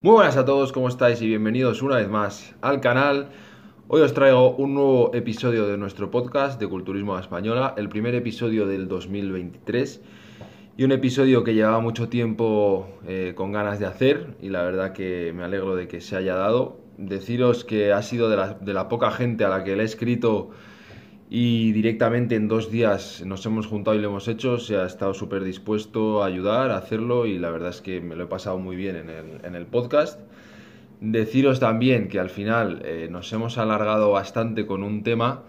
Muy 0.00 0.12
buenas 0.12 0.36
a 0.36 0.44
todos, 0.44 0.70
¿cómo 0.70 0.86
estáis? 0.86 1.20
Y 1.22 1.26
bienvenidos 1.26 1.82
una 1.82 1.96
vez 1.96 2.08
más 2.08 2.54
al 2.60 2.80
canal. 2.80 3.30
Hoy 3.88 4.00
os 4.00 4.14
traigo 4.14 4.54
un 4.54 4.74
nuevo 4.74 5.12
episodio 5.12 5.66
de 5.66 5.76
nuestro 5.76 6.08
podcast 6.08 6.60
de 6.60 6.68
Culturismo 6.68 7.18
Española, 7.18 7.74
el 7.76 7.88
primer 7.88 8.14
episodio 8.14 8.68
del 8.68 8.86
2023 8.86 10.00
y 10.76 10.84
un 10.84 10.92
episodio 10.92 11.42
que 11.42 11.52
llevaba 11.52 11.80
mucho 11.80 12.08
tiempo 12.08 12.86
eh, 13.08 13.32
con 13.34 13.50
ganas 13.50 13.80
de 13.80 13.86
hacer 13.86 14.36
y 14.40 14.50
la 14.50 14.62
verdad 14.62 14.92
que 14.92 15.32
me 15.34 15.42
alegro 15.42 15.74
de 15.74 15.88
que 15.88 16.00
se 16.00 16.14
haya 16.14 16.36
dado. 16.36 16.78
Deciros 16.96 17.64
que 17.64 17.92
ha 17.92 18.02
sido 18.02 18.30
de 18.30 18.72
la 18.72 18.88
poca 18.88 19.10
gente 19.10 19.44
a 19.44 19.48
la 19.48 19.64
que 19.64 19.74
le 19.74 19.82
he 19.82 19.86
escrito 19.86 20.50
y 21.30 21.72
directamente 21.72 22.36
en 22.36 22.48
dos 22.48 22.70
días 22.70 23.22
nos 23.26 23.44
hemos 23.44 23.66
juntado 23.66 23.96
y 23.96 24.00
lo 24.00 24.08
hemos 24.08 24.28
hecho. 24.28 24.58
Se 24.58 24.76
ha 24.76 24.86
estado 24.86 25.12
súper 25.12 25.44
dispuesto 25.44 26.22
a 26.22 26.26
ayudar, 26.26 26.70
a 26.70 26.78
hacerlo 26.78 27.26
y 27.26 27.38
la 27.38 27.50
verdad 27.50 27.70
es 27.70 27.82
que 27.82 28.00
me 28.00 28.16
lo 28.16 28.24
he 28.24 28.26
pasado 28.26 28.58
muy 28.58 28.76
bien 28.76 28.96
en 28.96 29.10
el, 29.10 29.44
en 29.44 29.54
el 29.54 29.66
podcast. 29.66 30.20
Deciros 31.00 31.60
también 31.60 32.08
que 32.08 32.18
al 32.18 32.30
final 32.30 32.82
eh, 32.84 33.08
nos 33.10 33.32
hemos 33.32 33.58
alargado 33.58 34.10
bastante 34.10 34.66
con 34.66 34.82
un 34.82 35.02
tema 35.02 35.42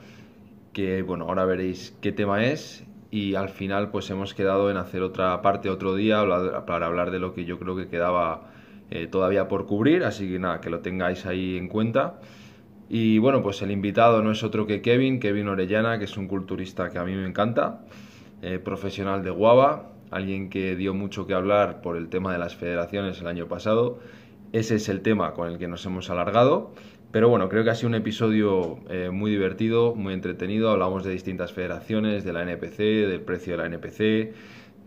que, 0.73 1.01
bueno, 1.01 1.25
ahora 1.25 1.45
veréis 1.45 1.95
qué 2.01 2.11
tema 2.11 2.45
es 2.45 2.85
y 3.09 3.35
al 3.35 3.49
final 3.49 3.89
pues 3.89 4.09
hemos 4.09 4.33
quedado 4.33 4.69
en 4.69 4.77
hacer 4.77 5.01
otra 5.01 5.41
parte 5.41 5.69
otro 5.69 5.95
día 5.95 6.23
para 6.67 6.85
hablar 6.85 7.09
de 7.09 7.19
lo 7.19 7.33
que 7.33 7.45
yo 7.45 7.57
creo 7.57 7.75
que 7.75 7.87
quedaba 7.87 8.51
eh, 8.91 9.07
todavía 9.07 9.47
por 9.47 9.65
cubrir, 9.65 10.03
así 10.03 10.29
que 10.29 10.39
nada, 10.39 10.61
que 10.61 10.69
lo 10.69 10.79
tengáis 10.81 11.25
ahí 11.25 11.57
en 11.57 11.69
cuenta. 11.69 12.19
Y 12.89 13.19
bueno, 13.19 13.43
pues 13.43 13.61
el 13.61 13.69
invitado 13.69 14.23
no 14.23 14.31
es 14.31 14.43
otro 14.43 14.65
que 14.65 14.81
Kevin, 14.81 15.19
Kevin 15.19 15.47
Orellana, 15.47 15.99
que 15.99 16.05
es 16.05 16.17
un 16.17 16.27
culturista 16.27 16.89
que 16.89 16.97
a 16.97 17.03
mí 17.03 17.15
me 17.15 17.27
encanta, 17.27 17.81
eh, 18.41 18.57
profesional 18.57 19.23
de 19.23 19.29
Guava, 19.29 19.91
alguien 20.09 20.49
que 20.49 20.75
dio 20.75 20.95
mucho 20.95 21.27
que 21.27 21.35
hablar 21.35 21.81
por 21.81 21.97
el 21.97 22.09
tema 22.09 22.33
de 22.33 22.39
las 22.39 22.55
federaciones 22.55 23.21
el 23.21 23.27
año 23.27 23.47
pasado. 23.47 23.99
Ese 24.53 24.75
es 24.75 24.89
el 24.89 25.01
tema 25.01 25.33
con 25.33 25.51
el 25.51 25.59
que 25.59 25.67
nos 25.67 25.85
hemos 25.85 26.09
alargado. 26.09 26.71
Pero 27.11 27.29
bueno, 27.29 27.47
creo 27.47 27.63
que 27.63 27.69
ha 27.69 27.75
sido 27.75 27.89
un 27.89 27.95
episodio 27.95 28.79
eh, 28.89 29.09
muy 29.11 29.29
divertido, 29.29 29.93
muy 29.93 30.15
entretenido. 30.15 30.71
Hablamos 30.71 31.03
de 31.03 31.11
distintas 31.11 31.53
federaciones, 31.53 32.23
de 32.23 32.33
la 32.33 32.41
NPC, 32.41 32.77
del 33.07 33.21
precio 33.21 33.53
de 33.53 33.57
la 33.57 33.65
NPC, 33.67 34.33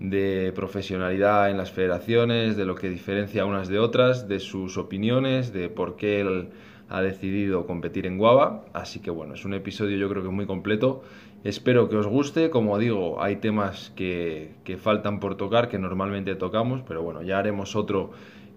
de 0.01 0.53
profesionalidad 0.55 1.51
en 1.51 1.57
las 1.57 1.71
federaciones, 1.71 2.57
de 2.57 2.65
lo 2.65 2.75
que 2.75 2.89
diferencia 2.91 3.45
unas 3.45 3.69
de 3.69 3.79
otras, 3.79 4.27
de 4.29 4.41
sus 4.41 4.77
opiniones, 4.77 5.53
de 5.53 5.69
por 5.69 5.95
qué 5.95 6.21
el 6.21 6.49
ha 6.89 7.03
decidido 7.03 7.67
competir 7.67 8.07
en 8.07 8.19
Guava. 8.19 8.65
Así 8.73 9.01
que 9.01 9.11
bueno, 9.11 9.35
es 9.35 9.45
un 9.45 9.55
episodio 9.55 9.97
yo 9.97 10.09
creo 10.09 10.23
que 10.23 10.29
muy 10.29 10.47
completo. 10.47 11.03
Espero 11.45 11.89
que 11.89 11.97
os 11.97 12.07
guste. 12.07 12.51
Como 12.51 12.79
digo, 12.79 13.23
hay 13.23 13.37
temas 13.37 13.93
que, 13.97 14.55
que 14.65 14.77
faltan 14.77 15.21
por 15.21 15.37
tocar, 15.37 15.69
que 15.69 15.79
normalmente 15.79 16.35
tocamos, 16.35 16.83
pero 16.87 17.03
bueno, 17.03 17.23
ya 17.23 17.39
haremos 17.39 17.77
otro 17.77 18.11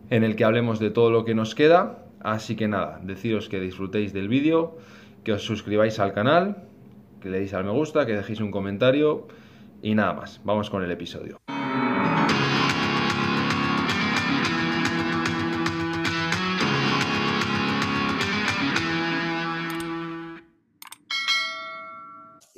en 0.09 0.23
el 0.23 0.35
que 0.35 0.45
hablemos 0.45 0.79
de 0.79 0.91
todo 0.91 1.11
lo 1.11 1.25
que 1.25 1.35
nos 1.35 1.55
queda. 1.55 2.05
Así 2.19 2.55
que 2.55 2.67
nada, 2.67 2.99
deciros 3.03 3.49
que 3.49 3.59
disfrutéis 3.59 4.13
del 4.13 4.27
vídeo, 4.27 4.77
que 5.23 5.33
os 5.33 5.43
suscribáis 5.43 5.99
al 5.99 6.13
canal, 6.13 6.63
que 7.21 7.29
le 7.29 7.39
deis 7.39 7.53
al 7.53 7.65
me 7.65 7.71
gusta, 7.71 8.05
que 8.05 8.13
dejéis 8.13 8.41
un 8.41 8.51
comentario 8.51 9.27
y 9.81 9.93
nada 9.95 10.13
más. 10.13 10.41
Vamos 10.43 10.69
con 10.69 10.83
el 10.83 10.91
episodio. 10.91 11.39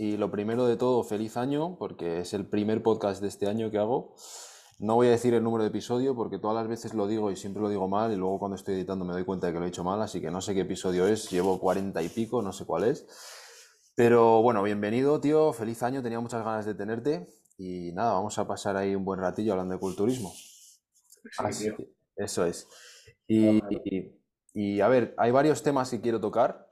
Y 0.08 0.16
lo 0.16 0.31
primero 0.31 0.66
de 0.67 0.77
todo, 0.77 1.03
feliz 1.03 1.36
año, 1.36 1.75
porque 1.77 2.22
es 2.22 2.33
el 2.33 2.47
primer 2.47 2.81
podcast 2.81 3.22
de 3.22 3.27
este 3.27 3.45
año 3.47 3.69
que 3.72 3.77
hago. 3.77 4.16
No 4.80 4.95
voy 4.95 5.08
a 5.08 5.09
decir 5.09 5.33
el 5.33 5.44
número 5.44 5.63
de 5.63 5.69
episodio 5.69 6.16
porque 6.16 6.39
todas 6.39 6.55
las 6.55 6.69
veces 6.69 6.94
lo 6.94 7.08
digo 7.08 7.30
y 7.30 7.36
siempre 7.36 7.61
lo 7.61 7.67
digo 7.67 7.89
mal 7.89 8.13
y 8.13 8.16
luego 8.16 8.39
cuando 8.39 8.55
estoy 8.55 8.75
editando 8.75 9.03
me 9.03 9.11
doy 9.11 9.25
cuenta 9.25 9.47
de 9.47 9.53
que 9.53 9.59
lo 9.59 9.66
he 9.66 9.67
hecho 9.67 9.83
mal, 9.83 10.02
así 10.02 10.22
que 10.22 10.31
no 10.31 10.39
sé 10.39 10.53
qué 10.53 10.61
episodio 10.61 11.05
es, 11.08 11.30
llevo 11.30 11.59
cuarenta 11.59 12.02
y 12.02 12.08
pico, 12.08 12.41
no 12.41 12.53
sé 12.53 12.63
cuál 12.66 12.85
es. 12.85 13.05
Pero 13.95 14.41
bueno, 14.41 14.63
bienvenido, 14.63 15.19
tío, 15.19 15.52
feliz 15.52 15.83
año, 15.83 16.02
tenía 16.02 16.22
muchas 16.22 16.45
ganas 16.45 16.66
de 16.66 16.73
tenerte 16.73 17.28
y 17.57 17.91
nada, 17.91 18.13
vamos 18.13 18.40
a 18.40 18.47
pasar 18.47 18.78
ahí 18.78 18.96
un 18.96 19.03
buen 19.03 19.19
ratillo 19.19 19.51
hablando 19.51 19.73
de 19.73 19.79
culturismo. 19.81 20.31
Sí, 21.51 21.69
eso 22.16 22.46
es. 22.46 22.66
Y, 23.28 23.57
y, 23.57 24.22
y 24.53 24.79
a 24.79 24.88
ver, 24.88 25.13
hay 25.17 25.31
varios 25.31 25.63
temas 25.63 25.90
que 25.90 26.00
quiero 26.00 26.22
tocar. 26.22 26.66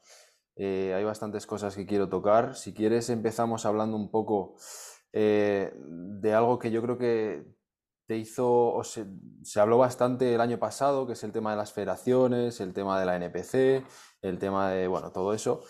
Eh, 0.55 0.93
hay 0.95 1.03
bastantes 1.03 1.45
cosas 1.45 1.75
que 1.75 1.85
quiero 1.85 2.09
tocar. 2.09 2.55
Si 2.55 2.73
quieres, 2.73 3.09
empezamos 3.09 3.65
hablando 3.65 3.97
un 3.97 4.09
poco 4.09 4.55
eh, 5.11 5.73
de 5.77 6.33
algo 6.33 6.59
que 6.59 6.71
yo 6.71 6.81
creo 6.81 6.97
que 6.97 7.45
te 8.07 8.17
hizo, 8.17 8.81
se, 8.83 9.59
habló 9.59 9.77
bastante 9.77 10.33
el 10.35 10.41
año 10.41 10.59
pasado, 10.59 11.07
que 11.07 11.13
es 11.13 11.23
el 11.23 11.31
tema 11.31 11.51
de 11.51 11.57
las 11.57 11.73
federaciones, 11.73 12.61
el 12.61 12.73
tema 12.73 12.99
de 12.99 13.05
la 13.05 13.15
NPC, 13.15 13.83
el 14.21 14.39
tema 14.39 14.69
de, 14.71 14.87
bueno, 14.87 15.11
todo 15.11 15.33
eso. 15.33 15.61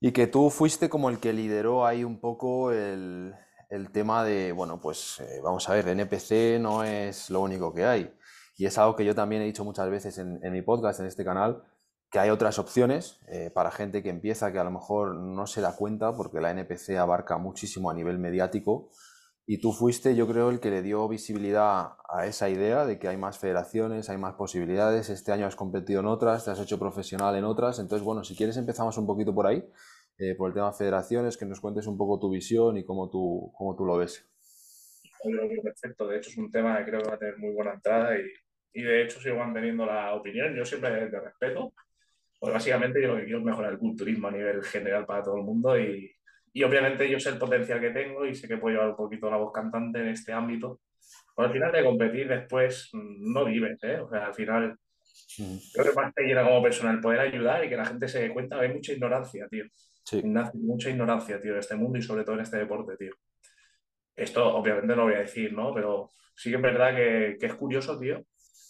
Y 0.00 0.12
que 0.12 0.26
tú 0.26 0.50
fuiste 0.50 0.88
como 0.88 1.10
el 1.10 1.20
que 1.20 1.32
lideró 1.32 1.86
ahí 1.86 2.04
un 2.04 2.20
poco 2.20 2.72
el, 2.72 3.34
el 3.70 3.90
tema 3.92 4.24
de, 4.24 4.52
bueno, 4.52 4.80
pues 4.80 5.20
eh, 5.20 5.40
vamos 5.42 5.68
a 5.68 5.74
ver, 5.74 5.88
NPC 5.88 6.60
no 6.60 6.84
es 6.84 7.30
lo 7.30 7.40
único 7.40 7.72
que 7.72 7.84
hay. 7.86 8.14
Y 8.56 8.66
es 8.66 8.76
algo 8.78 8.94
que 8.96 9.04
yo 9.04 9.14
también 9.14 9.42
he 9.42 9.46
dicho 9.46 9.64
muchas 9.64 9.88
veces 9.88 10.18
en, 10.18 10.38
en 10.42 10.52
mi 10.52 10.62
podcast, 10.62 11.00
en 11.00 11.06
este 11.06 11.24
canal, 11.24 11.62
que 12.10 12.18
hay 12.18 12.30
otras 12.30 12.58
opciones 12.58 13.20
eh, 13.28 13.50
para 13.54 13.70
gente 13.70 14.02
que 14.02 14.10
empieza 14.10 14.52
que 14.52 14.58
a 14.58 14.64
lo 14.64 14.72
mejor 14.72 15.14
no 15.14 15.46
se 15.46 15.60
da 15.60 15.76
cuenta 15.76 16.14
porque 16.16 16.40
la 16.40 16.50
NPC 16.50 16.96
abarca 16.98 17.38
muchísimo 17.38 17.90
a 17.90 17.94
nivel 17.94 18.18
mediático. 18.18 18.90
Y 19.46 19.60
tú 19.60 19.72
fuiste 19.72 20.14
yo 20.14 20.28
creo 20.28 20.50
el 20.50 20.60
que 20.60 20.70
le 20.70 20.82
dio 20.82 21.08
visibilidad 21.08 21.94
a 22.08 22.26
esa 22.26 22.48
idea 22.48 22.84
de 22.84 22.98
que 22.98 23.08
hay 23.08 23.16
más 23.16 23.38
federaciones, 23.38 24.08
hay 24.08 24.18
más 24.18 24.34
posibilidades, 24.34 25.08
este 25.08 25.32
año 25.32 25.46
has 25.46 25.56
competido 25.56 26.00
en 26.00 26.06
otras, 26.06 26.44
te 26.44 26.50
has 26.50 26.60
hecho 26.60 26.78
profesional 26.78 27.34
en 27.36 27.44
otras, 27.44 27.78
entonces 27.78 28.04
bueno, 28.04 28.22
si 28.22 28.36
quieres 28.36 28.56
empezamos 28.56 28.96
un 28.98 29.06
poquito 29.06 29.34
por 29.34 29.46
ahí, 29.46 29.64
eh, 30.18 30.36
por 30.36 30.50
el 30.50 30.54
tema 30.54 30.72
federaciones, 30.72 31.36
que 31.36 31.46
nos 31.46 31.60
cuentes 31.60 31.86
un 31.86 31.96
poco 31.96 32.20
tu 32.20 32.30
visión 32.30 32.76
y 32.76 32.84
cómo 32.84 33.08
tú, 33.10 33.52
cómo 33.56 33.74
tú 33.74 33.84
lo 33.84 33.96
ves. 33.96 34.24
Perfecto, 35.62 36.06
de 36.06 36.18
hecho 36.18 36.30
es 36.30 36.36
un 36.36 36.50
tema 36.50 36.78
que 36.78 36.84
creo 36.84 37.02
que 37.02 37.08
va 37.08 37.16
a 37.16 37.18
tener 37.18 37.38
muy 37.38 37.52
buena 37.52 37.74
entrada 37.74 38.16
y, 38.16 38.22
y 38.72 38.82
de 38.82 39.02
hecho 39.02 39.20
sigo 39.20 39.36
manteniendo 39.36 39.84
la 39.84 40.14
opinión, 40.14 40.54
yo 40.54 40.64
siempre 40.64 41.08
te 41.08 41.20
respeto, 41.20 41.72
pues 42.40 42.54
básicamente 42.54 43.02
yo 43.02 43.08
lo 43.08 43.16
que 43.16 43.24
quiero 43.24 43.38
es 43.38 43.44
mejorar 43.44 43.72
el 43.72 43.78
culturismo 43.78 44.28
a 44.28 44.30
nivel 44.30 44.64
general 44.64 45.04
para 45.04 45.22
todo 45.22 45.36
el 45.36 45.44
mundo 45.44 45.78
y, 45.78 46.10
y, 46.54 46.62
obviamente 46.62 47.08
yo 47.08 47.20
sé 47.20 47.28
el 47.28 47.38
potencial 47.38 47.78
que 47.80 47.90
tengo 47.90 48.24
y 48.24 48.34
sé 48.34 48.48
que 48.48 48.56
puedo 48.56 48.74
llevar 48.74 48.90
un 48.90 48.96
poquito 48.96 49.30
la 49.30 49.36
voz 49.36 49.52
cantante 49.52 50.00
en 50.00 50.08
este 50.08 50.32
ámbito. 50.32 50.80
Pues 51.34 51.48
al 51.48 51.52
final 51.52 51.70
de 51.70 51.84
competir 51.84 52.28
después 52.28 52.88
mm, 52.94 53.32
no 53.32 53.44
vives, 53.44 53.78
¿eh? 53.82 54.00
O 54.00 54.08
sea, 54.08 54.26
al 54.26 54.34
final 54.34 54.78
mm. 55.38 55.56
creo 55.74 55.84
que 55.84 56.00
más 56.00 56.14
te 56.14 56.22
llena 56.22 56.42
como 56.42 56.62
persona 56.62 56.92
el 56.92 57.00
poder 57.00 57.20
ayudar 57.20 57.62
y 57.62 57.68
que 57.68 57.76
la 57.76 57.84
gente 57.84 58.08
se 58.08 58.22
dé 58.22 58.32
cuenta. 58.32 58.58
Hay 58.58 58.72
mucha 58.72 58.92
ignorancia, 58.94 59.46
tío. 59.48 59.64
Sí. 60.02 60.22
Mucha 60.54 60.88
ignorancia, 60.88 61.40
tío, 61.40 61.52
en 61.52 61.58
este 61.58 61.76
mundo 61.76 61.98
y 61.98 62.02
sobre 62.02 62.24
todo 62.24 62.36
en 62.36 62.40
este 62.40 62.56
deporte, 62.56 62.96
tío. 62.96 63.12
Esto 64.16 64.56
obviamente 64.56 64.88
no 64.88 64.96
lo 64.96 65.04
voy 65.04 65.14
a 65.14 65.20
decir, 65.20 65.52
¿no? 65.52 65.74
Pero 65.74 66.10
sí 66.34 66.48
que 66.48 66.56
es 66.56 66.62
verdad 66.62 66.96
que, 66.96 67.36
que 67.38 67.46
es 67.46 67.54
curioso, 67.54 67.98
tío, 67.98 68.24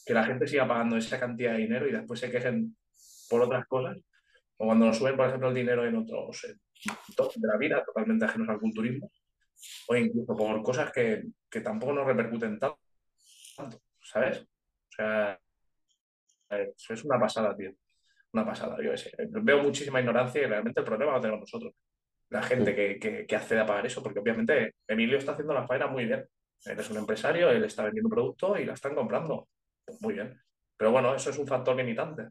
que 0.05 0.13
la 0.13 0.25
gente 0.25 0.49
siga 0.49 0.67
pagando 0.67 0.97
esa 0.97 1.21
cantidad 1.21 1.53
de 1.53 1.59
dinero 1.59 1.89
y 1.89 1.93
después 1.93 2.19
se 2.19 2.31
quejen 2.31 2.77
por 3.31 3.43
otras 3.43 3.67
cosas, 3.67 3.97
o 4.59 4.67
cuando 4.67 4.87
nos 4.87 4.99
suben, 4.99 5.17
por 5.17 5.29
ejemplo, 5.29 5.49
el 5.49 5.55
dinero 5.55 5.87
en 5.87 5.97
otros 5.97 6.43
de 6.43 7.49
la 7.49 7.57
vida, 7.57 7.85
totalmente 7.85 8.25
ajenos 8.25 8.49
al 8.49 8.59
culturismo, 8.59 9.11
o 9.89 9.97
incluso 9.97 10.37
por 10.37 10.63
cosas 10.63 10.93
que, 10.93 11.25
que 11.49 11.61
tampoco 11.61 11.93
nos 11.93 12.07
repercuten 12.07 12.59
tanto, 12.59 12.81
¿sabes? 14.03 14.41
O 14.41 14.93
sea, 14.93 15.41
es 16.51 17.05
una 17.05 17.19
pasada, 17.19 17.57
tío. 17.57 17.73
Una 18.33 18.45
pasada, 18.45 18.77
yo 18.83 18.97
sé. 18.97 19.13
Veo 19.29 19.63
muchísima 19.63 20.01
ignorancia 20.01 20.43
y 20.43 20.47
realmente 20.47 20.81
el 20.81 20.87
problema 20.87 21.13
lo 21.13 21.21
tenemos 21.21 21.41
nosotros. 21.41 21.75
La 22.29 22.43
gente 22.43 22.75
que, 22.75 22.99
que, 22.99 23.27
que, 23.27 23.37
accede 23.37 23.61
a 23.61 23.67
pagar 23.67 23.87
eso, 23.87 24.03
porque 24.03 24.21
obviamente 24.21 24.75
Emilio 24.87 25.19
está 25.19 25.33
haciendo 25.33 25.53
la 25.53 25.67
faena 25.67 25.89
muy 25.89 26.05
bien. 26.05 26.27
Él 26.65 26.79
es 26.79 26.91
un 26.91 26.99
empresario, 26.99 27.51
él 27.51 27.65
está 27.65 27.85
vendiendo 27.85 28.09
producto 28.09 28.59
y 28.59 28.65
la 28.65 28.75
están 28.75 28.95
comprando. 28.95 29.49
Pues 29.85 30.01
muy 30.01 30.15
bien. 30.15 30.41
Pero 30.77 30.93
bueno, 30.93 31.15
eso 31.15 31.31
es 31.31 31.39
un 31.39 31.47
factor 31.47 31.77
limitante. 31.77 32.29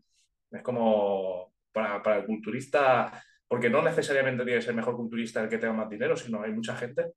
Es 0.52 0.62
como 0.62 1.54
para, 1.72 2.18
el 2.18 2.26
culturista, 2.26 3.24
porque 3.48 3.70
no 3.70 3.82
necesariamente 3.82 4.44
tiene 4.44 4.60
que 4.60 4.62
ser 4.62 4.72
el 4.72 4.78
mejor 4.78 4.96
culturista 4.96 5.42
el 5.42 5.50
que 5.50 5.58
tenga 5.58 5.74
más 5.74 5.90
dinero, 5.90 6.16
sino 6.16 6.42
hay 6.42 6.52
mucha 6.52 6.76
gente 6.76 7.14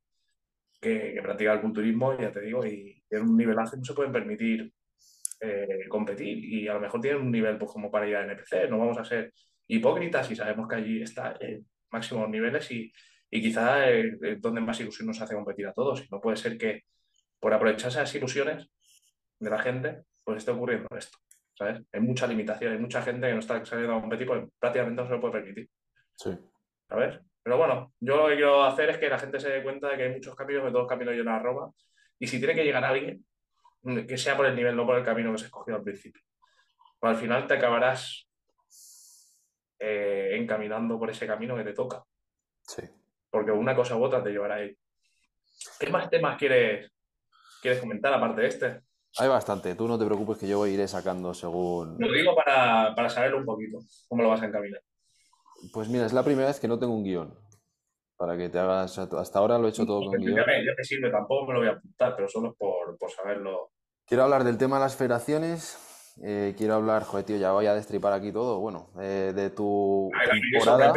que, 0.80 1.18
practica 1.22 1.52
el 1.52 1.60
culturismo, 1.60 2.18
ya 2.18 2.30
te 2.30 2.40
digo, 2.40 2.66
y 2.66 3.02
en 3.10 3.22
un 3.22 3.36
nivelazo 3.36 3.76
no 3.76 3.84
se 3.84 3.94
pueden 3.94 4.12
permitir 4.12 4.72
eh, 5.40 5.88
competir 5.88 6.38
y 6.44 6.68
a 6.68 6.74
lo 6.74 6.80
mejor 6.80 7.00
tienen 7.00 7.20
un 7.22 7.32
nivel 7.32 7.58
pues, 7.58 7.72
como 7.72 7.90
para 7.90 8.06
ir 8.08 8.16
a 8.16 8.24
NPC. 8.24 8.68
No 8.70 8.78
vamos 8.78 8.98
a 8.98 9.04
ser 9.04 9.32
hipócritas 9.66 10.30
y 10.30 10.36
sabemos 10.36 10.68
que 10.68 10.76
allí 10.76 11.02
está 11.02 11.36
en 11.40 11.66
máximos 11.90 12.28
niveles 12.28 12.70
y, 12.70 12.92
y 13.30 13.42
quizá 13.42 13.90
eh, 13.90 14.36
donde 14.38 14.60
más 14.60 14.78
ilusión 14.80 15.08
nos 15.08 15.20
hace 15.20 15.34
competir 15.34 15.66
a 15.66 15.72
todos. 15.72 16.08
No 16.10 16.20
puede 16.20 16.36
ser 16.36 16.56
que 16.56 16.84
por 17.40 17.52
aprovecharse 17.52 17.98
esas 17.98 18.14
ilusiones 18.14 18.68
de 19.40 19.50
la 19.50 19.58
gente, 19.58 20.02
pues 20.22 20.38
esté 20.38 20.52
ocurriendo 20.52 20.86
esto. 20.96 21.18
¿Sabes? 21.62 21.82
Hay 21.92 22.00
mucha 22.00 22.26
limitación, 22.26 22.72
hay 22.72 22.78
mucha 22.78 23.02
gente 23.02 23.26
que 23.26 23.34
no 23.34 23.38
está 23.38 23.64
saliendo 23.64 23.96
a 23.96 24.00
competir 24.00 24.26
porque 24.26 24.48
prácticamente 24.58 25.02
no 25.02 25.08
se 25.08 25.14
lo 25.14 25.20
puede 25.20 25.34
permitir. 25.34 25.70
Sí. 26.16 26.30
¿Sabes? 26.88 27.20
Pero 27.42 27.56
bueno, 27.56 27.92
yo 28.00 28.16
lo 28.16 28.28
que 28.28 28.34
quiero 28.34 28.64
hacer 28.64 28.90
es 28.90 28.98
que 28.98 29.08
la 29.08 29.18
gente 29.18 29.40
se 29.40 29.50
dé 29.50 29.62
cuenta 29.62 29.88
de 29.88 29.96
que 29.96 30.02
hay 30.04 30.12
muchos 30.12 30.34
caminos, 30.34 30.62
que 30.64 30.70
todos 30.70 30.82
los 30.82 30.88
caminos 30.88 31.14
llegan 31.14 31.34
a 31.34 31.38
Roma, 31.38 31.70
y 32.18 32.26
si 32.26 32.38
tiene 32.38 32.54
que 32.54 32.64
llegar 32.64 32.84
alguien, 32.84 33.24
que 34.06 34.18
sea 34.18 34.36
por 34.36 34.46
el 34.46 34.54
nivel, 34.54 34.76
no 34.76 34.86
por 34.86 34.96
el 34.96 35.04
camino 35.04 35.32
que 35.32 35.38
se 35.38 35.46
escogió 35.46 35.74
al 35.74 35.82
principio. 35.82 36.22
al 37.00 37.16
final 37.16 37.46
te 37.46 37.54
acabarás 37.54 38.28
eh, 39.78 40.36
encaminando 40.38 40.98
por 40.98 41.10
ese 41.10 41.26
camino 41.26 41.56
que 41.56 41.64
te 41.64 41.72
toca. 41.72 42.04
Sí. 42.62 42.82
Porque 43.28 43.50
una 43.50 43.74
cosa 43.74 43.96
u 43.96 44.04
otra 44.04 44.22
te 44.22 44.30
llevará 44.30 44.56
ahí. 44.56 44.76
¿Qué 45.80 45.90
más 45.90 46.08
temas 46.10 46.36
quieres, 46.38 46.92
quieres 47.60 47.80
comentar 47.80 48.12
aparte 48.14 48.42
de 48.42 48.48
este? 48.48 48.80
Hay 49.18 49.28
bastante, 49.28 49.74
tú 49.74 49.86
no 49.88 49.98
te 49.98 50.06
preocupes 50.06 50.38
que 50.38 50.48
yo 50.48 50.66
iré 50.66 50.88
sacando 50.88 51.34
según... 51.34 51.96
Lo 51.98 52.12
digo 52.12 52.34
para, 52.34 52.94
para 52.94 53.08
saberlo 53.10 53.38
un 53.38 53.44
poquito, 53.44 53.78
cómo 54.08 54.22
lo 54.22 54.30
vas 54.30 54.42
a 54.42 54.46
encaminar. 54.46 54.80
Pues 55.72 55.88
mira, 55.88 56.06
es 56.06 56.12
la 56.12 56.22
primera 56.24 56.48
vez 56.48 56.58
que 56.58 56.66
no 56.68 56.78
tengo 56.78 56.94
un 56.94 57.04
guion. 57.04 57.34
Para 58.16 58.36
que 58.36 58.48
te 58.48 58.58
hagas. 58.58 58.98
Hasta 58.98 59.38
ahora 59.38 59.58
lo 59.58 59.66
he 59.66 59.70
hecho 59.70 59.84
todo 59.84 60.04
con 60.06 60.16
guion. 60.20 60.36
Ya 60.36 60.44
me 60.76 60.84
sirve, 60.84 61.10
tampoco 61.10 61.46
me 61.46 61.54
lo 61.54 61.58
voy 61.60 61.68
a 61.68 61.72
apuntar, 61.72 62.14
pero 62.16 62.28
solo 62.28 62.54
por, 62.54 62.96
por 62.96 63.10
saberlo. 63.10 63.70
Quiero 64.06 64.22
hablar 64.24 64.44
del 64.44 64.58
tema 64.58 64.76
de 64.76 64.82
las 64.84 64.96
federaciones. 64.96 66.14
eh, 66.22 66.54
quiero 66.56 66.74
hablar, 66.74 67.04
joder, 67.04 67.24
tío, 67.24 67.36
ya 67.36 67.52
voy 67.52 67.66
a 67.66 67.74
destripar 67.74 68.12
aquí 68.12 68.30
todo. 68.32 68.60
Bueno, 68.60 68.90
eh, 69.00 69.32
de 69.34 69.50
tu 69.50 70.10
Ay, 70.14 70.40
temporada. 70.52 70.92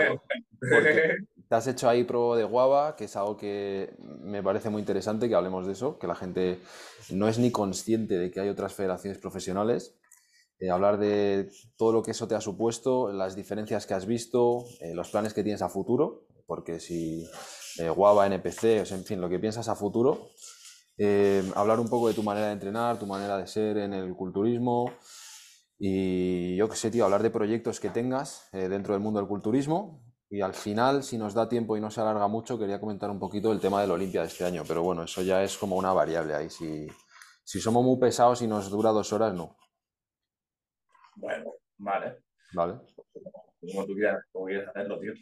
porque 0.59 1.17
te 1.47 1.55
has 1.55 1.67
hecho 1.67 1.89
ahí 1.89 2.03
pro 2.03 2.35
de 2.35 2.43
guava, 2.43 2.95
que 2.95 3.05
es 3.05 3.15
algo 3.15 3.37
que 3.37 3.95
me 3.99 4.41
parece 4.43 4.69
muy 4.69 4.81
interesante 4.81 5.27
que 5.29 5.35
hablemos 5.35 5.65
de 5.65 5.73
eso, 5.73 5.97
que 5.99 6.07
la 6.07 6.15
gente 6.15 6.59
no 7.11 7.27
es 7.27 7.37
ni 7.39 7.51
consciente 7.51 8.17
de 8.17 8.31
que 8.31 8.39
hay 8.39 8.49
otras 8.49 8.73
federaciones 8.73 9.17
profesionales. 9.17 9.95
Eh, 10.59 10.69
hablar 10.69 10.97
de 10.97 11.49
todo 11.77 11.91
lo 11.91 12.01
que 12.01 12.11
eso 12.11 12.27
te 12.27 12.35
ha 12.35 12.41
supuesto, 12.41 13.11
las 13.11 13.35
diferencias 13.35 13.85
que 13.85 13.93
has 13.93 14.05
visto, 14.05 14.65
eh, 14.79 14.93
los 14.93 15.09
planes 15.09 15.33
que 15.33 15.43
tienes 15.43 15.61
a 15.61 15.69
futuro, 15.69 16.27
porque 16.47 16.79
si 16.79 17.25
eh, 17.79 17.89
guava, 17.89 18.25
NPC, 18.25 18.81
o 18.81 18.85
sea, 18.85 18.97
en 18.97 19.03
fin, 19.03 19.19
lo 19.19 19.29
que 19.29 19.39
piensas 19.39 19.67
a 19.67 19.75
futuro. 19.75 20.29
Eh, 20.97 21.43
hablar 21.55 21.79
un 21.79 21.89
poco 21.89 22.07
de 22.07 22.13
tu 22.13 22.23
manera 22.23 22.47
de 22.47 22.53
entrenar, 22.53 22.97
tu 22.97 23.05
manera 23.05 23.37
de 23.37 23.47
ser 23.47 23.77
en 23.77 23.93
el 23.93 24.15
culturismo. 24.15 24.91
Y 25.77 26.55
yo 26.55 26.69
qué 26.69 26.75
sé, 26.77 26.89
tío, 26.89 27.03
hablar 27.03 27.21
de 27.21 27.29
proyectos 27.29 27.79
que 27.79 27.89
tengas 27.89 28.47
eh, 28.53 28.69
dentro 28.69 28.93
del 28.93 29.03
mundo 29.03 29.19
del 29.19 29.27
culturismo. 29.27 30.04
Y 30.29 30.41
al 30.41 30.53
final, 30.53 31.03
si 31.03 31.17
nos 31.17 31.33
da 31.33 31.47
tiempo 31.47 31.77
y 31.77 31.81
no 31.81 31.91
se 31.91 32.01
alarga 32.01 32.27
mucho, 32.27 32.57
quería 32.57 32.79
comentar 32.79 33.09
un 33.09 33.19
poquito 33.19 33.51
el 33.51 33.59
tema 33.59 33.81
del 33.81 33.91
Olimpia 33.91 34.21
de 34.21 34.27
este 34.27 34.43
año. 34.43 34.63
Pero 34.67 34.81
bueno, 34.81 35.03
eso 35.03 35.21
ya 35.21 35.43
es 35.43 35.57
como 35.57 35.75
una 35.75 35.93
variable 35.93 36.33
ahí. 36.33 36.49
Si, 36.49 36.87
si 37.43 37.59
somos 37.59 37.83
muy 37.83 37.99
pesados 37.99 38.41
y 38.41 38.47
nos 38.47 38.69
dura 38.69 38.89
dos 38.89 39.13
horas, 39.13 39.33
no. 39.33 39.55
Bueno, 41.15 41.53
vale. 41.77 42.23
¿Vale? 42.53 42.73
Como 43.61 43.85
tú 43.85 43.93
quieras, 43.93 44.23
como 44.31 44.45
quieras 44.45 44.67
hacerlo, 44.69 44.99
tío. 44.99 45.13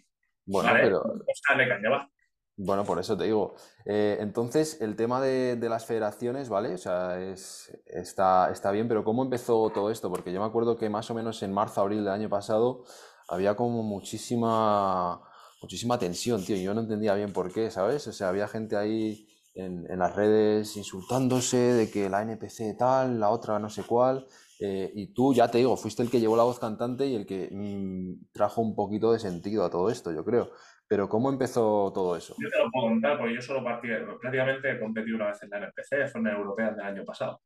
Bueno, 0.46 0.70
vale, 0.70 0.84
pero 0.84 1.04
pues 1.04 1.42
dale 1.48 1.68
caña, 1.68 1.90
va. 1.90 2.10
bueno, 2.58 2.84
por 2.84 3.00
eso 3.00 3.18
te 3.18 3.26
digo. 3.26 3.56
Eh, 3.86 4.18
entonces, 4.20 4.82
el 4.82 4.96
tema 4.96 5.22
de, 5.22 5.56
de 5.56 5.70
las 5.70 5.86
federaciones, 5.86 6.50
¿vale? 6.50 6.74
O 6.74 6.78
sea, 6.78 7.22
es, 7.22 7.78
está, 7.86 8.52
está 8.52 8.72
bien, 8.72 8.88
pero 8.88 9.04
¿cómo 9.04 9.24
empezó 9.24 9.70
todo 9.70 9.92
esto? 9.92 10.10
Porque 10.10 10.34
yo 10.34 10.40
me 10.40 10.46
acuerdo 10.46 10.78
que 10.78 10.90
más 10.90 11.10
o 11.12 11.14
menos 11.14 11.44
en 11.44 11.54
marzo, 11.54 11.82
abril 11.82 12.04
del 12.04 12.14
año 12.14 12.30
pasado 12.30 12.84
había 13.34 13.56
como 13.56 13.84
muchísima, 13.84 15.22
muchísima 15.62 15.98
tensión, 16.00 16.44
tío. 16.46 16.56
Yo 16.58 16.74
no 16.74 16.82
entendía 16.82 17.16
bien 17.16 17.34
por 17.34 17.52
qué, 17.54 17.70
¿sabes? 17.72 18.08
O 18.08 18.12
sea, 18.14 18.30
había 18.30 18.48
gente 18.48 18.76
ahí 18.78 19.28
en, 19.56 19.86
en 19.90 20.00
las 20.00 20.16
redes 20.16 20.76
insultándose 20.78 21.58
de 21.58 21.92
que 21.92 22.10
la 22.10 22.22
NPC 22.24 22.78
tal, 22.78 23.20
la 23.20 23.30
otra 23.30 23.60
no 23.60 23.70
sé 23.70 23.84
cuál. 23.84 24.26
eh, 24.60 24.92
y 24.96 25.14
tú, 25.14 25.34
ya 25.34 25.50
te 25.50 25.58
digo, 25.58 25.76
fuiste 25.76 26.04
el 26.04 26.10
que 26.10 26.20
llevó 26.20 26.38
la 26.38 26.44
voz 26.44 26.60
cantante 26.60 27.06
y 27.08 27.16
el 27.16 27.26
que 27.26 27.50
mm, 27.52 28.32
trajo 28.32 28.62
un 28.62 28.76
poquito 28.76 29.12
de 29.12 29.20
sentido 29.20 29.66
a 29.66 29.70
todo 29.70 29.90
esto, 29.90 30.12
yo 30.12 30.24
creo. 30.24 30.52
Pero 30.88 31.10
¿cómo 31.10 31.30
empezó 31.30 31.92
todo 31.94 32.16
eso? 32.16 32.36
Yo 32.40 32.50
te 32.50 32.60
lo 32.60 32.70
puedo 32.72 32.88
contar 32.90 33.18
porque 33.18 33.36
yo 33.36 33.42
solo 33.42 33.64
partí, 33.64 33.88
prácticamente 34.22 34.72
he 34.72 34.80
competido 34.80 35.16
una 35.18 35.28
vez 35.28 35.42
en 35.44 35.50
la 35.50 35.58
NPC, 35.58 36.08
fue 36.12 36.20
en 36.20 36.24
la 36.28 36.34
Europea 36.34 36.72
del 36.72 36.82
año 36.86 37.04
pasado. 37.06 37.42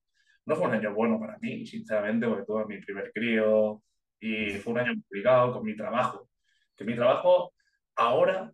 No 0.46 0.56
fue 0.56 0.68
un 0.68 0.74
año 0.76 0.94
bueno 0.94 1.20
para 1.20 1.38
mí, 1.40 1.66
sinceramente, 1.66 2.28
porque 2.28 2.46
tuve 2.46 2.66
mi 2.66 2.80
primer 2.82 3.12
crío 3.14 3.82
y 4.20 4.52
fue 4.56 4.74
un 4.74 4.80
año 4.80 4.94
complicado 4.94 5.54
con 5.54 5.66
mi 5.66 5.76
trabajo. 5.76 6.30
Que 6.76 6.84
mi 6.84 6.96
trabajo 6.96 7.54
ahora 7.96 8.52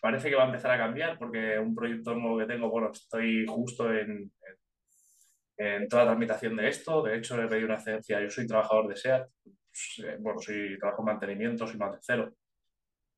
parece 0.00 0.30
que 0.30 0.36
va 0.36 0.44
a 0.44 0.46
empezar 0.46 0.70
a 0.70 0.78
cambiar 0.78 1.18
porque 1.18 1.58
un 1.58 1.74
proyecto 1.74 2.14
nuevo 2.14 2.38
que 2.38 2.46
tengo, 2.46 2.70
bueno, 2.70 2.90
estoy 2.92 3.46
justo 3.46 3.92
en, 3.92 4.30
en, 5.56 5.66
en 5.66 5.88
toda 5.88 6.04
la 6.04 6.10
tramitación 6.12 6.56
de 6.56 6.68
esto. 6.68 7.02
De 7.02 7.16
hecho, 7.16 7.40
he 7.42 7.48
pedido 7.48 7.66
una 7.66 7.76
excedencia. 7.76 8.20
Yo 8.20 8.30
soy 8.30 8.46
trabajador 8.46 8.88
de 8.88 8.96
SEAT, 8.96 9.28
bueno, 10.20 10.40
soy 10.40 10.78
trabajo 10.78 11.02
en 11.02 11.06
mantenimiento, 11.06 11.66
soy 11.66 11.78
más 11.78 11.92
de 11.92 11.98
cero. 12.00 12.34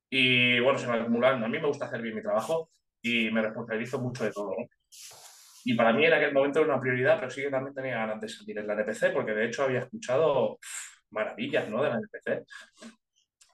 Y 0.08 0.58
bueno, 0.60 0.78
se 0.78 0.88
me 0.88 0.94
acumulan. 0.94 1.42
A 1.44 1.48
mí 1.48 1.58
me 1.58 1.66
gusta 1.66 1.86
hacer 1.86 2.02
bien 2.02 2.16
mi 2.16 2.22
trabajo 2.22 2.70
y 3.02 3.30
me 3.30 3.42
responsabilizo 3.42 4.00
mucho 4.00 4.24
de 4.24 4.32
todo. 4.32 4.50
¿no? 4.58 4.66
Y 5.64 5.74
para 5.74 5.92
mí 5.92 6.04
en 6.04 6.12
aquel 6.12 6.32
momento 6.32 6.60
era 6.60 6.72
una 6.72 6.80
prioridad, 6.80 7.18
pero 7.18 7.30
sí 7.30 7.42
que 7.42 7.50
también 7.50 7.74
tenía 7.74 7.96
ganas 7.96 8.20
de 8.20 8.28
salir 8.28 8.58
en 8.58 8.66
la 8.66 8.74
NPC, 8.74 9.12
porque 9.12 9.32
de 9.32 9.46
hecho 9.46 9.64
había 9.64 9.80
escuchado 9.80 10.58
maravillas 11.10 11.68
¿no? 11.68 11.82
de 11.82 11.90
la 11.90 11.96
NPC. 11.96 12.46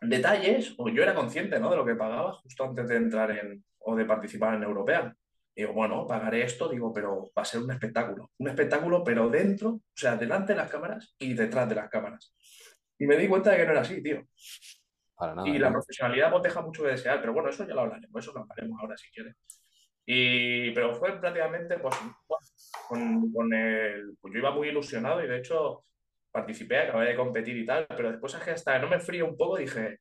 Detalles, 0.03 0.75
o 0.79 0.88
yo 0.88 1.03
era 1.03 1.14
consciente 1.14 1.58
¿no? 1.58 1.70
de 1.70 1.76
lo 1.76 1.85
que 1.85 1.94
pagaba 1.94 2.32
justo 2.32 2.64
antes 2.64 2.88
de 2.88 2.97
entrar 2.97 3.31
en 3.31 3.64
o 3.87 3.97
de 3.97 4.05
participar 4.05 4.55
en 4.55 4.64
Europea. 4.64 5.14
Digo, 5.55 5.73
bueno, 5.73 6.06
pagaré 6.06 6.43
esto, 6.43 6.69
digo, 6.69 6.93
pero 6.93 7.31
va 7.37 7.43
a 7.43 7.44
ser 7.44 7.62
un 7.62 7.70
espectáculo. 7.70 8.31
Un 8.38 8.49
espectáculo, 8.49 9.03
pero 9.03 9.31
dentro, 9.31 9.70
o 9.70 9.82
sea, 9.94 10.17
delante 10.17 10.53
de 10.53 10.58
las 10.58 10.70
cámaras 10.70 11.14
y 11.19 11.32
detrás 11.32 11.69
de 11.69 11.76
las 11.76 11.88
cámaras. 11.88 12.35
Y 12.99 13.06
me 13.06 13.17
di 13.17 13.29
cuenta 13.29 13.53
de 13.53 13.59
que 13.59 13.64
no 13.64 13.73
era 13.73 13.81
así, 13.81 14.02
tío. 14.02 14.26
Para 15.14 15.35
nada, 15.35 15.49
Y 15.49 15.59
la 15.59 15.69
¿no? 15.69 15.75
profesionalidad 15.75 16.31
pues 16.31 16.43
deja 16.43 16.61
mucho 16.61 16.82
que 16.82 16.91
desear, 16.91 17.20
pero 17.20 17.32
bueno, 17.32 17.49
eso 17.49 17.67
ya 17.67 17.75
lo 17.75 17.82
hablaremos, 17.82 18.23
eso 18.23 18.32
lo 18.35 18.41
hablaremos 18.41 18.79
ahora 18.81 18.97
si 18.99 19.09
quieres. 19.11 19.35
Y, 20.05 20.73
pero 20.73 20.94
fue 20.94 21.19
prácticamente, 21.19 21.79
pues, 21.79 21.97
con, 22.88 23.32
con 23.32 23.55
el, 23.55 24.17
pues 24.20 24.35
yo 24.35 24.41
iba 24.41 24.50
muy 24.50 24.69
ilusionado 24.69 25.25
y 25.25 25.29
de 25.29 25.38
hecho 25.38 25.82
participé, 26.37 26.79
acabé 26.79 27.06
de 27.06 27.17
competir 27.17 27.56
y 27.56 27.65
tal, 27.65 27.87
pero 27.88 28.11
después 28.11 28.35
es 28.35 28.43
que 28.43 28.50
hasta 28.50 28.79
no 28.79 28.88
me 28.88 29.00
frío 29.00 29.27
un 29.27 29.37
poco 29.37 29.56
dije, 29.56 30.00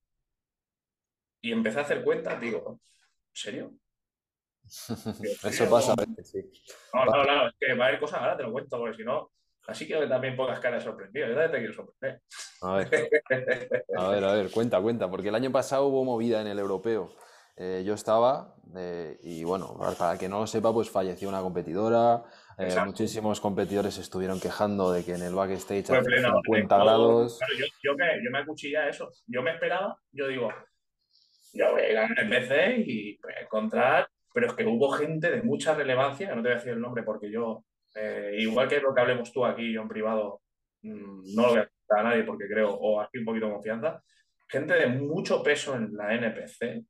y 1.42 1.52
empecé 1.52 1.80
a 1.80 1.84
hacer 1.84 2.04
cuentas, 2.04 2.40
digo, 2.42 2.72
¿en 2.72 3.36
serio? 3.36 3.72
Digo, 5.20 5.36
¿en 5.44 5.50
Eso 5.50 5.70
pasa 5.70 5.94
a 5.94 5.96
veces, 5.96 6.30
sí. 6.30 6.42
No, 6.94 7.06
no, 7.06 7.24
no, 7.24 7.48
es 7.48 7.54
que 7.58 7.74
va 7.74 7.86
a 7.86 7.88
haber 7.88 8.00
cosas, 8.02 8.20
ahora 8.20 8.36
te 8.36 8.44
lo 8.44 8.52
cuento, 8.52 8.78
porque 8.78 8.98
si 8.98 9.04
no, 9.06 9.32
así 9.68 9.88
que 9.88 9.96
también 10.08 10.36
pongas 10.36 10.60
cara 10.60 10.76
de 10.76 10.84
sorprendido, 10.84 11.28
yo 11.28 11.34
también 11.36 11.52
te 11.52 11.58
quiero 11.60 11.74
sorprender. 11.74 12.22
A 12.62 12.74
ver, 12.74 13.10
a 13.98 14.10
ver, 14.10 14.24
a 14.26 14.34
ver, 14.34 14.52
cuenta, 14.52 14.82
cuenta, 14.82 15.10
porque 15.10 15.30
el 15.30 15.36
año 15.36 15.52
pasado 15.52 15.86
hubo 15.86 16.04
movida 16.04 16.42
en 16.42 16.48
el 16.48 16.60
europeo. 16.60 17.16
Eh, 17.58 17.84
yo 17.86 17.94
estaba, 17.94 18.54
eh, 18.76 19.18
y 19.24 19.46
bueno, 19.46 19.78
para 19.98 20.18
que 20.18 20.28
no 20.28 20.40
lo 20.40 20.48
sepa, 20.48 20.74
pues 20.74 20.90
falleció 20.90 21.30
una 21.30 21.40
competidora. 21.42 22.26
Eh, 22.58 22.76
muchísimos 22.86 23.42
competidores 23.42 23.98
estuvieron 23.98 24.40
quejando 24.40 24.92
de 24.92 25.04
que 25.04 25.14
en 25.14 25.24
el 25.24 25.36
backstage 25.36 25.88
pleno, 26.04 26.42
50 26.44 26.76
todo. 26.76 26.86
grados. 26.86 27.38
Claro, 27.38 27.54
yo, 27.60 27.66
yo 27.84 27.96
me, 27.96 28.24
yo 28.24 28.32
me 28.32 28.40
acuchillé 28.40 28.78
a 28.78 28.90
eso. 28.90 29.12
Yo 29.28 29.42
me 29.42 29.52
esperaba, 29.52 29.98
yo 30.12 30.28
digo, 30.28 30.50
yo 31.54 31.72
voy 31.72 31.82
a 31.82 31.92
ir 31.92 31.98
a 31.98 32.06
NPC 32.06 32.88
y 32.88 33.18
voy 33.22 33.34
a 33.34 33.42
encontrar, 33.42 34.10
pero 34.34 34.48
es 34.48 34.54
que 34.54 34.66
hubo 34.66 34.92
gente 34.92 35.32
de 35.32 35.42
mucha 35.42 35.74
relevancia, 35.74 36.30
no 36.30 36.42
te 36.42 36.50
voy 36.50 36.52
a 36.52 36.56
decir 36.56 36.74
el 36.74 36.82
nombre 36.82 37.04
porque 37.04 37.32
yo, 37.32 37.66
eh, 37.96 38.36
igual 38.40 38.68
que 38.68 38.82
lo 38.82 38.94
que 38.94 39.02
hablemos 39.02 39.32
tú 39.32 39.46
aquí, 39.46 39.72
yo 39.72 39.82
en 39.82 39.88
privado, 39.88 40.42
mm, 40.82 41.36
no 41.36 41.42
lo 41.44 41.50
voy 41.50 41.60
a 41.60 41.70
contar 41.70 42.06
a 42.06 42.10
nadie 42.10 42.24
porque 42.24 42.48
creo, 42.48 42.72
o 42.74 43.02
aquí 43.02 43.18
un 43.20 43.26
poquito 43.26 43.48
de 43.48 43.54
confianza, 43.54 44.04
gente 44.48 44.74
de 44.74 44.88
mucho 44.88 45.42
peso 45.42 45.76
en 45.76 45.96
la 45.96 46.14
NPC, 46.14 46.86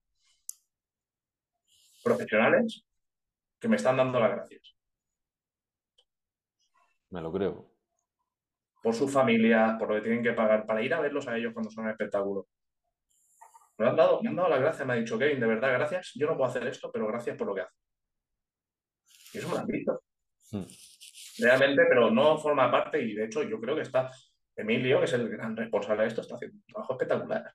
profesionales, 2.03 2.85
que 3.59 3.67
me 3.67 3.77
están 3.77 3.97
dando 3.97 4.19
las 4.19 4.31
gracias. 4.31 4.74
Me 7.15 7.21
lo 7.21 7.31
creo. 7.31 7.71
por 8.83 8.93
sus 8.93 9.09
familias, 9.11 9.77
por 9.79 9.87
lo 9.89 9.95
que 9.95 10.01
tienen 10.01 10.21
que 10.21 10.33
pagar, 10.33 10.65
para 10.65 10.81
ir 10.83 10.93
a 10.93 10.99
verlos 10.99 11.27
a 11.27 11.35
ellos 11.37 11.53
cuando 11.53 11.71
son 11.71 11.85
un 11.85 11.91
espectáculo. 11.91 12.47
Me 13.77 13.87
han 13.87 13.95
dado, 13.95 14.21
me 14.21 14.29
han 14.29 14.35
dado 14.35 14.49
las 14.49 14.59
gracias, 14.59 14.85
me 14.85 14.93
ha 14.93 14.97
dicho, 14.97 15.17
Kevin, 15.17 15.39
de 15.39 15.47
verdad, 15.47 15.71
gracias. 15.73 16.11
Yo 16.13 16.27
no 16.27 16.35
puedo 16.37 16.49
hacer 16.49 16.67
esto, 16.67 16.91
pero 16.91 17.07
gracias 17.07 17.35
por 17.37 17.47
lo 17.47 17.55
que 17.55 17.61
haces. 17.61 17.79
Y 19.33 19.37
eso 19.39 19.47
me 19.47 19.55
lo 19.55 19.59
han 19.61 19.67
dicho. 19.67 20.01
Hmm. 20.51 20.65
Realmente, 21.39 21.83
pero 21.89 22.11
no 22.11 22.37
forma 22.37 22.69
parte, 22.69 23.01
y 23.01 23.15
de 23.15 23.25
hecho, 23.25 23.41
yo 23.43 23.59
creo 23.59 23.75
que 23.75 23.81
está 23.81 24.11
Emilio, 24.55 24.99
que 24.99 25.05
es 25.05 25.13
el 25.13 25.29
gran 25.29 25.55
responsable 25.57 26.03
de 26.03 26.07
esto, 26.09 26.21
está 26.21 26.35
haciendo 26.35 26.57
un 26.57 26.63
trabajo 26.65 26.93
espectacular. 26.93 27.53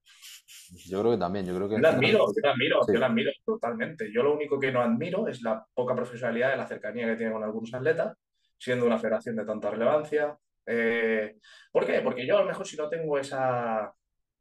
Yo 0.88 1.00
creo 1.00 1.12
que 1.12 1.18
también, 1.18 1.46
yo 1.46 1.54
creo 1.54 1.68
que 1.68 1.74
Yo 1.74 1.78
final- 1.78 1.94
admiro, 1.94 2.18
yo 2.26 2.42
lo 2.42 2.50
admiro, 2.50 2.82
Sí. 2.82 2.92
yo 2.92 2.98
lo 2.98 3.06
admiro 3.06 3.30
totalmente. 3.44 4.12
Yo 4.12 4.22
lo 4.24 4.34
único 4.34 4.58
que 4.58 4.72
no 4.72 4.80
admiro 4.82 5.28
es 5.28 5.42
la 5.42 5.64
poca 5.74 5.94
profesionalidad 5.94 6.50
de 6.50 6.56
la 6.56 6.66
cercanía 6.66 7.06
que 7.06 7.16
tiene 7.16 7.32
con 7.32 7.44
algunos 7.44 7.72
atletas, 7.72 8.16
siendo 8.60 8.86
una 8.86 8.98
federación 8.98 9.36
de 9.36 9.46
tanta 9.46 9.70
relevancia. 9.70 10.38
Eh, 10.66 11.38
¿por 11.72 11.86
qué? 11.86 12.00
Porque 12.02 12.26
yo 12.26 12.36
a 12.36 12.42
lo 12.42 12.46
mejor 12.46 12.66
si 12.66 12.76
no 12.76 12.88
tengo 12.88 13.18
esa 13.18 13.92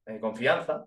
eh, 0.06 0.20
confianza, 0.20 0.86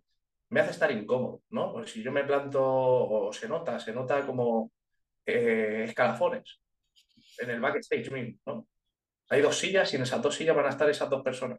me 0.51 0.61
hace 0.61 0.73
estar 0.73 0.93
incómodo, 0.93 1.43
¿no? 1.51 1.73
Porque 1.73 1.91
si 1.91 2.03
yo 2.03 2.12
me 2.12 2.25
planto, 2.25 2.62
o 2.62 3.33
se 3.33 3.49
nota, 3.49 3.81
se 3.81 3.93
nota 3.93 4.25
como 4.27 4.71
eh, 5.25 5.85
escalafones 5.89 6.61
en 7.39 7.51
el 7.51 7.61
backstage 7.61 8.39
¿no? 8.45 8.67
Hay 9.31 9.41
dos 9.41 9.59
sillas 9.59 9.91
y 9.93 9.97
en 9.97 10.03
esas 10.03 10.21
dos 10.21 10.35
sillas 10.35 10.55
van 10.55 10.67
a 10.67 10.71
estar 10.71 10.89
esas 10.91 11.09
dos 11.09 11.23
personas. 11.23 11.59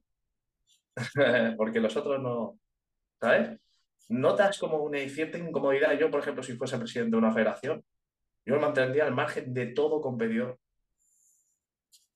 Porque 1.57 1.79
los 1.79 1.95
otros 1.97 2.21
no, 2.21 2.59
¿sabes? 3.19 3.59
Notas 4.09 4.59
como 4.59 4.77
una 4.77 4.99
cierta 5.09 5.39
incomodidad. 5.39 5.97
Yo, 5.97 6.11
por 6.11 6.19
ejemplo, 6.19 6.43
si 6.43 6.53
fuese 6.53 6.77
presidente 6.77 7.11
de 7.11 7.17
una 7.17 7.33
federación, 7.33 7.83
yo 8.45 8.55
me 8.55 8.61
mantendría 8.61 9.05
al 9.05 9.15
margen 9.15 9.53
de 9.55 9.67
todo 9.67 10.01
competidor. 10.01 10.59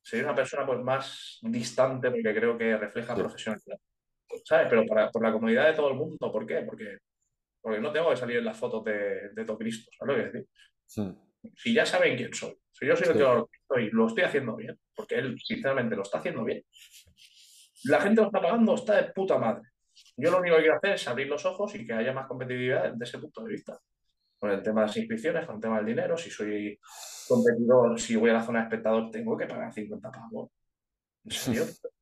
Sería 0.07 0.23
una 0.25 0.35
persona 0.35 0.65
pues 0.65 0.79
más 0.79 1.37
distante 1.41 2.09
porque 2.09 2.33
creo 2.33 2.57
que 2.57 2.77
refleja 2.77 3.13
Sí. 3.13 3.21
profesionalidad. 3.21 3.77
¿sabes? 4.45 4.67
Pero 4.69 4.85
para, 4.85 5.11
por 5.11 5.21
la 5.21 5.33
comodidad 5.33 5.67
de 5.67 5.73
todo 5.73 5.89
el 5.89 5.95
mundo, 5.95 6.31
¿por 6.31 6.45
qué? 6.47 6.61
Porque, 6.61 6.99
porque 7.61 7.81
no 7.81 7.91
tengo 7.91 8.09
que 8.11 8.15
salir 8.15 8.37
en 8.37 8.45
las 8.45 8.57
fotos 8.57 8.85
de, 8.85 9.29
de 9.33 9.43
todo 9.45 9.57
Cristo, 9.57 9.91
¿sabes 9.97 10.15
lo 10.15 10.23
que 10.23 10.29
decir? 10.31 10.49
Sí. 10.85 11.13
Si 11.57 11.73
ya 11.73 11.85
saben 11.85 12.15
quién 12.15 12.33
soy, 12.33 12.57
si 12.71 12.85
yo 12.87 12.95
soy 12.95 13.07
el 13.07 13.13
Sí. 13.13 13.19
que 13.19 13.23
lo 13.25 13.49
estoy, 13.51 13.89
lo 13.91 14.07
estoy 14.07 14.23
haciendo 14.23 14.55
bien, 14.55 14.79
porque 14.95 15.15
él, 15.15 15.37
sinceramente, 15.43 15.95
lo 15.97 16.03
está 16.03 16.19
haciendo 16.19 16.43
bien. 16.45 16.63
La 17.85 17.99
gente 17.99 18.21
lo 18.21 18.27
está 18.27 18.41
pagando, 18.41 18.75
está 18.75 18.95
de 19.01 19.11
puta 19.11 19.37
madre. 19.37 19.63
Yo 20.15 20.31
lo 20.31 20.37
único 20.39 20.55
que 20.55 20.61
quiero 20.63 20.77
hacer 20.77 20.91
es 20.93 21.07
abrir 21.07 21.27
los 21.27 21.45
ojos 21.45 21.75
y 21.75 21.85
que 21.85 21.91
haya 21.93 22.13
más 22.13 22.27
competitividad 22.27 22.91
desde 22.93 23.03
ese 23.03 23.19
punto 23.19 23.43
de 23.43 23.51
vista. 23.51 23.77
Con 24.39 24.51
el 24.51 24.61
tema 24.61 24.81
de 24.81 24.87
las 24.87 24.97
inscripciones, 24.97 25.45
con 25.45 25.55
el 25.55 25.61
tema 25.61 25.77
del 25.77 25.85
dinero, 25.85 26.15
si 26.17 26.29
soy 26.29 26.79
competidor, 27.27 27.99
si 27.99 28.15
voy 28.15 28.29
a 28.29 28.33
la 28.33 28.43
zona 28.43 28.59
de 28.59 28.65
espectador, 28.65 29.09
tengo 29.11 29.35
que 29.35 29.47
pagar 29.47 29.73
50 29.73 30.11
pavos. 30.11 30.51
¿En 31.25 31.31
serio? 31.31 31.65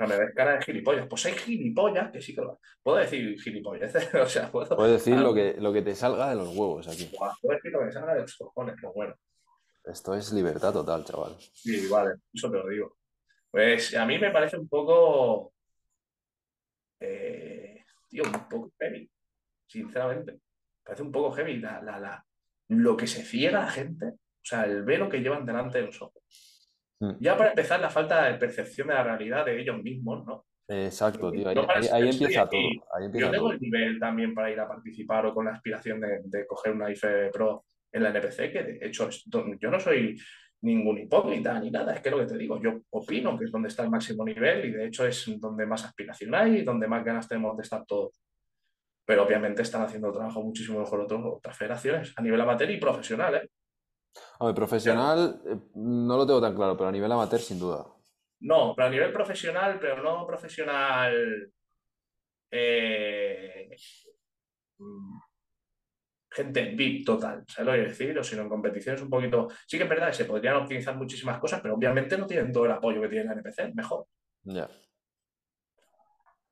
O 0.00 0.06
sea, 0.06 0.16
me 0.16 0.24
ves 0.24 0.32
cara 0.32 0.52
de 0.52 0.62
gilipollas. 0.62 1.08
Pues 1.08 1.26
hay 1.26 1.32
gilipollas 1.32 2.12
que 2.12 2.20
sí 2.22 2.32
que 2.32 2.40
lo... 2.40 2.60
Puedo 2.84 2.98
decir 2.98 3.36
gilipollas, 3.40 3.92
o 4.14 4.26
sea, 4.26 4.48
puedo... 4.48 4.76
Puedes 4.76 5.04
decir 5.04 5.14
Ah, 5.14 5.22
lo 5.22 5.34
que, 5.34 5.56
lo 5.58 5.72
que 5.72 5.82
te 5.82 5.92
salga 5.96 6.28
de 6.30 6.36
los 6.36 6.56
huevos 6.56 6.86
aquí. 6.86 7.10
Puedo 7.16 7.56
decir 7.56 7.72
lo 7.72 7.84
que 7.84 7.90
salga 7.90 8.14
de 8.14 8.20
los 8.20 8.36
cojones, 8.36 8.76
pero 8.80 8.92
bueno. 8.92 9.16
Esto 9.84 10.14
es 10.14 10.32
libertad 10.32 10.72
total, 10.72 11.04
chaval. 11.04 11.34
Sí, 11.52 11.88
vale, 11.88 12.14
eso 12.32 12.48
te 12.48 12.58
lo 12.58 12.68
digo. 12.68 12.96
Pues 13.50 13.92
a 13.96 14.06
mí 14.06 14.20
me 14.20 14.30
parece 14.30 14.56
un 14.56 14.68
poco, 14.68 15.52
eh, 17.00 17.84
tío, 18.06 18.22
un 18.22 18.48
poco 18.48 18.70
heavy, 18.78 19.10
sinceramente. 19.66 20.38
Parece 20.88 21.02
un 21.02 21.12
poco 21.12 21.32
heavy 21.32 21.58
la, 21.58 21.82
la, 21.82 22.00
la- 22.00 22.24
lo 22.70 22.96
que 22.96 23.06
se 23.06 23.22
ciega 23.22 23.60
la 23.60 23.70
gente, 23.70 24.06
o 24.06 24.42
sea, 24.42 24.64
el 24.64 24.84
velo 24.84 25.06
que 25.10 25.18
llevan 25.20 25.44
delante 25.44 25.78
de 25.80 25.84
los 25.84 26.00
ojos. 26.00 26.22
Mm. 27.00 27.12
Ya 27.20 27.36
para 27.36 27.50
empezar, 27.50 27.78
la 27.78 27.90
falta 27.90 28.24
de 28.24 28.38
percepción 28.38 28.88
de 28.88 28.94
la 28.94 29.04
realidad 29.04 29.44
de 29.44 29.60
ellos 29.60 29.82
mismos, 29.82 30.24
¿no? 30.26 30.46
Exacto, 30.66 31.30
tío. 31.30 31.46
Ahí, 31.92 32.08
empieza 32.08 32.48
todo. 32.48 32.60
Ahí 32.94 33.04
Yo 33.12 33.30
tengo 33.30 33.44
todo. 33.48 33.52
el 33.52 33.60
nivel 33.60 33.98
también 34.00 34.34
para 34.34 34.50
ir 34.50 34.60
a 34.60 34.66
participar 34.66 35.26
o 35.26 35.34
con 35.34 35.44
la 35.44 35.52
aspiración 35.52 36.00
de, 36.00 36.20
de 36.24 36.46
coger 36.46 36.72
una 36.72 36.90
IFE 36.90 37.28
Pro 37.32 37.66
en 37.92 38.02
la 38.02 38.08
NPC, 38.10 38.50
que 38.52 38.62
de 38.62 38.78
hecho 38.86 39.08
es 39.08 39.24
yo 39.26 39.70
no 39.70 39.78
soy 39.80 40.18
ningún 40.62 40.98
hipócrita 40.98 41.58
ni 41.60 41.70
nada, 41.70 41.94
es 41.94 42.00
que 42.00 42.10
lo 42.10 42.18
que 42.18 42.26
te 42.26 42.36
digo, 42.38 42.60
yo 42.60 42.80
opino 42.90 43.38
que 43.38 43.44
es 43.44 43.52
donde 43.52 43.68
está 43.68 43.82
el 43.84 43.90
máximo 43.90 44.24
nivel 44.24 44.64
y 44.64 44.72
de 44.72 44.86
hecho 44.86 45.06
es 45.06 45.24
donde 45.38 45.66
más 45.66 45.84
aspiración 45.84 46.34
hay 46.34 46.56
y 46.58 46.62
donde 46.62 46.88
más 46.88 47.04
ganas 47.04 47.28
tenemos 47.28 47.56
de 47.56 47.62
estar 47.62 47.84
todos. 47.86 48.20
Pero 49.08 49.22
obviamente 49.24 49.62
están 49.62 49.80
haciendo 49.80 50.12
trabajo 50.12 50.42
muchísimo 50.42 50.80
mejor 50.80 51.00
otros, 51.00 51.22
otras 51.24 51.56
federaciones, 51.56 52.12
a 52.14 52.20
nivel 52.20 52.42
amateur 52.42 52.70
y 52.70 52.76
profesional, 52.78 53.36
¿eh? 53.36 53.50
Hombre, 54.38 54.54
profesional, 54.54 55.40
eh, 55.46 55.56
no 55.76 56.14
lo 56.18 56.26
tengo 56.26 56.42
tan 56.42 56.54
claro, 56.54 56.76
pero 56.76 56.90
a 56.90 56.92
nivel 56.92 57.10
amateur, 57.10 57.40
sin 57.40 57.58
duda. 57.58 57.86
No, 58.40 58.74
pero 58.76 58.88
a 58.88 58.90
nivel 58.90 59.10
profesional, 59.10 59.78
pero 59.80 60.02
no 60.02 60.26
profesional. 60.26 61.50
eh, 62.50 63.70
mm, 64.76 65.20
gente 66.30 66.74
VIP 66.76 67.06
total, 67.06 67.44
¿sabes 67.48 67.66
lo 67.66 67.72
que 67.72 67.78
quiero 67.78 67.90
decir? 67.90 68.18
O 68.18 68.22
sino 68.22 68.42
en 68.42 68.48
competiciones 68.50 69.00
un 69.00 69.08
poquito. 69.08 69.48
Sí 69.66 69.78
que 69.78 69.84
es 69.84 69.88
verdad 69.88 70.08
que 70.08 70.16
se 70.16 70.26
podrían 70.26 70.56
optimizar 70.56 70.94
muchísimas 70.94 71.38
cosas, 71.38 71.62
pero 71.62 71.76
obviamente 71.76 72.18
no 72.18 72.26
tienen 72.26 72.52
todo 72.52 72.66
el 72.66 72.72
apoyo 72.72 73.00
que 73.00 73.08
tiene 73.08 73.24
la 73.24 73.32
NPC, 73.32 73.72
mejor. 73.74 74.04
Ya. 74.42 74.68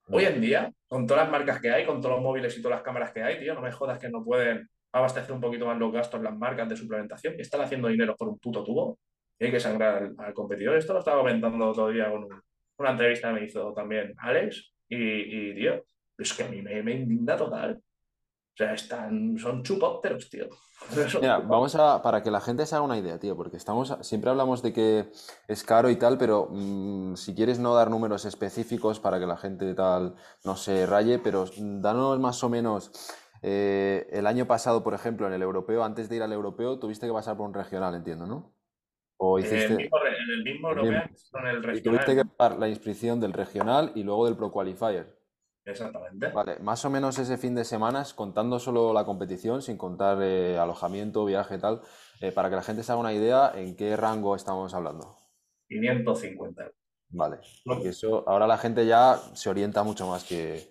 Hoy 0.08 0.24
en 0.24 0.40
día, 0.40 0.72
con 0.88 1.06
todas 1.06 1.24
las 1.24 1.32
marcas 1.32 1.60
que 1.60 1.70
hay, 1.70 1.84
con 1.84 2.00
todos 2.00 2.14
los 2.16 2.22
móviles 2.24 2.56
y 2.56 2.62
todas 2.62 2.76
las 2.78 2.84
cámaras 2.84 3.12
que 3.12 3.22
hay, 3.22 3.38
tío, 3.40 3.54
no 3.54 3.60
me 3.60 3.72
jodas 3.72 3.98
que 3.98 4.08
no 4.08 4.24
pueden 4.24 4.68
abastecer 4.92 5.32
un 5.32 5.40
poquito 5.40 5.66
más 5.66 5.78
los 5.78 5.92
gastos 5.92 6.22
las 6.22 6.36
marcas 6.36 6.68
de 6.68 6.76
suplementación, 6.76 7.34
que 7.34 7.42
están 7.42 7.60
haciendo 7.60 7.88
dinero 7.88 8.14
por 8.16 8.28
un 8.28 8.38
puto 8.38 8.62
tubo 8.64 8.98
y 9.38 9.46
hay 9.46 9.50
que 9.50 9.60
sangrar 9.60 9.96
al, 10.02 10.14
al 10.18 10.32
competidor. 10.34 10.76
Esto 10.76 10.92
lo 10.92 11.00
estaba 11.00 11.18
comentando 11.20 11.68
otro 11.68 11.88
día 11.88 12.10
con 12.10 12.24
un- 12.24 12.40
una 12.78 12.90
entrevista 12.90 13.28
que 13.34 13.40
me 13.40 13.46
hizo 13.46 13.72
también 13.72 14.14
Alex 14.18 14.72
y, 14.88 14.96
y, 15.50 15.54
tío, 15.54 15.82
es 16.18 16.32
que 16.34 16.44
a 16.44 16.48
mí 16.48 16.62
me, 16.62 16.82
me 16.82 16.92
indigna 16.92 17.36
total. 17.36 17.80
O 18.56 18.58
sea, 18.58 18.72
están, 18.72 19.36
son 19.38 19.62
chupópteros, 19.62 20.30
tío. 20.30 20.46
Son 20.88 20.96
Mira, 20.96 21.08
chupópteros. 21.10 21.48
vamos 21.48 21.74
a, 21.74 22.00
para 22.00 22.22
que 22.22 22.30
la 22.30 22.40
gente 22.40 22.64
se 22.64 22.74
haga 22.74 22.84
una 22.86 22.96
idea, 22.96 23.18
tío, 23.18 23.36
porque 23.36 23.58
estamos, 23.58 23.94
siempre 24.00 24.30
hablamos 24.30 24.62
de 24.62 24.72
que 24.72 25.10
es 25.46 25.62
caro 25.62 25.90
y 25.90 25.96
tal, 25.96 26.16
pero 26.16 26.48
mm, 26.50 27.16
si 27.16 27.34
quieres 27.34 27.58
no 27.58 27.74
dar 27.74 27.90
números 27.90 28.24
específicos 28.24 28.98
para 28.98 29.18
que 29.18 29.26
la 29.26 29.36
gente 29.36 29.74
tal 29.74 30.14
no 30.44 30.56
se 30.56 30.86
raye, 30.86 31.18
pero 31.18 31.44
mm, 31.58 31.82
danos 31.82 32.18
más 32.18 32.42
o 32.44 32.48
menos, 32.48 32.92
eh, 33.42 34.06
el 34.10 34.26
año 34.26 34.46
pasado, 34.46 34.82
por 34.82 34.94
ejemplo, 34.94 35.26
en 35.26 35.34
el 35.34 35.42
europeo, 35.42 35.84
antes 35.84 36.08
de 36.08 36.16
ir 36.16 36.22
al 36.22 36.32
europeo, 36.32 36.78
tuviste 36.78 37.06
que 37.06 37.12
pasar 37.12 37.36
por 37.36 37.46
un 37.46 37.52
regional, 37.54 37.94
entiendo, 37.94 38.26
¿no? 38.26 38.54
O 39.18 39.38
En 39.38 39.44
el 39.44 39.52
hiciste, 39.52 39.76
mismo, 39.76 39.98
el 39.98 40.44
mismo 40.44 40.70
el 40.70 40.78
europeo, 40.78 41.02
mismo- 41.10 41.38
en 41.40 41.46
el 41.46 41.56
y 41.56 41.82
tuviste 41.82 41.90
regional. 42.06 42.16
que 42.16 42.24
pagar 42.36 42.58
la 42.58 42.68
inscripción 42.68 43.20
del 43.20 43.32
regional 43.34 43.92
y 43.94 44.02
luego 44.02 44.24
del 44.26 44.36
Pro 44.36 44.50
Qualifier. 44.50 45.15
Exactamente. 45.66 46.28
Vale, 46.28 46.58
más 46.60 46.84
o 46.84 46.90
menos 46.90 47.18
ese 47.18 47.36
fin 47.36 47.56
de 47.56 47.64
semana, 47.64 48.04
contando 48.14 48.60
solo 48.60 48.92
la 48.92 49.04
competición, 49.04 49.62
sin 49.62 49.76
contar 49.76 50.18
eh, 50.22 50.56
alojamiento, 50.56 51.24
viaje, 51.24 51.58
tal, 51.58 51.82
eh, 52.20 52.30
para 52.30 52.48
que 52.48 52.56
la 52.56 52.62
gente 52.62 52.84
se 52.84 52.92
haga 52.92 53.00
una 53.00 53.12
idea 53.12 53.52
en 53.54 53.74
qué 53.74 53.96
rango 53.96 54.36
estamos 54.36 54.74
hablando. 54.74 55.16
550 55.68 56.62
euros. 56.62 56.76
Vale, 57.08 57.38
porque 57.64 57.88
eso 57.88 58.28
ahora 58.28 58.46
la 58.46 58.58
gente 58.58 58.86
ya 58.86 59.16
se 59.34 59.50
orienta 59.50 59.82
mucho 59.82 60.06
más 60.06 60.24
que, 60.24 60.70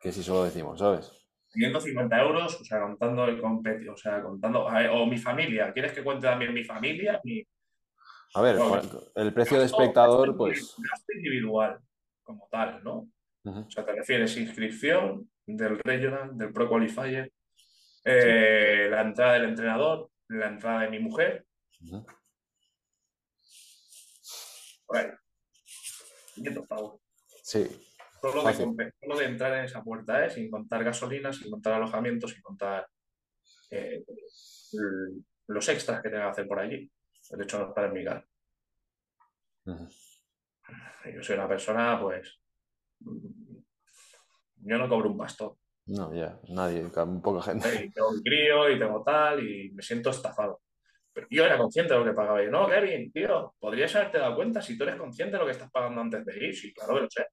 que 0.00 0.12
si 0.12 0.22
solo 0.22 0.44
decimos, 0.44 0.78
¿sabes? 0.78 1.10
550 1.52 2.22
euros, 2.22 2.60
o 2.60 2.64
sea, 2.64 2.82
contando 2.82 3.24
el 3.24 3.40
competi, 3.40 3.88
o 3.88 3.96
sea, 3.96 4.22
contando, 4.22 4.70
ver, 4.70 4.90
o 4.90 5.06
mi 5.06 5.18
familia, 5.18 5.72
¿quieres 5.72 5.92
que 5.92 6.04
cuente 6.04 6.26
también 6.26 6.54
mi 6.54 6.62
familia? 6.62 7.20
Mi 7.24 7.44
A 8.34 8.42
ver, 8.42 8.58
Bueno, 8.58 8.82
el 9.16 9.32
precio 9.32 9.58
de 9.58 9.64
espectador, 9.64 10.28
gasto 10.28 10.38
pues... 10.38 10.76
gasto 10.78 11.12
individual, 11.14 11.80
como 12.22 12.48
tal, 12.50 12.82
¿no? 12.84 13.08
O 13.46 13.70
sea, 13.70 13.84
te 13.84 13.92
refieres 13.92 14.36
inscripción 14.36 15.30
del 15.46 15.78
regional, 15.78 16.36
del 16.36 16.52
Pro 16.52 16.68
Qualifier, 16.68 17.32
eh, 18.04 18.88
la 18.90 19.02
entrada 19.02 19.34
del 19.34 19.44
entrenador, 19.44 20.10
la 20.28 20.48
entrada 20.48 20.80
de 20.80 20.90
mi 20.90 20.98
mujer, 20.98 21.46
ujú. 21.80 22.06
por 24.86 24.96
ahí. 24.96 25.06
500 26.34 26.66
pavos. 26.66 27.00
Sí, 27.42 27.66
Solo 28.20 28.42
de, 28.44 28.92
solo 29.00 29.18
de 29.18 29.24
entrar 29.24 29.52
en 29.58 29.64
esa 29.64 29.82
puerta, 29.82 30.24
¿eh? 30.24 30.30
Sin 30.30 30.50
contar 30.50 30.82
gasolina, 30.82 31.32
sin 31.32 31.50
contar 31.50 31.74
alojamiento, 31.74 32.26
sin 32.26 32.42
contar 32.42 32.88
eh, 33.70 34.04
los 35.46 35.68
extras 35.68 36.02
que 36.02 36.08
tenga 36.08 36.24
que 36.24 36.30
hacer 36.30 36.48
por 36.48 36.58
allí. 36.58 36.90
El 37.30 37.42
hecho 37.42 37.58
no 37.58 37.68
estar 37.68 37.84
en 37.84 37.92
mi 37.92 38.04
casa. 38.04 38.26
Yo 41.14 41.22
soy 41.22 41.36
una 41.36 41.48
persona, 41.48 42.00
pues. 42.00 42.40
Yo 44.62 44.78
no 44.78 44.88
cobro 44.88 45.10
un 45.10 45.18
bastón. 45.18 45.52
No, 45.86 46.12
ya, 46.12 46.38
nadie, 46.48 46.90
ca- 46.92 47.06
poca 47.22 47.42
gente. 47.42 47.68
Y 47.84 47.90
tengo 47.90 48.08
un 48.10 48.22
crío 48.22 48.68
y 48.70 48.78
tengo 48.78 49.02
tal, 49.04 49.46
y 49.48 49.70
me 49.70 49.82
siento 49.82 50.10
estafado. 50.10 50.60
Pero 51.12 51.28
yo 51.30 51.44
era 51.44 51.56
consciente 51.56 51.92
de 51.94 52.00
lo 52.00 52.04
que 52.04 52.12
pagaba. 52.12 52.42
Y 52.42 52.48
no, 52.50 52.68
Kevin, 52.68 53.12
tío, 53.12 53.54
podrías 53.58 53.94
haberte 53.94 54.18
dado 54.18 54.34
cuenta 54.34 54.60
si 54.60 54.76
tú 54.76 54.84
eres 54.84 54.96
consciente 54.96 55.34
de 55.34 55.38
lo 55.38 55.46
que 55.46 55.52
estás 55.52 55.70
pagando 55.70 56.00
antes 56.00 56.24
de 56.26 56.46
ir. 56.46 56.54
Sí, 56.54 56.74
claro 56.74 56.94
que 56.96 57.00
lo 57.02 57.10
sé. 57.10 57.26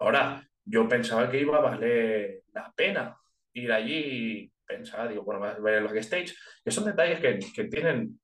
Ahora, 0.00 0.46
yo 0.64 0.88
pensaba 0.88 1.30
que 1.30 1.40
iba 1.40 1.56
a 1.56 1.60
valer 1.60 2.42
la 2.52 2.72
pena 2.74 3.16
ir 3.54 3.72
allí. 3.72 4.52
Pensaba, 4.66 5.06
digo, 5.06 5.22
bueno, 5.22 5.40
ver 5.62 5.74
el 5.74 5.84
backstage, 5.84 6.34
que 6.64 6.70
son 6.72 6.84
detalles 6.84 7.20
que, 7.20 7.38
que 7.54 7.64
tienen, 7.68 8.20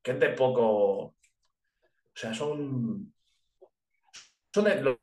que 0.00 0.12
es 0.12 0.20
de 0.20 0.28
poco. 0.30 1.06
O 1.06 1.14
sea, 2.14 2.32
son. 2.32 3.12
Son 4.54 4.64
de, 4.64 4.98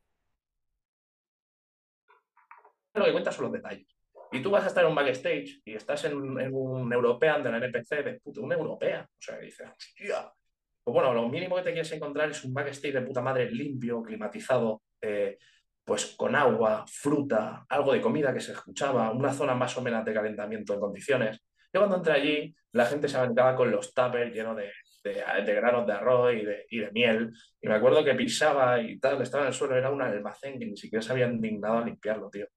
lo, 2.99 3.05
que 3.05 3.11
cuenta 3.11 3.31
son 3.31 3.45
los 3.45 3.53
detalles. 3.53 3.87
Y 4.31 4.41
tú 4.41 4.51
vas 4.51 4.63
a 4.65 4.67
estar 4.67 4.83
en 4.83 4.89
un 4.89 4.95
backstage 4.95 5.61
y 5.63 5.73
estás 5.75 6.03
en 6.05 6.15
un, 6.17 6.39
en 6.41 6.49
un 6.53 6.91
European 6.91 7.41
de 7.43 7.51
la 7.51 7.57
NPC, 7.57 8.03
de 8.03 8.19
puta, 8.19 8.41
un 8.41 8.51
European. 8.51 9.03
O 9.05 9.07
sea, 9.19 9.37
dices, 9.39 9.69
hostia. 9.69 10.31
Pues 10.83 10.93
bueno, 10.93 11.13
lo 11.13 11.27
mínimo 11.29 11.55
que 11.57 11.63
te 11.63 11.71
quieres 11.73 11.91
encontrar 11.93 12.29
es 12.29 12.43
un 12.43 12.53
backstage 12.53 12.93
de 12.93 13.01
puta 13.01 13.21
madre 13.21 13.49
limpio, 13.51 14.01
climatizado, 14.03 14.81
eh, 15.01 15.37
pues 15.83 16.15
con 16.17 16.35
agua, 16.35 16.85
fruta, 16.87 17.65
algo 17.69 17.93
de 17.93 18.01
comida 18.01 18.33
que 18.33 18.39
se 18.41 18.51
escuchaba, 18.51 19.11
una 19.11 19.31
zona 19.33 19.55
más 19.55 19.77
o 19.77 19.81
menos 19.81 20.03
de 20.03 20.13
calentamiento 20.13 20.73
en 20.73 20.79
condiciones. 20.81 21.41
Yo 21.73 21.81
cuando 21.81 21.97
entré 21.97 22.13
allí, 22.13 22.55
la 22.73 22.85
gente 22.85 23.07
se 23.07 23.17
aventaba 23.17 23.55
con 23.55 23.71
los 23.71 23.93
tuppers 23.93 24.33
llenos 24.33 24.55
de, 24.57 24.71
de- 25.03 25.23
de 25.45 25.53
granos 25.55 25.85
de 25.87 25.93
arroz 25.93 26.33
y 26.33 26.43
de, 26.45 26.65
y 26.69 26.79
de 26.79 26.91
miel. 26.91 27.31
Y 27.61 27.67
me 27.69 27.75
acuerdo 27.75 28.03
que 28.03 28.13
pisaba 28.15 28.81
y 28.81 28.99
tal, 28.99 29.21
estaba 29.21 29.43
en 29.43 29.47
el 29.49 29.53
suelo, 29.53 29.75
era 29.77 29.89
un 29.89 30.01
almacén 30.01 30.59
que 30.59 30.65
ni 30.65 30.75
siquiera 30.75 31.01
se 31.01 31.11
habían 31.13 31.39
dignado 31.39 31.77
a 31.77 31.85
limpiarlo, 31.85 32.29
tío. 32.29 32.47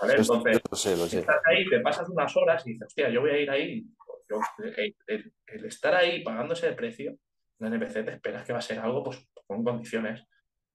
¿Vale? 0.00 0.14
Entonces, 0.18 0.60
lo 0.70 0.76
sé, 0.76 0.96
lo 0.96 1.06
sé. 1.06 1.18
estás 1.20 1.40
ahí, 1.46 1.68
te 1.68 1.80
pasas 1.80 2.08
unas 2.08 2.34
horas 2.36 2.66
y 2.66 2.72
dices, 2.72 2.86
hostia, 2.86 3.10
yo 3.10 3.20
voy 3.20 3.30
a 3.30 3.38
ir 3.38 3.50
ahí. 3.50 3.84
Yo- 4.28 4.40
el, 4.76 4.96
el- 5.06 5.32
el 5.46 5.64
estar 5.64 5.94
ahí 5.94 6.22
pagando 6.22 6.54
ese 6.54 6.72
precio, 6.72 7.16
la 7.58 7.68
NPC 7.68 8.04
te 8.04 8.12
esperas 8.12 8.44
que 8.46 8.52
va 8.52 8.60
a 8.60 8.62
ser 8.62 8.78
algo 8.78 9.02
pues, 9.02 9.28
con 9.46 9.64
condiciones, 9.64 10.24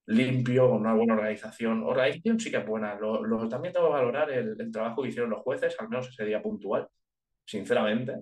limpio, 0.08 0.70
con 0.70 0.82
una 0.82 0.94
buena 0.94 1.14
organización. 1.16 1.84
Organización 1.84 2.40
sí 2.40 2.52
que 2.52 2.58
es 2.58 2.66
buena. 2.66 2.96
Lo, 2.96 3.24
lo- 3.26 3.48
también 3.50 3.74
tengo 3.74 3.88
que 3.88 3.94
valorar 3.94 4.30
el, 4.32 4.56
el 4.60 4.72
trabajo 4.72 5.02
que 5.02 5.10
hicieron 5.10 5.30
los 5.32 5.42
jueces, 5.42 5.76
al 5.80 5.90
menos 5.90 6.10
ese 6.10 6.26
día 6.26 6.42
puntual, 6.42 6.88
sinceramente. 7.46 8.14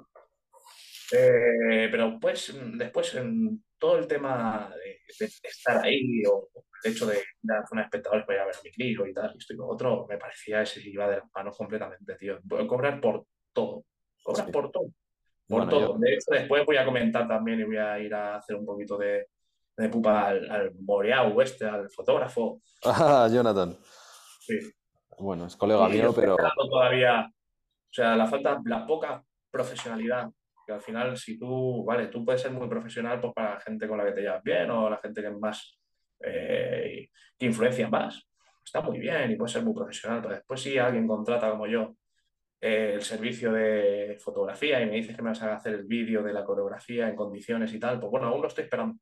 Eh, 1.11 1.89
pero 1.91 2.19
pues 2.19 2.57
después 2.75 3.13
en 3.15 3.63
todo 3.77 3.97
el 3.99 4.07
tema 4.07 4.73
de, 4.83 4.99
estar 5.43 5.83
ahí 5.83 6.23
o 6.31 6.49
el 6.83 6.91
hecho 6.91 7.05
de 7.05 7.15
ir 7.17 7.51
a 7.51 7.59
la 7.61 7.65
zona 7.67 7.81
de 7.81 7.85
espectadores 7.85 8.25
para 8.25 8.37
ir 8.37 8.41
a 8.41 8.45
ver 8.45 8.55
a 8.55 8.61
mi 8.63 8.71
crío 8.71 9.05
y 9.07 9.13
tal, 9.13 9.31
y 9.33 9.37
esto 9.37 9.53
y 9.53 9.57
lo 9.57 9.67
otro, 9.67 10.05
me 10.07 10.17
parecía 10.17 10.61
ese 10.61 10.81
iba 10.87 11.07
de 11.09 11.17
las 11.17 11.25
manos 11.33 11.57
completamente, 11.57 12.15
tío. 12.15 12.39
Voy 12.43 12.63
a 12.63 12.67
cobrar 12.67 12.99
por 13.01 13.25
todo. 13.53 13.83
Cobras 14.23 14.45
Sí. 14.45 14.51
por 14.51 14.71
todo. 14.71 14.83
Por 14.85 14.93
Bueno, 15.65 15.69
todo. 15.69 15.81
yo- 15.93 15.97
De 15.99 16.13
hecho, 16.13 16.31
después 16.31 16.65
voy 16.65 16.77
a 16.77 16.85
comentar 16.85 17.27
también 17.27 17.59
y 17.59 17.63
voy 17.63 17.77
a 17.77 17.99
ir 17.99 18.13
a 18.13 18.37
hacer 18.37 18.55
un 18.55 18.65
poquito 18.65 18.97
de, 18.97 19.27
de 19.77 19.89
pupa 19.89 20.27
al, 20.27 20.49
al 20.49 20.69
Boreau 20.73 21.39
este, 21.41 21.65
al 21.65 21.89
fotógrafo. 21.89 22.61
Ah, 22.85 23.27
Jonathan. 23.31 23.75
Sí. 24.39 24.59
Bueno, 25.19 25.45
es 25.45 25.55
colega 25.55 25.87
mío, 25.89 26.11
pero 26.15 26.35
todavía, 26.69 27.27
o 27.29 27.93
sea, 27.93 28.15
la 28.15 28.25
falta, 28.27 28.61
la 28.65 28.85
poca 28.85 29.23
profesionalidad. 29.51 30.29
Que 30.65 30.71
al 30.73 30.81
final, 30.81 31.17
si 31.17 31.37
tú, 31.37 31.83
vale, 31.83 32.07
tú 32.07 32.23
puedes 32.23 32.41
ser 32.41 32.51
muy 32.51 32.69
profesional 32.69 33.19
pues 33.19 33.33
para 33.33 33.55
la 33.55 33.59
gente 33.59 33.85
con 33.87 33.97
la 33.97 34.05
que 34.05 34.13
te 34.13 34.21
llevas 34.21 34.41
bien 34.43 34.71
o 34.71 34.89
la 34.89 34.97
gente 34.97 35.21
que 35.21 35.27
es 35.27 35.37
más, 35.37 35.77
eh, 36.23 37.09
que 37.37 37.45
influencia 37.45 37.89
más. 37.89 38.27
Está 38.63 38.81
muy 38.81 38.99
bien 38.99 39.31
y 39.31 39.35
puedes 39.35 39.51
ser 39.53 39.63
muy 39.63 39.73
profesional, 39.73 40.21
pero 40.21 40.35
después 40.35 40.61
si 40.61 40.77
alguien 40.77 41.07
contrata 41.07 41.49
como 41.51 41.67
yo 41.67 41.95
eh, 42.61 42.93
el 42.95 43.01
servicio 43.01 43.51
de 43.51 44.17
fotografía 44.19 44.81
y 44.81 44.85
me 44.85 44.95
dices 44.95 45.15
que 45.15 45.21
me 45.21 45.29
vas 45.29 45.41
a 45.41 45.55
hacer 45.55 45.73
el 45.73 45.83
vídeo 45.83 46.23
de 46.23 46.33
la 46.33 46.43
coreografía 46.45 47.09
en 47.09 47.15
condiciones 47.15 47.73
y 47.73 47.79
tal, 47.79 47.99
pues 47.99 48.09
bueno, 48.09 48.27
aún 48.27 48.41
lo 48.41 48.47
estoy 48.47 48.63
esperando. 48.65 48.97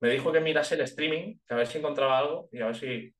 Me 0.00 0.10
dijo 0.10 0.32
que 0.32 0.40
mirase 0.40 0.74
el 0.76 0.82
streaming, 0.82 1.38
que 1.46 1.54
a 1.54 1.56
ver 1.58 1.66
si 1.66 1.78
encontraba 1.78 2.18
algo 2.18 2.48
y 2.52 2.60
a 2.60 2.66
ver 2.66 2.76
si... 2.76 3.14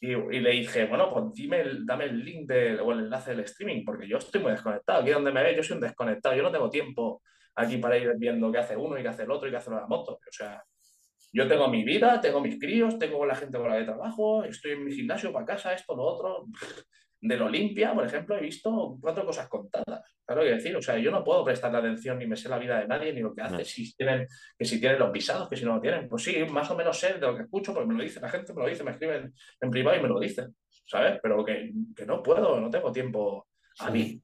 Y, 0.00 0.10
y 0.12 0.40
le 0.40 0.50
dije, 0.50 0.84
bueno, 0.86 1.10
pues 1.12 1.32
dime 1.32 1.60
el- 1.62 1.86
dame 1.86 2.04
el 2.04 2.22
link 2.24 2.46
del, 2.46 2.80
o 2.80 2.92
el 2.92 3.00
enlace 3.00 3.30
del 3.30 3.40
streaming, 3.40 3.84
porque 3.84 4.06
yo 4.06 4.18
estoy 4.18 4.42
muy 4.42 4.50
desconectado. 4.52 5.00
Aquí 5.00 5.10
donde 5.10 5.32
me 5.32 5.42
ves, 5.42 5.56
yo 5.56 5.62
soy 5.62 5.76
un 5.76 5.80
desconectado. 5.82 6.34
Yo 6.36 6.42
no 6.42 6.52
tengo 6.52 6.68
tiempo 6.68 7.22
aquí 7.54 7.78
para 7.78 7.96
ir 7.96 8.12
viendo 8.18 8.52
qué 8.52 8.58
hace 8.58 8.76
uno 8.76 8.98
y 8.98 9.02
qué 9.02 9.08
hace 9.08 9.22
el 9.22 9.30
otro 9.30 9.48
y 9.48 9.50
qué 9.50 9.56
hace 9.56 9.70
la 9.70 9.86
moto. 9.86 10.14
O 10.14 10.32
sea, 10.32 10.62
yo 11.34 11.48
tengo 11.48 11.68
mi 11.68 11.82
vida, 11.82 12.20
tengo 12.20 12.40
mis 12.40 12.60
críos, 12.60 12.96
tengo 12.96 13.26
la 13.26 13.34
gente 13.34 13.58
con 13.58 13.68
la 13.68 13.76
que 13.76 13.84
trabajo, 13.84 14.44
estoy 14.44 14.72
en 14.72 14.84
mi 14.84 14.92
gimnasio 14.94 15.32
para 15.32 15.44
casa, 15.44 15.74
esto, 15.74 15.96
lo 15.96 16.04
otro. 16.04 16.46
Del 17.20 17.42
Olimpia, 17.42 17.92
por 17.94 18.04
ejemplo, 18.06 18.36
he 18.36 18.40
visto 18.40 18.98
cuatro 19.00 19.24
cosas 19.24 19.48
contadas. 19.48 20.02
Claro 20.26 20.42
que 20.42 20.50
decir, 20.50 20.76
o 20.76 20.82
sea, 20.82 20.96
yo 20.98 21.10
no 21.10 21.24
puedo 21.24 21.42
prestarle 21.42 21.78
atención 21.78 22.18
ni 22.18 22.26
me 22.26 22.36
sé 22.36 22.48
la 22.50 22.58
vida 22.58 22.78
de 22.78 22.86
nadie 22.86 23.12
ni 23.14 23.20
lo 23.20 23.34
que 23.34 23.40
hace, 23.42 23.56
No. 23.58 23.64
si 23.64 23.94
tienen, 23.96 24.28
que 24.58 24.64
si 24.64 24.78
tienen 24.78 24.98
los 24.98 25.10
visados, 25.10 25.48
que 25.48 25.56
si 25.56 25.64
no 25.64 25.74
lo 25.74 25.80
tienen. 25.80 26.06
Pues 26.08 26.22
sí, 26.22 26.36
más 26.50 26.70
o 26.70 26.76
menos 26.76 26.98
sé 26.98 27.14
de 27.14 27.20
lo 27.20 27.34
que 27.34 27.42
escucho, 27.44 27.72
porque 27.72 27.88
me 27.88 27.94
lo 27.94 28.02
dice 28.04 28.20
la 28.20 28.28
gente, 28.28 28.52
me 28.52 28.62
lo 28.62 28.68
dice, 28.68 28.84
me 28.84 28.92
escriben 28.92 29.34
en 29.60 29.70
privado 29.70 29.98
y 29.98 30.02
me 30.02 30.08
lo 30.08 30.20
dicen, 30.20 30.54
¿sabes? 30.86 31.18
Pero 31.22 31.44
que, 31.44 31.72
que 31.96 32.06
no 32.06 32.22
puedo, 32.22 32.60
no 32.60 32.70
tengo 32.70 32.92
tiempo 32.92 33.48
a 33.80 33.90
mí, 33.90 34.20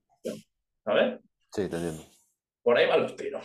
¿sabes? 0.84 1.18
sí, 1.52 1.68
te 1.68 1.76
entiendo. 1.76 2.04
Por 2.62 2.76
ahí 2.76 2.86
van 2.86 3.02
los 3.02 3.16
tiros. 3.16 3.44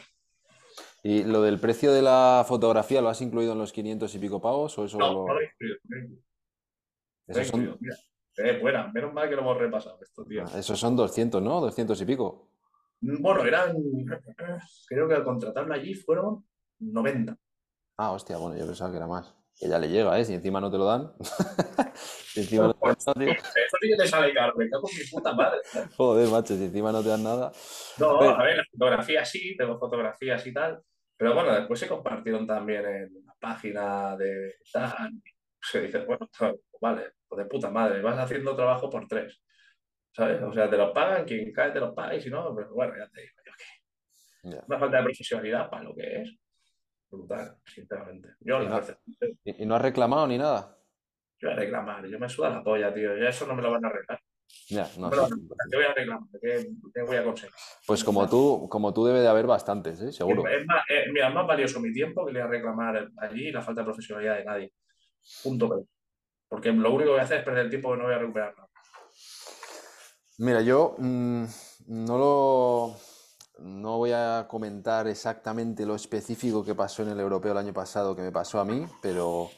¿Y 1.08 1.24
lo 1.24 1.44
del 1.44 1.60
precio 1.60 1.94
de 1.94 2.02
la 2.02 2.44
fotografía 2.48 3.00
lo 3.00 3.10
has 3.10 3.22
incluido 3.22 3.52
en 3.54 3.60
los 3.60 3.72
500 3.72 4.16
y 4.16 4.18
pico 4.18 4.42
pavos 4.42 4.76
o 4.80 4.86
eso 4.86 4.98
No, 4.98 5.14
lo- 5.14 5.28
no 5.28 5.34
lo 5.36 5.40
he 5.40 5.46
incluido, 5.46 5.78
no 5.86 5.96
lo 7.36 7.42
he 7.42 7.46
incluido. 7.46 7.78
Eh, 8.38 8.60
buena, 8.60 8.92
menos 8.92 9.14
mal 9.14 9.30
que 9.30 9.36
lo 9.36 9.42
hemos 9.42 9.56
repasado 9.56 10.00
esto, 10.02 10.26
tío. 10.26 10.44
ah, 10.48 10.58
esos 10.58 10.80
son 10.80 10.96
200, 10.96 11.44
¿no? 11.44 11.62
200 11.62 12.02
y 12.02 12.06
pico. 12.06 12.50
Bueno, 13.02 13.46
eran, 13.46 13.76
creo 14.88 15.08
que 15.08 15.14
al 15.14 15.24
contratarlo 15.24 15.76
allí 15.76 15.94
fueron 15.94 16.44
90. 16.80 17.38
Ah, 17.98 18.12
hostia, 18.12 18.38
bueno, 18.38 18.58
yo 18.58 18.66
pensaba 18.66 18.90
que 18.90 18.98
era 18.98 19.06
más. 19.08 19.32
Que 19.56 19.70
ya 19.70 19.78
le 19.78 19.88
llega, 19.90 20.20
¿eh? 20.20 20.26
Si 20.26 20.34
encima 20.34 20.60
no 20.60 20.72
te 20.72 20.78
lo 20.80 20.86
dan. 20.86 21.14
Si 22.34 22.42
encima 22.42 22.68
no 22.68 22.74
te 22.74 22.90
dan 22.90 23.16
tío. 23.16 23.32
Eso 23.32 23.78
sí 23.80 23.90
que 23.90 23.96
te 23.96 24.08
sale 24.08 24.34
caro, 24.34 24.54
me 24.58 24.70
cago 24.70 24.90
en 24.92 24.98
mi 25.00 25.06
puta 25.10 25.34
madre. 25.34 25.60
Joder, 25.96 26.28
macho, 26.30 26.58
si 26.58 26.66
encima 26.66 26.92
no 26.92 27.02
te 27.02 27.08
dan 27.08 27.24
nada. 27.24 27.54
No, 27.98 28.20
a 28.20 28.44
ver, 28.44 28.58
las 28.58 28.68
fotografías 28.70 29.30
sí, 29.30 29.56
tengo 29.56 29.80
fotografías 29.80 30.46
y 30.46 30.52
tal, 30.54 30.82
pero 31.18 31.34
bueno, 31.34 31.54
después 31.54 31.80
se 31.80 31.88
compartieron 31.88 32.46
también 32.48 32.86
en 32.86 33.26
la 33.26 33.34
página 33.40 34.16
de 34.18 34.56
tal. 34.72 35.12
Se 35.62 35.82
dice, 35.82 36.06
bueno, 36.06 36.30
vale, 36.82 37.14
pues 37.28 37.40
de 37.44 37.50
puta 37.50 37.70
madre, 37.72 38.02
vas 38.02 38.18
haciendo 38.20 38.56
trabajo 38.56 38.90
por 38.90 39.08
tres, 39.08 39.42
¿sabes? 40.12 40.42
O 40.44 40.54
sea, 40.54 40.70
te 40.70 40.78
lo 40.78 40.94
pagan, 40.94 41.26
quien 41.26 41.52
cae 41.52 41.72
te 41.72 41.80
lo 41.80 41.94
paga 41.96 42.16
y 42.16 42.22
si 42.22 42.30
no, 42.30 42.56
pero 42.56 42.74
bueno, 42.74 42.94
ya 42.98 43.10
te 43.10 43.22
digo 43.22 43.34
yo 43.46 43.52
que 43.58 44.52
Ya. 44.56 44.64
una 44.68 44.78
falta 44.80 44.98
de 44.98 45.04
profesionalidad 45.04 45.70
para 45.70 45.84
lo 45.84 45.96
que 45.96 46.22
es. 46.22 46.36
Brutal, 47.10 47.58
sinceramente. 47.66 48.30
Yo, 48.42 48.62
Y 48.62 48.68
no- 48.68 48.76
verdad, 48.76 49.00
¿Y, 49.44 49.64
y 49.64 49.66
no 49.66 49.76
has 49.76 49.82
reclamado 49.82 50.28
ni 50.28 50.38
nada? 50.38 50.78
yo 51.40 51.50
voy 51.50 51.54
a 51.58 51.60
reclamar, 51.60 52.06
yo 52.08 52.18
me 52.20 52.28
suda 52.30 52.50
la 52.50 52.64
polla, 52.64 52.94
tío, 52.94 53.16
ya 53.18 53.30
eso 53.30 53.46
no 53.48 53.56
me 53.56 53.62
lo 53.62 53.72
van 53.72 53.86
a 53.86 53.88
arreglar. 53.88 54.20
Ya, 54.68 54.90
no, 54.98 55.10
Pero, 55.10 55.28
sí. 55.28 55.34
¿qué 55.70 55.78
voy 55.78 55.86
a 55.86 55.94
reclamar? 55.94 56.30
¿Qué, 56.42 56.70
qué 56.94 57.02
voy 57.04 57.18
a 57.18 57.24
conseguir? 57.24 57.54
Pues 57.86 58.04
como 58.04 58.28
tú, 58.28 58.68
como 58.70 58.94
tú 58.94 59.06
debe 59.06 59.20
de 59.20 59.28
haber 59.28 59.46
bastantes, 59.46 60.02
¿eh? 60.02 60.12
Seguro. 60.12 60.48
Es 60.48 60.66
más, 60.66 60.84
eh, 60.90 61.06
mira, 61.12 61.28
es 61.28 61.34
más 61.36 61.46
valioso 61.46 61.80
mi 61.80 61.94
tiempo 61.94 62.26
que 62.26 62.34
le 62.34 62.40
voy 62.40 62.48
a 62.48 62.52
reclamar 62.52 63.10
allí 63.18 63.52
la 63.52 63.62
falta 63.62 63.82
de 63.82 63.86
profesionalidad 63.86 64.38
de 64.38 64.46
nadie. 64.46 64.74
Punto. 65.44 65.88
Porque 66.48 66.72
lo 66.72 66.90
único 66.90 67.04
que 67.04 67.12
voy 67.12 67.20
a 67.20 67.24
hacer 67.24 67.40
es 67.40 67.46
perder 67.46 67.66
el 67.66 67.70
tiempo 67.70 67.92
que 67.92 67.98
no 67.98 68.04
voy 68.06 68.14
a 68.14 68.20
recuperar 68.20 68.56
nada. 68.56 68.70
Mira, 70.38 70.62
yo 70.62 70.96
mm, 70.98 71.46
no 71.88 72.18
lo 72.18 72.96
no 73.60 73.98
voy 73.98 74.12
a 74.12 74.46
comentar 74.50 75.08
exactamente 75.08 75.86
lo 75.86 75.96
específico 75.96 76.64
que 76.64 76.76
pasó 76.76 77.04
en 77.04 77.10
el 77.10 77.20
europeo 77.20 77.54
el 77.54 77.58
año 77.58 77.74
pasado 77.74 78.16
que 78.16 78.22
me 78.22 78.32
pasó 78.32 78.60
a 78.60 78.66
mí, 78.66 78.86
pero 79.02 79.50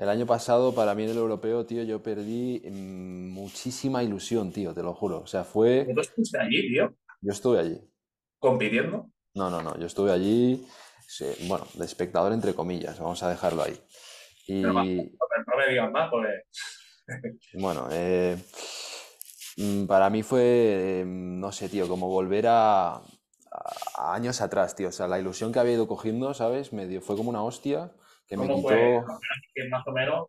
el 0.00 0.08
año 0.08 0.24
pasado 0.26 0.74
para 0.74 0.94
mí 0.94 1.04
en 1.04 1.10
el 1.10 1.18
europeo, 1.18 1.66
tío, 1.66 1.82
yo 1.82 2.02
perdí 2.02 2.62
mm, 2.64 3.28
muchísima 3.32 4.02
ilusión, 4.02 4.50
tío, 4.50 4.72
te 4.74 4.82
lo 4.82 4.94
juro. 4.94 5.18
O 5.20 5.26
sea, 5.26 5.44
fue. 5.44 5.86
¿Tú 5.94 6.00
estuviste 6.00 6.38
allí, 6.38 6.72
tío, 6.72 6.94
Yo 7.20 7.32
estuve 7.32 7.58
allí. 7.60 7.78
compitiendo? 8.38 9.10
No, 9.34 9.50
no, 9.50 9.62
no, 9.62 9.78
yo 9.78 9.86
estuve 9.86 10.10
allí, 10.10 10.66
sí, 11.06 11.26
bueno, 11.46 11.66
de 11.74 11.84
espectador 11.84 12.32
entre 12.32 12.54
comillas, 12.54 12.98
vamos 12.98 13.22
a 13.22 13.28
dejarlo 13.28 13.62
ahí. 13.62 13.78
Y. 14.46 14.62
Pero. 14.62 14.72
No 14.72 15.56
me, 15.56 15.68
digas 15.68 15.90
más, 15.92 16.10
porque 16.10 16.28
Bueno, 17.54 17.88
eh, 17.90 18.36
mm, 19.58 19.84
para 19.86 20.08
mí 20.08 20.22
fue, 20.22 20.42
eh, 21.00 21.04
no 21.06 21.52
sé, 21.52 21.68
tío, 21.68 21.86
como 21.88 22.08
volver 22.08 22.46
a, 22.46 22.94
a- 22.96 23.02
a 23.96 24.14
años 24.14 24.40
atrás, 24.40 24.74
tío. 24.76 24.88
O 24.88 24.92
sea, 24.92 25.08
la 25.08 25.18
ilusión 25.20 25.52
que 25.52 25.58
había 25.58 25.74
ido 25.74 25.86
cogiendo, 25.88 26.32
¿sabes? 26.34 26.72
Me 26.72 26.86
dio, 26.86 27.00
fue 27.02 27.16
como 27.16 27.28
una 27.30 27.42
hostia 27.42 27.92
que 28.30 28.36
me 28.36 28.46
¿cómo 28.46 28.56
quitó. 28.56 28.68
fue? 28.68 29.02
Que 29.54 29.68
más 29.68 29.86
o 29.86 29.92
menos 29.92 30.26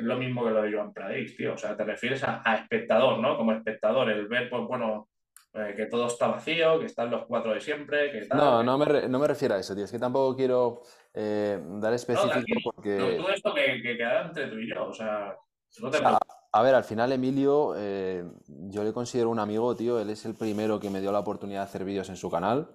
lo 0.00 0.16
mismo 0.16 0.44
que 0.44 0.50
lo 0.50 0.62
de 0.62 0.72
Joan 0.72 0.92
Pradix, 0.92 1.36
tío. 1.36 1.54
O 1.54 1.56
sea, 1.58 1.76
te 1.76 1.84
refieres 1.84 2.22
a, 2.24 2.42
a 2.44 2.56
espectador, 2.56 3.18
¿no? 3.18 3.36
Como 3.36 3.52
espectador, 3.52 4.10
el 4.10 4.26
ver, 4.28 4.48
pues 4.50 4.62
bueno, 4.66 5.08
eh, 5.54 5.74
que 5.76 5.86
todo 5.86 6.06
está 6.06 6.28
vacío, 6.28 6.78
que 6.78 6.86
están 6.86 7.10
los 7.10 7.26
cuatro 7.26 7.52
de 7.52 7.60
siempre, 7.60 8.10
que 8.12 8.26
tal. 8.26 8.38
No, 8.38 8.62
no 8.62 8.78
me, 8.78 8.84
re- 8.84 9.08
no 9.08 9.18
me 9.18 9.26
refiero 9.26 9.54
a 9.54 9.58
eso, 9.58 9.74
tío. 9.74 9.84
Es 9.84 9.90
que 9.92 9.98
tampoco 9.98 10.36
quiero 10.36 10.82
eh, 11.14 11.58
dar 11.80 11.90
No, 11.90 11.96
específico 11.96 12.30
tranquilo. 12.32 12.60
porque. 12.64 12.96
Pero 12.98 13.16
tú 13.24 13.28
esto 13.28 13.54
que, 13.54 13.82
que 13.82 13.96
queda 13.96 14.22
entre 14.26 14.46
tú 14.48 14.58
y 14.58 14.68
yo, 14.68 14.86
o 14.86 14.92
sea, 14.92 15.36
no 15.80 15.90
te 15.90 15.98
sea, 15.98 16.18
A 16.52 16.62
ver, 16.62 16.74
al 16.74 16.84
final 16.84 17.12
Emilio, 17.12 17.74
eh, 17.76 18.24
yo 18.46 18.82
le 18.82 18.92
considero 18.92 19.30
un 19.30 19.38
amigo, 19.38 19.76
tío. 19.76 20.00
Él 20.00 20.10
es 20.10 20.24
el 20.24 20.34
primero 20.34 20.80
que 20.80 20.90
me 20.90 21.00
dio 21.00 21.12
la 21.12 21.20
oportunidad 21.20 21.60
de 21.60 21.64
hacer 21.66 21.84
vídeos 21.84 22.08
en 22.08 22.16
su 22.16 22.30
canal, 22.30 22.68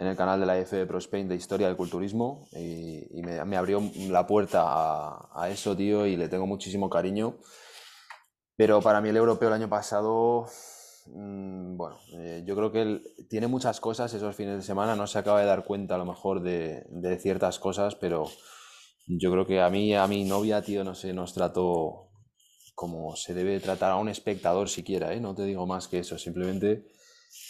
en 0.00 0.06
el 0.06 0.16
canal 0.16 0.40
de 0.40 0.46
la 0.46 0.58
F 0.58 0.74
de 0.74 0.86
Pro 0.86 0.98
Spain 0.98 1.28
de 1.28 1.36
Historia 1.36 1.66
del 1.66 1.76
Culturismo, 1.76 2.48
y, 2.52 3.18
y 3.18 3.22
me, 3.22 3.44
me 3.44 3.56
abrió 3.58 3.82
la 4.08 4.26
puerta 4.26 4.62
a, 4.64 5.28
a 5.34 5.50
eso, 5.50 5.76
tío, 5.76 6.06
y 6.06 6.16
le 6.16 6.28
tengo 6.28 6.46
muchísimo 6.46 6.88
cariño. 6.88 7.36
Pero 8.56 8.80
para 8.80 9.02
mí 9.02 9.10
el 9.10 9.16
europeo 9.18 9.48
el 9.48 9.54
año 9.54 9.68
pasado, 9.68 10.46
mm, 11.06 11.76
bueno, 11.76 11.98
eh, 12.14 12.42
yo 12.46 12.56
creo 12.56 12.72
que 12.72 12.80
él 12.80 13.02
tiene 13.28 13.46
muchas 13.46 13.78
cosas 13.78 14.14
esos 14.14 14.34
fines 14.34 14.56
de 14.56 14.62
semana, 14.62 14.96
no 14.96 15.06
se 15.06 15.18
acaba 15.18 15.40
de 15.40 15.46
dar 15.46 15.64
cuenta 15.64 15.96
a 15.96 15.98
lo 15.98 16.06
mejor 16.06 16.42
de, 16.42 16.86
de 16.88 17.18
ciertas 17.18 17.58
cosas, 17.58 17.94
pero 17.94 18.24
yo 19.06 19.30
creo 19.30 19.46
que 19.46 19.60
a 19.60 19.68
mí, 19.68 19.94
a 19.94 20.06
mi 20.06 20.24
novia, 20.24 20.62
tío, 20.62 20.82
no 20.82 20.94
sé, 20.94 21.12
nos 21.12 21.34
trató 21.34 22.08
como 22.74 23.14
se 23.16 23.34
debe 23.34 23.60
tratar 23.60 23.90
a 23.92 23.96
un 23.96 24.08
espectador 24.08 24.70
siquiera, 24.70 25.12
¿eh? 25.12 25.20
No 25.20 25.34
te 25.34 25.44
digo 25.44 25.66
más 25.66 25.88
que 25.88 25.98
eso, 25.98 26.16
simplemente 26.16 26.86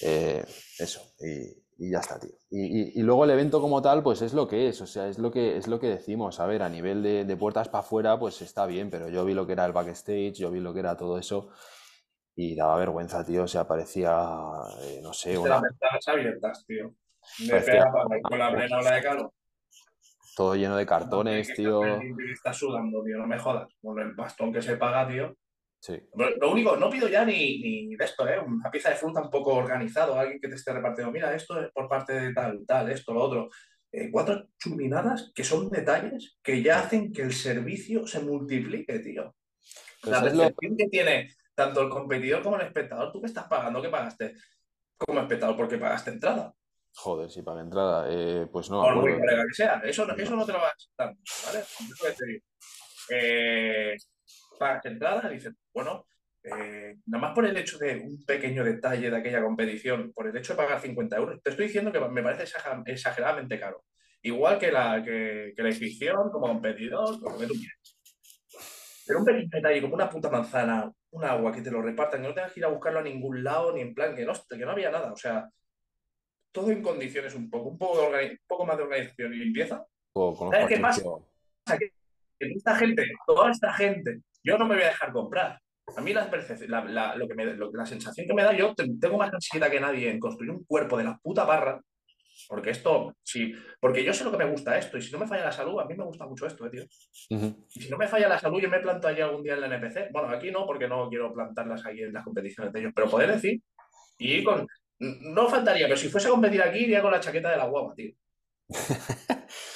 eh, 0.03 0.45
eso, 0.81 1.01
y, 1.21 1.61
y 1.83 1.91
ya 1.91 1.99
está, 2.01 2.21
tío. 2.21 2.31
Y, 2.51 2.81
y- 2.83 3.01
y 3.01 3.03
luego 3.03 3.25
el 3.25 3.31
evento 3.31 3.61
como 3.61 3.81
tal, 3.81 4.03
pues 4.03 4.21
es 4.21 4.35
lo 4.35 4.47
que 4.47 4.69
es, 4.69 4.81
o 4.83 4.87
sea, 4.87 5.09
es 5.09 5.19
lo 5.19 5.31
que, 5.31 5.57
es 5.57 5.67
lo 5.67 5.81
que 5.81 5.87
decimos, 5.89 6.39
a 6.39 6.47
ver, 6.47 6.63
a 6.63 6.69
nivel 6.69 7.03
de, 7.03 7.25
de 7.25 7.37
puertas 7.37 7.69
para 7.71 7.81
afuera, 7.81 8.19
pues 8.19 8.43
está 8.43 8.67
bien, 8.67 8.91
pero 8.91 9.09
yo 9.09 9.25
vi 9.25 9.33
lo 9.33 9.47
que 9.47 9.55
era 9.55 9.65
el 9.65 9.73
backstage, 9.73 10.35
yo 10.35 10.51
vi 10.51 10.61
lo 10.61 10.75
que 10.75 10.81
era 10.81 10.97
todo 10.97 11.19
eso, 11.19 11.49
y 12.37 12.55
daba 12.55 12.77
vergüenza, 12.77 13.25
tío, 13.25 13.45
o 13.45 13.49
sea, 13.49 13.67
parecía, 13.67 14.11
eh, 14.83 15.01
no 15.03 15.13
sé, 15.15 15.39
una, 15.39 15.49
las 15.51 15.63
ventanas 15.63 16.09
abiertas, 16.09 16.65
tío. 16.67 16.95
De 17.39 17.51
Parecía- 17.51 17.87
con 18.23 18.39
la 18.39 18.51
plena 18.53 18.79
ola 18.79 18.95
de 18.95 19.03
calor. 19.03 19.33
todo 20.37 20.55
lleno 20.57 20.77
de 20.77 20.87
cartones, 20.87 21.53
tío. 21.55 21.81
estás 22.33 22.57
sudando, 22.59 23.03
tío, 23.05 23.17
no 23.19 23.27
me 23.27 23.39
jodas. 23.39 23.69
Con 23.83 23.99
el 23.99 24.15
bastón 24.15 24.53
que 24.53 24.63
se 24.63 24.77
paga, 24.77 25.09
tío. 25.09 25.35
Sí, 25.83 25.99
Lo 26.15 26.53
único, 26.53 26.77
no 26.77 26.91
pido 26.91 27.09
ya 27.09 27.25
ni, 27.25 27.59
ni 27.59 27.97
de 27.97 28.05
esto, 28.05 28.29
¿eh? 28.29 28.39
Una 28.39 28.71
pieza 28.71 28.91
de 28.91 28.97
fruta 28.97 29.23
un 29.23 29.31
poco 29.31 29.55
organizado, 29.55 30.15
alguien 30.19 30.39
que 30.39 30.49
te 30.49 30.55
esté 30.57 30.75
repartiendo. 30.75 31.11
Mira, 31.11 31.35
esto 31.35 31.59
es 31.59 31.71
por 31.73 31.89
parte 31.89 32.13
de 32.13 32.35
tal, 32.35 32.67
tal, 32.67 32.91
esto, 32.91 33.15
lo 33.15 33.23
otro. 33.23 33.49
Eh, 33.91 34.11
cuatro 34.13 34.49
chuminadas 34.59 35.33
que 35.35 35.43
son 35.43 35.71
detalles 35.71 36.39
que 36.43 36.63
ya 36.63 36.81
hacen 36.81 37.13
que 37.13 37.23
el 37.23 37.33
servicio 37.33 38.07
se 38.07 38.21
multiplique, 38.21 38.99
tío. 38.99 39.35
Pues 40.03 40.21
La 40.21 40.29
es 40.29 40.35
lo- 40.35 40.55
que 40.77 40.87
tiene 40.91 41.35
tanto 41.55 41.81
el 41.81 41.89
competidor 41.89 42.43
como 42.43 42.57
el 42.57 42.67
espectador. 42.67 43.11
¿Tú 43.11 43.21
qué 43.21 43.27
estás 43.29 43.47
pagando? 43.47 43.81
¿Qué 43.81 43.89
pagaste 43.89 44.35
como 44.99 45.21
espectador? 45.21 45.57
Porque 45.57 45.79
pagaste 45.79 46.11
entrada. 46.11 46.55
Joder, 46.95 47.31
si 47.31 47.41
paga 47.43 47.63
entrada, 47.63 48.07
eh, 48.11 48.47
pues 48.53 48.69
no. 48.71 48.83
Por 48.83 48.97
muy 48.97 49.19
colega 49.19 49.45
que 49.49 49.55
sea. 49.55 49.81
Eso, 49.83 50.05
no- 50.07 50.15
eso 50.15 50.37
no 50.37 50.45
te 50.45 50.53
lo 50.53 50.59
vas 50.59 50.73
a 50.73 50.75
aceptar, 50.75 51.17
¿vale? 51.47 51.65
Que. 52.19 52.43
Eh, 53.13 53.97
pagas 54.59 54.85
entrada, 54.87 55.29
dices, 55.29 55.55
bueno, 55.73 56.07
eh, 56.43 56.97
nada 57.07 57.23
más 57.27 57.35
por 57.35 57.45
el 57.47 57.57
hecho 57.57 57.79
de 57.79 57.97
un 57.97 58.25
pequeño 58.25 58.65
detalle 58.65 59.11
de 59.11 59.17
aquella 59.17 59.43
competición, 59.43 60.13
por 60.13 60.27
el 60.27 60.37
hecho 60.37 60.55
de 60.55 60.57
pagar 60.57 60.81
50 60.81 61.17
euros, 61.17 61.43
te 61.43 61.51
estoy 61.51 61.67
diciendo 61.67 61.93
que 61.93 62.01
me 62.01 62.23
parece 62.23 62.45
exager- 62.45 62.83
exageradamente 62.87 63.59
caro. 63.61 63.85
Igual 64.23 64.59
que 64.59 64.71
la, 64.73 65.03
que, 65.03 65.53
que 65.57 65.63
la 65.63 65.69
inscripción 65.71 66.31
como 66.31 66.49
competidor, 66.49 67.21
como 67.21 67.39
que 67.39 67.47
tú 67.47 67.55
quieras. 67.55 67.99
Pero 69.07 69.19
un 69.21 69.25
pequeño 69.25 69.49
detalle 69.51 69.81
como 69.81 69.95
una 69.95 70.09
puta 70.11 70.31
manzana, 70.31 70.91
un 71.11 71.25
agua 71.25 71.53
que 71.53 71.63
te 71.63 71.71
lo 71.71 71.83
repartan, 71.83 72.23
que 72.23 72.29
no 72.29 72.35
tengas 72.35 72.53
que 72.53 72.61
ir 72.61 72.65
a 72.67 72.69
buscarlo 72.69 73.01
a 73.01 73.03
ningún 73.03 73.43
lado, 73.43 73.73
ni 73.75 73.81
en 73.81 73.95
plan, 73.95 74.15
que 74.15 74.25
no, 74.25 74.33
que 74.49 74.57
no 74.59 74.71
había 74.71 74.91
nada. 74.91 75.13
O 75.13 75.17
sea, 75.17 75.49
todo 76.53 76.71
en 76.71 76.83
condiciones 76.83 77.35
un 77.35 77.51
poco, 77.51 77.71
un 77.71 77.79
poco, 77.79 78.01
de 78.01 78.07
organi- 78.07 78.31
un 78.33 78.47
poco 78.47 78.67
más 78.67 78.77
de 78.77 78.83
organización 78.85 79.33
y 79.35 79.37
limpieza. 79.37 79.85
O 80.13 80.37
con 80.37 80.47
los 80.49 80.55
¿Sabes 80.55 80.69
qué 80.69 80.81
pasa? 80.81 81.03
que 81.79 81.93
esta 82.39 82.77
gente, 82.77 83.05
toda 83.27 83.51
esta 83.51 83.73
gente, 83.73 84.21
yo 84.43 84.59
no 84.59 84.67
me 84.67 84.75
voy 84.75 84.85
a 84.85 84.89
dejar 84.89 85.13
comprar. 85.13 85.59
A 85.97 86.01
mí 86.01 86.13
la, 86.13 86.31
la, 86.69 86.85
la- 86.85 87.17
lo 87.17 87.27
que 87.29 87.35
me, 87.35 87.45
lo- 87.47 87.71
la 87.73 87.87
sensación 87.87 88.27
que 88.27 88.35
me 88.35 88.43
da, 88.45 88.53
yo 88.57 88.75
te- 88.75 88.89
tengo 89.01 89.19
más 89.19 89.33
ansiedad 89.33 89.71
que 89.71 89.81
nadie 89.81 90.11
en 90.11 90.21
construir 90.21 90.51
un 90.53 90.65
cuerpo 90.65 90.97
de 90.97 91.05
la 91.05 91.19
puta 91.23 91.45
barra, 91.45 91.81
porque 92.49 92.71
esto, 92.71 93.15
sí, 93.23 93.53
porque 93.81 94.03
yo 94.05 94.15
sé 94.15 94.25
lo 94.25 94.31
que 94.31 94.39
me 94.39 94.51
gusta 94.51 94.79
esto, 94.79 94.97
y 94.97 95.03
si 95.03 95.13
no 95.13 95.19
me 95.19 95.27
falla 95.27 95.45
la 95.47 95.53
salud, 95.53 95.79
a 95.81 95.85
mí 95.85 95.95
me 95.95 96.05
gusta 96.05 96.27
mucho 96.27 96.47
esto, 96.47 96.65
eh, 96.67 96.71
tío. 96.71 96.85
Y 97.75 97.81
si 97.83 97.91
no 97.91 97.99
me 97.99 98.07
falla 98.09 98.29
la 98.29 98.39
salud, 98.39 98.61
yo 98.61 98.69
me 98.71 98.81
planto 98.81 99.09
allí 99.09 99.21
algún 99.21 99.43
día 99.43 99.55
en 99.55 99.61
la 99.63 99.67
NPC. 99.67 100.11
Bueno, 100.13 100.29
aquí 100.31 100.51
no, 100.51 100.65
porque 100.67 100.89
no 100.89 101.09
quiero 101.09 101.33
plantarlas 101.35 101.85
aquí 101.85 102.03
en 102.03 102.13
las 102.13 102.25
competiciones 102.25 102.73
de 102.73 102.81
ellos, 102.81 102.93
pero 102.95 103.11
poder 103.11 103.33
decir, 103.33 103.61
y 104.19 104.43
con. 104.45 104.67
No 105.01 105.49
faltaría, 105.49 105.87
pero 105.87 105.97
si 105.97 106.09
fuese 106.09 106.29
a 106.29 106.31
competir 106.31 106.63
aquí, 106.63 106.81
iría 106.81 107.01
con 107.03 107.11
la 107.11 107.21
chaqueta 107.21 107.51
de 107.51 107.57
la 107.57 107.67
guapa, 107.67 107.95
tío. 107.95 108.13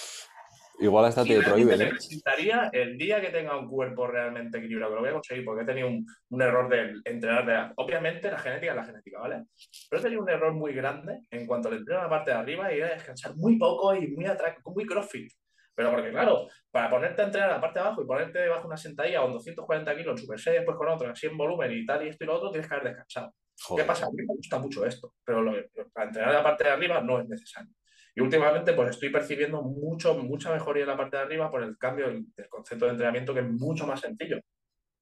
Igual 0.85 1.07
hasta 1.07 1.25
te 1.25 1.40
prohíben, 1.40 1.79
me 1.79 1.85
¿eh? 1.85 1.88
presentaría 1.88 2.68
el 2.73 2.99
día 2.99 3.20
que 3.20 3.31
tenga 3.31 3.57
un 3.59 3.68
cuerpo 3.68 4.07
realmente 4.07 4.59
equilibrado, 4.59 4.90
que 4.92 4.94
lo 4.97 5.01
voy 5.01 5.11
a 5.11 5.14
conseguir 5.14 5.44
porque 5.44 5.62
he 5.62 5.66
tenido 5.66 5.88
un, 5.88 6.07
un 6.31 6.42
error 6.42 6.68
de 6.68 7.01
entrenar. 7.05 7.47
De, 7.47 7.73
obviamente 7.77 8.31
la 8.31 8.38
genética 8.38 8.73
es 8.73 8.77
la 8.77 8.85
genética, 8.85 9.20
¿vale? 9.20 9.44
Pero 9.88 10.01
he 10.01 10.03
tenido 10.03 10.23
un 10.23 10.29
error 10.29 10.53
muy 10.53 10.75
grande 10.75 11.20
en 11.31 11.47
cuanto 11.47 11.68
al 11.68 11.77
entreno 11.79 12.01
a 12.01 12.05
la 12.05 12.11
parte 12.11 12.31
de 12.33 12.37
arriba 12.37 12.73
y 12.73 12.77
ir 12.77 12.85
a 12.85 12.94
descansar 12.94 13.33
muy 13.37 13.59
poco 13.59 13.94
y 13.94 14.09
muy 14.09 14.27
atrás, 14.27 14.57
muy 14.64 14.85
crossfit. 14.85 15.33
Pero 15.77 15.90
porque, 15.90 16.11
claro, 16.11 16.47
para 16.70 16.88
ponerte 16.90 17.23
a 17.23 17.25
entrenar 17.25 17.51
a 17.51 17.55
la 17.55 17.61
parte 17.61 17.79
de 17.81 17.87
abajo 17.87 18.03
y 18.03 18.07
ponerte 18.07 18.38
debajo 18.38 18.68
una 18.68 18.77
sentadilla 18.77 19.23
con 19.23 19.33
240 19.33 19.97
kilos 19.97 20.12
en 20.12 20.18
Super 20.18 20.38
6, 20.38 20.57
después 20.59 20.77
con 20.77 20.88
otro, 20.88 21.11
así 21.11 21.27
en 21.27 21.37
volumen 21.37 21.73
y 21.73 21.85
tal, 21.85 22.05
y 22.07 22.11
esto 22.11 22.25
y 22.25 22.27
lo 22.29 22.37
otro, 22.37 22.51
tienes 22.51 22.68
que 22.68 22.75
haber 22.75 22.88
descansado. 22.88 23.33
¿Qué 23.57 23.62
Joder. 23.64 23.87
pasa? 23.87 24.07
A 24.07 24.11
mí 24.11 24.16
me 24.18 24.25
gusta 24.37 24.59
mucho 24.59 24.85
esto, 24.85 25.14
pero 25.25 25.42
lo- 25.42 25.55
para 25.92 26.07
entrenar 26.09 26.31
en 26.31 26.37
la 26.37 26.42
parte 26.44 26.64
de 26.64 26.70
arriba 26.70 27.01
no 27.01 27.20
es 27.20 27.29
necesario. 27.29 27.70
Y 28.16 28.20
últimamente 28.20 28.72
pues 28.74 28.90
estoy 28.90 29.11
percibiendo 29.11 29.62
mucho, 29.62 30.14
mucha 30.14 30.53
mejoría 30.53 30.85
en 30.85 30.88
la 30.90 30.96
parte 30.96 31.16
de 31.16 31.22
arriba 31.24 31.50
por 31.50 31.62
el 31.62 31.77
cambio 31.77 32.07
del, 32.07 32.27
concepto 32.48 32.85
de 32.85 32.92
entrenamiento 32.92 33.35
que 33.35 33.40
es 33.40 33.50
mucho 33.50 33.87
más 33.87 34.00
sencillo. 34.00 34.40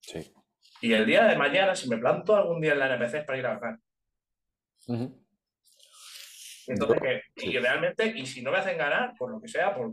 Sí. 0.01 0.33
Y 0.81 0.93
el 0.95 1.05
día 1.05 1.25
de 1.25 1.37
mañana, 1.37 1.77
si 1.77 1.89
me 1.89 1.99
planto 1.99 2.35
algún 2.35 2.61
día 2.61 2.73
en 2.73 2.79
la 2.79 2.87
NPC 2.87 3.19
es 3.19 3.25
para 3.25 3.39
ir 3.39 3.47
a 3.47 3.59
ganar. 3.59 3.79
Entonces, 6.67 7.01
que- 7.01 7.23
y 7.37 7.59
realmente, 7.59 8.07
y 8.07 8.27
si 8.27 8.43
no 8.43 8.51
me 8.51 8.59
hacen 8.59 8.79
ganar, 8.79 9.15
por 9.19 9.31
lo 9.31 9.41
que 9.41 9.49
sea, 9.49 9.75
por, 9.75 9.93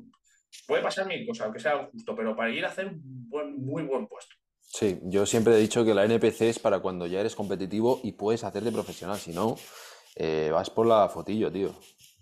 puede 0.66 0.82
pasar 0.82 1.06
mil 1.06 1.28
cosas, 1.28 1.46
aunque 1.46 1.60
sea 1.60 1.90
justo, 1.92 2.16
pero 2.16 2.36
para 2.36 2.50
ir 2.50 2.64
a 2.66 2.70
hacer 2.70 2.88
un 2.88 3.30
buen, 3.30 3.62
muy 3.62 3.84
buen 3.84 4.08
puesto. 4.08 4.36
Sí, 4.62 5.00
yo 5.04 5.26
siempre 5.26 5.56
he 5.56 5.60
dicho 5.60 5.84
que 5.84 5.94
la 5.94 6.06
NPC 6.06 6.50
es 6.50 6.60
para 6.60 6.80
cuando 6.80 7.08
ya 7.08 7.20
eres 7.20 7.36
competitivo 7.36 8.00
y 8.04 8.14
puedes 8.14 8.44
hacerte 8.44 8.72
profesional. 8.72 9.18
Si 9.18 9.34
no, 9.34 9.58
eh, 10.16 10.50
vas 10.52 10.70
por 10.70 10.86
la 10.86 11.10
fotillo, 11.10 11.52
tío. 11.52 11.74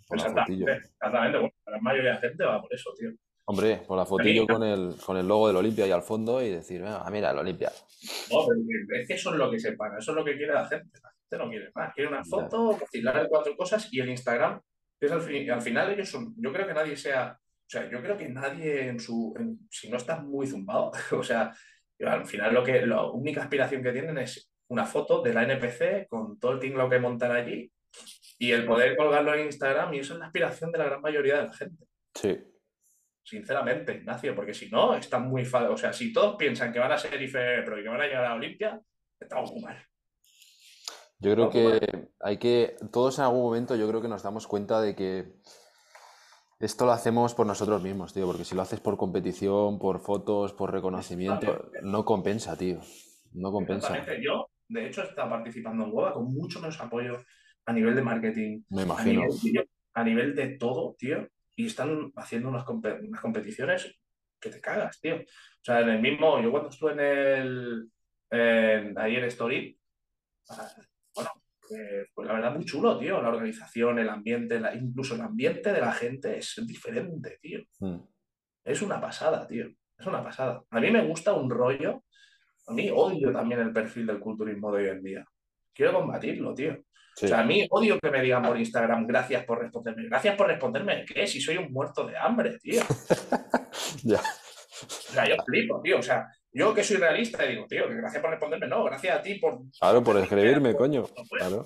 La 0.10 0.18
fotillo. 0.24 0.68
Exactamente, 0.68 0.72
exactamente. 0.96 1.38
Bueno, 1.40 1.54
la 1.66 1.80
mayoría 1.80 2.10
de 2.10 2.16
la 2.16 2.22
gente 2.22 2.44
va 2.46 2.62
por 2.62 2.74
eso, 2.74 2.94
tío. 2.98 3.12
Hombre, 3.50 3.78
por 3.88 3.98
la 3.98 4.06
fotillo 4.06 4.46
con 4.46 4.64
el, 4.64 4.96
con 5.06 5.16
el 5.18 5.26
logo 5.28 5.48
del 5.48 5.56
Olimpia 5.56 5.86
ahí 5.86 5.92
al 5.92 6.02
fondo 6.04 6.42
y 6.44 6.50
decir, 6.50 6.84
ah, 6.86 7.08
mira, 7.10 7.32
el 7.32 7.38
Olimpia. 7.38 7.72
No, 8.30 8.40
pero 8.46 9.00
es 9.02 9.08
que 9.08 9.14
eso 9.14 9.32
es 9.32 9.38
lo 9.38 9.50
que 9.50 9.58
se 9.60 9.72
paga, 9.74 9.98
eso 10.00 10.12
es 10.12 10.18
lo 10.18 10.26
que 10.26 10.36
quiere 10.36 10.54
la 10.54 10.66
gente. 10.68 11.00
La 11.02 11.10
gente 11.12 11.38
no 11.46 11.50
quiere 11.50 11.72
más, 11.74 11.94
quiere 11.94 12.10
una 12.10 12.24
foto, 12.26 12.78
vacilar 12.80 13.28
cuatro 13.30 13.56
cosas 13.56 13.88
y 13.92 14.02
el 14.02 14.10
Instagram, 14.10 14.60
es 15.00 15.12
al, 15.12 15.22
fin- 15.22 15.50
al 15.50 15.62
final 15.62 15.92
ellos 15.92 16.10
son, 16.10 16.34
yo 16.38 16.52
creo 16.52 16.68
que 16.68 16.74
nadie 16.74 16.98
sea, 16.98 17.38
o 17.40 17.70
sea, 17.70 17.90
yo 17.90 18.02
creo 18.02 18.18
que 18.18 18.28
nadie 18.30 18.88
en 18.90 19.00
su, 19.00 19.34
en- 19.40 19.60
si 19.70 19.90
no 19.90 19.96
estás 19.98 20.24
muy 20.24 20.46
zumbado, 20.48 20.92
o 21.12 21.24
sea, 21.24 21.54
al 22.06 22.26
final 22.26 22.54
lo 22.54 22.64
que, 22.64 22.86
la 22.86 23.06
única 23.06 23.44
aspiración 23.44 23.82
que 23.82 23.92
tienen 23.94 24.18
es 24.18 24.50
una 24.70 24.86
foto 24.86 25.22
de 25.22 25.34
la 25.34 25.44
NPC 25.44 26.08
con 26.10 26.38
todo 26.38 26.52
el 26.54 26.60
tinglao 26.60 26.90
que 26.90 27.00
montan 27.00 27.32
allí 27.32 27.72
y 28.40 28.52
el 28.52 28.66
poder 28.66 28.96
colgarlo 28.96 29.34
en 29.34 29.46
Instagram 29.46 29.94
y 29.94 30.00
eso 30.00 30.14
es 30.14 30.20
la 30.20 30.28
aspiración 30.28 30.72
de 30.72 30.78
la 30.78 30.86
gran 30.86 31.02
mayoría 31.02 31.38
de 31.38 31.48
la 31.48 31.54
gente. 31.54 31.86
Sí, 32.14 32.38
Sinceramente, 33.28 33.94
Ignacio, 33.94 34.34
porque 34.34 34.54
si 34.54 34.70
no, 34.70 34.96
están 34.96 35.28
muy 35.28 35.44
O 35.44 35.76
sea, 35.76 35.92
si 35.92 36.14
todos 36.14 36.38
piensan 36.38 36.72
que 36.72 36.80
van 36.80 36.94
a 36.94 36.98
ser 36.98 37.22
IFE 37.22 37.62
Pro 37.64 37.78
y 37.78 37.84
que 37.84 37.90
van 37.90 38.00
a 38.00 38.06
llegar 38.06 38.24
a 38.24 38.36
Olimpia, 38.36 38.80
estamos 39.20 39.52
muy 39.52 39.64
mal. 39.64 39.78
yo 41.20 41.34
creo 41.34 41.50
que 41.50 42.08
hay 42.22 42.38
que, 42.38 42.78
todos 42.90 43.20
en 43.20 43.26
algún 43.26 43.42
momento 43.42 43.76
yo 43.76 43.86
creo 43.90 44.02
que 44.02 44.08
nos 44.08 44.24
damos 44.24 44.48
cuenta 44.48 44.80
de 44.80 44.96
que 44.96 45.34
esto 46.62 46.86
lo 46.86 46.94
hacemos 46.94 47.34
por 47.34 47.46
nosotros 47.46 47.84
mismos, 47.84 48.14
tío, 48.14 48.26
porque 48.28 48.46
si 48.46 48.56
lo 48.56 48.62
haces 48.62 48.80
por 48.80 48.96
competición, 48.96 49.78
por 49.78 50.00
fotos, 50.00 50.54
por 50.54 50.72
reconocimiento, 50.72 51.70
no 51.82 52.06
compensa, 52.06 52.58
tío. 52.58 52.80
No 53.34 53.52
compensa. 53.52 54.06
Yo, 54.22 54.50
de 54.70 54.88
hecho, 54.88 55.04
estaba 55.04 55.32
participando 55.32 55.84
en 55.84 55.92
WODA 55.92 56.14
con 56.14 56.34
mucho 56.34 56.62
menos 56.62 56.80
apoyo 56.80 57.18
a 57.68 57.74
nivel 57.74 57.96
de 57.96 58.02
marketing, 58.02 58.62
Me 58.70 58.82
a 58.84 59.04
nivel, 59.04 59.30
tío, 59.42 59.64
a 59.94 60.04
nivel 60.04 60.34
de 60.36 60.58
todo, 60.58 60.96
tío. 60.98 61.28
Y 61.56 61.66
están 61.68 62.12
haciendo 62.16 62.50
unas, 62.50 62.64
compe- 62.64 63.00
unas 63.06 63.20
competiciones 63.22 64.00
que 64.40 64.50
te 64.50 64.62
cagas, 64.62 65.00
tío. 65.02 65.16
O 65.18 65.64
sea, 65.64 65.82
en 65.82 65.90
el 65.90 66.02
mismo, 66.02 66.42
yo 66.42 66.50
cuando 66.52 66.70
estuve 66.70 66.94
en 66.94 67.00
el, 67.02 67.90
en, 68.32 68.98
ahí 68.98 69.16
en 69.18 69.26
Story, 69.26 69.78
ah, 70.50 70.70
bueno, 71.14 71.30
eh, 71.78 72.06
pues 72.14 72.28
la 72.28 72.34
verdad 72.36 72.56
muy 72.56 72.64
chulo, 72.64 72.98
tío. 72.98 73.22
La 73.22 73.30
organización, 73.30 74.00
el 74.00 74.08
ambiente, 74.10 74.60
la- 74.62 74.74
incluso 74.74 75.16
el 75.16 75.22
ambiente 75.22 75.74
de 75.74 75.82
la 75.82 75.92
gente 75.92 76.38
es 76.38 76.56
diferente, 76.66 77.38
tío. 77.42 77.60
Mm. 77.80 77.98
Es 78.64 78.82
una 78.82 79.02
pasada, 79.02 79.46
tío. 79.46 79.68
Es 79.98 80.06
una 80.06 80.24
pasada. 80.24 80.64
A 80.70 80.80
mí 80.80 80.90
me 80.92 81.06
gusta 81.06 81.34
un 81.34 81.50
rollo. 81.50 82.04
A 82.68 82.74
mí 82.74 82.90
odio 82.94 83.34
también 83.34 83.60
el 83.62 83.74
perfil 83.74 84.06
del 84.06 84.20
culturismo 84.20 84.72
de 84.72 84.84
hoy 84.84 84.90
en 84.98 85.04
día. 85.04 85.26
Quiero 85.74 85.94
combatirlo, 85.94 86.54
tío. 86.54 86.78
Sí. 87.18 87.26
O 87.26 87.30
sea, 87.30 87.40
a 87.40 87.44
mí 87.44 87.66
odio 87.72 87.98
que 88.00 88.12
me 88.12 88.22
digan 88.22 88.44
por 88.44 88.60
Instagram, 88.60 89.08
gracias 89.08 89.44
por 89.44 89.60
responderme. 89.60 90.04
Gracias 90.06 90.36
por 90.36 90.46
responderme, 90.46 91.04
¿qué? 91.04 91.26
Si 91.26 91.42
soy 91.42 91.58
un 91.58 91.74
muerto 91.74 92.06
de 92.06 92.16
hambre, 92.16 92.60
tío. 92.60 92.82
Ya. 94.04 94.20
O 94.20 95.14
sea, 95.14 95.28
yo 95.28 95.36
flipo, 95.44 95.82
tío. 95.82 95.98
O 95.98 96.04
sea, 96.04 96.28
yo 96.52 96.74
que 96.76 96.84
soy 96.84 96.98
realista 96.98 97.44
y 97.44 97.50
digo, 97.50 97.66
tío, 97.68 97.88
que 97.88 97.96
gracias 97.96 98.22
por 98.22 98.30
responderme. 98.30 98.68
No, 98.68 98.84
gracias 98.84 99.18
a 99.18 99.22
ti 99.24 99.36
por. 99.36 99.60
Claro, 99.80 100.04
por 100.04 100.18
escribirme, 100.18 100.76
coño. 100.76 101.02
No. 101.02 101.24
Claro. 101.30 101.66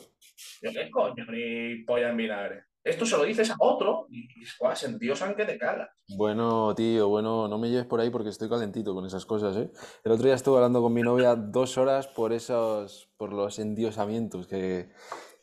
Yo, 0.61 0.71
¿qué 0.71 0.89
coño? 0.89 1.25
Ni 1.29 1.83
polla 1.83 2.09
en 2.09 2.17
vinagre. 2.17 2.63
Esto 2.83 3.05
se 3.05 3.17
lo 3.17 3.23
dices 3.25 3.51
a 3.51 3.55
otro 3.59 4.07
y, 4.09 4.21
y 4.41 4.45
se 4.75 4.85
endiosan 4.87 5.35
que 5.35 5.45
te 5.45 5.57
cagas. 5.57 5.89
Bueno, 6.15 6.73
tío, 6.73 7.09
bueno, 7.09 7.47
no 7.47 7.59
me 7.59 7.69
lleves 7.69 7.85
por 7.85 7.99
ahí 7.99 8.09
porque 8.09 8.29
estoy 8.29 8.49
calentito 8.49 8.95
con 8.95 9.05
esas 9.05 9.25
cosas, 9.25 9.57
¿eh? 9.57 9.69
El 10.03 10.13
otro 10.13 10.25
día 10.25 10.35
estuve 10.35 10.55
hablando 10.55 10.81
con 10.81 10.93
mi 10.93 11.01
novia 11.01 11.35
dos 11.35 11.77
horas 11.77 12.07
por 12.07 12.33
esos, 12.33 13.11
por 13.17 13.33
los 13.33 13.59
endiosamientos 13.59 14.47
que, 14.47 14.89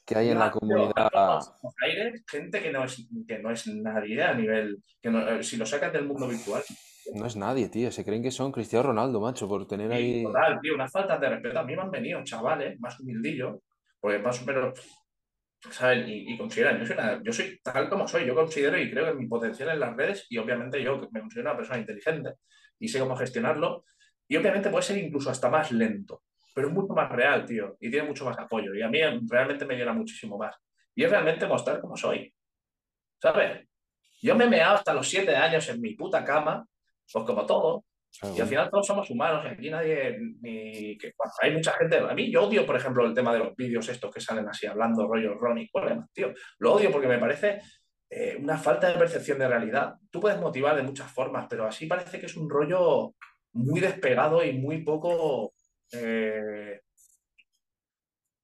que 0.09 0.17
hay 0.17 0.31
en 0.31 0.39
la 0.39 0.51
comunidad. 0.51 1.11
aires, 1.83 2.25
gente 2.27 2.63
que 2.63 2.73
no 2.73 2.85
es, 2.85 3.07
que 3.27 3.39
no 3.41 3.51
es 3.51 3.67
nadie 3.67 4.23
a 4.23 4.33
nivel. 4.33 4.83
Que 5.03 5.11
no- 5.11 5.29
eh, 5.29 5.43
si 5.43 5.59
lo 5.59 5.67
sacas 5.67 5.93
del 5.93 6.07
mundo 6.07 6.27
virtual. 6.27 6.63
No 7.15 7.27
es 7.27 7.37
nadie, 7.37 7.69
tío. 7.69 7.91
Se 7.93 8.05
creen 8.05 8.23
que 8.23 8.31
son 8.31 8.51
Cristiano 8.51 8.87
Ronaldo, 8.89 9.21
macho, 9.21 9.47
por 9.47 9.67
tener 9.67 9.93
ahí. 9.93 10.23
total, 10.25 10.61
tío, 10.63 10.75
unas 10.75 10.91
faltas 10.91 11.21
de 11.21 11.29
respeto. 11.29 11.59
A 11.59 11.65
mí 11.65 11.77
me 11.77 11.83
han 11.83 11.91
venido 11.91 12.25
chavales 12.25 12.81
más 12.81 12.99
humildillos, 13.01 13.59
porque 14.01 14.19
más 14.19 14.41
o 14.43 14.47
menos, 14.47 14.81
¿saben? 15.71 16.09
Y, 16.09 16.33
y 16.33 16.39
consideran, 16.39 16.79
yo 16.81 16.87
soy, 16.87 16.97
una- 16.97 17.23
yo 17.23 17.33
soy 17.33 17.61
tal 17.63 17.89
como 17.91 18.09
soy, 18.09 18.25
yo 18.27 18.35
considero 18.35 18.79
y 18.81 18.91
creo 18.91 19.09
en 19.09 19.19
mi 19.19 19.27
potencial 19.27 19.69
en 19.71 19.81
las 19.81 19.95
redes, 19.97 20.27
y 20.31 20.39
obviamente 20.39 20.83
yo 20.83 21.07
me 21.11 21.21
considero 21.21 21.51
una 21.51 21.57
persona 21.59 21.79
inteligente 21.81 22.35
y 22.79 22.89
sé 22.89 22.99
cómo 22.99 23.15
gestionarlo, 23.17 23.85
y 24.27 24.37
obviamente 24.37 24.71
puede 24.71 24.83
ser 24.85 24.99
incluso 24.99 25.31
hasta 25.31 25.51
más 25.51 25.71
lento, 25.73 26.23
pero 26.59 26.71
es 26.71 26.75
mucho 26.75 26.93
más 26.93 27.09
real, 27.13 27.47
tío, 27.47 27.77
y 27.79 27.89
tiene 27.89 28.09
mucho 28.09 28.25
más 28.25 28.37
apoyo, 28.37 28.75
y 28.75 28.83
a 28.83 28.89
mí 28.89 28.99
realmente 29.31 29.65
me 29.65 29.77
llena 29.77 29.93
muchísimo 29.93 30.37
más. 30.37 30.57
Y 30.93 31.05
es 31.05 31.11
realmente 31.11 31.47
mostrar 31.47 31.81
cómo 31.81 31.97
soy, 31.97 32.35
¿sabes? 33.23 33.69
Yo 34.21 34.35
me 34.35 34.47
he 34.47 34.49
meado 34.49 34.75
hasta 34.75 34.93
los 34.93 35.09
siete 35.09 35.37
años 35.37 35.69
en 35.69 35.81
mi 35.81 35.95
puta 35.95 36.25
cama, 36.25 36.67
pues 37.13 37.25
como 37.25 37.47
todo, 37.47 37.85
y 38.35 38.41
al 38.41 38.49
final 38.49 38.71
todos 38.71 38.89
somos 38.89 39.09
humanos 39.09 39.45
y 39.45 39.49
aquí 39.49 39.71
nadie, 39.71 40.19
ni 40.41 40.99
que, 40.99 41.13
bueno, 41.17 41.33
hay 41.41 41.53
mucha 41.53 41.75
gente, 41.75 41.99
a 41.99 42.13
mí 42.13 42.29
yo 42.29 42.49
odio, 42.49 42.67
por 42.67 42.75
ejemplo, 42.75 43.07
el 43.07 43.15
tema 43.15 43.33
de 43.33 43.39
los 43.39 43.55
vídeos 43.55 43.89
estos 43.89 44.13
que 44.13 44.21
salen 44.21 44.49
así 44.49 44.67
hablando 44.67 45.07
rollo 45.07 45.35
Ronnie 45.35 45.71
Coleman, 45.71 46.09
tío. 46.13 46.35
Lo 46.59 46.73
odio 46.73 46.91
porque 46.91 47.07
me 47.07 47.21
parece 47.21 47.61
eh, 48.11 48.37
una 48.37 48.59
falta 48.59 48.89
de 48.89 48.99
percepción 48.99 49.39
de 49.39 49.47
realidad. 49.47 49.95
Tú 50.11 50.19
puedes 50.19 50.41
motivar 50.41 50.75
de 50.75 50.83
muchas 50.83 51.09
formas, 51.13 51.47
pero 51.49 51.69
así 51.69 51.87
parece 51.87 52.19
que 52.19 52.27
es 52.27 52.37
un 52.37 52.51
rollo 52.51 53.15
muy 53.53 53.79
despegado 53.79 54.43
y 54.43 54.55
muy 54.55 54.83
poco... 54.83 55.53
eh, 55.93 56.81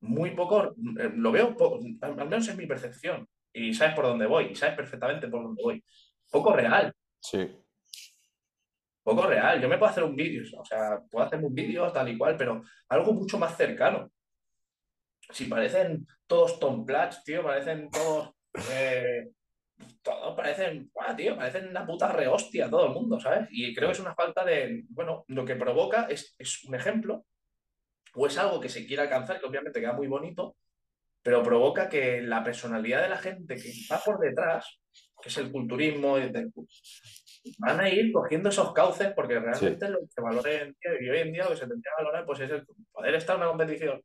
muy 0.00 0.30
poco, 0.32 0.74
eh, 0.98 1.10
lo 1.14 1.32
veo, 1.32 1.56
po- 1.56 1.80
al 2.02 2.14
menos 2.28 2.48
es 2.48 2.56
mi 2.56 2.66
percepción. 2.66 3.26
y 3.56 3.72
sabes 3.72 3.94
por 3.94 4.04
dónde 4.06 4.26
voy, 4.26 4.46
y 4.46 4.54
sabes 4.56 4.74
perfectamente 4.74 5.28
por 5.28 5.44
dónde 5.44 5.62
voy. 5.62 5.84
Poco 6.28 6.52
real. 6.52 6.92
Sí. 7.20 7.48
Poco 9.04 9.26
real. 9.28 9.60
Yo 9.62 9.68
me 9.68 9.78
puedo 9.78 9.90
hacer 9.92 10.02
un 10.02 10.16
vídeo, 10.16 10.42
o 10.60 10.64
sea, 10.64 11.00
puedo 11.08 11.24
hacerme 11.24 11.46
un 11.46 11.54
vídeo 11.54 11.92
tal 11.92 12.08
y 12.08 12.18
cual, 12.18 12.36
pero 12.36 12.64
algo 12.88 13.12
mucho 13.12 13.38
más 13.38 13.56
cercano. 13.56 14.10
Si 15.30 15.44
parecen 15.44 16.04
todos 16.26 16.58
Tom 16.58 16.84
Platz, 16.84 17.22
tío, 17.22 17.42
parecen 17.44 17.88
todos. 17.90 18.30
Eh, 18.72 19.30
todos 20.02 20.34
parecen, 20.36 20.90
tío, 21.16 21.36
parecen 21.36 21.68
una 21.68 21.86
puta 21.86 22.10
rehostia 22.12 22.68
todo 22.68 22.86
el 22.86 22.92
mundo, 22.92 23.20
¿sabes? 23.20 23.48
Y 23.52 23.72
creo 23.74 23.88
que 23.88 23.92
es 23.92 24.00
una 24.00 24.14
falta 24.16 24.44
de. 24.44 24.82
Bueno, 24.88 25.24
lo 25.28 25.44
que 25.44 25.54
provoca 25.56 26.06
es, 26.08 26.34
es 26.38 26.64
un 26.64 26.74
ejemplo, 26.74 27.24
o 28.14 28.26
es 28.26 28.38
algo 28.38 28.60
que 28.60 28.68
se 28.68 28.86
quiere 28.86 29.02
alcanzar, 29.02 29.40
que 29.40 29.46
obviamente 29.46 29.80
queda 29.80 29.92
muy 29.92 30.06
bonito, 30.06 30.56
pero 31.22 31.42
provoca 31.42 31.88
que 31.88 32.20
la 32.20 32.44
personalidad 32.44 33.02
de 33.02 33.08
la 33.08 33.18
gente 33.18 33.56
que 33.56 33.68
está 33.68 33.98
por 33.98 34.18
detrás, 34.18 34.78
que 35.20 35.28
es 35.28 35.36
el 35.38 35.50
culturismo, 35.50 36.16
van 37.58 37.80
a 37.80 37.88
ir 37.88 38.12
cogiendo 38.12 38.48
esos 38.48 38.72
cauces 38.72 39.12
porque 39.14 39.38
realmente 39.38 39.88
lo 39.88 40.00
que 40.00 40.06
se 40.08 40.20
valora 40.20 40.50
y 40.52 41.08
hoy 41.08 41.18
en 41.18 41.32
día 41.32 41.44
lo 41.44 41.50
que 41.50 41.56
se 41.56 41.66
tendría 41.66 41.92
que 41.96 42.04
valorar 42.04 42.24
pues 42.26 42.40
es 42.40 42.50
el 42.50 42.66
poder 42.92 43.14
estar 43.14 43.36
en 43.36 43.42
una 43.42 43.50
competición 43.50 44.02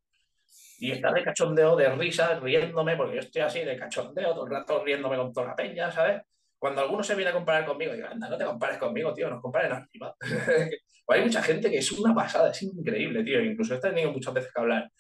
y 0.80 0.92
estar 0.92 1.14
de 1.14 1.24
cachondeo, 1.24 1.76
de 1.76 1.90
risa, 1.90 2.40
riéndome, 2.40 2.96
porque 2.96 3.16
yo 3.16 3.20
estoy 3.20 3.42
así 3.42 3.60
de 3.66 3.78
cachondeo 3.78 4.34
todo 4.34 4.46
el 4.46 4.52
rato 4.52 4.84
riéndome 4.84 5.18
con 5.18 5.34
toda 5.34 5.48
la 5.48 5.56
peña, 5.56 5.92
¿sabes? 5.92 6.22
Cuando 6.60 6.82
alguno 6.82 7.02
se 7.02 7.16
viene 7.16 7.32
a 7.32 7.34
comparar 7.34 7.66
conmigo, 7.66 7.94
digo, 7.94 8.08
anda, 8.08 8.30
no 8.30 8.38
te 8.38 8.46
compares 8.46 8.78
conmigo, 8.78 9.14
tío, 9.14 9.30
nos 9.30 9.42
comparen 9.42 9.72
arriba. 9.72 10.16
hay 11.08 11.24
mucha 11.24 11.42
gente 11.42 11.72
que 11.72 11.78
es 11.78 11.92
una 11.94 12.14
pasada, 12.14 12.52
es 12.52 12.62
increíble, 12.62 13.24
tío. 13.24 13.42
Incluso 13.42 13.76
he 13.76 13.80
tenido 13.80 14.12
muchas 14.12 14.34
veces 14.34 14.52
que 14.54 14.62
hablar 14.62 14.92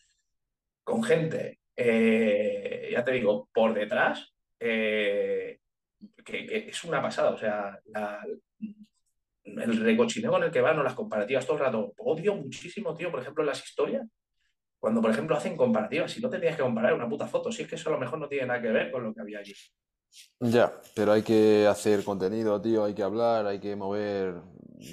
con 0.83 1.03
gente 1.03 1.59
eh, 1.81 2.89
ya 2.91 3.05
te 3.05 3.13
digo, 3.13 3.47
por 3.53 3.73
detrás, 3.73 4.33
eh, 4.59 5.59
que, 6.25 6.67
es 6.67 6.83
una 6.83 7.01
pasada. 7.01 7.31
O 7.31 7.37
sea, 7.37 7.79
el 9.45 9.79
recochineo 9.79 10.31
con 10.31 10.43
el 10.43 10.51
que 10.51 10.59
van 10.59 10.77
o 10.77 10.83
las 10.83 10.93
comparativas 10.93 11.45
todo 11.45 11.57
el 11.57 11.63
rato. 11.63 11.93
Odio 11.99 12.35
muchísimo, 12.35 12.95
tío, 12.95 13.09
por 13.09 13.21
ejemplo, 13.21 13.45
las 13.45 13.63
historias. 13.63 14.05
Cuando, 14.77 15.01
por 15.01 15.11
ejemplo, 15.11 15.37
hacen 15.37 15.55
comparativas, 15.55 16.11
si 16.11 16.21
no 16.21 16.29
tenías 16.29 16.57
que 16.57 16.63
comparar 16.63 16.93
una 16.93 17.07
puta 17.07 17.27
foto, 17.27 17.51
si 17.51 17.61
es 17.61 17.69
que 17.69 17.75
eso 17.75 17.89
a 17.89 17.93
lo 17.93 17.99
mejor 17.99 18.19
no 18.19 18.27
tiene 18.27 18.47
nada 18.47 18.61
que 18.61 18.71
ver 18.71 18.91
con 18.91 19.03
lo 19.03 19.13
que 19.13 19.21
había 19.21 19.39
allí. 19.39 19.53
Ya, 20.39 20.73
pero 20.95 21.11
hay 21.11 21.21
que 21.21 21.67
hacer 21.67 22.03
contenido, 22.03 22.61
tío, 22.61 22.83
hay 22.83 22.93
que 22.93 23.03
hablar, 23.03 23.45
hay 23.45 23.59
que 23.59 23.75
mover, 23.75 24.35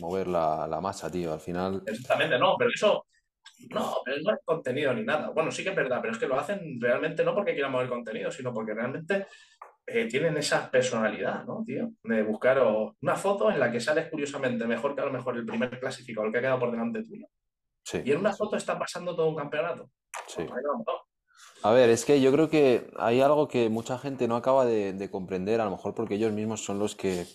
mover 0.01 0.27
la, 0.27 0.67
la 0.67 0.81
masa, 0.81 1.11
tío, 1.11 1.33
al 1.33 1.41
final. 1.41 1.83
Exactamente, 1.87 2.39
no, 2.39 2.57
pero 2.59 2.71
eso, 2.75 3.07
no, 3.71 3.97
pero 4.05 4.17
no 4.23 4.35
es 4.35 4.41
contenido 4.45 4.93
ni 4.93 5.03
nada. 5.03 5.31
Bueno, 5.31 5.51
sí 5.51 5.63
que 5.63 5.71
es 5.71 5.77
verdad, 5.77 6.01
pero 6.01 6.13
es 6.13 6.19
que 6.19 6.27
lo 6.27 6.39
hacen 6.39 6.81
realmente 6.81 7.25
no 7.25 7.35
porque 7.35 7.55
quieran 7.55 7.73
mover 7.73 7.89
contenido, 7.89 8.31
sino 8.31 8.53
porque 8.53 8.75
realmente 8.75 9.27
eh, 9.87 10.07
tienen 10.07 10.37
esa 10.37 10.71
personalidad, 10.71 11.45
¿no, 11.45 11.63
tío? 11.65 11.93
De 12.03 12.23
buscar 12.23 12.61
una 13.01 13.17
foto 13.17 13.51
en 13.51 13.59
la 13.59 13.71
que 13.71 13.81
sales 13.81 14.11
curiosamente 14.11 14.67
mejor 14.67 14.95
que 14.95 15.01
a 15.01 15.07
lo 15.07 15.13
mejor 15.13 15.37
el 15.37 15.47
primer 15.47 15.79
clasificado, 15.79 16.27
el 16.27 16.33
que 16.33 16.39
ha 16.39 16.43
quedado 16.43 16.61
por 16.61 16.71
delante 16.71 17.03
tuyo. 17.03 17.27
Sí. 17.83 18.03
Y 18.05 18.13
en 18.13 18.19
una 18.19 18.33
foto 18.33 18.57
está 18.57 18.79
pasando 18.79 19.15
todo 19.15 19.29
un 19.29 19.37
campeonato. 19.37 19.91
Sí. 20.27 20.45
A 21.67 21.73
ver, 21.73 21.91
es 21.91 22.05
que 22.05 22.21
yo 22.21 22.33
creo 22.33 22.49
que 22.49 22.91
hay 22.99 23.21
algo 23.21 23.49
que 23.49 23.69
mucha 23.69 23.99
gente 23.99 24.29
no 24.29 24.37
acaba 24.37 24.65
de, 24.65 24.93
de 24.93 25.11
comprender, 25.11 25.61
a 25.61 25.65
lo 25.65 25.73
mejor 25.73 25.95
porque 25.95 26.15
ellos 26.15 26.33
mismos 26.33 26.65
son 26.65 26.79
los 26.79 26.95
que 26.95 27.27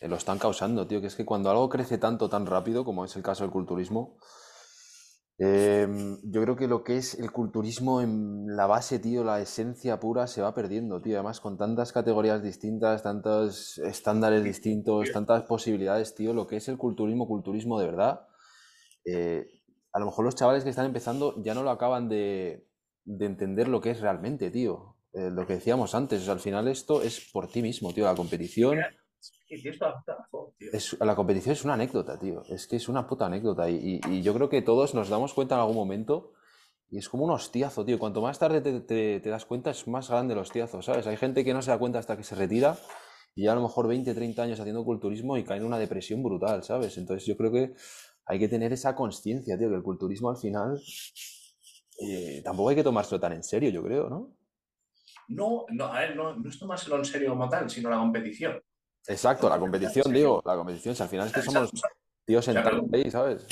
eh, 0.00 0.08
lo 0.08 0.16
están 0.16 0.38
causando, 0.38 0.86
tío, 0.86 1.00
que 1.00 1.08
es 1.08 1.16
que 1.16 1.24
cuando 1.24 1.50
algo 1.50 1.68
crece 1.68 1.98
tanto, 1.98 2.28
tan 2.28 2.46
rápido, 2.46 2.84
como 2.84 3.04
es 3.04 3.14
el 3.16 3.22
caso 3.22 3.44
del 3.44 3.50
culturismo, 3.50 4.16
Em, 5.36 6.18
yo 6.22 6.42
creo 6.42 6.54
que 6.54 6.68
lo 6.68 6.84
que 6.84 6.96
es 6.96 7.18
el 7.18 7.32
culturismo 7.32 8.00
en 8.00 8.56
la 8.56 8.66
base, 8.66 9.00
tío, 9.00 9.24
la 9.24 9.40
esencia 9.40 9.98
pura 9.98 10.28
se 10.28 10.42
va 10.42 10.54
perdiendo, 10.54 11.00
tío. 11.02 11.16
Además, 11.16 11.40
con 11.40 11.58
tantas 11.58 11.92
categorías 11.92 12.42
distintas, 12.42 13.02
tantos 13.02 13.78
estándares 13.78 14.44
distintos, 14.44 15.10
tantas 15.12 15.42
posibilidades, 15.44 16.14
tío, 16.14 16.32
lo 16.34 16.46
que 16.46 16.56
es 16.56 16.68
el 16.68 16.78
culturismo, 16.78 17.26
culturismo 17.26 17.80
de 17.80 17.86
verdad, 17.86 18.20
eh, 19.04 19.46
a 19.92 19.98
lo 19.98 20.06
mejor 20.06 20.24
los 20.24 20.36
chavales 20.36 20.64
que 20.64 20.70
están 20.70 20.86
empezando 20.86 21.34
ya 21.42 21.54
no 21.54 21.62
lo 21.62 21.70
acaban 21.70 22.08
de, 22.08 22.66
entender 23.06 23.68
lo 23.68 23.80
que 23.80 23.90
es 23.90 24.00
realmente, 24.00 24.50
tío. 24.50 24.96
Eh, 25.12 25.30
lo 25.30 25.46
que 25.46 25.54
decíamos 25.54 25.94
antes, 25.94 26.28
al 26.28 26.40
final 26.40 26.68
esto 26.68 27.02
es 27.02 27.30
por 27.32 27.48
ti 27.48 27.62
mismo, 27.62 27.92
tío, 27.92 28.04
la 28.04 28.14
competición 28.14 28.78
es, 30.72 30.96
la 31.00 31.14
competición 31.14 31.52
es 31.52 31.64
una 31.64 31.74
anécdota, 31.74 32.18
tío. 32.18 32.42
Es 32.48 32.66
que 32.66 32.76
es 32.76 32.88
una 32.88 33.06
puta 33.06 33.26
anécdota. 33.26 33.68
Y, 33.70 34.22
yo 34.22 34.34
creo 34.34 34.48
que 34.48 34.62
todos 34.62 34.94
nos 34.94 35.08
damos 35.08 35.34
cuenta 35.34 35.54
en 35.54 35.60
algún 35.60 35.76
momento. 35.76 36.32
Y 36.90 36.98
es 36.98 37.08
como 37.08 37.24
un 37.24 37.30
hostiazo, 37.30 37.84
tío. 37.84 37.98
Cuanto 37.98 38.20
más 38.20 38.38
tarde 38.38 38.60
te, 38.60 39.20
das 39.20 39.44
cuenta, 39.46 39.70
es 39.70 39.86
más 39.88 40.08
grande 40.08 40.34
el 40.34 40.40
hostiazo, 40.40 40.82
¿sabes? 40.82 41.06
Hay 41.06 41.16
gente 41.16 41.44
que 41.44 41.54
no 41.54 41.62
se 41.62 41.70
da 41.70 41.78
cuenta 41.78 41.98
hasta 41.98 42.16
que 42.16 42.22
se 42.22 42.34
retira. 42.34 42.76
Y 43.34 43.44
ya 43.44 43.52
a 43.52 43.54
lo 43.56 43.62
mejor 43.62 43.88
20, 43.88 44.14
30 44.14 44.42
años 44.42 44.60
haciendo 44.60 44.84
culturismo 44.84 45.36
y 45.36 45.44
cae 45.44 45.58
en 45.58 45.64
una 45.64 45.78
depresión 45.78 46.22
brutal, 46.22 46.62
¿sabes? 46.62 46.96
Entonces 46.98 47.26
yo 47.26 47.36
creo 47.36 47.50
que 47.50 47.74
hay 48.26 48.38
que 48.38 48.48
tener 48.48 48.72
esa 48.72 48.94
conciencia, 48.94 49.58
tío, 49.58 49.68
que 49.68 49.74
el 49.74 49.82
culturismo 49.82 50.30
al 50.30 50.36
final 50.36 50.80
eh, 51.98 52.42
tampoco 52.44 52.70
hay 52.70 52.76
que 52.76 52.82
tomárselo 52.82 53.20
tan 53.20 53.32
en 53.32 53.42
serio, 53.42 53.70
yo 53.70 53.82
creo, 53.82 54.08
¿no? 54.08 54.36
No, 55.28 55.64
no, 55.70 55.86
a 55.86 56.00
ver, 56.00 56.16
no, 56.16 56.34
no 56.34 56.48
es 56.48 56.58
tomárselo 56.58 56.96
en 56.96 57.04
serio 57.04 57.30
como 57.30 57.48
tal, 57.48 57.70
sino 57.70 57.90
la 57.90 57.98
competición. 57.98 58.60
Exacto, 59.06 59.48
la 59.48 59.58
competición, 59.58 60.12
digo, 60.12 60.42
la 60.44 60.56
competición, 60.56 60.94
si 60.94 61.02
al 61.02 61.08
final 61.08 61.26
es 61.26 61.32
que 61.32 61.42
somos 61.42 61.70
tíos 62.24 62.44
sentados 62.44 62.84
ahí, 62.92 63.10
¿sabes? 63.10 63.46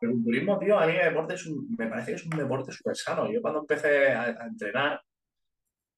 El 0.00 0.10
culturismo, 0.10 0.58
tío, 0.58 0.78
a 0.78 0.86
mí 0.86 0.94
el 0.96 1.04
deporte 1.04 1.34
es 1.34 1.46
un, 1.46 1.76
me 1.76 1.86
parece 1.86 2.12
que 2.12 2.16
es 2.16 2.24
un 2.24 2.36
deporte 2.36 2.72
súper 2.72 2.96
sano. 2.96 3.30
Yo 3.30 3.40
cuando 3.40 3.60
empecé 3.60 4.08
a, 4.08 4.46
entrenar, 4.46 5.00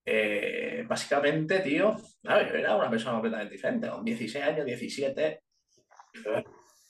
eh, 0.04 0.84
básicamente, 0.86 1.60
tío, 1.60 1.96
yo 2.22 2.30
era 2.30 2.76
una 2.76 2.90
persona 2.90 3.14
completamente 3.14 3.54
diferente, 3.54 3.88
con 3.88 4.04
16 4.04 4.44
años, 4.44 4.66
17. 4.66 5.42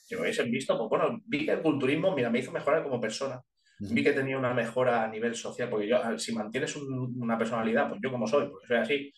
Si 0.05 0.15
me 0.15 0.21
hubiesen 0.21 0.51
visto, 0.51 0.77
pues 0.77 0.89
bueno, 0.89 1.21
vi 1.25 1.45
que 1.45 1.53
el 1.53 1.61
culturismo, 1.61 2.13
mira, 2.13 2.29
me 2.29 2.39
hizo 2.39 2.51
mejorar 2.51 2.83
como 2.83 2.99
persona. 2.99 3.41
Vi 3.79 4.03
que 4.03 4.13
tenía 4.13 4.37
una 4.37 4.53
mejora 4.53 5.03
a 5.03 5.07
nivel 5.07 5.35
social, 5.35 5.69
porque 5.69 5.87
yo, 5.87 6.17
si 6.17 6.33
mantienes 6.33 6.75
una 6.75 7.37
personalidad, 7.37 7.89
pues 7.89 7.99
yo 8.01 8.11
como 8.11 8.27
soy, 8.27 8.47
porque 8.49 8.67
soy 8.67 8.77
así, 8.77 9.13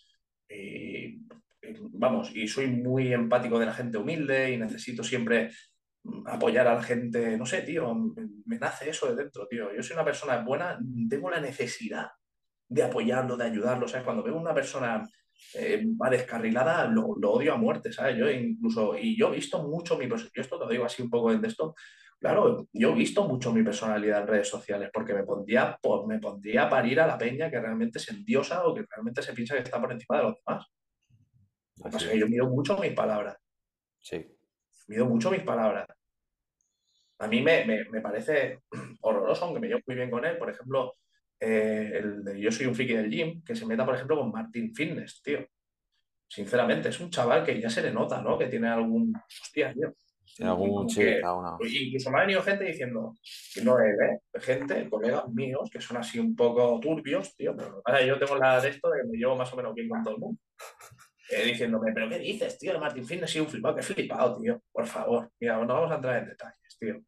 y 0.50 1.20
vamos, 1.92 2.32
y 2.36 2.48
soy 2.48 2.68
muy 2.68 3.14
empático 3.14 3.60
de 3.60 3.66
la 3.66 3.74
gente 3.74 3.98
humilde 3.98 4.52
y 4.52 4.58
necesito 4.58 5.04
siempre 5.04 5.52
apoyar 6.26 6.68
a 6.68 6.76
la 6.76 6.84
gente, 6.84 7.38
no 7.38 7.46
sé, 7.46 7.62
tío, 7.62 7.94
me, 7.94 8.58
nace 8.58 8.90
eso 8.90 9.08
de 9.08 9.24
dentro, 9.24 9.48
tío. 9.48 9.74
Yo 9.76 9.84
soy 9.84 9.96
una 9.96 10.06
persona 10.06 10.38
buena, 10.38 10.80
tengo 11.10 11.30
la 11.30 11.42
necesidad 11.42 12.08
de 12.70 12.84
apoyarlo, 12.84 13.38
de 13.38 13.46
ayudarlo, 13.46 13.88
¿sabes? 13.88 14.06
Cuando 14.06 14.24
veo 14.24 14.38
una 14.38 14.54
persona 14.54 15.08
eh, 15.54 15.86
va 16.02 16.10
descarrilada, 16.10 16.86
lo, 16.88 17.08
odio 17.08 17.54
a 17.54 17.58
muerte, 17.58 17.92
¿sabes? 17.92 18.18
Yo 18.18 18.30
incluso, 18.30 18.98
y 18.98 19.18
yo 19.18 19.32
he 19.32 19.36
visto 19.36 19.64
mucho 19.68 19.98
mi 19.98 20.08
personalidad, 20.08 20.42
esto 20.42 20.60
te 20.60 20.66
lo 20.66 20.72
digo 20.72 20.86
así 20.86 21.02
un 21.02 21.10
poco 21.10 21.36
de 21.36 21.48
esto, 21.48 21.76
claro, 22.20 22.68
yo 22.74 22.92
he 22.92 22.96
visto 22.96 23.28
mucho 23.28 23.54
mi 23.54 23.64
personalidad 23.64 24.22
en 24.22 24.28
redes 24.28 24.48
sociales 24.48 24.90
porque 24.94 25.14
me 25.14 25.24
pondría, 25.24 25.78
me 26.08 26.20
pondría 26.20 26.64
a 26.64 26.70
parir 26.70 27.00
a 27.00 27.08
la 27.08 27.18
peña 27.18 27.50
que 27.50 27.60
realmente 27.60 28.00
se 28.00 28.14
endiosa 28.14 28.66
o 28.66 28.74
que 28.74 28.86
realmente 28.90 29.22
se 29.22 29.34
piensa 29.34 29.56
que 29.56 29.64
está 29.64 29.80
por 29.80 29.92
encima 29.92 30.18
de 30.18 30.24
los 30.24 30.36
demás 30.46 30.68
yo 32.16 32.28
mido 32.28 32.48
mucho 32.50 32.78
mis 32.78 32.94
palabras. 32.94 33.38
Sí. 34.00 34.26
Mido 34.88 35.06
mucho 35.06 35.32
mis 35.32 35.44
palabras. 35.44 35.88
A 37.20 37.28
mí 37.28 37.42
me, 37.42 37.66
parece 38.02 38.62
horroroso, 39.02 39.46
aunque 39.46 39.60
me 39.60 39.68
llevo 39.68 39.82
muy 39.86 39.96
bien 39.96 40.12
con 40.12 40.26
él. 40.26 40.38
Por 40.38 40.50
ejemplo, 40.50 40.94
eh, 41.40 41.92
el 41.96 42.24
de 42.24 42.40
Yo 42.40 42.52
soy 42.52 42.68
un 42.68 42.76
friki 42.76 42.94
del 42.94 43.10
gym, 43.10 43.44
que 43.44 43.56
se 43.56 43.66
meta, 43.66 43.86
por 43.86 43.96
ejemplo, 43.96 44.18
con 44.18 44.32
Martin 44.32 44.74
Fitness, 44.74 45.22
tío. 45.22 45.46
Sinceramente, 46.30 46.90
es 46.90 47.00
un 47.00 47.10
chaval 47.10 47.46
que 47.46 47.60
ya 47.60 47.70
se 47.70 47.82
le 47.82 47.92
nota, 47.92 48.22
¿no? 48.22 48.38
Que 48.38 48.48
tiene 48.48 48.68
algún. 48.68 49.14
Hostia, 49.16 49.74
tío. 49.74 49.94
Tiene 50.36 50.52
algún 50.52 50.88
Incluso 50.90 52.12
me 52.12 52.18
ha 52.18 52.22
venido 52.22 52.42
gente 52.42 52.66
diciendo, 52.66 53.16
que 53.54 53.62
no 53.62 53.80
es, 53.80 53.96
¿eh? 54.00 54.40
Gente, 54.40 54.90
colegas 54.90 55.28
míos, 55.30 55.70
que 55.72 55.82
son 55.82 55.98
así 55.98 56.20
un 56.20 56.36
poco 56.36 56.80
turbios, 56.80 57.36
tío, 57.36 57.56
pero 57.56 57.82
yo 58.06 58.20
tengo 58.20 58.36
la 58.38 58.60
de 58.60 58.70
esto 58.70 58.90
de 58.90 59.02
que 59.02 59.08
me 59.08 59.18
llevo 59.18 59.36
más 59.36 59.52
o 59.54 59.56
menos 59.56 59.74
bien 59.74 59.90
con 59.90 60.04
todo 60.04 60.16
el 60.16 60.20
mundo. 60.20 60.42
Eh, 61.30 61.44
diciéndome, 61.44 61.92
¿pero 61.94 62.08
qué 62.08 62.20
dices, 62.20 62.58
tío? 62.58 62.72
El 62.72 62.80
Martin 62.80 63.06
Finn 63.06 63.24
ha 63.24 63.28
sido 63.28 63.46
un 63.46 63.52
flipado. 63.52 63.76
Que 63.76 63.82
flipado, 63.82 64.40
tío. 64.40 64.62
Por 64.72 64.86
favor. 64.86 65.30
Mira, 65.40 65.58
no 65.58 65.74
vamos 65.74 65.92
a 65.92 65.96
entrar 65.96 66.24
en 66.24 66.30
detalles, 66.30 66.78
tío. 66.80 67.02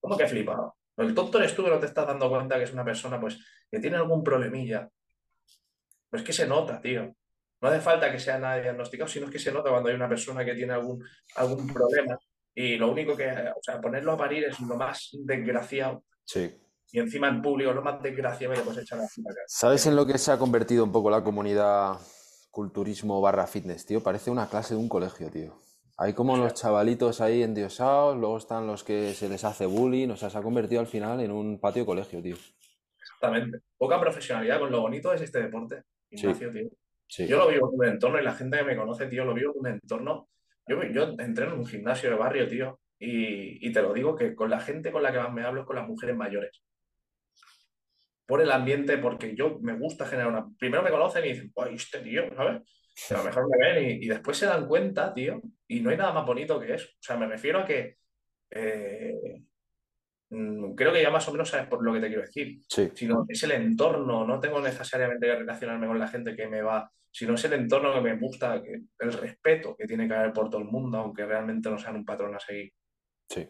¿Cómo 0.00 0.16
que 0.16 0.26
flipado? 0.26 0.76
El 0.96 1.14
tonto 1.14 1.38
eres 1.38 1.54
tú 1.54 1.62
que 1.62 1.70
no 1.70 1.78
te 1.78 1.86
estás 1.86 2.06
dando 2.06 2.28
cuenta 2.28 2.56
que 2.56 2.64
es 2.64 2.72
una 2.72 2.84
persona, 2.84 3.20
pues, 3.20 3.38
que 3.70 3.78
tiene 3.78 3.96
algún 3.96 4.24
problemilla. 4.24 4.88
Pues 6.10 6.22
que 6.22 6.32
se 6.32 6.46
nota, 6.46 6.80
tío. 6.80 7.14
No 7.60 7.68
hace 7.68 7.80
falta 7.80 8.10
que 8.10 8.18
sea 8.18 8.38
nada 8.38 8.60
diagnosticado, 8.60 9.08
sino 9.08 9.26
es 9.26 9.32
que 9.32 9.38
se 9.38 9.52
nota 9.52 9.70
cuando 9.70 9.88
hay 9.88 9.94
una 9.94 10.08
persona 10.08 10.44
que 10.44 10.54
tiene 10.54 10.72
algún, 10.72 11.04
algún 11.36 11.72
problema. 11.72 12.18
Y 12.58 12.76
lo 12.78 12.90
único 12.90 13.14
que, 13.14 13.28
o 13.28 13.62
sea, 13.62 13.78
ponerlo 13.82 14.12
a 14.12 14.16
parir 14.16 14.44
es 14.44 14.58
lo 14.60 14.76
más 14.76 15.10
desgraciado. 15.12 16.04
Sí. 16.24 16.50
Y 16.90 16.98
encima 16.98 17.28
en 17.28 17.42
público, 17.42 17.72
lo 17.72 17.82
más 17.82 18.02
desgraciado, 18.02 18.54
pues 18.64 18.78
echar 18.78 18.98
la 18.98 19.06
¿Sabes 19.46 19.86
en 19.86 19.94
lo 19.94 20.06
que 20.06 20.16
se 20.16 20.32
ha 20.32 20.38
convertido 20.38 20.82
un 20.82 20.90
poco 20.90 21.10
la 21.10 21.22
comunidad 21.22 21.98
culturismo 22.50 23.20
barra 23.20 23.46
fitness, 23.46 23.84
tío, 23.84 24.02
parece 24.02 24.30
una 24.30 24.48
clase 24.48 24.72
de 24.72 24.80
un 24.80 24.88
colegio, 24.88 25.30
tío. 25.30 25.60
Hay 25.98 26.14
como 26.14 26.38
los 26.38 26.54
chavalitos 26.54 27.20
ahí 27.20 27.42
endiosados, 27.42 28.16
luego 28.16 28.38
están 28.38 28.66
los 28.66 28.82
que 28.82 29.12
se 29.12 29.28
les 29.28 29.44
hace 29.44 29.66
bullying, 29.66 30.08
o 30.08 30.16
sea, 30.16 30.30
se 30.30 30.38
ha 30.38 30.42
convertido 30.42 30.80
al 30.80 30.86
final 30.86 31.20
en 31.20 31.32
un 31.32 31.60
patio 31.60 31.82
de 31.82 31.86
colegio, 31.86 32.22
tío. 32.22 32.36
Exactamente. 32.98 33.58
Poca 33.76 34.00
profesionalidad 34.00 34.58
con 34.60 34.72
lo 34.72 34.80
bonito 34.80 35.12
es 35.12 35.20
este 35.20 35.42
deporte, 35.42 35.82
Ignacio, 36.08 36.50
tío. 36.50 36.70
Yo 37.26 37.36
lo 37.36 37.48
vivo 37.48 37.70
en 37.70 37.78
un 37.78 37.86
entorno 37.86 38.18
y 38.18 38.24
la 38.24 38.32
gente 38.32 38.56
que 38.56 38.64
me 38.64 38.76
conoce, 38.76 39.06
tío, 39.08 39.26
lo 39.26 39.34
vivo 39.34 39.52
en 39.52 39.60
un 39.60 39.66
entorno. 39.66 40.28
Yo, 40.66 40.82
yo 40.84 41.14
entré 41.18 41.46
en 41.46 41.52
un 41.52 41.66
gimnasio 41.66 42.10
de 42.10 42.16
barrio, 42.16 42.48
tío, 42.48 42.80
y, 42.98 43.66
y 43.66 43.72
te 43.72 43.82
lo 43.82 43.92
digo 43.92 44.16
que 44.16 44.34
con 44.34 44.50
la 44.50 44.60
gente 44.60 44.90
con 44.90 45.02
la 45.02 45.12
que 45.12 45.18
más 45.18 45.32
me 45.32 45.42
hablo 45.42 45.60
es 45.60 45.66
con 45.66 45.76
las 45.76 45.86
mujeres 45.86 46.16
mayores 46.16 46.62
por 48.26 48.42
el 48.42 48.50
ambiente, 48.50 48.98
porque 48.98 49.34
yo 49.34 49.58
me 49.60 49.78
gusta 49.78 50.04
generar 50.04 50.32
una. 50.32 50.46
Primero 50.58 50.82
me 50.82 50.90
conocen 50.90 51.24
y 51.24 51.28
dicen, 51.28 51.52
¡ay, 51.56 51.76
este 51.76 52.00
tío! 52.00 52.24
¿Sabes? 52.36 52.62
a 53.10 53.18
lo 53.18 53.24
mejor 53.24 53.46
me 53.48 53.58
ven 53.58 54.02
y, 54.02 54.06
después 54.08 54.38
se 54.38 54.46
dan 54.46 54.66
cuenta, 54.66 55.12
tío, 55.12 55.40
y 55.68 55.80
no 55.80 55.90
hay 55.90 55.98
nada 55.98 56.12
más 56.12 56.26
bonito 56.26 56.58
que 56.58 56.74
eso. 56.74 56.88
O 56.88 57.02
sea, 57.02 57.16
me 57.16 57.26
refiero 57.26 57.60
a 57.60 57.64
que. 57.64 57.98
Eh, 58.50 59.42
mm, 60.30 60.74
creo 60.74 60.92
que 60.92 61.02
ya 61.02 61.10
más 61.10 61.28
o 61.28 61.32
menos 61.32 61.48
sabes 61.48 61.68
por 61.68 61.84
lo 61.84 61.92
que 61.92 62.00
te 62.00 62.08
quiero 62.08 62.22
decir. 62.22 62.58
Sí. 62.68 62.90
Sino 62.94 63.24
es 63.28 63.42
el 63.44 63.52
entorno, 63.52 64.26
no 64.26 64.40
tengo 64.40 64.60
necesariamente 64.60 65.26
que 65.26 65.36
relacionarme 65.36 65.86
con 65.86 65.98
la 65.98 66.08
gente 66.08 66.34
que 66.34 66.48
me 66.48 66.62
va, 66.62 66.90
sino 67.16 67.32
es 67.32 67.44
el 67.46 67.54
entorno 67.54 67.94
que 67.94 68.00
me 68.02 68.18
gusta, 68.18 68.62
que, 68.62 68.82
el 68.98 69.12
respeto 69.14 69.74
que 69.74 69.86
tiene 69.86 70.06
que 70.06 70.12
haber 70.12 70.34
por 70.34 70.50
todo 70.50 70.60
el 70.60 70.66
mundo, 70.66 70.98
aunque 70.98 71.24
realmente 71.24 71.70
no 71.70 71.78
sean 71.78 71.96
un 71.96 72.04
patrón 72.04 72.34
a 72.34 72.38
seguir. 72.38 72.70
Sí. 73.30 73.48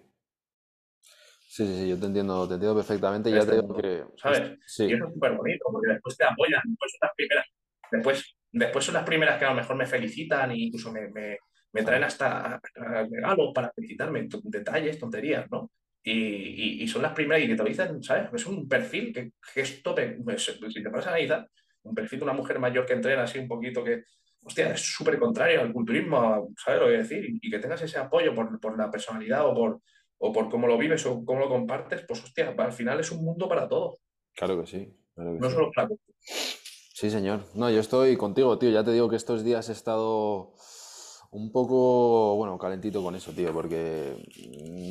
Sí, 1.02 1.66
sí, 1.66 1.76
sí, 1.76 1.88
yo 1.88 1.98
te 1.98 2.07
entiendo, 2.07 2.46
te 2.46 2.55
entiendo 2.55 2.76
perfectamente. 2.76 3.29
Ya 3.29 3.44
te 3.44 3.57
digo 3.57 3.76
que. 3.76 4.05
¿Sabes? 4.18 4.57
Sí. 4.64 4.85
Y 4.85 4.92
eso 4.92 5.09
es 5.09 5.14
súper 5.14 5.33
bonito, 5.33 5.64
porque 5.72 5.94
después 5.94 6.16
te 6.16 6.24
apoyan, 6.24 6.62
después 6.64 6.92
son 6.92 6.98
las 7.02 7.14
primeras, 7.16 7.46
después, 7.90 8.37
después 8.52 8.85
son 8.85 8.94
las 8.94 9.05
primeras 9.05 9.37
que 9.37 9.44
a 9.46 9.50
lo 9.50 9.57
mejor 9.57 9.74
me 9.74 9.87
felicitan 9.87 10.52
e 10.52 10.59
incluso 10.59 10.92
me, 10.92 11.09
me, 11.09 11.38
me 11.72 11.83
traen 11.83 12.05
hasta 12.05 12.61
regalos 12.72 13.50
para 13.52 13.72
felicitarme, 13.72 14.29
detalles, 14.44 14.96
tonterías, 14.96 15.50
¿no? 15.50 15.72
Y, 16.05 16.85
y, 16.85 16.87
son 16.87 17.02
las 17.02 17.14
primeras 17.14 17.42
y 17.42 17.48
que 17.48 17.57
te 17.57 17.62
lo 17.64 17.68
dicen, 17.68 18.00
¿sabes? 18.00 18.29
Es 18.33 18.46
un 18.46 18.68
perfil 18.68 19.12
que, 19.12 19.33
que 19.52 19.61
esto, 19.62 19.92
pues, 20.22 20.44
si 20.44 20.81
te 20.85 20.88
pones 20.88 21.07
a 21.07 21.11
analizar, 21.11 21.48
un 21.88 21.94
perfil 21.94 22.20
de 22.20 22.25
una 22.25 22.35
mujer 22.35 22.59
mayor 22.59 22.87
que 22.87 22.94
entrena 22.94 23.22
así 23.22 23.38
un 23.38 23.49
poquito 23.49 23.83
que, 23.83 24.05
hostia, 24.42 24.72
es 24.72 24.81
súper 24.81 25.18
contrario 25.18 25.61
al 25.61 25.72
culturismo, 25.72 26.49
¿sabes 26.57 26.81
lo 26.81 26.87
que 26.87 26.99
decir? 26.99 27.25
Y, 27.42 27.51
que 27.51 27.59
tengas 27.59 27.83
ese 27.83 27.99
apoyo 27.99 28.35
por, 28.35 28.61
por 28.61 28.79
la 28.79 28.90
personalidad 28.90 29.46
o 29.46 29.55
por, 29.55 29.81
o 30.18 30.33
por 30.33 30.49
cómo 30.49 30.66
lo 30.66 30.79
vives 30.79 31.05
o 31.07 31.25
cómo 31.25 31.40
lo 31.40 31.49
compartes, 31.49 32.05
pues 32.07 32.22
hostia, 32.22 32.55
al 32.57 32.72
final 32.72 33.01
es 33.01 33.11
un 33.11 33.25
mundo 33.25 33.49
para 33.49 33.68
todos. 33.68 34.01
Claro 34.35 34.61
que 34.61 34.66
sí. 34.66 34.94
no 35.16 35.51
solo 35.51 35.70
para 35.75 35.88
Sí, 36.96 37.11
señor. 37.11 37.40
No, 37.55 37.70
yo 37.70 37.81
estoy 37.81 38.16
contigo, 38.16 38.59
tío. 38.59 38.70
Ya 38.70 38.83
te 38.83 38.90
digo 38.90 39.11
que 39.11 39.16
estos 39.16 39.44
días 39.44 39.68
he 39.68 39.72
estado 39.72 40.55
un 41.31 41.53
poco, 41.53 42.37
bueno, 42.37 42.57
calentito 42.57 43.03
con 43.03 43.14
eso, 43.14 43.33
tío, 43.33 43.53
porque 43.53 44.16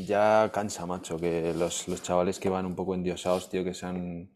ya 0.06 0.52
cansa, 0.54 0.86
macho, 0.86 1.18
que 1.18 1.54
los, 1.56 1.86
chavales 2.04 2.40
que 2.40 2.50
van 2.50 2.68
un 2.68 2.76
poco 2.76 2.94
endiosados, 2.94 3.50
tío, 3.50 3.64
que 3.64 3.74
sean... 3.74 4.35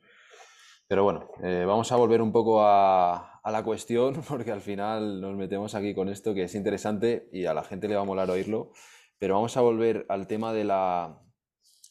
Pero 0.89 1.03
bueno, 1.03 1.29
eh, 1.43 1.65
vamos 1.67 1.91
a 1.91 1.97
volver 1.97 2.19
un 2.19 2.31
poco 2.31 2.63
a, 2.63 3.39
la 3.45 3.63
cuestión, 3.63 4.23
porque 4.27 4.51
al 4.51 4.61
final 4.61 5.21
nos 5.21 5.37
metemos 5.37 5.75
aquí 5.75 5.93
con 5.93 6.09
esto 6.09 6.33
que 6.33 6.43
es 6.43 6.55
interesante 6.55 7.29
y 7.31 7.45
a 7.45 7.53
la 7.53 7.63
gente 7.63 7.87
le 7.87 7.95
va 7.95 8.01
a 8.01 8.05
molar 8.05 8.31
oírlo. 8.31 8.71
Pero 9.19 9.35
vamos 9.35 9.55
a 9.55 9.61
volver 9.61 10.07
al 10.09 10.25
tema 10.25 10.51
de, 10.51 10.63
la, 10.63 11.21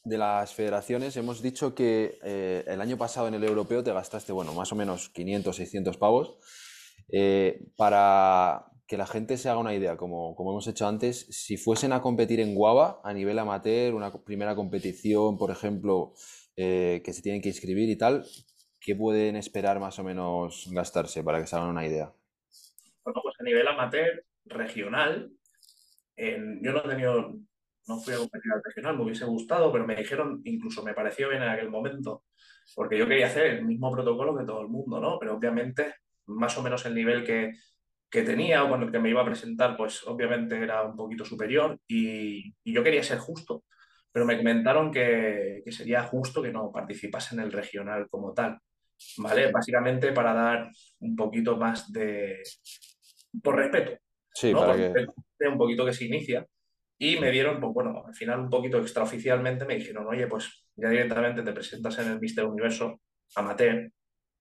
de 0.02 0.18
las 0.18 0.52
federaciones. 0.52 1.16
Hemos 1.16 1.42
dicho 1.42 1.76
que 1.76 2.18
eh, 2.24 2.64
el 2.66 2.80
año 2.80 2.98
pasado 2.98 3.28
en 3.28 3.34
el 3.34 3.44
europeo 3.44 3.84
te 3.84 3.92
gastaste, 3.92 4.32
bueno, 4.32 4.52
más 4.52 4.72
o 4.72 4.74
menos 4.74 5.10
500, 5.10 5.54
600 5.54 5.96
pavos. 5.96 6.36
Eh, 7.12 7.66
para 7.76 8.64
que 8.88 8.96
la 8.96 9.06
gente 9.06 9.36
se 9.36 9.48
haga 9.48 9.60
una 9.60 9.74
idea, 9.74 9.96
como, 9.96 10.34
como 10.34 10.50
hemos 10.50 10.66
hecho 10.66 10.88
antes, 10.88 11.24
si 11.30 11.56
fuesen 11.56 11.92
a 11.92 12.02
competir 12.02 12.40
en 12.40 12.56
Guava 12.56 13.00
a 13.04 13.12
nivel 13.12 13.38
amateur, 13.38 13.94
una 13.94 14.12
primera 14.24 14.56
competición, 14.56 15.38
por 15.38 15.52
ejemplo, 15.52 16.14
que 16.56 17.12
se 17.12 17.22
tienen 17.22 17.40
que 17.40 17.50
inscribir 17.50 17.88
y 17.88 17.96
tal, 17.96 18.24
¿qué 18.88 18.96
pueden 18.96 19.36
esperar 19.36 19.78
más 19.78 19.98
o 19.98 20.02
menos 20.02 20.66
gastarse 20.72 21.22
para 21.22 21.38
que 21.38 21.46
se 21.46 21.54
hagan 21.54 21.68
una 21.68 21.86
idea? 21.86 22.10
Bueno, 23.04 23.20
pues 23.22 23.34
a 23.38 23.42
nivel 23.42 23.68
amateur, 23.68 24.24
regional, 24.46 25.30
yo 26.16 26.72
no 26.72 26.78
he 26.78 26.88
tenido, 26.88 27.34
no 27.86 27.98
fui 27.98 28.14
a 28.14 28.16
competir 28.16 28.50
al 28.50 28.62
regional, 28.64 28.96
me 28.96 29.04
hubiese 29.04 29.26
gustado, 29.26 29.70
pero 29.70 29.86
me 29.86 29.94
dijeron, 29.94 30.40
incluso 30.44 30.82
me 30.82 30.94
pareció 30.94 31.28
bien 31.28 31.42
en 31.42 31.50
aquel 31.50 31.68
momento, 31.68 32.24
porque 32.74 32.96
yo 32.96 33.06
quería 33.06 33.26
hacer 33.26 33.58
el 33.58 33.66
mismo 33.66 33.92
protocolo 33.92 34.34
que 34.34 34.46
todo 34.46 34.62
el 34.62 34.68
mundo, 34.68 34.98
¿no? 34.98 35.18
Pero 35.18 35.36
obviamente, 35.36 35.96
más 36.24 36.56
o 36.56 36.62
menos 36.62 36.86
el 36.86 36.94
nivel 36.94 37.24
que, 37.24 37.52
que 38.10 38.22
tenía 38.22 38.64
o 38.64 38.70
con 38.70 38.84
el 38.84 38.90
que 38.90 39.00
me 39.00 39.10
iba 39.10 39.20
a 39.20 39.26
presentar, 39.26 39.76
pues 39.76 40.02
obviamente 40.06 40.56
era 40.56 40.82
un 40.82 40.96
poquito 40.96 41.26
superior 41.26 41.78
y, 41.86 42.54
yo 42.64 42.82
quería 42.82 43.02
ser 43.02 43.18
justo, 43.18 43.64
pero 44.10 44.24
me 44.24 44.38
comentaron 44.38 44.90
que, 44.90 45.60
que, 45.62 45.72
sería 45.72 46.04
justo 46.04 46.40
que 46.40 46.52
no 46.52 46.72
participase 46.72 47.34
en 47.34 47.42
el 47.42 47.52
regional 47.52 48.08
como 48.08 48.32
tal, 48.32 48.58
¿vale? 49.18 49.50
Básicamente 49.50 50.12
para 50.12 50.32
dar 50.32 50.70
un 51.00 51.16
poquito 51.16 51.56
más 51.56 51.90
de, 51.92 52.42
por 53.42 53.56
respeto, 53.56 53.98
Sí, 54.38 54.52
para 54.52 54.76
que... 54.76 55.06
Un 55.48 55.58
poquito 55.58 55.84
que 55.84 55.92
se 55.92 56.06
inicia. 56.06 56.46
Y 56.98 57.18
me 57.18 57.30
dieron, 57.30 57.60
pues 57.60 57.72
bueno, 57.72 58.04
al 58.06 58.14
final 58.14 58.40
un 58.40 58.50
poquito 58.50 58.78
extraoficialmente 58.78 59.64
me 59.64 59.76
dijeron, 59.76 60.06
oye, 60.06 60.26
pues 60.26 60.66
ya 60.76 60.88
directamente 60.90 61.42
te 61.42 61.52
presentas 61.52 61.98
en 61.98 62.12
el 62.12 62.20
Mister 62.20 62.44
Universo 62.44 63.00
amateur. 63.36 63.90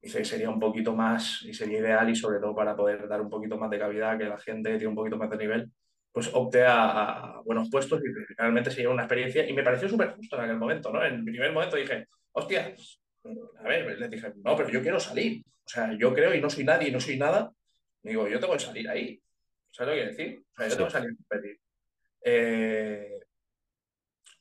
Y 0.01 0.09
sería 0.09 0.49
un 0.49 0.59
poquito 0.59 0.95
más, 0.95 1.41
y 1.43 1.53
sería 1.53 1.79
ideal, 1.79 2.09
y 2.09 2.15
sobre 2.15 2.39
todo 2.39 2.55
para 2.55 2.75
poder 2.75 3.07
dar 3.07 3.21
un 3.21 3.29
poquito 3.29 3.57
más 3.57 3.69
de 3.69 3.79
cavidad, 3.79 4.17
que 4.17 4.25
la 4.25 4.37
gente 4.37 4.69
tiene 4.71 4.87
un 4.87 4.95
poquito 4.95 5.17
más 5.17 5.29
de 5.29 5.37
nivel, 5.37 5.71
pues 6.11 6.29
opte 6.33 6.63
a, 6.65 7.41
buenos 7.43 7.69
puestos 7.69 7.99
y 8.01 8.35
realmente 8.35 8.71
sería 8.71 8.89
una 8.89 9.03
experiencia. 9.03 9.47
Y 9.47 9.53
me 9.53 9.63
pareció 9.63 9.89
súper 9.89 10.15
justo 10.15 10.35
en 10.37 10.43
aquel 10.43 10.57
momento, 10.57 10.91
¿no? 10.91 11.03
En 11.03 11.23
mi 11.23 11.31
primer 11.31 11.51
momento 11.51 11.75
dije, 11.75 12.07
hostia, 12.31 12.73
a 13.23 13.67
ver, 13.67 13.99
les 13.99 14.09
dije, 14.09 14.33
no, 14.43 14.55
pero 14.55 14.69
yo 14.69 14.81
quiero 14.81 14.99
salir. 14.99 15.43
O 15.65 15.69
sea, 15.69 15.93
yo 15.97 16.13
creo 16.13 16.33
y 16.33 16.41
no 16.41 16.49
soy 16.49 16.63
nadie 16.63 16.89
y 16.89 16.91
no 16.91 16.99
soy 16.99 17.17
nada. 17.17 17.51
Digo, 18.01 18.27
yo 18.27 18.39
tengo 18.39 18.53
que 18.53 18.59
salir 18.59 18.89
ahí. 18.89 19.21
¿Sabes 19.71 19.95
lo 19.95 20.01
que 20.01 20.09
decir? 20.09 20.43
O 20.53 20.55
sea, 20.55 20.67
yo 20.67 20.75
tengo 20.75 20.87
que 20.87 20.93
salir 20.93 21.11
a 21.11 21.15
competir. 21.15 21.59
Eh, 22.23 23.19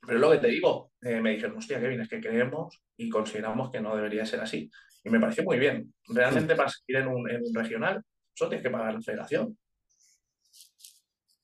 pero 0.06 0.18
lo 0.20 0.30
que 0.30 0.38
te 0.38 0.46
digo, 0.48 0.92
eh, 1.02 1.20
me 1.20 1.32
dijeron, 1.32 1.56
hostia, 1.56 1.80
Kevin, 1.80 2.00
es 2.00 2.08
que 2.08 2.20
creemos 2.20 2.80
y 2.96 3.08
consideramos 3.08 3.70
que 3.70 3.80
no 3.80 3.96
debería 3.96 4.24
ser 4.24 4.40
así. 4.40 4.70
Y 5.02 5.10
me 5.10 5.18
pareció 5.18 5.42
muy 5.42 5.58
bien. 5.58 5.92
Realmente 6.08 6.54
para 6.54 6.68
seguir 6.68 7.02
en 7.02 7.08
un, 7.08 7.28
regional, 7.54 8.02
solo 8.32 8.50
tienes 8.50 8.62
que 8.62 8.70
pagar 8.70 8.94
la 8.94 9.00
federación. 9.00 9.58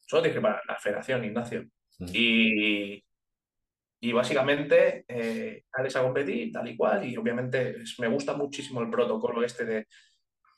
Solo 0.07 0.23
tienes 0.23 0.37
que 0.37 0.43
pagar 0.43 0.63
la 0.67 0.79
federación, 0.79 1.25
Ignacio. 1.25 1.65
Y, 2.13 3.05
y 4.03 4.13
básicamente 4.13 5.05
eh, 5.09 5.65
sales 5.75 5.97
a 5.97 6.03
competir 6.03 6.53
tal 6.53 6.69
y 6.69 6.77
cual. 6.77 7.07
Y 7.09 7.17
obviamente 7.17 7.77
me 7.99 8.09
gusta 8.09 8.35
muchísimo 8.37 8.83
el 8.83 8.91
protocolo 8.91 9.43
este 9.43 9.65
de 9.65 9.87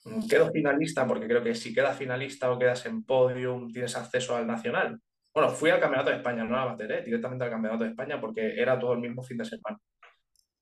Mm, 0.04 0.26
quedo 0.28 0.50
finalista 0.50 1.06
porque 1.06 1.26
creo 1.26 1.42
que 1.42 1.54
si 1.54 1.74
quedas 1.74 1.96
finalista 1.96 2.50
o 2.50 2.58
quedas 2.58 2.84
en 2.86 3.04
podium 3.04 3.72
tienes 3.72 3.96
acceso 3.96 4.36
al 4.36 4.46
nacional. 4.46 5.00
Bueno, 5.32 5.50
fui 5.50 5.70
al 5.70 5.80
Campeonato 5.80 6.10
de 6.10 6.16
España, 6.16 6.44
no 6.44 6.56
a 6.56 6.76
la 6.76 6.84
¿eh? 6.84 7.02
directamente 7.04 7.44
al 7.44 7.50
Campeonato 7.50 7.84
de 7.84 7.90
España 7.90 8.20
porque 8.20 8.60
era 8.60 8.78
todo 8.78 8.92
el 8.92 9.00
mismo 9.00 9.22
fin 9.22 9.38
de 9.38 9.44
semana. 9.44 9.78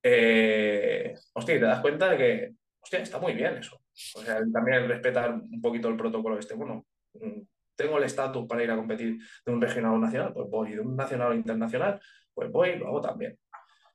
Eh, 0.03 1.15
hostia, 1.35 1.55
te 1.55 1.61
das 1.61 1.81
cuenta 1.81 2.11
de 2.11 2.17
que, 2.17 2.53
hostia, 2.81 3.01
está 3.01 3.19
muy 3.19 3.35
bien 3.35 3.59
eso. 3.59 3.77
O 4.15 4.23
sea, 4.23 4.41
también 4.53 4.89
respetar 4.89 5.35
un 5.35 5.61
poquito 5.61 5.89
el 5.89 5.97
protocolo 5.97 6.39
este. 6.39 6.55
Bueno, 6.55 6.87
mm, 7.15 7.41
tengo 7.77 7.99
el 7.99 8.05
estatus 8.05 8.47
para 8.47 8.63
ir 8.63 8.71
a 8.71 8.77
competir 8.77 9.19
de 9.45 9.53
un 9.53 9.61
regional 9.61 9.95
o 9.95 9.99
nacional, 9.99 10.33
pues 10.33 10.49
voy. 10.49 10.73
De 10.73 10.81
un 10.81 10.97
nacional 10.97 11.33
o 11.33 11.35
internacional, 11.35 12.01
pues 12.35 12.51
voy 12.51 12.71
y 12.71 12.77
lo 12.77 12.89
hago 12.89 13.01
también. 13.01 13.39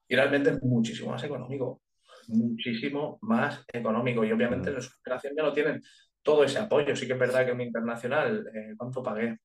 Y 0.08 0.16
realmente 0.16 0.52
es 0.52 0.64
muchísimo 0.64 1.12
más 1.12 1.24
económico 1.24 1.82
muchísimo 2.28 3.18
más 3.22 3.64
económico 3.72 4.24
y 4.24 4.32
obviamente 4.32 4.70
en 4.70 4.82
su 4.82 4.92
operación 5.00 5.34
ya 5.36 5.44
no 5.44 5.54
tienen 5.54 5.82
todo 6.22 6.44
ese 6.44 6.60
apoyo. 6.60 6.96
Sí 6.96 7.08
que 7.08 7.14
es 7.14 7.20
verdad 7.20 7.46
que 7.46 7.52
en 7.52 7.58
mi 7.58 7.66
internacional, 7.66 8.48
eh, 8.54 8.74
¿cuánto 8.78 9.04
pagué? 9.04 9.38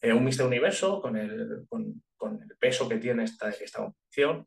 Eh, 0.00 0.12
un 0.12 0.24
Mister 0.24 0.46
Universo 0.46 1.00
con 1.00 1.16
el, 1.16 1.64
con, 1.68 2.02
con, 2.16 2.42
el 2.42 2.56
peso 2.56 2.88
que 2.88 2.98
tiene 2.98 3.24
esta, 3.24 3.50
esta 3.50 3.82
opción 3.82 4.46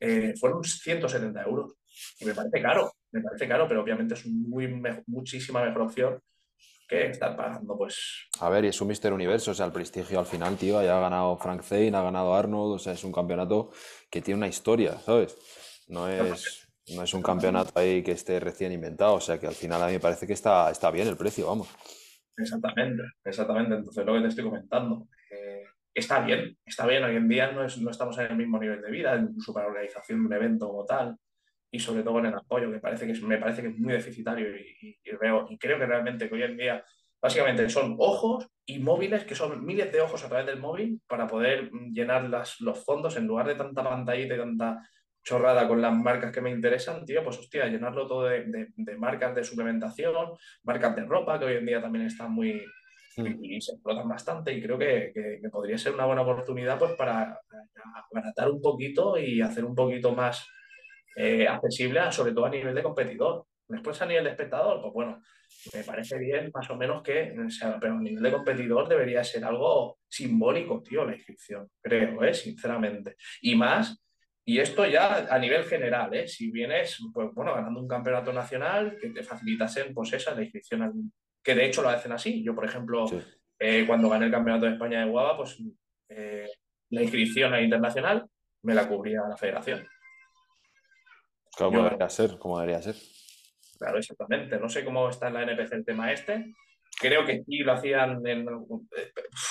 eh, 0.00 0.34
fueron 0.38 0.64
170 0.64 1.42
euros. 1.42 1.74
Y 2.18 2.24
me 2.24 2.34
parece 2.34 2.60
caro, 2.60 2.92
me 3.12 3.22
parece 3.22 3.48
caro, 3.48 3.68
pero 3.68 3.82
obviamente 3.82 4.14
es 4.14 4.26
muy 4.26 4.68
muchísima 5.06 5.64
mejor 5.64 5.82
opción 5.82 6.20
que 6.86 7.10
estar 7.10 7.36
pagando, 7.36 7.76
pues. 7.76 8.28
A 8.40 8.48
ver, 8.48 8.64
y 8.64 8.68
es 8.68 8.80
un 8.80 8.88
Mister 8.88 9.12
Universo, 9.12 9.50
o 9.50 9.54
sea, 9.54 9.66
el 9.66 9.72
prestigio 9.72 10.18
al 10.18 10.26
final, 10.26 10.56
tío, 10.56 10.82
ya 10.82 10.96
ha 10.96 11.00
ganado 11.00 11.36
Frank 11.36 11.62
Zane, 11.62 11.96
ha 11.96 12.02
ganado 12.02 12.34
Arnold, 12.34 12.74
o 12.74 12.78
sea, 12.78 12.92
es 12.92 13.04
un 13.04 13.12
campeonato 13.12 13.70
que 14.10 14.22
tiene 14.22 14.38
una 14.38 14.48
historia, 14.48 14.98
¿sabes? 14.98 15.36
No 15.88 16.08
es, 16.08 16.68
no 16.94 17.02
es 17.02 17.14
un 17.14 17.22
campeonato 17.22 17.78
ahí 17.78 18.02
que 18.02 18.12
esté 18.12 18.38
recién 18.40 18.72
inventado, 18.72 19.14
o 19.14 19.20
sea 19.20 19.38
que 19.38 19.46
al 19.46 19.54
final 19.54 19.82
a 19.82 19.86
mí 19.86 19.94
me 19.94 20.00
parece 20.00 20.26
que 20.26 20.32
está, 20.32 20.70
está 20.70 20.90
bien 20.90 21.08
el 21.08 21.16
precio, 21.16 21.46
vamos. 21.46 21.68
Exactamente, 22.36 23.02
exactamente. 23.24 23.74
Entonces 23.74 24.04
lo 24.04 24.14
que 24.14 24.20
te 24.20 24.28
estoy 24.28 24.44
comentando, 24.44 25.08
eh, 25.30 25.64
está 25.94 26.20
bien, 26.20 26.56
está 26.64 26.86
bien. 26.86 27.02
Hoy 27.04 27.16
en 27.16 27.28
día 27.28 27.50
no, 27.50 27.64
es, 27.64 27.78
no 27.78 27.90
estamos 27.90 28.18
en 28.18 28.26
el 28.26 28.36
mismo 28.36 28.58
nivel 28.58 28.82
de 28.82 28.90
vida, 28.90 29.16
incluso 29.16 29.52
para 29.52 29.66
la 29.66 29.72
organización 29.72 30.20
de 30.20 30.26
un 30.26 30.32
evento 30.32 30.68
como 30.68 30.84
tal, 30.84 31.16
y 31.70 31.78
sobre 31.78 32.02
todo 32.02 32.18
en 32.18 32.26
el 32.26 32.34
apoyo, 32.34 32.70
que 32.70 32.78
parece 32.78 33.06
que 33.06 33.12
es, 33.12 33.22
me 33.22 33.38
parece 33.38 33.62
que 33.62 33.68
es 33.68 33.78
muy 33.78 33.92
deficitario 33.92 34.48
y, 34.56 34.98
veo, 35.20 35.46
y 35.50 35.58
creo 35.58 35.78
que 35.78 35.86
realmente 35.86 36.28
que 36.28 36.34
hoy 36.34 36.42
en 36.42 36.56
día 36.56 36.84
básicamente 37.20 37.68
son 37.68 37.96
ojos 37.98 38.48
y 38.64 38.78
móviles, 38.78 39.24
que 39.24 39.34
son 39.34 39.64
miles 39.64 39.92
de 39.92 40.00
ojos 40.00 40.24
a 40.24 40.28
través 40.28 40.46
del 40.46 40.60
móvil 40.60 41.00
para 41.06 41.26
poder 41.26 41.70
llenar 41.92 42.28
las, 42.28 42.60
los 42.60 42.84
fondos 42.84 43.16
en 43.16 43.26
lugar 43.26 43.46
de 43.46 43.54
tanta 43.54 43.82
pantalla 43.82 44.24
y 44.24 44.28
tanta 44.28 44.82
chorrada 45.26 45.66
con 45.66 45.82
las 45.82 45.92
marcas 45.92 46.32
que 46.32 46.40
me 46.40 46.50
interesan, 46.50 47.04
tío, 47.04 47.24
pues 47.24 47.38
hostia, 47.38 47.66
llenarlo 47.66 48.06
todo 48.06 48.24
de, 48.24 48.68
marcas 48.96 49.34
de 49.34 49.42
suplementación, 49.42 50.14
marcas 50.62 50.94
de 50.94 51.04
ropa, 51.04 51.36
que 51.38 51.46
hoy 51.46 51.56
en 51.56 51.66
día 51.66 51.82
también 51.82 52.06
están 52.06 52.30
muy, 52.30 52.62
mm. 53.16 53.44
y, 53.44 53.60
se 53.60 53.72
explotan 53.72 54.08
bastante 54.08 54.52
y 54.52 54.62
creo 54.62 54.78
que, 54.78 55.12
podría 55.50 55.76
ser 55.78 55.94
una 55.94 56.06
buena 56.06 56.22
oportunidad 56.22 56.78
pues 56.78 56.92
para, 56.92 57.40
abaratar 58.12 58.50
un 58.52 58.62
poquito 58.62 59.18
y 59.18 59.40
hacer 59.40 59.64
un 59.64 59.74
poquito 59.74 60.14
más 60.14 60.46
eh, 61.16 61.48
accesible, 61.48 62.12
sobre 62.12 62.32
todo 62.32 62.46
a 62.46 62.50
nivel 62.50 62.74
de 62.74 62.82
competidor. 62.82 63.46
Después 63.68 64.00
a 64.00 64.06
nivel 64.06 64.24
de 64.24 64.30
espectador, 64.30 64.80
pues 64.80 64.92
bueno, 64.92 65.20
me 65.74 65.82
parece 65.82 66.18
bien 66.18 66.50
más 66.54 66.70
o 66.70 66.76
menos 66.76 67.02
que, 67.02 67.34
pero 67.80 67.94
a 67.94 68.00
nivel 68.00 68.22
de 68.22 68.30
competidor 68.30 68.88
debería 68.88 69.24
ser 69.24 69.44
algo 69.44 69.98
simbólico, 70.08 70.82
tío, 70.82 71.04
la 71.04 71.16
inscripción, 71.16 71.68
creo, 71.82 72.22
¿eh? 72.22 72.32
sinceramente. 72.32 73.16
Y 73.40 73.56
más, 73.56 74.00
y 74.44 74.60
esto 74.60 74.86
ya 74.86 75.26
a 75.28 75.38
nivel 75.40 75.64
general, 75.64 76.14
¿eh? 76.14 76.28
si 76.28 76.52
vienes, 76.52 76.98
pues 77.12 77.30
bueno, 77.34 77.54
ganando 77.54 77.80
un 77.80 77.88
campeonato 77.88 78.32
nacional, 78.32 78.96
que 79.00 79.10
te 79.10 79.24
facilitasen, 79.24 79.92
pues 79.92 80.12
esa, 80.12 80.34
la 80.34 80.42
inscripción, 80.42 81.12
que 81.42 81.54
de 81.54 81.66
hecho 81.66 81.82
lo 81.82 81.88
hacen 81.88 82.12
así. 82.12 82.44
Yo, 82.44 82.54
por 82.54 82.64
ejemplo, 82.64 83.06
eh, 83.58 83.84
cuando 83.86 84.08
gané 84.08 84.26
el 84.26 84.30
campeonato 84.30 84.66
de 84.66 84.72
España 84.72 85.00
de 85.00 85.10
Guava, 85.10 85.36
pues 85.36 85.60
eh, 86.08 86.48
la 86.90 87.02
inscripción 87.02 87.54
a 87.54 87.60
internacional 87.60 88.24
me 88.62 88.74
la 88.74 88.88
cubría 88.88 89.22
la 89.28 89.36
federación. 89.36 89.84
Como 91.56 91.82
debería 91.82 92.08
ser, 92.08 92.38
como 92.38 92.58
debería 92.60 92.82
ser. 92.82 92.96
Claro, 93.78 93.98
exactamente. 93.98 94.58
No 94.58 94.68
sé 94.68 94.84
cómo 94.84 95.08
está 95.08 95.28
en 95.28 95.34
la 95.34 95.42
NPC 95.42 95.72
el 95.72 95.84
tema 95.84 96.12
este. 96.12 96.54
Creo 96.98 97.26
que 97.26 97.44
sí 97.44 97.58
lo 97.58 97.72
hacían 97.72 98.26
en. 98.26 98.46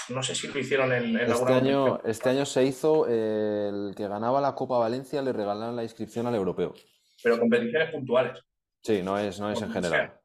No 0.10 0.24
sé 0.24 0.36
si 0.36 0.48
lo 0.48 0.60
hicieron 0.60 0.92
en, 0.92 1.16
este 1.20 1.54
año 1.54 2.00
Este 2.04 2.30
año 2.30 2.46
se 2.46 2.64
hizo 2.64 3.08
el 3.08 3.94
que 3.96 4.08
ganaba 4.08 4.42
la 4.42 4.56
Copa 4.56 4.80
Valencia, 4.80 5.22
le 5.22 5.32
regalaron 5.32 5.76
la 5.76 5.84
inscripción 5.84 6.26
al 6.28 6.36
europeo. 6.36 6.74
Pero 7.22 7.40
competiciones 7.40 7.92
puntuales. 7.92 8.40
Sí, 8.82 9.02
no 9.04 9.18
es, 9.18 9.40
no 9.40 9.52
es 9.52 9.62
en 9.62 9.72
general. 9.72 10.20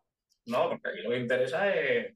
No, 0.47 0.69
porque 0.69 0.89
aquí 0.89 1.03
lo 1.03 1.11
que 1.11 1.19
interesa 1.19 1.75
es. 1.75 2.15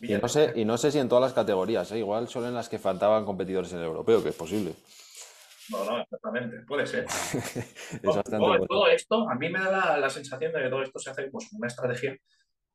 Y 0.00 0.14
no, 0.14 0.28
sé, 0.28 0.52
y 0.54 0.64
no 0.64 0.78
sé 0.78 0.92
si 0.92 0.98
en 0.98 1.08
todas 1.08 1.22
las 1.22 1.32
categorías, 1.32 1.90
¿eh? 1.92 1.98
igual 1.98 2.28
solo 2.28 2.46
en 2.48 2.54
las 2.54 2.68
que 2.68 2.78
faltaban 2.78 3.24
competidores 3.24 3.72
en 3.72 3.80
el 3.80 3.84
europeo, 3.84 4.22
que 4.22 4.28
es 4.28 4.34
posible. 4.34 4.74
No, 5.70 5.84
no, 5.84 6.00
exactamente, 6.00 6.60
puede 6.66 6.86
ser. 6.86 7.06
todo, 8.68 8.86
esto, 8.88 9.28
a 9.28 9.34
mí 9.34 9.48
me 9.48 9.60
da 9.60 9.96
la, 9.96 10.10
sensación 10.10 10.52
de 10.52 10.62
que 10.62 10.68
todo 10.68 10.82
esto 10.82 10.98
se 10.98 11.10
hace 11.10 11.24
pues, 11.24 11.52
una 11.52 11.68
estrategia 11.68 12.16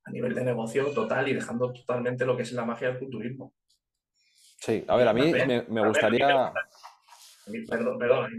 a 0.06 0.12
nivel 0.12 0.34
de 0.34 0.44
negocio 0.44 0.86
total 0.94 1.28
y 1.28 1.34
dejando 1.34 1.74
totalmente 1.74 2.26
lo 2.26 2.38
que 2.38 2.44
es 2.44 2.52
la 2.54 2.66
magia 2.66 2.90
del 2.90 3.00
culturismo. 3.00 3.54
Sí, 4.60 4.84
a 4.88 4.96
ver, 4.96 5.08
a 5.08 5.14
mí 5.14 5.32
me, 5.32 5.88
gustaría... 5.88 6.54
Perdón, 7.70 7.98
perdón, 7.98 8.38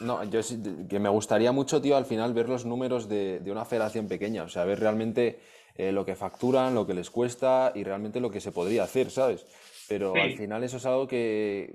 No, 0.00 0.24
yo 0.24 0.42
sí, 0.42 0.60
que 0.88 0.98
me 0.98 1.08
gustaría 1.08 1.52
mucho, 1.52 1.80
tío, 1.80 1.96
al 1.96 2.04
final 2.04 2.34
ver 2.34 2.48
los 2.48 2.64
números 2.64 3.08
de, 3.08 3.42
una 3.46 3.64
federación 3.64 4.08
pequeña, 4.08 4.44
o 4.44 4.48
sea, 4.48 4.64
ver 4.64 4.80
realmente 4.80 5.40
eh, 5.74 5.92
lo 5.92 6.04
que 6.04 6.16
facturan, 6.16 6.74
lo 6.74 6.86
que 6.86 6.94
les 6.94 7.10
cuesta 7.10 7.72
y 7.74 7.84
realmente 7.84 8.20
lo 8.20 8.30
que 8.30 8.40
se 8.40 8.50
podría 8.50 8.84
hacer, 8.84 9.10
¿sabes? 9.10 9.46
Pero 9.88 10.14
al 10.14 10.36
final 10.36 10.62
eso 10.62 10.76
es 10.76 10.86
algo 10.86 11.08
que, 11.08 11.72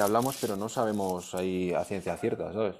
hablamos, 0.00 0.38
pero 0.40 0.56
no 0.56 0.68
sabemos 0.68 1.34
ahí 1.34 1.72
a 1.72 1.84
ciencia 1.84 2.16
cierta, 2.16 2.52
¿sabes? 2.52 2.76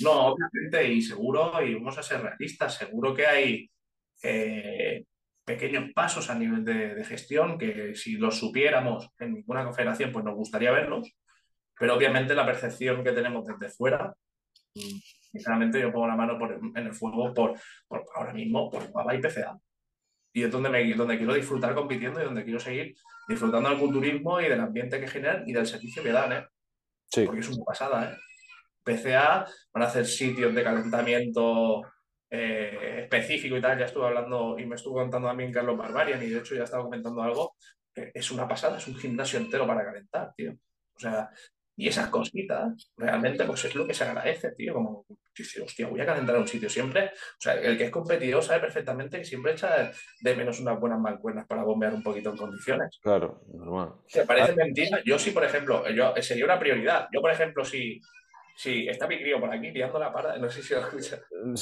No, 0.00 0.32
obviamente, 0.32 0.92
y 0.92 1.00
seguro, 1.00 1.62
y 1.62 1.74
vamos 1.74 1.96
a 1.96 2.02
ser 2.02 2.20
realistas, 2.20 2.74
seguro 2.74 3.14
que 3.14 3.26
hay 3.26 3.70
eh, 4.22 5.04
pequeños 5.44 5.90
pasos 5.94 6.28
a 6.28 6.34
nivel 6.34 6.64
de, 6.64 7.04
gestión 7.04 7.56
que 7.56 7.94
si 7.94 8.16
los 8.18 8.38
supiéramos 8.38 9.08
en 9.18 9.34
ninguna 9.34 9.64
confederación, 9.64 10.12
pues 10.12 10.24
nos 10.24 10.34
gustaría 10.34 10.72
verlos, 10.72 11.16
pero 11.78 11.94
obviamente 11.96 12.34
la 12.34 12.44
percepción 12.44 13.02
que 13.02 13.12
tenemos 13.12 13.46
desde 13.46 13.74
fuera, 13.74 14.12
mm, 14.74 14.98
sinceramente 15.32 15.80
yo 15.80 15.92
pongo 15.92 16.08
la 16.08 16.16
mano 16.16 16.38
en 16.74 16.86
el 16.86 16.92
fuego 16.92 17.32
por, 17.32 17.54
ahora 18.14 18.34
mismo 18.34 18.68
por 18.68 18.90
Guava 18.90 19.14
y 19.14 19.20
PCA 19.20 19.58
y 20.32 20.44
es 20.44 20.50
donde, 20.50 20.68
me, 20.68 20.94
donde 20.94 21.16
quiero 21.16 21.34
disfrutar 21.34 21.74
compitiendo 21.74 22.20
y 22.20 22.24
donde 22.24 22.44
quiero 22.44 22.60
seguir 22.60 22.94
disfrutando 23.28 23.68
del 23.68 23.78
culturismo 23.78 24.40
y 24.40 24.48
del 24.48 24.60
ambiente 24.60 25.00
que 25.00 25.08
generan 25.08 25.48
y 25.48 25.52
del 25.52 25.66
servicio 25.66 26.02
que 26.02 26.12
dan, 26.12 26.32
¿eh? 26.32 26.46
Sí. 27.10 27.24
Porque 27.24 27.40
es 27.40 27.48
una 27.48 27.64
pasada, 27.64 28.12
¿eh? 28.12 28.16
PCA 28.88 29.46
van 29.72 29.82
a 29.82 29.86
hacer 29.86 30.06
sitios 30.06 30.54
de 30.54 30.62
calentamiento 30.62 31.82
eh, 32.30 33.00
específico 33.02 33.56
y 33.56 33.60
tal. 33.60 33.78
Ya 33.78 33.84
estuve 33.84 34.06
hablando 34.06 34.58
y 34.58 34.66
me 34.66 34.76
estuvo 34.76 34.94
contando 34.94 35.28
también 35.28 35.52
Carlos 35.52 35.76
Barbarian 35.76 36.22
y 36.22 36.28
de 36.28 36.38
hecho 36.38 36.54
ya 36.54 36.64
estaba 36.64 36.84
comentando 36.84 37.22
algo. 37.22 37.56
Que 37.94 38.10
es 38.14 38.30
una 38.30 38.46
pasada, 38.48 38.78
es 38.78 38.86
un 38.86 38.96
gimnasio 38.96 39.38
entero 39.38 39.66
para 39.66 39.84
calentar, 39.84 40.32
tío. 40.34 40.52
O 40.94 40.98
sea, 40.98 41.30
y 41.78 41.86
esas 41.86 42.08
cositas, 42.08 42.92
realmente, 42.96 43.44
pues 43.44 43.64
es 43.64 43.74
lo 43.76 43.86
que 43.86 43.94
se 43.94 44.02
agradece, 44.02 44.50
tío. 44.50 44.74
Como, 44.74 45.06
hostia, 45.62 45.86
voy 45.86 46.00
a 46.00 46.06
calentar 46.06 46.36
un 46.36 46.48
sitio 46.48 46.68
siempre. 46.68 47.12
O 47.14 47.40
sea, 47.40 47.54
el 47.54 47.78
que 47.78 47.84
es 47.84 47.90
competidor 47.92 48.42
sabe 48.42 48.58
perfectamente 48.58 49.18
que 49.18 49.24
siempre 49.24 49.52
echa 49.52 49.92
de 50.20 50.36
menos 50.36 50.58
unas 50.58 50.80
buenas 50.80 50.98
mancuernas 50.98 51.46
para 51.46 51.62
bombear 51.62 51.94
un 51.94 52.02
poquito 52.02 52.30
en 52.30 52.36
condiciones. 52.36 52.98
Claro, 53.00 53.42
normal. 53.54 53.92
¿Te 54.12 54.26
parece 54.26 54.56
mentira? 54.56 55.00
Yo 55.04 55.20
sí, 55.20 55.30
por 55.30 55.44
ejemplo, 55.44 55.88
yo, 55.90 56.12
sería 56.20 56.46
una 56.46 56.58
prioridad. 56.58 57.06
Yo, 57.12 57.20
por 57.20 57.30
ejemplo, 57.30 57.64
si, 57.64 58.00
si 58.56 58.88
está 58.88 59.06
mi 59.06 59.20
crío 59.20 59.38
por 59.38 59.52
aquí 59.52 59.70
liando 59.70 60.00
la 60.00 60.12
parada, 60.12 60.36
no 60.38 60.50
sé 60.50 60.64
si 60.64 60.74
lo 60.74 60.80
escucha. 60.80 61.20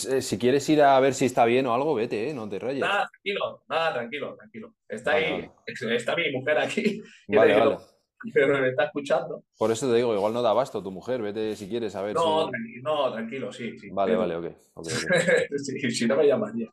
Eh, 0.09 0.23
si 0.23 0.39
quieres 0.39 0.67
ir 0.71 0.81
a 0.81 0.99
ver 0.99 1.13
si 1.13 1.27
está 1.27 1.45
bien 1.45 1.67
o 1.67 1.75
algo, 1.75 1.95
vete, 1.95 2.31
¿eh? 2.31 2.33
no 2.33 2.49
te 2.49 2.59
rayes. 2.59 2.81
Nada, 2.81 3.07
tranquilo, 3.07 3.65
nada, 3.69 3.93
tranquilo, 3.93 4.35
tranquilo. 4.35 4.75
Está 4.89 5.13
ahí, 5.13 5.47
está 5.67 6.17
mi 6.17 6.33
mujer 6.33 6.57
aquí. 6.57 7.03
Vale, 7.29 7.55
vale 7.55 7.96
pero 8.35 8.61
me 8.61 8.69
está 8.69 8.85
escuchando. 8.85 9.45
Por 9.59 9.71
eso 9.71 9.89
te 9.89 9.97
digo, 9.97 10.15
igual 10.15 10.33
no 10.33 10.43
da 10.43 10.51
abasto 10.51 10.83
tu 10.83 10.91
mujer, 10.91 11.23
vete 11.23 11.55
si 11.57 11.69
quieres 11.69 11.95
a 11.97 12.03
ver. 12.03 12.15
No, 12.15 12.51
no 12.83 13.13
tranquilo, 13.13 13.53
sí, 13.53 13.79
sí. 13.79 13.89
Vale, 13.91 14.17
vale, 14.17 14.37
ok. 14.37 14.47
si 15.91 16.07
no 16.07 16.17
me 16.17 16.27
llamas 16.27 16.53
ya. 16.57 16.67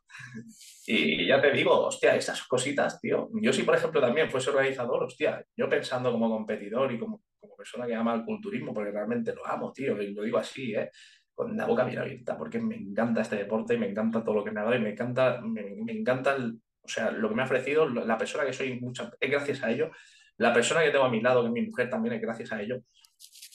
Y 0.86 1.26
ya 1.26 1.40
te 1.40 1.52
digo, 1.52 1.86
hostia, 1.86 2.14
esas 2.16 2.42
cositas, 2.44 3.00
tío. 3.00 3.30
Yo 3.40 3.52
si, 3.52 3.62
por 3.62 3.74
ejemplo, 3.74 4.00
también 4.00 4.30
fuese 4.30 4.50
organizador, 4.50 5.04
hostia, 5.04 5.44
yo 5.56 5.68
pensando 5.68 6.12
como 6.12 6.30
competidor 6.30 6.92
y 6.92 6.98
como, 6.98 7.22
como 7.40 7.56
persona 7.56 7.86
que 7.86 7.94
ama 7.94 8.14
el 8.14 8.24
culturismo, 8.24 8.72
porque 8.74 8.90
realmente 8.90 9.34
lo 9.34 9.46
amo, 9.46 9.72
tío, 9.72 10.00
y 10.00 10.12
lo 10.12 10.22
digo 10.22 10.38
así, 10.38 10.74
¿eh? 10.74 10.90
con 11.34 11.56
la 11.56 11.66
boca 11.66 11.84
bien 11.84 11.98
abierta, 11.98 12.38
porque 12.38 12.60
me 12.60 12.76
encanta 12.76 13.22
este 13.22 13.36
deporte 13.36 13.74
y 13.74 13.78
me 13.78 13.88
encanta 13.88 14.22
todo 14.22 14.36
lo 14.36 14.44
que 14.44 14.52
me 14.52 14.60
ha 14.60 14.64
dado 14.64 14.76
y 14.76 14.80
me 14.80 14.90
encanta, 14.90 15.40
me, 15.40 15.62
encanta 15.92 16.36
o 16.36 16.88
sea, 16.88 17.10
lo 17.10 17.28
que 17.28 17.34
me 17.34 17.42
ha 17.42 17.46
ofrecido, 17.46 17.88
la 17.88 18.16
persona 18.16 18.44
que 18.44 18.52
soy, 18.52 18.78
muchas, 18.78 19.10
es 19.18 19.30
gracias 19.30 19.62
a 19.64 19.70
ello 19.70 19.90
la 20.38 20.52
persona 20.52 20.82
que 20.82 20.90
tengo 20.90 21.04
a 21.04 21.10
mi 21.10 21.20
lado, 21.20 21.42
que 21.42 21.48
es 21.48 21.52
mi 21.52 21.62
mujer 21.62 21.88
también, 21.90 22.14
es 22.14 22.22
gracias 22.22 22.52
a 22.52 22.62
ello. 22.62 22.82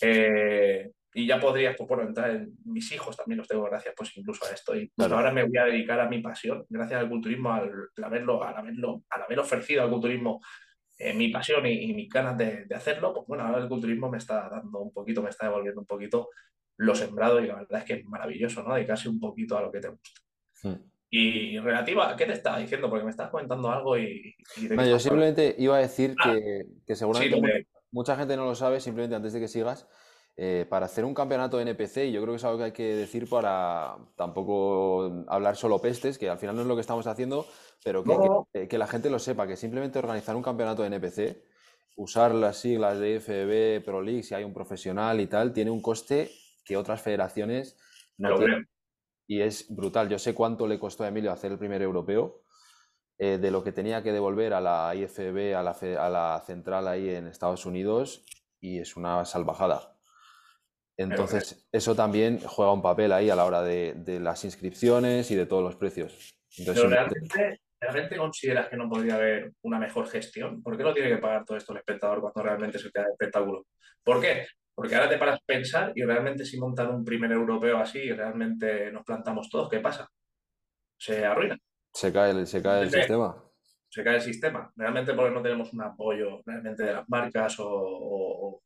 Eh, 0.02 0.92
y 1.14 1.28
ya 1.28 1.40
podrías, 1.40 1.76
pues 1.76 1.88
bueno, 1.88 2.04
entrar 2.04 2.30
en 2.30 2.54
mis 2.66 2.92
hijos 2.92 3.18
también 3.18 3.40
los 3.40 3.48
tengo 3.48 3.64
gracias 3.64 3.94
pues 3.98 4.16
incluso 4.16 4.46
a 4.46 4.54
esto. 4.54 4.76
Y 4.76 4.92
ahora 4.98 5.32
me 5.32 5.44
voy 5.44 5.58
a 5.58 5.66
dedicar 5.66 6.00
a 6.00 6.08
mi 6.08 6.22
pasión, 6.22 6.66
gracias 6.70 7.00
al 7.00 7.10
culturismo, 7.10 7.52
al, 7.52 7.72
haberlo, 8.04 8.44
al, 8.44 8.56
haberlo, 8.56 9.04
al 9.10 9.24
haber 9.24 9.40
ofrecido 9.40 9.84
al 9.84 9.90
culturismo 9.90 10.40
eh, 10.98 11.14
mi 11.14 11.30
pasión 11.30 11.66
y, 11.66 11.94
mis 11.94 12.10
ganas 12.10 12.38
de, 12.38 12.68
hacerlo, 12.76 13.14
pues 13.14 13.26
bueno, 13.26 13.44
ahora 13.44 13.60
el 13.60 13.70
culturismo 13.70 14.10
me 14.10 14.18
está 14.18 14.50
dando 14.50 14.80
un 14.80 14.94
poquito, 14.94 15.24
me 15.24 15.30
está 15.30 15.48
devolviendo 15.48 15.82
un 15.82 15.88
poquito 15.88 16.30
lo 16.78 16.94
sembrado 16.94 17.42
y 17.42 17.48
la 17.48 17.56
verdad 17.56 17.80
es 17.80 17.86
que 17.86 17.94
es 17.94 18.06
maravilloso, 18.06 18.64
¿no? 18.64 18.76
Dedicarse 18.76 19.10
un 19.10 19.20
poquito 19.20 19.58
a 19.58 19.62
lo 19.62 19.72
que 19.72 19.80
te 19.80 19.90
gusta. 19.90 20.22
Hmm. 20.64 20.76
Y 21.12 21.58
relativa, 21.58 22.16
¿qué 22.16 22.26
te 22.26 22.34
estaba 22.34 22.60
diciendo? 22.60 22.90
Porque 22.90 23.04
me 23.04 23.10
estás 23.10 23.32
comentando 23.32 23.70
algo 23.72 23.98
y... 23.98 24.36
yo 24.58 25.00
simplemente 25.00 25.56
iba 25.58 25.76
a 25.76 25.80
decir 25.80 26.16
ah, 26.20 26.36
que, 26.86 26.96
seguramente 26.96 27.68
mucha, 27.92 28.16
gente 28.16 28.38
no 28.38 28.46
lo 28.46 28.54
sabe, 28.54 28.80
simplemente 28.80 29.16
antes 29.16 29.34
de 29.34 29.40
que 29.40 29.48
sigas, 29.48 29.88
eh, 30.38 30.68
para 30.70 30.86
hacer 30.86 31.06
un 31.06 31.16
campeonato 31.16 31.58
de 31.58 31.64
NPC, 31.64 32.06
y 32.06 32.12
yo 32.12 32.22
creo 32.22 32.34
que 32.34 32.38
es 32.38 32.44
algo 32.44 32.60
que 32.60 32.64
hay 32.66 32.72
que 32.72 32.96
decir 32.96 33.28
para 33.28 33.98
tampoco 34.16 35.26
hablar 35.28 35.56
solo 35.56 35.82
pestes, 35.82 36.20
que 36.20 36.30
al 36.30 36.38
final 36.38 36.56
no 36.56 36.62
es 36.62 36.68
lo 36.68 36.76
que 36.76 36.82
estamos 36.82 37.08
haciendo, 37.08 37.48
pero 37.84 38.04
que, 38.54 38.68
que, 38.68 38.78
la 38.78 38.86
gente 38.86 39.10
lo 39.10 39.18
sepa, 39.18 39.48
que 39.48 39.56
simplemente 39.56 39.98
organizar 39.98 40.36
un 40.36 40.44
campeonato 40.44 40.84
de 40.84 40.90
NPC, 40.90 41.44
usar 41.96 42.36
las 42.36 42.58
siglas 42.58 43.00
de 43.00 43.20
FB, 43.20 43.84
Pro 43.84 44.04
League, 44.04 44.22
si 44.22 44.36
hay 44.36 44.44
un 44.44 44.54
profesional 44.54 45.20
y 45.20 45.26
tal, 45.26 45.54
tiene 45.54 45.72
un 45.72 45.82
coste 45.82 46.30
que 46.64 46.78
otras 46.78 47.02
federaciones 47.02 47.76
no 48.18 48.38
tienen 48.38 48.68
y 49.30 49.42
es 49.42 49.68
brutal. 49.70 50.10
Yo 50.10 50.18
sé 50.18 50.34
cuánto 50.34 50.68
le 50.68 50.80
costó 50.80 51.04
a 51.04 51.08
Emilio 51.08 51.32
hacer 51.32 51.52
el 51.52 51.60
primer 51.60 51.84
europeo, 51.84 52.42
eh, 53.20 53.38
de 53.38 53.52
lo 53.52 53.64
que 53.64 53.72
tenía 53.72 54.02
que 54.02 54.12
devolver 54.12 54.54
a 54.54 54.60
la 54.60 54.96
IFB, 54.96 55.56
a 55.56 55.62
la, 55.62 55.72
a 55.72 56.10
la, 56.10 56.44
central 56.48 56.88
ahí 56.88 57.10
en 57.10 57.28
Estados 57.28 57.68
Unidos, 57.68 58.26
y 58.60 58.80
es 58.80 58.98
una 58.98 59.24
salvajada. 59.26 59.96
Entonces, 60.98 61.68
eso 61.72 61.96
también 61.96 62.40
juega 62.40 62.74
un 62.74 62.82
papel 62.82 63.12
ahí 63.12 63.30
a 63.30 63.36
la 63.36 63.46
hora 63.46 63.62
de, 63.62 63.94
de 63.98 64.20
las 64.20 64.44
inscripciones 64.46 65.30
y 65.30 65.36
de 65.36 65.46
todos 65.46 65.64
los 65.64 65.76
precios. 65.76 66.36
Entonces, 66.58 66.84
Pero 66.84 66.96
realmente, 66.96 67.62
¿realmente 67.80 68.18
consideras 68.18 68.68
que 68.68 68.78
no 68.78 68.90
podría 68.90 69.16
haber 69.16 69.54
una 69.62 69.78
mejor 69.78 70.08
gestión? 70.10 70.64
¿Por 70.64 70.76
qué 70.76 70.84
no 70.84 70.94
tiene 70.94 71.10
que 71.10 71.18
pagar 71.18 71.46
todo 71.46 71.56
esto 71.56 71.72
el 71.72 71.78
espectador 71.78 72.20
cuando 72.20 72.42
realmente 72.42 72.80
se 72.80 72.90
queda 72.90 73.06
el 73.06 73.12
espectáculo? 73.12 73.68
¿Por 74.04 74.20
qué? 74.20 74.48
Porque 74.80 74.96
ahora 74.96 75.10
te 75.10 75.18
paras 75.18 75.42
a 75.42 75.46
pensar 75.46 75.92
y 75.94 76.06
realmente 76.06 76.46
si 76.46 76.58
montan 76.58 76.96
un 76.96 77.04
primer 77.04 77.30
europeo 77.34 77.80
así 77.80 78.00
y 78.00 78.14
realmente 78.14 78.90
nos 78.94 79.04
plantamos 79.04 79.50
todos, 79.50 79.68
¿qué 79.68 79.82
pasa? 79.82 80.10
Se 80.98 81.26
arruina. 81.26 81.58
Se 81.94 82.14
cae 82.14 82.32
el, 82.32 82.48
se 82.48 82.62
cae 82.62 82.84
el 82.84 82.90
sistema. 82.90 83.44
se 83.90 84.04
cae 84.06 84.16
el 84.16 84.22
sistema. 84.22 84.72
Realmente 84.78 85.14
porque 85.14 85.32
no 85.36 85.42
tenemos 85.42 85.74
un 85.74 85.82
apoyo 85.82 86.42
realmente 86.46 86.84
de 86.84 86.94
las 86.94 87.10
marcas 87.10 87.58
o, 87.60 88.62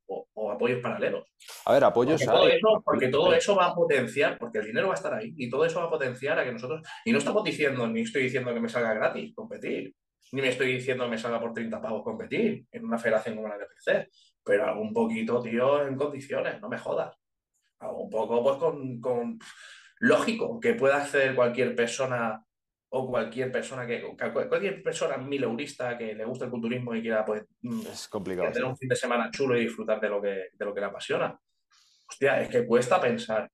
apoyos 0.52 0.82
paralelos. 0.84 1.34
A 1.66 1.74
ver, 1.74 1.84
apoyos 1.84 2.22
porque 2.24 2.38
todo, 2.38 2.48
eso, 2.48 2.84
porque 2.86 3.08
todo 3.08 3.34
eso 3.34 3.56
va 3.56 3.66
a 3.70 3.74
potenciar, 3.74 4.38
porque 4.38 4.60
el 4.60 4.68
dinero 4.68 4.90
va 4.90 4.94
a 4.94 4.98
estar 4.98 5.16
ahí, 5.16 5.34
y 5.36 5.50
todo 5.50 5.66
eso 5.66 5.80
va 5.80 5.88
a 5.88 5.90
potenciar 5.90 6.38
a 6.38 6.44
que 6.44 6.52
nosotros, 6.52 6.88
y 7.06 7.12
no 7.12 7.18
estamos 7.18 7.44
diciendo, 7.44 7.88
ni 7.88 8.02
estoy 8.02 8.22
diciendo 8.22 8.54
que 8.54 8.60
me 8.60 8.70
salga 8.70 8.94
gratis 8.94 9.34
competir, 9.34 9.96
ni 10.32 10.42
me 10.44 10.50
estoy 10.50 10.74
diciendo 10.74 11.06
que 11.06 11.10
me 11.10 11.18
salga 11.18 11.40
por 11.40 11.54
30 11.54 11.82
pavos 11.82 12.04
competir 12.04 12.68
en 12.72 12.86
una 12.86 13.00
federación 13.00 13.36
como 13.36 13.48
la 13.48 13.56
NPC, 13.56 14.12
pero 14.44 14.66
algún 14.68 14.94
poquito, 14.94 15.42
tío, 15.42 15.86
en 15.86 15.96
condiciones, 15.96 16.62
no 16.62 16.70
me 16.70 16.78
jodas. 16.78 17.16
Algo 17.80 18.04
un 18.04 18.10
poco, 18.10 18.44
pues, 18.44 18.58
con, 18.58 19.00
con 19.00 19.40
lógico, 20.00 20.60
que 20.60 20.74
pueda 20.74 20.98
acceder 20.98 21.36
cualquier 21.36 21.76
persona 21.76 22.44
o 22.96 23.08
cualquier 23.08 23.52
persona 23.52 23.88
que, 23.88 24.04
cualquier 24.32 24.84
persona 24.84 25.18
mileurista 25.18 25.98
que 25.98 26.14
le 26.14 26.26
guste 26.26 26.46
el 26.46 26.52
culturismo 26.52 26.94
y 26.94 27.02
quiera 27.02 27.26
pues, 27.26 27.44
mm, 27.62 27.82
es 27.92 28.08
complicado, 28.08 28.52
tener 28.52 28.68
un 28.68 28.78
fin 28.78 28.90
de 28.90 28.96
semana 28.96 29.32
chulo 29.32 29.58
y 29.58 29.62
disfrutar 29.62 30.00
de 30.00 30.10
lo 30.10 30.22
que, 30.22 30.50
de 30.54 30.66
lo 30.66 30.74
que 30.74 30.80
le 30.80 30.86
apasiona. 30.86 31.36
Hostia, 32.08 32.40
es 32.42 32.50
que 32.50 32.68
cuesta 32.68 33.02
pensar 33.02 33.50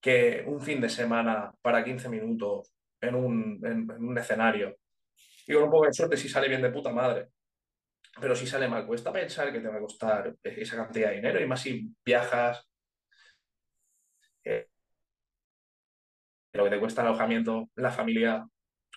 que 0.00 0.44
un 0.46 0.60
fin 0.60 0.80
de 0.80 0.88
semana 0.88 1.52
para 1.60 1.82
15 1.82 2.08
minutos 2.08 2.72
en 3.00 3.16
un, 3.16 3.60
en, 3.64 3.90
un 3.90 4.18
escenario, 4.18 4.76
y 5.48 5.54
con 5.54 5.64
un 5.64 5.70
poco 5.70 5.86
de 5.86 5.92
suerte 5.92 6.16
si 6.16 6.28
sale 6.28 6.48
bien 6.48 6.62
de 6.62 6.70
puta 6.70 6.92
madre, 6.92 7.30
pero 8.20 8.34
si 8.34 8.46
sale 8.46 8.68
mal, 8.68 8.86
cuesta 8.86 9.12
pensar 9.12 9.52
que 9.52 9.60
te 9.60 9.68
va 9.68 9.76
a 9.76 9.80
costar 9.80 10.34
esa 10.42 10.76
cantidad 10.76 11.10
de 11.10 11.16
dinero 11.16 11.40
y 11.40 11.46
más 11.46 11.60
si 11.60 11.88
viajas, 12.04 12.66
eh, 14.44 14.68
lo 16.52 16.64
que 16.64 16.70
te 16.70 16.80
cuesta 16.80 17.02
el 17.02 17.08
alojamiento, 17.08 17.68
la 17.74 17.90
familia, 17.90 18.46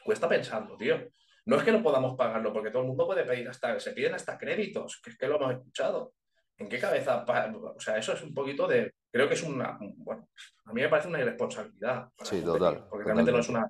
cuesta 0.04 0.30
pensando, 0.30 0.78
tío. 0.78 1.10
No 1.46 1.58
es 1.58 1.64
que 1.64 1.72
no 1.72 1.84
podamos 1.84 2.16
pagarlo, 2.16 2.54
porque 2.54 2.70
todo 2.70 2.84
el 2.84 2.88
mundo 2.88 3.08
puede 3.08 3.26
pedir 3.26 3.50
hasta, 3.50 3.80
se 3.80 3.92
piden 3.92 4.14
hasta 4.14 4.38
créditos, 4.38 5.02
que 5.04 5.10
es 5.12 5.18
que 5.18 5.28
lo 5.28 5.36
hemos 5.36 5.54
escuchado. 5.54 6.14
¿En 6.58 6.70
qué 6.70 6.80
cabeza? 6.80 7.26
O 7.26 7.80
sea, 7.80 7.98
eso 7.98 8.14
es 8.14 8.22
un 8.22 8.34
poquito 8.34 8.68
de, 8.68 8.94
creo 9.12 9.28
que 9.28 9.34
es 9.34 9.44
una, 9.44 9.78
bueno, 9.80 10.30
a 10.66 10.74
mí 10.74 10.82
me 10.82 10.90
parece 10.90 11.08
una 11.08 11.20
irresponsabilidad. 11.20 12.10
Sí, 12.24 12.42
total. 12.42 12.86
Porque 12.90 13.06
realmente 13.06 13.32
no 13.32 13.40
es 13.40 13.50
una, 13.50 13.70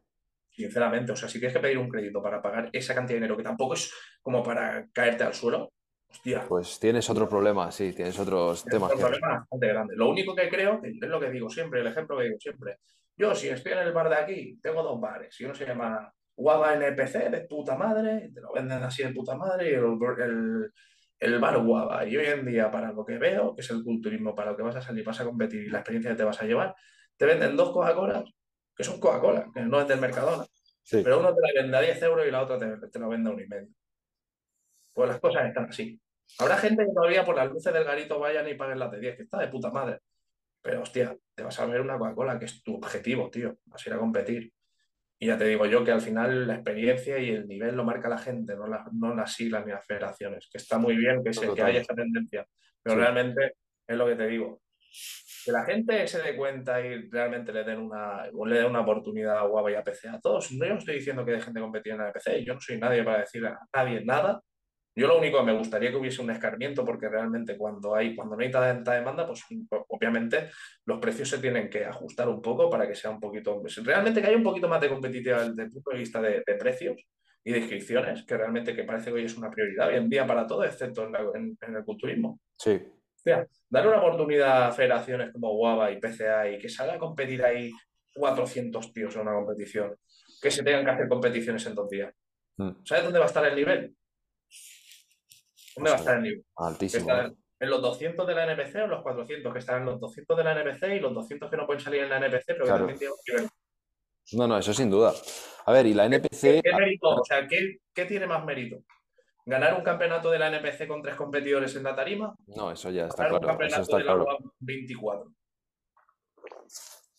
sinceramente, 0.52 1.12
o 1.12 1.16
sea, 1.16 1.30
si 1.30 1.40
tienes 1.40 1.54
que 1.54 1.62
pedir 1.62 1.78
un 1.78 1.90
crédito 1.90 2.22
para 2.22 2.42
pagar 2.42 2.70
esa 2.74 2.94
cantidad 2.94 3.16
de 3.16 3.22
dinero, 3.22 3.38
que 3.38 3.44
tampoco 3.44 3.74
es 3.74 3.94
como 4.22 4.44
para 4.44 4.88
caerte 4.92 5.24
al 5.24 5.34
suelo, 5.34 5.72
hostia. 6.10 6.46
Pues 6.48 6.80
tienes 6.80 7.10
otro 7.10 7.30
problema, 7.30 7.72
sí, 7.72 7.94
tienes 7.94 8.18
otros 8.20 8.66
temas. 8.66 8.92
Un 8.94 9.00
problema 9.00 9.40
bastante 9.40 9.68
grande. 9.68 9.96
Lo 9.96 10.10
único 10.10 10.36
que 10.36 10.50
creo, 10.50 10.82
es 10.84 11.10
lo 11.10 11.20
que 11.20 11.30
digo 11.30 11.50
siempre, 11.50 11.82
el 11.82 11.88
ejemplo 11.88 12.18
que 12.18 12.26
digo 12.26 12.38
siempre, 12.40 12.78
yo 13.16 13.36
si 13.36 13.50
estoy 13.50 13.74
en 13.74 13.80
el 13.80 13.92
bar 13.92 14.10
de 14.10 14.16
aquí, 14.16 14.60
tengo 14.62 14.82
dos 14.82 15.00
bares, 15.00 15.40
y 15.40 15.46
uno 15.46 15.54
se 15.54 15.66
llama 15.66 16.12
Guava 16.36 16.74
NPC 16.74 17.30
de 17.30 17.42
puta 17.42 17.76
madre, 17.76 18.32
te 18.34 18.40
lo 18.40 18.54
venden 18.54 18.82
así 18.82 19.04
de 19.04 19.12
puta 19.12 19.36
madre, 19.36 19.72
y 19.72 19.74
el, 19.74 20.72
el, 21.20 21.40
bar 21.40 21.60
Guava. 21.60 22.06
Y 22.06 22.16
hoy 22.16 22.28
en 22.28 22.46
día, 22.46 22.72
para 22.72 22.94
lo 22.94 23.06
que 23.06 23.18
veo, 23.18 23.54
que 23.54 23.62
es 23.62 23.70
el 23.72 23.84
culturismo, 23.84 24.34
para 24.34 24.52
lo 24.52 24.58
que 24.58 24.64
vas 24.64 24.78
a 24.78 24.82
salir, 24.82 25.04
vas 25.04 25.20
a 25.20 25.26
competir 25.26 25.64
y 25.64 25.70
la 25.70 25.80
experiencia 25.80 26.12
que 26.12 26.18
te 26.18 26.24
vas 26.24 26.42
a 26.42 26.46
llevar, 26.46 26.74
te 27.18 27.26
venden 27.26 27.58
dos 27.58 27.72
Coca-Colas, 27.72 28.24
que 28.80 28.86
son 28.86 28.98
Coca-Cola, 28.98 29.52
que 29.54 29.60
no 29.60 29.82
es 29.82 29.90
del 29.90 30.00
Mercadona. 30.00 30.46
Pero 30.90 31.20
uno 31.20 31.36
te 31.36 31.42
la 31.42 31.62
vende 31.62 31.78
a 31.78 31.82
10 31.82 32.02
euros 32.04 32.26
y 32.26 32.32
la 32.32 32.42
otra 32.42 32.58
te, 32.58 32.88
te 32.88 32.98
lo 32.98 33.10
vende 33.10 33.30
a 33.30 33.34
uno 33.34 33.44
y 33.44 33.48
medio. 33.48 33.68
Pues 34.94 35.10
las 35.10 35.20
cosas 35.20 35.48
están 35.48 35.66
así. 35.66 36.00
Habrá 36.38 36.56
gente 36.56 36.86
que 36.86 36.94
todavía 36.94 37.26
por 37.26 37.36
las 37.36 37.52
luces 37.52 37.74
del 37.74 37.84
garito 37.84 38.20
vayan 38.20 38.48
y 38.48 38.54
paguen 38.54 38.80
las 38.80 38.90
de 38.90 39.02
10, 39.02 39.18
que 39.18 39.24
está 39.24 39.38
de 39.40 39.50
puta 39.50 39.70
madre. 39.70 40.00
Pero 40.62 40.84
hostia, 40.84 41.14
te 41.36 41.44
vas 41.44 41.60
a 41.60 41.66
ver 41.66 41.82
una 41.82 41.98
Coca-Cola, 41.98 42.40
que 42.40 42.46
es 42.46 42.64
tu 42.64 42.76
objetivo, 42.76 43.30
tío. 43.30 43.58
Vas 43.66 43.86
a 43.86 43.90
ir 43.90 43.96
a 43.96 44.00
competir. 44.00 44.50
Y 45.20 45.28
ya 45.28 45.38
te 45.38 45.44
digo 45.44 45.66
yo 45.66 45.84
que 45.84 45.92
al 45.92 46.00
final 46.00 46.48
la 46.48 46.56
experiencia 46.56 47.20
y 47.20 47.32
el 47.32 47.50
nivel 47.50 47.76
lo 47.76 47.84
marca 47.84 48.08
la 48.08 48.18
gente, 48.18 48.56
no, 48.56 48.66
no 48.94 49.14
las 49.14 49.34
siglas 49.34 49.66
ni 49.66 49.74
las 49.74 49.86
federaciones. 49.86 50.48
Que 50.50 50.58
está 50.58 50.78
muy 50.78 50.96
bien 50.96 51.22
que, 51.22 51.34
se, 51.34 51.54
que 51.54 51.62
haya 51.62 51.82
esa 51.82 51.94
tendencia, 51.94 52.48
pero 52.82 52.96
realmente 52.96 53.56
es 53.86 53.98
lo 53.98 54.08
que 54.08 54.16
te 54.16 54.28
digo. 54.28 54.62
Que 55.50 55.54
la 55.54 55.66
gente 55.66 56.08
se 56.08 56.22
dé 56.22 56.36
cuenta 56.36 56.80
y 56.80 57.10
realmente 57.10 57.52
le 57.52 57.64
den 57.64 57.80
una, 57.80 58.28
le 58.28 58.56
den 58.56 58.68
una 58.68 58.82
oportunidad 58.82 59.40
a 59.40 59.72
y 59.72 59.74
a 59.74 59.84
PC 59.84 60.10
a 60.10 60.20
todos. 60.20 60.52
No 60.52 60.66
yo 60.68 60.76
estoy 60.76 60.96
diciendo 60.96 61.26
que 61.26 61.32
dejen 61.32 61.54
de 61.54 61.62
competir 61.62 61.94
en 61.94 62.00
la 62.00 62.12
PC, 62.12 62.46
yo 62.46 62.54
no 62.54 62.62
soy 62.62 62.78
nadie 62.78 63.04
para 63.04 63.22
decir 63.22 63.44
a 63.48 63.58
nadie 63.74 64.06
nada, 64.06 64.40
yo 65.00 65.08
lo 65.08 65.18
único 65.18 65.40
que 65.40 65.46
me 65.46 65.58
gustaría 65.58 65.92
que 65.92 65.96
hubiese 65.96 66.22
un 66.22 66.30
escarmiento, 66.30 66.84
porque 66.84 67.08
realmente 67.08 67.58
cuando 67.58 67.96
hay, 67.96 68.16
cuando 68.16 68.36
no 68.36 68.44
hay 68.44 68.52
tanta 68.52 68.94
demanda, 68.94 69.26
pues 69.26 69.46
obviamente 69.88 70.50
los 70.86 71.00
precios 71.00 71.30
se 71.30 71.38
tienen 71.38 71.70
que 71.70 71.86
ajustar 71.86 72.28
un 72.28 72.42
poco 72.42 72.70
para 72.70 72.86
que 72.86 72.96
sea 72.96 73.10
un 73.10 73.20
poquito, 73.20 73.62
pues, 73.62 73.82
realmente 73.86 74.22
que 74.22 74.28
haya 74.28 74.36
un 74.36 74.44
poquito 74.44 74.68
más 74.68 74.82
de 74.82 74.90
competitividad 74.90 75.48
desde 75.48 75.64
el 75.64 75.72
punto 75.72 75.92
de 75.92 75.98
vista 75.98 76.22
de, 76.22 76.44
precios 76.60 77.02
y 77.46 77.54
de 77.54 77.60
inscripciones, 77.60 78.26
que 78.26 78.36
realmente 78.36 78.76
que 78.76 78.84
parece 78.84 79.06
que 79.06 79.16
hoy 79.16 79.24
es 79.24 79.38
una 79.38 79.50
prioridad 79.50 79.88
hoy 79.88 79.96
en 79.96 80.10
día 80.10 80.28
para 80.28 80.46
todo, 80.46 80.66
excepto 80.66 81.08
en, 81.34 81.58
el 81.62 81.86
culturismo. 81.86 82.42
Sí. 82.58 82.82
O 83.20 83.22
sea, 83.24 83.46
darle 83.70 83.90
una 83.90 84.00
oportunidad 84.00 84.68
a 84.68 84.72
federaciones 84.72 85.32
como 85.34 85.54
Guava 85.54 85.92
y 85.92 86.00
PCA 86.00 86.50
y 86.50 86.58
que 86.58 86.70
salga 86.70 86.96
a 86.96 87.00
competir 87.00 87.44
ahí 87.44 87.72
400 88.14 88.94
tíos 88.94 89.16
en 89.16 89.22
una 89.22 89.34
competición, 89.34 89.96
que 90.42 90.50
se 90.50 90.64
tengan 90.64 90.86
que 90.86 90.92
hacer 90.92 91.08
competiciones 91.08 91.66
en 91.66 91.76
dos 91.76 91.90
días. 91.90 92.14
Mm. 92.58 92.72
¿Sabes 92.84 93.04
dónde 93.04 93.20
va 93.20 93.26
a 93.26 93.28
estar 93.28 93.46
el 93.46 93.56
nivel? 93.56 93.96
¿Dónde 95.76 95.90
va 95.92 95.96
a 95.96 96.00
estar 96.00 96.18
el 96.18 96.24
nivel? 96.24 96.46
Altísimo. 96.56 97.10
¿En 97.62 97.70
los 97.70 97.82
200 97.82 98.26
de 98.26 98.36
la 98.36 98.54
NPC 98.54 98.76
o 98.76 98.84
en 98.86 98.90
los 98.90 99.04
400? 99.04 99.52
Que 99.52 99.60
están 99.60 99.82
en 99.82 99.86
los 99.86 100.00
200 100.00 100.38
de 100.38 100.44
la 100.44 100.62
NPC 100.62 100.96
y 100.96 101.00
los 101.00 101.14
200 101.14 101.52
que 101.52 101.58
no 101.58 101.66
pueden 101.66 101.82
salir 101.82 102.04
en 102.04 102.10
la 102.10 102.18
NPC, 102.18 102.46
pero 102.48 102.66
que 102.66 102.72
también 102.72 102.98
tienen 102.98 103.14
un 103.14 103.20
nivel. 103.28 103.50
No, 104.32 104.48
no, 104.48 104.58
eso 104.58 104.74
sin 104.74 104.90
duda. 104.90 105.14
A 105.66 105.72
ver, 105.74 105.86
y 105.86 105.94
la 105.94 106.06
NPC. 106.06 106.62
¿Qué, 106.64 106.74
mérito? 106.74 107.10
O 107.10 107.26
sea, 107.26 107.48
¿qué, 107.48 108.06
tiene 108.06 108.28
más 108.28 108.46
mérito? 108.46 108.78
¿Ganar 109.50 109.74
un 109.74 109.84
campeonato 109.84 110.30
de 110.30 110.38
la 110.38 110.48
NPC 110.48 110.88
con 110.88 111.02
tres 111.02 111.16
competidores 111.16 111.76
en 111.76 111.84
la 111.84 111.96
tarima? 111.96 112.36
No, 112.48 112.72
eso 112.72 112.92
ya 112.92 113.08
está 113.08 113.28
claro. 113.28 113.40
Un 113.40 113.48
campeonato 113.48 113.82
eso 113.82 113.82
está 113.82 113.98
de 113.98 114.04
la 114.04 114.14
claro. 114.14 114.54
24. 114.60 115.32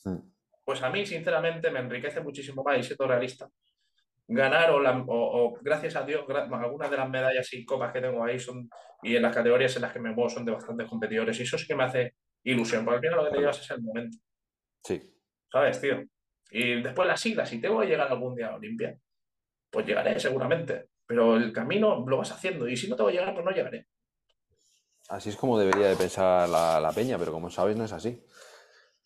Hmm. 0.05 0.19
Pues 0.65 0.83
a 0.83 0.91
mí, 0.91 1.05
sinceramente, 1.05 1.71
me 1.71 1.81
enriquece 1.81 2.21
muchísimo 2.21 2.63
más 2.63 2.79
y 2.79 2.83
siendo 2.85 3.09
realista 3.09 3.51
ganar 4.33 4.71
o, 4.73 5.59
gracias 5.61 5.97
a 5.97 6.05
Dios, 6.05 6.25
algunas 6.29 6.91
de 6.91 6.97
las 6.97 7.11
medallas 7.11 7.53
y 7.53 7.65
copas 7.65 7.93
que 7.93 8.01
tengo 8.01 8.23
ahí 8.23 8.39
son, 8.39 8.71
y 9.03 9.17
en 9.17 9.23
las 9.23 9.35
categorías 9.35 9.75
en 9.75 9.83
las 9.83 9.93
que 9.93 9.99
me 9.99 10.13
muevo 10.13 10.31
son 10.31 10.45
de 10.45 10.53
bastantes 10.53 10.89
competidores 10.89 11.39
y 11.41 11.43
eso 11.43 11.59
sí 11.59 11.67
que 11.67 11.75
me 11.75 11.83
hace 11.83 12.15
ilusión, 12.45 12.85
porque 12.85 13.09
al 13.09 13.13
final 13.13 13.17
lo 13.17 13.25
que 13.25 13.35
te 13.35 13.41
llevas 13.41 13.61
es 13.61 13.71
el 13.73 13.83
momento. 13.83 14.19
Sí. 14.85 15.03
¿Sabes, 15.51 15.81
tío? 15.81 16.05
Y 16.53 16.81
después 16.81 17.09
las 17.09 17.21
siglas, 17.21 17.49
si 17.49 17.61
tengo 17.61 17.81
que 17.81 17.89
llegar 17.89 18.07
algún 18.07 18.37
día 18.37 18.49
a 18.49 18.55
Olimpia, 18.55 18.97
pues 19.69 19.85
llegaré 19.85 20.19
seguramente, 20.21 20.90
pero 21.11 21.37
el 21.37 21.53
camino 21.53 22.05
lo 22.07 22.19
vas 22.19 22.31
haciendo 22.31 22.69
y 22.69 22.77
si 22.77 22.89
no 22.89 22.95
tengo 22.95 23.11
que 23.11 23.17
llegar, 23.17 23.35
pues 23.35 23.45
no 23.45 23.51
llegaré. 23.51 23.89
Así 25.09 25.31
es 25.31 25.37
como 25.37 25.59
debería 25.59 25.89
de 25.89 25.97
pensar 25.97 26.49
la, 26.49 26.93
peña, 26.95 27.19
pero 27.19 27.33
como 27.33 27.51
sabes 27.51 27.77
no 27.77 27.83
es 27.83 27.93
así. 27.93 28.25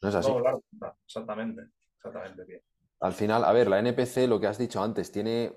No 0.02 0.10
es 0.10 0.14
así. 0.14 0.30
No, 0.30 0.38
claro, 0.38 0.62
exactamente, 1.06 1.62
exactamente 1.96 2.44
bien. 2.44 2.60
Al 3.00 3.14
final, 3.14 3.42
a 3.42 3.52
ver, 3.54 3.68
la 3.68 3.78
NPC, 3.78 4.28
lo 4.28 4.38
que 4.38 4.48
has 4.48 4.58
dicho 4.58 4.82
antes, 4.82 5.12
tiene 5.12 5.54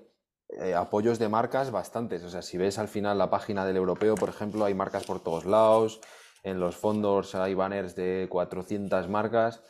eh, 0.48 0.74
apoyos 0.74 1.18
de 1.18 1.28
marcas 1.28 1.70
bastantes. 1.70 2.24
O 2.24 2.30
sea, 2.30 2.40
si 2.40 2.56
ves 2.56 2.78
al 2.78 2.88
final 2.88 3.18
la 3.18 3.28
página 3.28 3.66
del 3.66 3.76
europeo, 3.76 4.14
por 4.14 4.30
ejemplo, 4.30 4.64
hay 4.64 4.72
marcas 4.72 5.04
por 5.04 5.22
todos 5.22 5.44
lados. 5.44 6.00
En 6.44 6.60
los 6.60 6.76
fondos 6.76 7.34
hay 7.34 7.52
banners 7.52 7.94
de 7.94 8.26
400 8.30 9.06
marcas. 9.10 9.62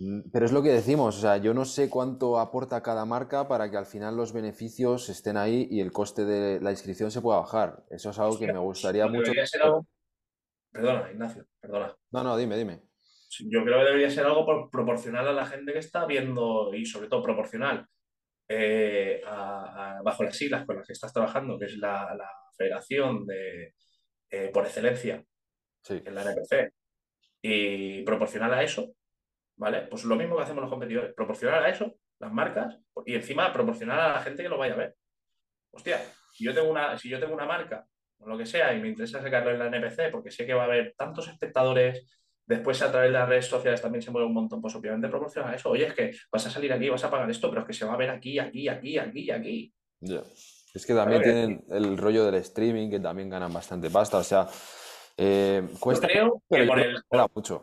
Mm, 0.00 0.30
pero 0.32 0.46
es 0.46 0.52
lo 0.52 0.62
que 0.62 0.70
decimos, 0.70 1.16
o 1.16 1.20
sea, 1.20 1.36
yo 1.36 1.54
no 1.54 1.64
sé 1.64 1.88
cuánto 1.88 2.40
aporta 2.40 2.82
cada 2.82 3.04
marca 3.04 3.46
para 3.46 3.70
que 3.70 3.76
al 3.76 3.86
final 3.86 4.16
los 4.16 4.32
beneficios 4.32 5.08
estén 5.08 5.36
ahí 5.36 5.68
y 5.70 5.80
el 5.80 5.92
coste 5.92 6.24
de 6.24 6.60
la 6.60 6.72
inscripción 6.72 7.12
se 7.12 7.20
pueda 7.20 7.38
bajar. 7.38 7.84
Eso 7.90 8.10
es 8.10 8.18
algo 8.18 8.38
que 8.38 8.52
me 8.52 8.58
gustaría 8.58 9.06
mucho. 9.06 9.32
Perdona, 10.72 11.10
Ignacio, 11.10 11.46
perdona. 11.60 11.94
No, 12.10 12.24
no, 12.24 12.36
dime, 12.36 12.56
dime 12.56 12.90
yo 13.38 13.64
creo 13.64 13.78
que 13.78 13.84
debería 13.84 14.10
ser 14.10 14.26
algo 14.26 14.68
proporcional 14.70 15.28
a 15.28 15.32
la 15.32 15.46
gente 15.46 15.72
que 15.72 15.78
está 15.78 16.04
viendo 16.06 16.74
y 16.74 16.84
sobre 16.84 17.08
todo 17.08 17.22
proporcional 17.22 17.86
eh, 18.48 19.22
bajo 19.24 20.24
las 20.24 20.36
siglas 20.36 20.66
con 20.66 20.76
las 20.76 20.86
que 20.86 20.92
estás 20.92 21.12
trabajando, 21.12 21.58
que 21.58 21.66
es 21.66 21.76
la, 21.76 22.16
federación 22.56 23.24
de, 23.26 23.74
eh, 24.30 24.50
por 24.52 24.66
excelencia 24.66 25.24
en 25.88 26.14
la 26.14 26.22
NPC, 26.22 26.74
y 27.40 28.02
proporcional 28.02 28.52
a 28.52 28.62
eso, 28.62 28.92
¿vale? 29.60 29.82
Pues 29.82 30.04
lo 30.04 30.16
mismo 30.16 30.36
que 30.36 30.42
hacemos 30.42 30.62
los 30.62 30.70
competidores, 30.70 31.12
proporcional 31.14 31.62
a 31.62 31.68
eso, 31.68 31.94
las 32.18 32.32
marcas, 32.32 32.78
y 33.04 33.14
encima 33.14 33.52
proporcional 33.52 34.00
a 34.00 34.12
la 34.14 34.20
gente 34.22 34.42
que 34.42 34.48
lo 34.48 34.56
vaya 34.56 34.72
a 34.72 34.78
ver. 34.78 34.96
Hostia, 35.70 36.00
si 36.32 36.44
yo 36.44 36.54
tengo 36.54 36.70
una, 36.70 36.98
si 36.98 37.10
yo 37.10 37.20
tengo 37.20 37.34
una 37.34 37.44
marca 37.44 37.86
o 38.18 38.28
lo 38.28 38.38
que 38.38 38.46
sea 38.46 38.72
y 38.74 38.80
me 38.80 38.88
interesa 38.88 39.22
sacarlo 39.22 39.50
en 39.50 39.58
la 39.58 39.66
NPC 39.66 40.10
porque 40.10 40.30
sé 40.30 40.46
que 40.46 40.54
va 40.54 40.62
a 40.62 40.66
haber 40.66 40.94
tantos 40.96 41.28
espectadores, 41.28 42.06
Después, 42.50 42.82
a 42.82 42.90
través 42.90 43.10
de 43.10 43.16
las 43.16 43.28
redes 43.28 43.46
sociales 43.46 43.80
también 43.80 44.02
se 44.02 44.10
mueve 44.10 44.26
un 44.26 44.34
montón. 44.34 44.60
Pues 44.60 44.74
obviamente 44.74 45.06
proporciona 45.06 45.54
eso. 45.54 45.70
Oye, 45.70 45.86
es 45.86 45.94
que 45.94 46.10
vas 46.32 46.44
a 46.48 46.50
salir 46.50 46.72
aquí, 46.72 46.88
vas 46.88 47.04
a 47.04 47.08
pagar 47.08 47.30
esto, 47.30 47.48
pero 47.48 47.60
es 47.60 47.66
que 47.68 47.72
se 47.72 47.84
va 47.84 47.94
a 47.94 47.96
ver 47.96 48.10
aquí, 48.10 48.40
aquí, 48.40 48.66
aquí, 48.66 48.98
aquí, 48.98 49.30
aquí. 49.30 49.74
Es 50.74 50.84
que 50.84 50.92
también 50.92 51.22
tienen 51.22 51.64
el 51.70 51.96
rollo 51.96 52.24
del 52.24 52.34
streaming, 52.36 52.90
que 52.90 52.98
también 52.98 53.30
ganan 53.30 53.52
bastante 53.52 53.88
pasta. 53.88 54.18
O 54.18 54.24
sea, 54.24 54.48
eh, 55.16 55.62
cuesta. 55.78 56.08
Yo 56.08 56.12
creo 56.12 56.42
que 56.50 56.66
por 56.66 56.80
el. 56.80 56.98
mucho. 57.32 57.62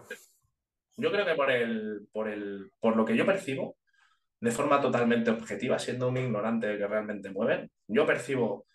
Yo 0.98 1.12
creo 1.12 1.26
que 1.26 1.36
por 1.36 1.52
el, 1.52 2.08
por 2.12 2.28
el. 2.28 2.72
Por 2.80 2.98
lo 2.98 3.06
que 3.06 3.16
yo 3.16 3.26
percibo, 3.26 3.78
de 4.40 4.52
forma 4.52 4.82
totalmente 4.82 5.32
objetiva, 5.32 5.80
siendo 5.80 6.10
un 6.10 6.18
ignorante 6.18 6.68
de 6.68 6.78
que 6.78 6.88
realmente 6.88 7.30
mueven, 7.30 7.72
yo 7.88 8.06
percibo 8.06 8.66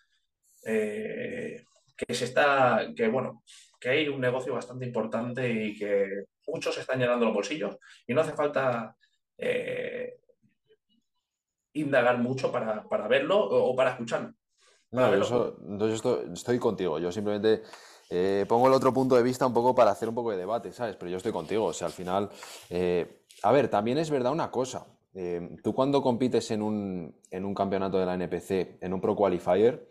eh, 0.65 1.63
que 1.95 2.13
se 2.13 2.25
está, 2.25 2.87
que 2.95 3.07
bueno, 3.07 3.43
que 3.79 3.89
hay 3.89 4.07
un 4.07 4.21
negocio 4.21 4.53
bastante 4.53 4.85
importante 4.85 5.49
y 5.49 5.75
que 5.77 6.25
muchos 6.47 6.77
están 6.77 6.99
llenando 6.99 7.25
los 7.25 7.33
bolsillos 7.33 7.77
y 8.07 8.13
no 8.13 8.21
hace 8.21 8.33
falta 8.33 8.95
eh, 9.37 10.17
indagar 11.73 12.17
mucho 12.19 12.51
para, 12.51 13.07
verlo 13.07 13.39
o, 13.39 13.75
para 13.75 13.91
escucharlo. 13.91 14.33
no, 14.91 15.15
yo 15.15 15.57
entonces 15.69 16.01
estoy, 16.33 16.59
contigo. 16.59 16.99
Yo 16.99 17.11
simplemente 17.11 17.63
eh, 18.09 18.45
pongo 18.47 18.67
el 18.67 18.73
otro 18.73 18.93
punto 18.93 19.15
de 19.15 19.23
vista 19.23 19.45
un 19.45 19.53
poco 19.53 19.73
para 19.73 19.91
hacer 19.91 20.09
un 20.09 20.15
poco 20.15 20.31
de 20.31 20.37
debate, 20.37 20.71
¿sabes? 20.71 20.95
Pero 20.95 21.11
yo 21.11 21.17
estoy 21.17 21.31
contigo. 21.31 21.65
O 21.65 21.73
sea, 21.73 21.87
al 21.87 21.93
final. 21.93 22.29
a 23.43 23.51
ver, 23.51 23.67
también 23.69 23.97
es 23.97 24.09
verdad 24.09 24.31
una 24.31 24.51
cosa. 24.51 24.85
tú 25.63 25.73
cuando 25.73 26.01
compites 26.01 26.51
en 26.51 26.61
un, 26.61 27.15
en 27.31 27.45
un 27.45 27.53
campeonato 27.53 27.97
de 27.97 28.05
la 28.05 28.15
NPC, 28.15 28.77
en 28.81 28.93
un 28.93 29.01
Pro 29.01 29.15
Qualifier, 29.15 29.87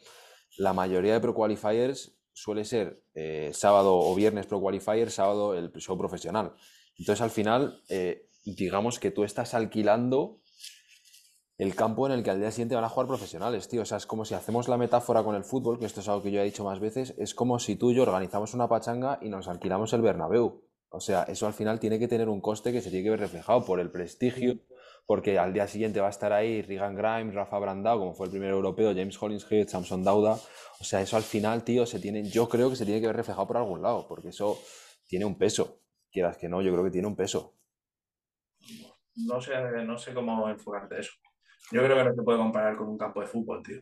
la 0.59 0.73
mayoría 0.73 1.15
de 1.15 1.21
Pro 1.21 1.35
Qualifiers 1.35 2.13
suele 2.33 2.65
ser 2.65 3.03
eh, 3.15 3.51
sábado 3.55 3.99
o 3.99 4.15
viernes 4.15 4.47
Pro 4.47 4.61
Qualifier, 4.61 5.11
sábado 5.11 5.55
el 5.55 5.73
show 5.73 5.97
profesional. 5.97 6.55
Entonces, 6.99 7.23
al 7.23 7.31
final, 7.31 7.83
eh, 7.89 8.29
digamos 8.45 8.99
que 8.99 9.11
tú 9.11 9.25
estás 9.25 9.55
alquilando 9.55 10.41
el 11.63 11.75
campo 11.77 12.07
en 12.07 12.13
el 12.13 12.23
que 12.23 12.31
al 12.31 12.41
día 12.41 12.51
siguiente 12.51 12.75
van 12.75 12.85
a 12.85 12.89
jugar 12.89 13.07
profesionales, 13.07 13.69
tío. 13.69 13.83
O 13.83 13.85
sea, 13.85 13.99
es 13.99 14.07
como 14.07 14.25
si 14.25 14.35
hacemos 14.35 14.69
la 14.69 14.77
metáfora 14.77 15.23
con 15.23 15.37
el 15.37 15.45
fútbol, 15.45 15.79
que 15.79 15.87
esto 15.87 16.01
es 16.01 16.09
algo 16.09 16.23
que 16.23 16.33
yo 16.33 16.41
he 16.41 16.45
dicho 16.45 16.65
más 16.65 16.81
veces, 16.81 17.15
es 17.19 17.35
como 17.35 17.59
si 17.59 17.77
tú 17.77 17.93
y 17.93 17.95
yo 17.95 18.03
organizamos 18.03 18.53
una 18.55 18.69
pachanga 18.69 19.19
y 19.23 19.29
nos 19.29 19.47
alquilamos 19.47 19.93
el 19.93 20.03
Bernabéu. 20.03 20.65
O 20.91 21.01
sea, 21.01 21.23
eso 21.23 21.47
al 21.47 21.55
final 21.55 21.79
tiene 21.79 21.99
que 21.99 22.09
tener 22.09 22.29
un 22.29 22.41
coste 22.41 22.73
que 22.73 22.83
se 22.83 22.91
tiene 22.91 23.05
que 23.05 23.11
ver 23.11 23.21
reflejado 23.21 23.65
por 23.65 23.81
el 23.81 23.91
prestigio, 23.91 24.59
porque 25.07 25.39
al 25.39 25.53
día 25.53 25.67
siguiente 25.69 26.01
va 26.01 26.09
a 26.09 26.11
estar 26.11 26.33
ahí 26.33 26.63
Regan 26.63 26.95
Grimes, 26.95 27.35
Rafa 27.35 27.59
Brandao, 27.59 27.99
como 27.99 28.15
fue 28.15 28.27
el 28.27 28.31
primer 28.33 28.51
europeo, 28.51 28.93
James 28.95 29.21
Hollingshead, 29.21 29.69
Samson 29.69 30.05
Dauda. 30.05 30.39
O 30.81 30.85
sea, 30.85 31.01
eso 31.01 31.17
al 31.17 31.23
final, 31.23 31.65
tío, 31.65 31.87
se 31.87 31.99
tiene, 31.99 32.25
yo 32.25 32.49
creo 32.49 32.71
que 32.71 32.77
se 32.77 32.85
tiene 32.85 33.01
que 33.01 33.07
ver 33.07 33.17
reflejado 33.17 33.47
por 33.47 33.57
algún 33.57 33.83
lado, 33.83 34.07
porque 34.09 34.29
eso 34.29 34.59
tiene 35.07 35.25
un 35.25 35.39
peso. 35.39 35.81
Quieras 36.11 36.37
que 36.37 36.49
no, 36.49 36.61
yo 36.61 36.73
creo 36.73 36.85
que 36.85 36.91
tiene 36.91 37.07
un 37.07 37.17
peso. 37.17 37.55
No 39.15 39.41
sé, 39.41 39.53
no 39.85 39.97
sé 39.97 40.13
cómo 40.13 40.49
enfocarte 40.49 41.01
eso. 41.01 41.13
Yo 41.71 41.83
creo 41.83 41.97
que 41.97 42.05
no 42.05 42.15
se 42.15 42.23
puede 42.23 42.39
comparar 42.39 42.77
con 42.77 42.89
un 42.89 42.99
campo 42.99 43.21
de 43.21 43.27
fútbol, 43.27 43.63
tío. 43.63 43.81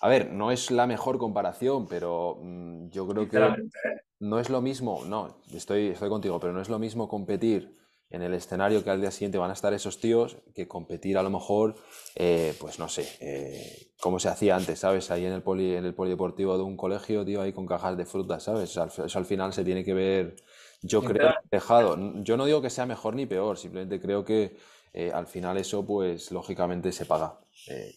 A 0.00 0.08
ver, 0.08 0.32
no 0.32 0.50
es 0.50 0.70
la 0.70 0.86
mejor 0.86 1.18
comparación, 1.18 1.86
pero 1.88 2.38
mm, 2.40 2.90
yo 2.90 3.06
creo 3.06 3.28
que 3.28 3.38
¿eh? 3.38 4.00
no 4.20 4.38
es 4.38 4.50
lo 4.50 4.60
mismo, 4.60 5.04
no, 5.06 5.42
estoy, 5.52 5.88
estoy 5.88 6.08
contigo, 6.08 6.38
pero 6.38 6.52
no 6.52 6.60
es 6.60 6.68
lo 6.68 6.78
mismo 6.78 7.08
competir 7.08 7.76
en 8.08 8.22
el 8.22 8.34
escenario 8.34 8.84
que 8.84 8.90
al 8.90 9.00
día 9.00 9.10
siguiente 9.10 9.38
van 9.38 9.50
a 9.50 9.54
estar 9.54 9.74
esos 9.74 9.98
tíos 9.98 10.36
que 10.54 10.68
competir 10.68 11.18
a 11.18 11.22
lo 11.22 11.30
mejor, 11.30 11.74
eh, 12.14 12.54
pues 12.60 12.78
no 12.78 12.88
sé, 12.88 13.08
eh, 13.20 13.90
como 14.00 14.20
se 14.20 14.28
hacía 14.28 14.54
antes, 14.54 14.78
¿sabes? 14.78 15.10
Ahí 15.10 15.26
en 15.26 15.32
el, 15.32 15.42
poli, 15.42 15.74
en 15.74 15.84
el 15.84 15.94
polideportivo 15.94 16.56
de 16.56 16.62
un 16.62 16.76
colegio, 16.76 17.24
tío, 17.24 17.42
ahí 17.42 17.52
con 17.52 17.66
cajas 17.66 17.96
de 17.96 18.06
frutas, 18.06 18.44
¿sabes? 18.44 18.70
Eso 18.70 19.18
al, 19.18 19.24
final 19.24 19.52
se 19.52 19.64
tiene 19.64 19.84
que 19.84 19.92
ver, 19.92 20.36
yo 20.82 21.02
creo, 21.02 21.34
dejado. 21.50 21.96
Yo 22.22 22.36
no 22.36 22.46
digo 22.46 22.62
que 22.62 22.70
sea 22.70 22.86
mejor 22.86 23.16
ni 23.16 23.26
peor, 23.26 23.58
simplemente 23.58 24.00
creo 24.00 24.24
que 24.24 24.56
eh, 24.96 25.12
al 25.12 25.26
final 25.26 25.58
eso, 25.58 25.84
pues 25.86 26.32
lógicamente 26.32 26.90
se 26.90 27.06
paga, 27.06 27.38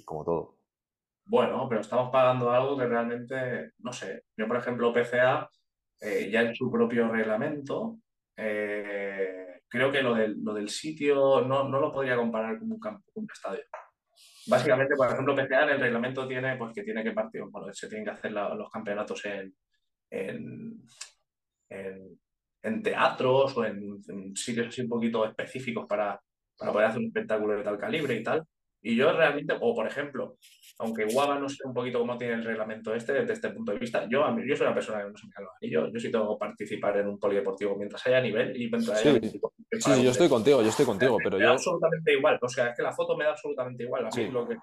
como 0.06 0.24
todo. 0.24 0.58
Bueno, 1.26 1.68
pero 1.70 1.82
estamos 1.82 2.12
pagando 2.12 2.52
algo 2.52 2.78
que 2.78 2.86
realmente, 2.86 3.72
no 3.80 3.94
sé, 3.94 4.26
yo 4.36 4.48
por 4.48 4.58
ejemplo 4.58 4.94
PCA, 4.94 5.50
ya 6.02 6.42
en 6.42 6.56
su 6.56 6.72
propio 6.72 7.08
reglamento, 7.08 8.00
creo 8.36 9.92
que 9.92 10.02
lo 10.02 10.16
del, 10.16 10.44
lo 10.44 10.54
del 10.54 10.70
sitio 10.70 11.42
no, 11.42 11.70
no, 11.70 11.80
lo 11.80 11.92
podría 11.92 12.18
comparar 12.18 12.58
con 12.60 12.72
un 12.72 12.80
campo, 12.80 13.10
con 13.14 13.24
un 13.24 13.30
estadio. 13.32 13.64
Básicamente, 14.48 14.96
por 14.96 15.08
ejemplo, 15.08 15.36
PCA 15.36 15.64
en 15.64 15.70
el 15.70 15.80
reglamento 15.80 16.28
tiene 16.28 16.58
pues, 16.58 16.74
que 16.74 16.84
tiene 16.84 17.04
que 17.04 17.12
partir, 17.12 17.44
bueno, 17.44 17.72
se 17.72 17.88
tienen 17.88 18.06
que 18.06 18.12
hacer 18.12 18.32
los 18.32 18.70
campeonatos 18.70 19.24
en, 19.26 19.54
en, 20.10 20.84
en, 21.70 22.84
teatros 22.84 23.56
o 23.56 23.66
en, 23.66 24.36
sitios 24.36 24.68
así 24.68 24.82
un 24.82 24.90
poquito 24.90 25.26
específicos 25.26 25.86
para, 25.88 26.20
para 26.60 26.74
poder 26.74 26.88
hacer 26.88 27.00
un 27.00 27.08
espectáculo 27.08 27.58
de 27.58 27.64
tal 27.64 27.78
calibre 27.78 28.16
y 28.16 28.24
tal. 28.24 28.44
Y 28.82 28.96
yo 28.96 29.12
realmente, 29.12 29.56
o 29.60 29.76
por 29.76 29.88
ejemplo, 29.88 30.38
aunque 30.80 31.06
Guava 31.06 31.38
no 31.38 31.50
sé 31.50 31.58
un 31.66 31.74
poquito 31.74 32.00
cómo 32.00 32.18
tiene 32.18 32.36
el 32.36 32.46
reglamento 32.46 32.94
este, 32.94 33.14
desde 33.14 33.34
este 33.34 33.50
punto 33.50 33.74
de 33.74 33.80
vista, 33.80 34.08
yo, 34.10 34.24
yo 34.46 34.56
soy 34.56 34.68
una 34.68 34.74
persona 34.74 35.00
que 35.00 35.10
no 35.10 35.18
se 35.18 35.28
me 35.28 35.34
los 35.44 35.54
anillos. 35.62 35.90
Yo 35.94 36.00
sí 36.00 36.12
tengo 36.12 36.38
que 36.38 36.40
participar 36.40 36.98
en 36.98 37.08
un 37.08 37.20
polideportivo 37.20 37.76
mientras 37.76 38.06
haya 38.08 38.22
nivel 38.22 38.56
y 38.56 38.70
mientras 38.70 39.06
haya 39.06 39.20
Sí, 39.72 40.04
yo 40.04 40.12
estoy 40.12 40.30
contigo, 40.30 40.62
yo 40.62 40.70
estoy 40.70 40.86
contigo, 40.86 41.18
pero 41.24 41.38
me 41.38 41.44
yo... 41.44 41.50
Da 41.50 41.54
absolutamente 41.54 42.14
igual, 42.14 42.40
o 42.42 42.50
sea, 42.50 42.70
es 42.70 42.76
que 42.76 42.82
la 42.82 42.92
foto 42.92 43.16
me 43.16 43.26
da 43.26 43.32
absolutamente 43.32 43.84
igual. 43.84 44.06
A 44.06 44.10
lo 44.32 44.48
que, 44.48 44.58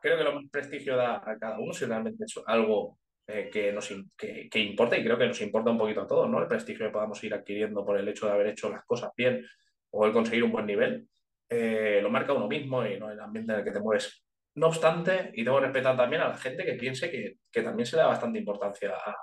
creo 0.00 0.18
que 0.18 0.24
lo 0.24 0.34
más 0.34 0.44
prestigio 0.50 0.96
da 0.96 1.16
a 1.16 1.38
cada 1.38 1.58
uno 1.58 1.72
si 1.72 1.84
realmente 1.84 2.24
es 2.24 2.34
algo 2.46 2.98
eh, 3.26 3.48
que, 3.52 3.72
nos, 3.72 3.88
que, 4.16 4.48
que, 4.50 4.58
importa 4.58 4.98
y 4.98 5.04
creo 5.04 5.16
que 5.16 5.26
nos 5.26 5.40
importa 5.40 5.70
un 5.70 5.78
poquito 5.78 6.02
a 6.02 6.06
todos, 6.06 6.28
¿no? 6.28 6.40
El 6.40 6.48
prestigio 6.48 6.86
que 6.86 6.92
podamos 6.92 7.22
ir 7.24 7.32
adquiriendo 7.34 7.84
por 7.84 7.96
el 7.98 8.08
hecho 8.08 8.26
de 8.26 8.32
haber 8.32 8.48
hecho 8.48 8.68
las 8.68 8.84
cosas 8.84 9.10
bien 9.16 9.44
o 9.90 10.06
el 10.06 10.12
conseguir 10.12 10.44
un 10.44 10.52
buen 10.52 10.66
nivel. 10.66 11.08
Eh, 11.54 12.00
lo 12.00 12.08
marca 12.08 12.32
uno 12.32 12.48
mismo 12.48 12.86
y 12.86 12.98
no 12.98 13.10
el 13.10 13.20
ambiente 13.20 13.52
en 13.52 13.58
el 13.58 13.64
que 13.64 13.72
te 13.72 13.80
mueves. 13.80 14.24
No 14.54 14.68
obstante, 14.68 15.32
y 15.34 15.44
debo 15.44 15.60
respetar 15.60 15.94
también 15.94 16.22
a 16.22 16.28
la 16.28 16.36
gente 16.38 16.64
que 16.64 16.74
piense 16.74 17.10
que, 17.10 17.36
que 17.50 17.62
también 17.62 17.84
se 17.84 17.96
le 17.96 18.02
da 18.02 18.08
bastante 18.08 18.38
importancia 18.38 18.94
a, 18.94 19.14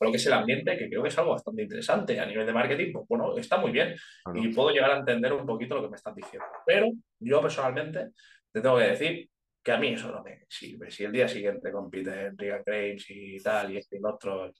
lo 0.00 0.10
que 0.10 0.16
es 0.16 0.26
el 0.26 0.32
ambiente, 0.32 0.76
que 0.76 0.88
creo 0.88 1.02
que 1.02 1.10
es 1.10 1.18
algo 1.18 1.32
bastante 1.32 1.62
interesante 1.62 2.18
a 2.18 2.26
nivel 2.26 2.46
de 2.46 2.52
marketing, 2.52 2.92
pues 2.92 3.06
bueno, 3.06 3.36
está 3.36 3.58
muy 3.58 3.70
bien 3.70 3.94
y 4.34 4.48
puedo 4.48 4.70
llegar 4.70 4.90
a 4.90 4.98
entender 4.98 5.32
un 5.32 5.46
poquito 5.46 5.76
lo 5.76 5.82
que 5.82 5.90
me 5.90 5.96
estás 5.96 6.14
diciendo. 6.14 6.46
Pero 6.66 6.88
yo 7.20 7.40
personalmente 7.40 8.08
te 8.50 8.60
tengo 8.60 8.78
que 8.78 8.84
decir 8.84 9.30
que 9.62 9.72
a 9.72 9.78
mí 9.78 9.88
eso 9.88 10.10
no 10.10 10.22
me 10.22 10.44
sirve. 10.48 10.90
Si 10.90 11.04
el 11.04 11.12
día 11.12 11.28
siguiente 11.28 11.70
compite 11.70 12.26
en 12.26 12.38
Riga 12.38 12.62
Games 12.64 13.04
y 13.10 13.36
tal, 13.38 13.72
y 13.72 13.76
este 13.76 13.98
y 13.98 14.00
otro, 14.02 14.50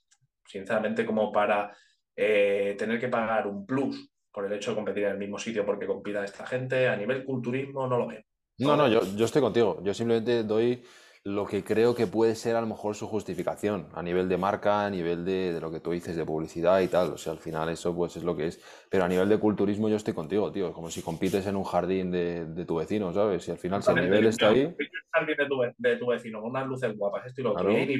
sinceramente, 0.45 1.05
como 1.05 1.31
para 1.31 1.75
eh, 2.15 2.75
tener 2.77 2.99
que 2.99 3.09
pagar 3.09 3.47
un 3.47 3.65
plus 3.65 4.12
por 4.33 4.45
el 4.45 4.53
hecho 4.53 4.71
de 4.71 4.75
competir 4.75 5.03
en 5.03 5.11
el 5.11 5.17
mismo 5.17 5.37
sitio 5.37 5.65
porque 5.65 5.85
compita 5.85 6.23
esta 6.23 6.45
gente, 6.45 6.87
a 6.87 6.97
nivel 6.97 7.23
culturismo 7.23 7.87
no 7.87 7.97
lo 7.97 8.07
veo. 8.07 8.21
No, 8.57 8.75
no, 8.75 8.87
yo, 8.87 9.01
yo 9.15 9.25
estoy 9.25 9.41
contigo. 9.41 9.79
Yo 9.83 9.93
simplemente 9.93 10.43
doy 10.43 10.83
lo 11.25 11.45
que 11.45 11.63
creo 11.63 11.95
que 11.95 12.05
puede 12.05 12.35
ser 12.35 12.55
a 12.57 12.61
lo 12.61 12.67
mejor 12.67 12.95
su 12.95 13.07
justificación 13.07 13.87
a 13.93 14.03
nivel 14.03 14.27
de 14.27 14.37
marca, 14.37 14.85
a 14.85 14.89
nivel 14.89 15.23
de, 15.23 15.57
lo 15.61 15.71
que 15.71 15.79
tú 15.79 15.91
dices 15.91 16.15
de 16.17 16.25
publicidad 16.25 16.81
y 16.81 16.87
tal. 16.87 17.11
O 17.13 17.17
sea, 17.17 17.31
al 17.31 17.39
final 17.39 17.69
eso 17.69 17.95
pues 17.95 18.17
es 18.17 18.23
lo 18.23 18.35
que 18.35 18.47
es. 18.47 18.61
Pero 18.89 19.05
a 19.05 19.07
nivel 19.07 19.29
de 19.29 19.37
culturismo 19.37 19.87
yo 19.87 19.95
estoy 19.95 20.13
contigo, 20.13 20.51
tío. 20.51 20.73
Como 20.73 20.89
si 20.89 21.01
compites 21.01 21.45
en 21.47 21.55
un 21.55 21.63
jardín 21.63 22.11
de, 22.11 22.65
tu 22.65 22.75
vecino, 22.75 23.13
¿sabes? 23.13 23.47
Y 23.47 23.51
al 23.51 23.57
final 23.57 23.81
si 23.81 23.91
el 23.91 24.01
nivel 24.01 24.25
está 24.25 24.49
ahí... 24.49 24.65
Un 24.65 24.75
jardín 25.11 25.35
de 25.37 25.45
tu, 25.47 25.61
de 25.77 25.97
tu 25.97 26.07
vecino 26.07 26.41
con 26.41 26.49
unas 26.49 26.67
luces 26.67 26.97
guapas, 26.97 27.25
esto 27.27 27.41
y 27.41 27.43
lo 27.43 27.51
otro, 27.53 27.71
y, 27.71 27.99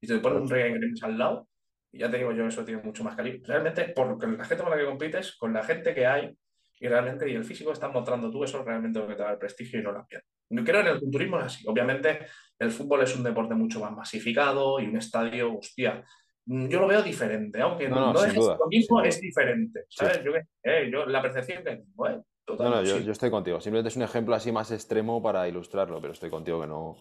y 0.00 0.06
te 0.06 0.18
pones 0.18 0.40
un 0.42 0.48
Rey 0.48 0.72
al 1.02 1.18
lado, 1.18 1.48
y 1.92 1.98
ya 1.98 2.10
te 2.10 2.16
digo 2.16 2.32
yo, 2.32 2.46
eso 2.46 2.64
tiene 2.64 2.82
mucho 2.82 3.04
más 3.04 3.14
calibre. 3.14 3.42
Realmente, 3.44 3.84
por 3.90 4.08
la 4.26 4.44
gente 4.44 4.62
con 4.62 4.72
la 4.72 4.78
que 4.78 4.86
compites, 4.86 5.36
con 5.36 5.52
la 5.52 5.62
gente 5.62 5.94
que 5.94 6.06
hay, 6.06 6.34
y 6.80 6.88
realmente, 6.88 7.30
y 7.30 7.34
el 7.34 7.44
físico 7.44 7.70
estás 7.70 7.92
mostrando 7.92 8.30
tú, 8.30 8.42
eso 8.42 8.58
es 8.58 8.64
realmente 8.64 8.98
lo 8.98 9.06
que 9.06 9.14
te 9.14 9.22
da 9.22 9.32
el 9.32 9.38
prestigio 9.38 9.78
y 9.78 9.82
no 9.82 9.92
la 9.92 10.04
piel. 10.04 10.22
Yo 10.48 10.64
creo 10.64 10.80
en 10.80 10.88
el 10.88 11.00
culturismo 11.00 11.38
es 11.38 11.44
así. 11.44 11.64
Obviamente, 11.68 12.26
el 12.58 12.70
fútbol 12.70 13.02
es 13.02 13.14
un 13.14 13.22
deporte 13.22 13.54
mucho 13.54 13.80
más 13.80 13.92
masificado 13.92 14.80
y 14.80 14.86
un 14.86 14.96
estadio, 14.96 15.56
hostia, 15.56 16.04
yo 16.44 16.80
lo 16.80 16.88
veo 16.88 17.02
diferente, 17.02 17.60
aunque 17.60 17.88
no, 17.88 18.12
es 18.24 18.34
lo 18.34 18.66
mismo, 18.68 19.00
es 19.02 19.20
diferente. 19.20 19.84
¿Sabes? 19.88 20.22
Eh, 20.64 20.90
yo, 20.92 21.06
la 21.06 21.22
percepción 21.22 21.62
que 21.62 21.70
tengo, 21.70 22.08
¿eh? 22.08 22.20
no, 22.48 22.70
no, 22.70 22.82
yo, 22.82 22.98
yo, 22.98 23.12
estoy 23.12 23.30
contigo. 23.30 23.60
Simplemente 23.60 23.88
es 23.88 23.96
un 23.96 24.02
ejemplo 24.02 24.34
así 24.34 24.50
más 24.50 24.72
extremo 24.72 25.22
para 25.22 25.46
ilustrarlo, 25.46 26.00
pero 26.00 26.12
estoy 26.12 26.30
contigo 26.30 26.60
que 26.60 26.66
no, 26.66 26.96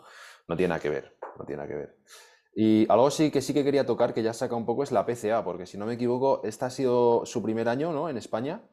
no 0.48 0.56
tiene 0.56 0.70
nada 0.70 0.82
que 0.82 0.90
ver. 0.90 1.18
No 1.40 1.46
tiene 1.46 1.64
nada 1.64 1.68
que 1.68 1.76
ver. 1.76 1.96
Y 2.54 2.86
algo 2.92 3.10
sí 3.12 3.32
que 3.32 3.42
sí 3.42 3.54
que 3.54 3.64
quería 3.64 3.86
tocar, 3.86 4.14
que 4.14 4.24
ya 4.24 4.34
saca 4.34 4.56
un 4.56 4.66
poco, 4.66 4.84
es 4.84 4.92
la 4.92 5.06
PCA, 5.06 5.44
porque 5.44 5.66
si 5.66 5.78
no 5.78 5.86
me 5.86 5.94
equivoco, 5.94 6.42
este 6.44 6.66
ha 6.66 6.70
sido 6.70 7.26
su 7.26 7.42
primer 7.42 7.70
año, 7.70 7.94
¿no? 7.94 8.10
En 8.10 8.18
España. 8.18 8.64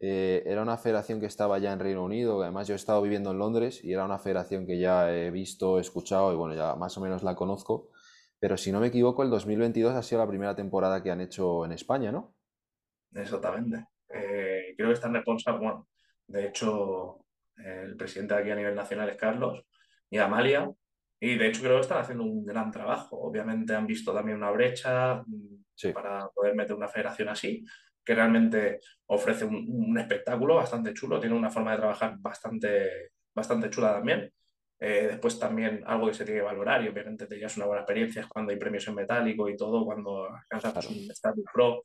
Eh, 0.00 0.44
era 0.46 0.62
una 0.62 0.78
federación 0.78 1.20
que 1.20 1.26
estaba 1.26 1.58
ya 1.58 1.72
en 1.72 1.80
Reino 1.80 2.04
Unido, 2.04 2.40
además 2.40 2.68
yo 2.68 2.74
he 2.74 2.76
estado 2.76 3.02
viviendo 3.02 3.32
en 3.32 3.38
Londres 3.38 3.82
y 3.82 3.92
era 3.92 4.04
una 4.04 4.20
federación 4.20 4.64
que 4.64 4.78
ya 4.78 5.12
he 5.12 5.32
visto, 5.32 5.80
escuchado 5.80 6.32
y 6.32 6.36
bueno, 6.36 6.54
ya 6.54 6.76
más 6.76 6.96
o 6.96 7.00
menos 7.00 7.24
la 7.24 7.34
conozco. 7.34 7.90
Pero 8.38 8.56
si 8.56 8.70
no 8.70 8.78
me 8.78 8.86
equivoco, 8.86 9.24
el 9.24 9.30
2022 9.30 9.94
ha 9.94 10.02
sido 10.02 10.20
la 10.20 10.28
primera 10.28 10.54
temporada 10.54 11.02
que 11.02 11.10
han 11.10 11.20
hecho 11.20 11.64
en 11.64 11.72
España, 11.72 12.12
¿no? 12.12 12.36
Exactamente. 13.12 13.88
Eh, 14.08 14.74
creo 14.76 14.88
que 14.88 14.94
están 14.94 15.12
responsables, 15.12 15.60
bueno, 15.60 15.88
de 16.28 16.46
hecho, 16.46 17.24
el 17.56 17.96
presidente 17.96 18.34
aquí 18.34 18.50
a 18.50 18.54
nivel 18.54 18.76
nacional 18.76 19.08
es 19.08 19.16
Carlos 19.16 19.64
y 20.08 20.18
Amalia, 20.18 20.70
y 21.20 21.36
de 21.36 21.48
hecho 21.48 21.62
creo 21.62 21.76
que 21.76 21.82
están 21.82 21.98
haciendo 21.98 22.24
un 22.24 22.44
gran 22.44 22.70
trabajo. 22.70 23.18
Obviamente 23.20 23.74
han 23.74 23.86
visto 23.86 24.12
también 24.12 24.38
una 24.38 24.50
brecha 24.50 25.22
mm, 25.26 25.92
para 25.92 26.28
poder 26.28 26.54
meter 26.54 26.76
una 26.76 26.88
federación 26.88 27.28
así, 27.28 27.64
que 28.04 28.14
realmente 28.14 28.80
ofrece 29.06 29.44
un, 29.44 29.98
espectáculo 29.98 30.56
bastante 30.56 30.94
chulo, 30.94 31.20
tiene 31.20 31.36
una 31.36 31.50
forma 31.50 31.72
de 31.72 31.78
trabajar 31.78 32.16
bastante, 32.18 33.10
bastante 33.34 33.70
chula 33.70 33.92
también. 33.92 34.32
Eh, 34.80 35.08
después 35.10 35.38
también 35.40 35.82
algo 35.84 36.06
que 36.06 36.14
se 36.14 36.24
tiene 36.24 36.40
que 36.40 36.46
valorar 36.46 36.84
y 36.84 36.88
obviamente 36.88 37.26
te 37.26 37.36
llevas 37.36 37.56
una 37.56 37.66
buena 37.66 37.82
experiencia 37.82 38.22
es 38.22 38.28
cuando 38.28 38.52
hay 38.52 38.58
premios 38.58 38.86
en 38.86 38.94
metálico 38.94 39.48
y 39.48 39.56
todo, 39.56 39.84
cuando 39.84 40.28
alcanzas 40.32 40.88
un 40.88 41.10
estatus 41.10 41.44
pro 41.52 41.82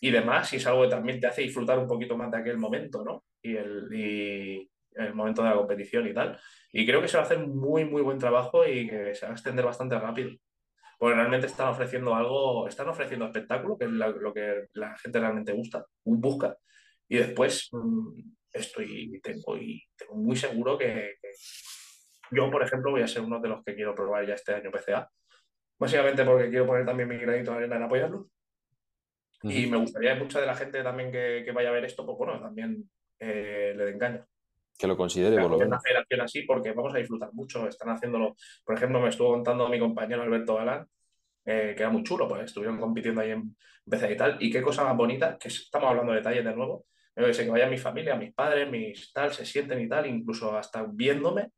y 0.00 0.10
demás, 0.10 0.50
y 0.54 0.56
es 0.56 0.66
algo 0.66 0.82
que 0.82 0.88
también 0.88 1.20
te 1.20 1.26
hace 1.26 1.42
disfrutar 1.42 1.78
un 1.78 1.86
poquito 1.86 2.16
más 2.16 2.30
de 2.30 2.38
aquel 2.38 2.56
momento, 2.56 3.04
¿no? 3.04 3.24
Y, 3.42 3.56
el, 3.56 4.66
en 4.94 5.04
el 5.04 5.14
momento 5.14 5.42
de 5.42 5.50
la 5.50 5.56
competición 5.56 6.06
y 6.06 6.14
tal. 6.14 6.38
Y 6.72 6.86
creo 6.86 7.00
que 7.00 7.08
se 7.08 7.16
va 7.16 7.22
a 7.22 7.26
hacer 7.26 7.38
muy, 7.38 7.84
muy 7.84 8.02
buen 8.02 8.18
trabajo 8.18 8.66
y 8.66 8.88
que 8.88 9.14
se 9.14 9.26
va 9.26 9.32
a 9.32 9.34
extender 9.34 9.64
bastante 9.64 9.98
rápido. 9.98 10.30
Porque 10.98 11.14
realmente 11.14 11.46
están 11.46 11.68
ofreciendo 11.68 12.14
algo, 12.14 12.68
están 12.68 12.88
ofreciendo 12.88 13.24
espectáculo, 13.24 13.78
que 13.78 13.86
es 13.86 13.90
lo 13.90 14.34
que 14.34 14.66
la 14.74 14.96
gente 14.98 15.18
realmente 15.18 15.52
gusta, 15.52 15.86
busca. 16.04 16.56
Y 17.08 17.16
después 17.16 17.68
mm, 17.72 18.20
estoy, 18.52 19.20
tengo, 19.22 19.56
y 19.56 19.82
tengo 19.96 20.14
muy 20.16 20.36
seguro 20.36 20.76
que, 20.76 21.14
yo, 22.30 22.50
por 22.50 22.62
ejemplo, 22.62 22.92
voy 22.92 23.02
a 23.02 23.08
ser 23.08 23.22
uno 23.22 23.40
de 23.40 23.48
los 23.48 23.64
que 23.64 23.74
quiero 23.74 23.94
probar 23.94 24.26
ya 24.26 24.34
este 24.34 24.54
año 24.54 24.70
PCA. 24.70 25.10
Básicamente 25.78 26.24
porque 26.24 26.50
quiero 26.50 26.66
poner 26.66 26.84
también 26.84 27.08
mi 27.08 27.16
granito 27.16 27.50
de 27.52 27.56
arena 27.56 27.76
en 27.76 27.82
apoyarlo. 27.82 28.28
Y 29.42 29.66
me 29.66 29.78
gustaría 29.78 30.14
que 30.14 30.22
mucha 30.22 30.40
de 30.40 30.46
la 30.46 30.54
gente 30.54 30.82
también 30.82 31.10
que, 31.10 31.50
vaya 31.54 31.70
a 31.70 31.72
ver 31.72 31.86
esto, 31.86 32.04
pues 32.04 32.18
bueno, 32.18 32.40
también 32.40 32.90
eh, 33.18 33.72
le 33.74 33.84
den 33.86 33.94
engaño. 33.94 34.26
Que 34.80 34.86
lo 34.86 34.96
considere, 34.96 35.36
por 35.36 35.50
lo 35.50 35.58
menos. 35.58 35.68
Una 35.68 35.80
federación 35.80 36.20
así 36.22 36.42
porque 36.42 36.72
vamos 36.72 36.94
a 36.94 36.98
disfrutar 36.98 37.34
mucho. 37.34 37.68
Están 37.68 37.90
haciéndolo. 37.90 38.34
Por 38.64 38.76
ejemplo, 38.76 38.98
me 38.98 39.10
estuvo 39.10 39.32
contando 39.32 39.68
mi 39.68 39.78
compañero 39.78 40.22
Alberto 40.22 40.54
Galán, 40.54 40.86
eh, 41.44 41.74
que 41.76 41.82
era 41.82 41.90
muy 41.90 42.02
chulo, 42.02 42.26
pues 42.26 42.44
estuvieron 42.44 42.80
compitiendo 42.80 43.20
ahí 43.20 43.32
en 43.32 43.54
BC 43.84 44.12
y 44.12 44.16
tal. 44.16 44.36
Y 44.40 44.50
qué 44.50 44.62
cosa 44.62 44.84
más 44.84 44.96
bonita, 44.96 45.36
que 45.38 45.48
estamos 45.48 45.90
hablando 45.90 46.12
de 46.12 46.18
detalles 46.18 46.44
de 46.46 46.54
nuevo. 46.54 46.86
que 47.14 47.34
sé 47.34 47.44
que 47.44 47.50
vaya 47.50 47.66
mi 47.66 47.76
familia, 47.76 48.16
mis 48.16 48.32
padres, 48.32 48.70
mis 48.70 49.12
tal, 49.12 49.34
se 49.34 49.44
sienten 49.44 49.80
y 49.82 49.86
tal, 49.86 50.06
incluso 50.06 50.56
hasta 50.56 50.86
viéndome, 50.90 51.50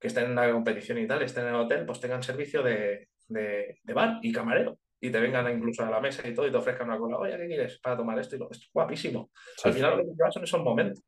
que 0.00 0.08
estén 0.08 0.24
en 0.24 0.34
la 0.34 0.50
competición 0.50 0.98
y 0.98 1.06
tal, 1.06 1.22
estén 1.22 1.44
en 1.44 1.50
el 1.50 1.60
hotel, 1.60 1.86
pues 1.86 2.00
tengan 2.00 2.24
servicio 2.24 2.64
de, 2.64 3.10
de, 3.28 3.78
bar 3.94 4.18
y 4.22 4.32
camarero 4.32 4.80
y 5.00 5.10
te 5.10 5.20
vengan 5.20 5.48
incluso 5.56 5.84
a 5.84 5.90
la 5.90 6.00
mesa 6.00 6.26
y 6.26 6.34
todo 6.34 6.48
y 6.48 6.50
te 6.50 6.56
ofrezcan 6.56 6.88
una 6.88 6.98
cola, 6.98 7.18
oye, 7.18 7.36
¿qué 7.36 7.46
quieres 7.46 7.78
para 7.78 7.96
tomar 7.96 8.18
esto? 8.18 8.34
Y 8.34 8.40
lo, 8.40 8.50
esto 8.50 8.64
es 8.64 8.70
guapísimo. 8.72 9.30
Al 9.62 9.72
final 9.72 9.98
lo 9.98 10.04
que 10.04 10.10
te 10.10 10.32
son 10.32 10.42
esos 10.42 10.62
momentos. 10.64 11.04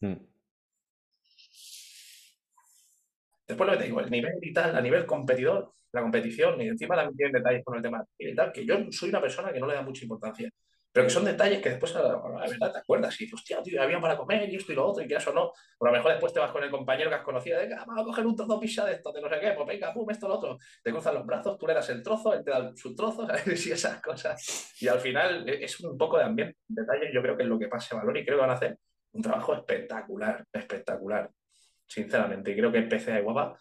Mm. 0.00 0.29
Después 3.50 3.66
lo 3.66 3.72
que 3.72 3.80
te 3.80 3.86
digo, 3.86 4.00
el 4.00 4.10
nivel 4.10 4.38
y 4.40 4.52
tal, 4.52 4.76
a 4.76 4.80
nivel 4.80 5.04
competidor, 5.04 5.72
la 5.90 6.02
competición, 6.02 6.60
y 6.60 6.68
encima 6.68 6.94
también 6.94 7.16
tienen 7.16 7.32
detalles 7.32 7.64
con 7.64 7.76
el 7.76 7.82
tema 7.82 8.04
y 8.16 8.32
tal, 8.32 8.52
que 8.52 8.64
yo 8.64 8.76
soy 8.92 9.08
una 9.08 9.20
persona 9.20 9.52
que 9.52 9.58
no 9.58 9.66
le 9.66 9.74
da 9.74 9.82
mucha 9.82 10.04
importancia. 10.04 10.48
Pero 10.92 11.06
que 11.06 11.10
son 11.10 11.24
detalles 11.24 11.60
que 11.60 11.70
después, 11.70 11.92
la, 11.94 12.16
verdad, 12.48 12.72
te 12.72 12.78
acuerdas 12.78 13.20
y 13.20 13.24
dices, 13.24 13.40
hostia, 13.40 13.60
tío, 13.60 13.82
había 13.82 14.00
para 14.00 14.16
comer 14.16 14.48
y 14.48 14.56
esto 14.56 14.72
y 14.72 14.76
lo 14.76 14.86
otro, 14.86 15.04
y 15.04 15.08
que 15.08 15.16
eso 15.16 15.32
no. 15.32 15.52
O 15.78 15.86
a 15.86 15.88
lo 15.88 15.92
mejor 15.92 16.12
después 16.12 16.32
te 16.32 16.38
vas 16.38 16.52
con 16.52 16.62
el 16.62 16.70
compañero 16.70 17.10
que 17.10 17.16
has 17.16 17.22
conocido, 17.22 17.58
de, 17.58 17.68
vamos 17.68 18.02
a 18.02 18.04
coger 18.04 18.26
un 18.26 18.36
trozo 18.36 18.60
pizza 18.60 18.84
de 18.84 18.94
esto, 18.94 19.12
de 19.12 19.20
no 19.20 19.28
sé 19.28 19.40
qué, 19.40 19.52
pues 19.52 19.66
venga, 19.66 19.92
pum, 19.92 20.08
esto, 20.10 20.28
lo 20.28 20.34
otro. 20.34 20.58
Te 20.82 20.92
cruzan 20.92 21.14
los 21.14 21.26
brazos, 21.26 21.58
tú 21.58 21.66
le 21.66 21.74
das 21.74 21.88
el 21.90 22.02
trozo, 22.04 22.34
él 22.34 22.44
te 22.44 22.50
da 22.50 22.72
su 22.76 22.94
trozo. 22.94 23.26
Y 23.46 23.72
esas 23.72 24.00
cosas. 24.00 24.74
Y 24.80 24.86
al 24.86 25.00
final 25.00 25.48
e, 25.48 25.64
es 25.64 25.80
un 25.80 25.98
poco 25.98 26.18
de 26.18 26.24
ambiente, 26.24 26.56
detalles, 26.68 27.10
yo 27.12 27.20
creo 27.20 27.36
que 27.36 27.42
es 27.42 27.48
lo 27.48 27.58
que 27.58 27.66
pasa 27.66 27.96
valor 27.96 28.16
y 28.16 28.24
creo 28.24 28.38
que 28.38 28.42
van 28.42 28.50
a 28.50 28.54
hacer 28.54 28.78
un 29.12 29.22
trabajo 29.22 29.54
espectacular, 29.54 30.44
espectacular 30.52 31.30
sinceramente. 31.90 32.52
Y 32.52 32.56
creo 32.56 32.70
que 32.70 32.78
el 32.78 32.88
PC 32.88 33.12
de 33.12 33.20
Guapa, 33.20 33.58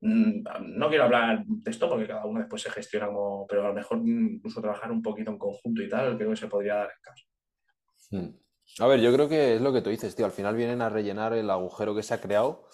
mm, 0.00 0.44
no 0.76 0.88
quiero 0.88 1.04
hablar 1.04 1.44
de 1.44 1.70
esto 1.70 1.88
porque 1.88 2.06
cada 2.06 2.24
uno 2.24 2.40
después 2.40 2.62
se 2.62 2.70
gestiona 2.70 3.06
como, 3.06 3.46
pero 3.46 3.64
a 3.64 3.68
lo 3.68 3.74
mejor 3.74 3.98
incluso 3.98 4.60
trabajar 4.60 4.92
un 4.92 5.02
poquito 5.02 5.30
en 5.30 5.38
conjunto 5.38 5.82
y 5.82 5.88
tal, 5.88 6.16
creo 6.16 6.30
que 6.30 6.36
se 6.36 6.48
podría 6.48 6.76
dar 6.76 6.90
en 6.90 7.02
caso. 7.02 7.24
Hmm. 8.10 8.42
A 8.78 8.86
ver, 8.86 9.00
yo 9.00 9.12
creo 9.12 9.28
que 9.28 9.56
es 9.56 9.60
lo 9.60 9.72
que 9.72 9.82
tú 9.82 9.90
dices, 9.90 10.14
tío. 10.14 10.24
Al 10.24 10.32
final 10.32 10.56
vienen 10.56 10.80
a 10.80 10.88
rellenar 10.88 11.34
el 11.34 11.50
agujero 11.50 11.94
que 11.94 12.02
se 12.02 12.14
ha 12.14 12.20
creado 12.20 12.68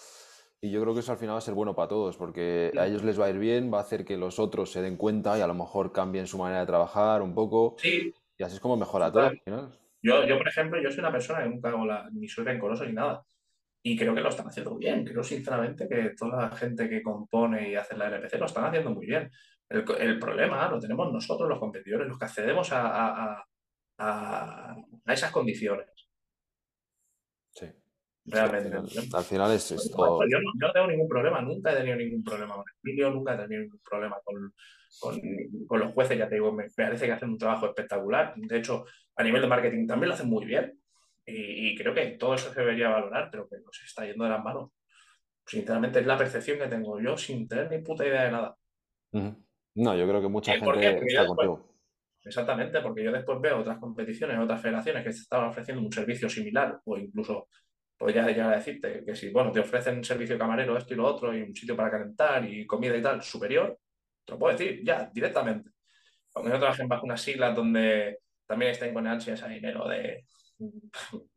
y 0.61 0.71
yo 0.71 0.81
creo 0.81 0.93
que 0.93 0.99
eso 0.99 1.11
al 1.11 1.17
final 1.17 1.35
va 1.35 1.39
a 1.39 1.41
ser 1.41 1.53
bueno 1.53 1.75
para 1.75 1.87
todos 1.87 2.17
porque 2.17 2.71
a 2.77 2.85
ellos 2.85 3.03
les 3.03 3.19
va 3.19 3.25
a 3.25 3.29
ir 3.29 3.39
bien, 3.39 3.73
va 3.73 3.79
a 3.79 3.81
hacer 3.81 4.05
que 4.05 4.17
los 4.17 4.39
otros 4.39 4.71
se 4.71 4.81
den 4.81 4.97
cuenta 4.97 5.37
y 5.37 5.41
a 5.41 5.47
lo 5.47 5.55
mejor 5.55 5.91
cambien 5.91 6.27
su 6.27 6.37
manera 6.37 6.61
de 6.61 6.67
trabajar 6.67 7.21
un 7.21 7.33
poco. 7.33 7.75
Sí. 7.79 8.13
Y 8.37 8.43
así 8.43 8.55
es 8.55 8.61
como 8.61 8.77
mejora 8.77 9.11
todo. 9.11 9.31
Yo, 10.01 10.25
yo, 10.25 10.37
por 10.37 10.47
ejemplo, 10.47 10.81
yo 10.81 10.89
soy 10.91 10.99
una 10.99 11.11
persona 11.11 11.43
que 11.43 11.49
nunca 11.49 11.69
hago 11.69 11.85
la, 11.85 12.09
ni 12.11 12.27
soy 12.27 12.45
rencoroso 12.45 12.85
ni 12.85 12.93
nada. 12.93 13.25
Y 13.81 13.97
creo 13.97 14.13
que 14.13 14.21
lo 14.21 14.29
están 14.29 14.47
haciendo 14.47 14.75
bien. 14.77 15.05
Creo 15.05 15.23
sinceramente 15.23 15.87
que 15.87 16.11
toda 16.17 16.49
la 16.49 16.55
gente 16.55 16.89
que 16.89 17.01
compone 17.01 17.69
y 17.69 17.75
hace 17.75 17.95
la 17.95 18.07
LPC 18.07 18.37
lo 18.37 18.45
están 18.45 18.65
haciendo 18.65 18.91
muy 18.91 19.05
bien. 19.05 19.31
El, 19.69 20.19
problema 20.19 20.67
lo 20.69 20.79
tenemos 20.79 21.11
nosotros, 21.13 21.47
los 21.47 21.59
competidores, 21.59 22.07
los 22.07 22.17
que 22.17 22.25
accedemos 22.25 22.69
a, 22.71 23.45
esas 25.05 25.31
condiciones. 25.31 25.87
Sí. 27.53 27.67
Realmente. 28.25 28.77
al, 28.77 29.23
final, 29.23 29.51
es 29.53 29.71
esto. 29.71 30.19
Yo 30.29 30.37
no, 30.55 30.71
tengo 30.71 30.87
ningún 30.87 31.07
problema, 31.07 31.41
nunca 31.41 31.71
he 31.71 31.77
tenido 31.77 31.97
ningún 31.97 32.23
problema 32.23 32.55
con 32.55 32.65
el 32.67 32.75
vídeo, 32.81 33.11
nunca 33.11 33.33
he 33.33 33.37
tenido 33.37 33.61
ningún 33.61 33.79
problema 33.79 34.17
con, 34.23 34.53
con, 35.67 35.79
los 35.79 35.93
jueces, 35.93 36.17
ya 36.17 36.27
te 36.27 36.35
digo, 36.35 36.51
me 36.51 36.69
parece 36.69 37.05
que 37.05 37.11
hacen 37.11 37.29
un 37.29 37.37
trabajo 37.37 37.67
espectacular. 37.67 38.33
De 38.35 38.57
hecho, 38.57 38.85
a 39.15 39.23
nivel 39.23 39.41
de 39.41 39.47
marketing 39.47 39.87
también 39.87 40.09
lo 40.09 40.15
hacen 40.15 40.29
muy 40.29 40.45
bien. 40.45 40.78
Y, 41.31 41.75
creo 41.75 41.93
que 41.93 42.05
todo 42.11 42.33
eso 42.33 42.51
se 42.53 42.59
debería 42.59 42.89
valorar, 42.89 43.29
pero 43.31 43.47
que 43.47 43.57
nos 43.57 43.81
está 43.83 44.05
yendo 44.05 44.23
de 44.23 44.29
las 44.31 44.43
manos. 44.43 44.71
Sinceramente, 45.45 45.99
es 45.99 46.05
la 46.05 46.17
percepción 46.17 46.59
que 46.59 46.67
tengo 46.67 46.99
yo 46.99 47.17
sin 47.17 47.47
tener 47.47 47.69
ni 47.71 47.79
puta 47.79 48.05
idea 48.05 48.23
de 48.23 48.31
nada. 48.31 48.55
No, 49.75 49.95
yo 49.95 50.07
creo 50.07 50.21
que 50.21 50.27
mucha 50.27 50.53
gente 50.53 51.05
está 51.07 51.25
contigo. 51.25 51.69
Exactamente, 52.23 52.81
porque 52.81 53.03
yo 53.03 53.11
después 53.11 53.39
veo 53.41 53.59
otras 53.59 53.79
competiciones, 53.79 54.37
otras 54.37 54.61
federaciones 54.61 55.03
que 55.03 55.09
estaban 55.09 55.49
ofreciendo 55.49 55.81
un 55.81 55.91
servicio 55.91 56.29
similar 56.29 56.79
o 56.83 56.97
incluso 56.97 57.47
podría 57.97 58.25
llegar 58.27 58.53
a 58.53 58.57
decirte 58.57 59.03
que 59.05 59.15
si, 59.15 59.29
bueno, 59.29 59.51
te 59.51 59.61
ofrecen 59.61 60.03
servicio 60.03 60.37
camarero, 60.37 60.77
esto 60.77 60.93
y 60.93 60.97
lo 60.97 61.05
otro, 61.05 61.35
y 61.35 61.41
un 61.41 61.55
sitio 61.55 61.75
para 61.75 61.91
calentar 61.91 62.45
y 62.45 62.65
comida 62.65 62.95
y 62.95 63.01
tal 63.01 63.21
superior, 63.21 63.77
te 64.25 64.33
lo 64.33 64.39
puedo 64.39 64.57
decir 64.57 64.83
ya, 64.83 65.09
directamente. 65.13 65.71
Aunque 66.35 66.51
no 66.51 66.59
trabajen 66.59 66.87
bajo 66.87 67.05
unas 67.05 67.21
siglas 67.21 67.55
donde 67.55 68.19
también 68.45 68.71
estén 68.71 68.93
con 68.93 69.07
ansias 69.07 69.41
a 69.43 69.47
dinero 69.47 69.87
de, 69.87 70.25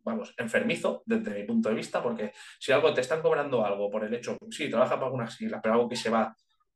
vamos, 0.04 0.34
enfermizo 0.36 1.02
desde 1.06 1.34
mi 1.34 1.44
punto 1.44 1.68
de 1.68 1.74
vista, 1.74 2.02
porque 2.02 2.32
si 2.58 2.72
algo 2.72 2.92
te 2.92 3.00
están 3.00 3.22
cobrando 3.22 3.64
algo 3.64 3.90
por 3.90 4.04
el 4.04 4.14
hecho, 4.14 4.36
sí, 4.50 4.68
trabaja 4.68 4.94
para 4.94 5.06
algunas 5.06 5.34
siglas, 5.34 5.60
pero 5.62 5.74
algo 5.74 5.88
que 5.88 5.96
se 5.96 6.10
va 6.10 6.34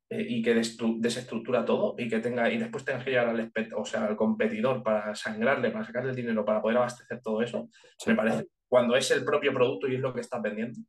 eh, 0.09 0.25
y 0.27 0.41
que 0.41 0.53
desestructura 0.53 1.65
todo 1.65 1.95
y 1.97 2.07
que 2.07 2.19
tenga 2.19 2.49
y 2.49 2.57
después 2.57 2.85
tengas 2.85 3.03
que 3.03 3.11
llegar 3.11 3.27
al, 3.27 3.51
o 3.75 3.85
sea, 3.85 4.05
al 4.05 4.15
competidor 4.15 4.81
para 4.81 5.13
sangrarle, 5.15 5.71
para 5.71 5.85
sacarle 5.85 6.11
el 6.11 6.15
dinero, 6.15 6.45
para 6.45 6.61
poder 6.61 6.77
abastecer 6.77 7.21
todo 7.21 7.41
eso, 7.41 7.69
me 8.05 8.15
parece 8.15 8.47
cuando 8.69 8.95
es 8.95 9.09
el 9.11 9.23
propio 9.23 9.53
producto 9.53 9.87
y 9.87 9.95
es 9.95 10.01
lo 10.01 10.13
que 10.13 10.21
estás 10.21 10.41
vendiendo. 10.41 10.79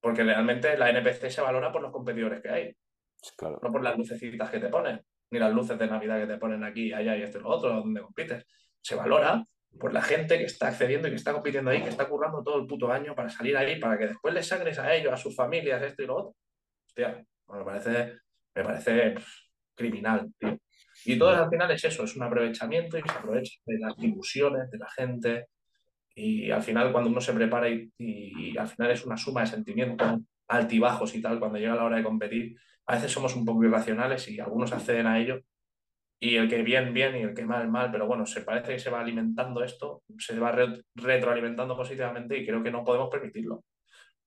Porque 0.00 0.22
realmente 0.22 0.78
la 0.78 0.88
NPC 0.88 1.28
se 1.28 1.42
valora 1.42 1.70
por 1.70 1.82
los 1.82 1.92
competidores 1.92 2.40
que 2.40 2.48
hay, 2.48 2.76
claro. 3.36 3.60
no 3.62 3.70
por 3.70 3.82
las 3.82 3.98
lucecitas 3.98 4.50
que 4.50 4.60
te 4.60 4.68
ponen, 4.68 5.02
ni 5.30 5.38
las 5.38 5.52
luces 5.52 5.78
de 5.78 5.86
Navidad 5.86 6.20
que 6.20 6.26
te 6.26 6.38
ponen 6.38 6.64
aquí, 6.64 6.92
allá 6.92 7.16
y 7.16 7.22
esto 7.22 7.38
y 7.38 7.42
lo 7.42 7.50
otro, 7.50 7.68
donde 7.68 8.00
compites. 8.00 8.46
Se 8.80 8.94
valora 8.94 9.44
por 9.78 9.92
la 9.92 10.02
gente 10.02 10.38
que 10.38 10.44
está 10.44 10.68
accediendo 10.68 11.08
y 11.08 11.12
que 11.12 11.16
está 11.16 11.32
compitiendo 11.32 11.70
ahí, 11.70 11.82
que 11.82 11.88
está 11.88 12.08
currando 12.08 12.42
todo 12.42 12.60
el 12.60 12.66
puto 12.66 12.90
año 12.90 13.14
para 13.14 13.28
salir 13.28 13.56
ahí, 13.56 13.78
para 13.78 13.98
que 13.98 14.08
después 14.08 14.34
les 14.34 14.46
sangres 14.46 14.78
a 14.78 14.94
ellos, 14.94 15.12
a 15.12 15.16
sus 15.16 15.34
familias, 15.34 15.82
esto 15.82 16.02
y 16.02 16.06
lo 16.06 16.16
otro. 16.16 16.36
Hostia, 16.86 17.24
me 17.48 17.64
parece, 17.64 18.18
me 18.54 18.64
parece 18.64 19.14
criminal, 19.74 20.32
tío. 20.38 20.58
Y 21.06 21.18
todo 21.18 21.30
al 21.30 21.48
final 21.48 21.70
es 21.70 21.84
eso, 21.84 22.04
es 22.04 22.14
un 22.16 22.22
aprovechamiento 22.22 22.98
y 22.98 23.02
se 23.02 23.10
aprovecha 23.10 23.58
de 23.64 23.78
las 23.78 23.94
ilusiones 23.98 24.70
de 24.70 24.78
la 24.78 24.90
gente. 24.90 25.46
Y 26.14 26.50
al 26.50 26.62
final, 26.62 26.92
cuando 26.92 27.08
uno 27.08 27.20
se 27.20 27.32
prepara 27.32 27.70
y, 27.70 27.90
y, 27.96 28.58
al 28.58 28.68
final 28.68 28.90
es 28.90 29.06
una 29.06 29.16
suma 29.16 29.42
de 29.42 29.46
sentimientos 29.46 30.18
altibajos 30.48 31.14
y 31.14 31.22
tal, 31.22 31.38
cuando 31.38 31.58
llega 31.58 31.76
la 31.76 31.84
hora 31.84 31.96
de 31.96 32.02
competir, 32.02 32.56
a 32.86 32.96
veces 32.96 33.12
somos 33.12 33.34
un 33.36 33.44
poco 33.44 33.64
irracionales 33.64 34.28
y 34.28 34.40
algunos 34.40 34.72
acceden 34.72 35.06
a 35.06 35.18
ello 35.18 35.40
y 36.22 36.36
el 36.36 36.50
que 36.50 36.62
bien, 36.62 36.92
bien 36.92 37.16
y 37.16 37.22
el 37.22 37.34
que 37.34 37.46
mal, 37.46 37.68
mal, 37.70 37.90
pero 37.90 38.06
bueno, 38.06 38.26
se 38.26 38.42
parece 38.42 38.74
que 38.74 38.78
se 38.78 38.90
va 38.90 39.00
alimentando 39.00 39.64
esto, 39.64 40.02
se 40.18 40.38
va 40.38 40.54
retroalimentando 40.94 41.74
positivamente 41.74 42.36
y 42.36 42.46
creo 42.46 42.62
que 42.62 42.70
no 42.70 42.84
podemos 42.84 43.08
permitirlo. 43.08 43.64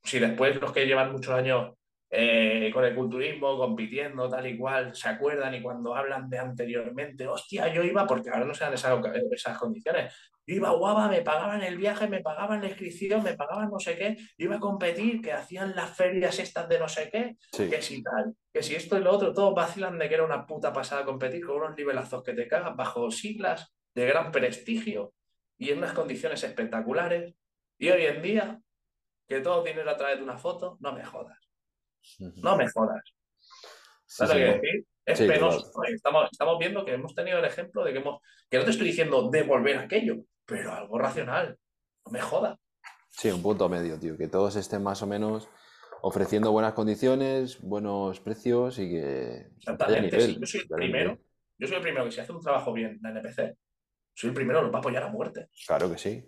Si 0.03 0.17
después 0.17 0.59
los 0.59 0.73
que 0.73 0.87
llevan 0.87 1.11
muchos 1.11 1.33
años 1.35 1.73
eh, 2.09 2.71
con 2.73 2.83
el 2.83 2.95
culturismo, 2.95 3.57
compitiendo, 3.57 4.27
tal 4.27 4.47
y 4.47 4.57
cual, 4.57 4.95
se 4.95 5.07
acuerdan 5.07 5.53
y 5.53 5.61
cuando 5.61 5.95
hablan 5.95 6.27
de 6.31 6.39
anteriormente, 6.39 7.27
hostia, 7.27 7.71
yo 7.71 7.83
iba, 7.83 8.07
porque 8.07 8.31
ahora 8.31 8.45
no 8.45 8.55
se 8.55 8.63
dan 8.63 8.73
esas, 8.73 9.57
condiciones, 9.59 10.13
iba 10.45 10.71
guapa, 10.71 11.07
me 11.07 11.21
pagaban 11.21 11.61
el 11.61 11.77
viaje, 11.77 12.07
me 12.07 12.21
pagaban 12.21 12.61
la 12.61 12.67
inscripción, 12.67 13.23
me 13.23 13.35
pagaban 13.35 13.69
no 13.69 13.79
sé 13.79 13.95
qué, 13.95 14.17
iba 14.37 14.57
a 14.57 14.59
competir, 14.59 15.21
que 15.21 15.31
hacían 15.31 15.75
las 15.75 15.95
ferias 15.95 16.39
estas 16.39 16.67
de 16.67 16.79
no 16.79 16.87
sé 16.87 17.09
qué, 17.09 17.37
que 17.51 17.81
si 17.81 18.03
tal, 18.03 18.35
que 18.51 18.61
si 18.61 18.75
esto 18.75 18.97
y 18.97 19.01
lo 19.01 19.11
otro, 19.11 19.33
todos 19.33 19.55
vacilan 19.55 19.97
de 19.97 20.09
que 20.09 20.15
era 20.15 20.25
una 20.25 20.45
puta 20.45 20.73
pasada 20.73 21.05
competir 21.05 21.45
con 21.45 21.57
unos 21.57 21.77
nivelazos 21.77 22.23
que 22.23 22.33
te 22.33 22.47
cagan 22.47 22.75
bajo 22.75 23.09
siglas 23.09 23.73
de 23.93 24.05
gran 24.05 24.31
prestigio 24.31 25.13
y 25.57 25.71
en 25.71 25.77
unas 25.77 25.93
condiciones 25.93 26.43
espectaculares. 26.43 27.35
Y 27.77 27.89
hoy 27.89 28.05
en 28.05 28.21
día, 28.21 28.59
que 29.27 29.39
todo 29.39 29.63
dinero 29.63 29.89
a 29.89 29.97
través 29.97 30.17
de 30.17 30.23
una 30.23 30.37
foto, 30.37 30.77
no 30.79 30.93
me 30.93 31.03
jodas. 31.05 31.39
No 32.19 32.57
me 32.57 32.69
jodas. 32.69 33.03
¿Sabes 34.05 34.35
que 34.35 34.43
decir? 34.43 34.85
Es 35.05 35.19
penoso. 35.19 35.71
Estamos, 35.83 36.29
estamos 36.31 36.59
viendo 36.59 36.85
que 36.85 36.93
hemos 36.93 37.13
tenido 37.13 37.39
el 37.39 37.45
ejemplo 37.45 37.83
de 37.83 37.93
que 37.93 37.99
hemos. 37.99 38.21
Que 38.49 38.57
no 38.57 38.63
te 38.63 38.71
estoy 38.71 38.87
diciendo 38.87 39.29
devolver 39.29 39.77
aquello, 39.77 40.25
pero 40.45 40.73
algo 40.73 40.97
racional. 40.97 41.57
No 42.05 42.11
me 42.11 42.21
jodas. 42.21 42.57
Sí, 43.09 43.29
un 43.29 43.41
punto 43.41 43.69
medio, 43.69 43.99
tío. 43.99 44.17
Que 44.17 44.27
todos 44.27 44.55
estén 44.55 44.83
más 44.83 45.01
o 45.01 45.07
menos 45.07 45.47
ofreciendo 46.01 46.51
buenas 46.51 46.73
condiciones, 46.73 47.61
buenos 47.61 48.19
precios 48.19 48.79
y 48.79 48.89
que. 48.89 49.47
Exactamente. 49.57 50.39
Yo 50.39 50.45
soy 50.45 50.61
el 50.61 50.67
primero. 50.67 51.19
Yo 51.57 51.67
soy 51.67 51.77
el 51.77 51.83
primero 51.83 52.05
que 52.05 52.11
si 52.11 52.19
hace 52.19 52.31
un 52.31 52.41
trabajo 52.41 52.73
bien 52.73 52.99
la 53.01 53.11
NPC, 53.11 53.55
soy 54.13 54.29
el 54.29 54.33
primero, 54.33 54.61
los 54.61 54.71
va 54.71 54.77
a 54.77 54.79
apoyar 54.79 55.03
a 55.03 55.09
muerte. 55.09 55.47
Claro 55.65 55.89
que 55.91 55.97
sí. 55.97 56.27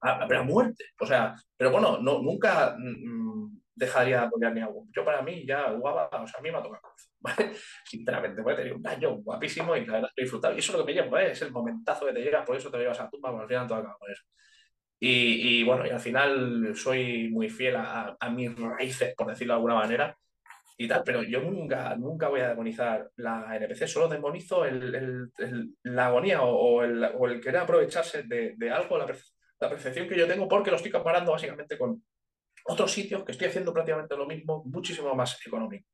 a, 0.00 0.24
a, 0.24 0.42
muerte. 0.42 0.84
O 1.00 1.06
sea, 1.06 1.34
pero 1.56 1.70
bueno, 1.70 1.98
no, 1.98 2.22
nunca 2.22 2.76
mm, 2.78 3.59
dejaría 3.74 4.20
de 4.20 4.26
apoyar 4.26 4.52
ni 4.52 4.60
a 4.60 4.68
Yo 4.94 5.04
para 5.04 5.22
mí 5.22 5.46
ya 5.46 5.70
Guava, 5.72 6.08
o 6.12 6.26
sea, 6.26 6.38
a 6.38 6.42
mí 6.42 6.50
me 6.50 6.58
ha 6.58 6.62
tocado. 6.62 6.92
¿vale? 7.20 7.52
Sinceramente, 7.84 8.42
voy 8.42 8.52
a 8.52 8.56
tener 8.56 8.72
un 8.74 8.86
año 8.86 9.16
guapísimo 9.16 9.76
y 9.76 9.84
la 9.86 9.94
verdad 9.94 10.10
estoy 10.10 10.24
disfrutando. 10.24 10.56
Y 10.56 10.60
eso 10.60 10.72
es 10.72 10.78
lo 10.78 10.86
que 10.86 10.92
me 10.92 11.02
llevo, 11.02 11.18
¿eh? 11.18 11.32
es 11.32 11.42
el 11.42 11.52
momentazo 11.52 12.06
que 12.06 12.12
te 12.12 12.22
llega, 12.22 12.44
por 12.44 12.56
eso 12.56 12.70
te 12.70 12.78
llevas 12.78 13.00
a 13.00 13.10
tumba, 13.10 13.30
porque 13.30 13.42
al 13.42 13.48
final 13.48 13.66
todo 13.66 13.78
acaba 13.78 13.98
con 13.98 14.10
eso. 14.10 14.24
Y, 15.02 15.60
y, 15.60 15.64
bueno, 15.64 15.86
y 15.86 15.90
al 15.90 16.00
final 16.00 16.76
soy 16.76 17.30
muy 17.30 17.48
fiel 17.48 17.76
a, 17.76 18.16
a, 18.20 18.30
mis 18.30 18.54
raíces, 18.54 19.14
por 19.14 19.28
decirlo 19.28 19.54
de 19.54 19.56
alguna 19.56 19.76
manera, 19.76 20.14
y 20.76 20.88
tal, 20.88 21.02
pero 21.04 21.22
yo 21.22 21.40
nunca, 21.42 21.94
nunca 21.96 22.28
voy 22.28 22.40
a 22.40 22.48
demonizar 22.48 23.10
la 23.16 23.54
NPC, 23.56 23.86
solo 23.86 24.08
demonizo 24.08 24.64
el, 24.64 25.30
el, 25.38 25.74
la 25.82 26.06
agonía 26.06 26.42
o, 26.42 26.82
el, 26.82 27.04
o, 27.04 27.26
el, 27.26 27.40
querer 27.40 27.60
aprovecharse 27.60 28.22
de, 28.24 28.54
de 28.56 28.70
algo, 28.70 28.98
la, 28.98 29.06
la, 29.06 29.68
percepción 29.68 30.08
que 30.08 30.16
yo 30.16 30.26
tengo, 30.26 30.48
porque 30.48 30.70
lo 30.70 30.76
estoy 30.76 30.90
comparando 30.90 31.32
básicamente 31.32 31.76
con 31.76 32.02
otros 32.64 32.92
sitios 32.92 33.24
que 33.24 33.32
estoy 33.32 33.48
haciendo 33.48 33.72
prácticamente 33.72 34.16
lo 34.16 34.26
mismo, 34.26 34.62
muchísimo 34.64 35.14
más 35.14 35.38
económico. 35.44 35.86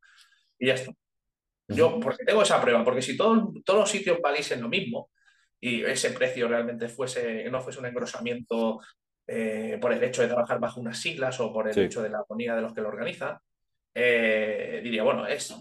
Y 0.59 0.67
ya 0.67 0.75
está. 0.75 0.93
Yo, 1.69 1.99
porque 1.99 2.25
tengo 2.25 2.43
esa 2.43 2.61
prueba, 2.61 2.85
porque 2.85 3.03
si 3.03 3.17
todo, 3.17 3.53
todos 3.64 3.81
los 3.81 3.91
sitios 3.91 4.21
valiesen 4.23 4.61
lo 4.61 4.69
mismo 4.69 5.11
y 5.61 5.83
ese 5.83 6.11
precio 6.11 6.47
realmente 6.47 6.89
fuese, 6.89 7.51
no 7.51 7.61
fuese 7.61 7.81
un 7.81 7.87
engrosamiento 7.87 8.81
eh, 9.27 9.79
por 9.81 9.93
el 9.93 10.03
hecho 10.03 10.23
de 10.23 10.29
trabajar 10.29 10.61
bajo 10.61 10.81
unas 10.81 10.99
siglas 10.99 11.41
o 11.41 11.53
por 11.53 11.69
el 11.69 11.77
hecho 11.77 12.03
de 12.03 12.11
la 12.11 12.19
agonía 12.19 12.55
de 12.55 12.62
los 12.62 12.73
que 12.73 12.81
lo 12.81 12.89
organizan, 12.89 13.37
eh, 13.93 14.81
diría, 14.85 15.03
bueno, 15.03 15.27
es 15.27 15.57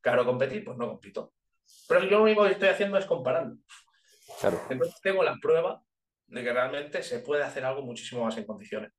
caro 0.00 0.24
competir, 0.24 0.64
pues 0.64 0.76
no 0.78 0.88
compito. 0.88 1.32
Pero 1.88 2.04
yo 2.04 2.18
lo 2.18 2.22
único 2.22 2.44
que 2.44 2.52
estoy 2.52 2.68
haciendo 2.68 2.96
es 2.98 3.06
comparando. 3.06 3.56
Claro. 4.40 4.60
Entonces 4.70 5.00
tengo 5.00 5.24
la 5.24 5.36
prueba 5.40 5.82
de 6.28 6.44
que 6.44 6.52
realmente 6.52 7.02
se 7.02 7.20
puede 7.20 7.42
hacer 7.42 7.64
algo 7.64 7.82
muchísimo 7.82 8.24
más 8.24 8.36
en 8.36 8.44
condiciones. 8.44 8.92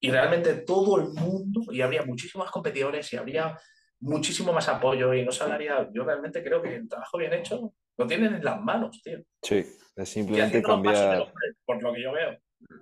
Y 0.00 0.10
realmente 0.10 0.54
todo 0.54 0.98
el 0.98 1.08
mundo, 1.08 1.72
y 1.72 1.80
habría 1.80 2.04
muchísimos 2.04 2.50
competidores, 2.50 3.12
y 3.12 3.16
habría 3.16 3.58
muchísimo 4.00 4.52
más 4.52 4.68
apoyo, 4.68 5.12
y 5.12 5.24
no 5.24 5.32
se 5.32 5.42
hablaría. 5.42 5.88
Yo 5.92 6.04
realmente 6.04 6.42
creo 6.42 6.62
que 6.62 6.76
el 6.76 6.88
trabajo 6.88 7.18
bien 7.18 7.32
hecho 7.32 7.74
lo 7.96 8.06
tienen 8.06 8.34
en 8.34 8.44
las 8.44 8.60
manos, 8.60 9.02
tío. 9.02 9.18
Sí, 9.42 9.66
es 9.96 10.08
simplemente 10.08 10.62
cambiar. 10.62 11.32
por 11.64 11.82
lo 11.82 11.92
que 11.92 12.02
yo 12.02 12.12
veo, 12.12 12.38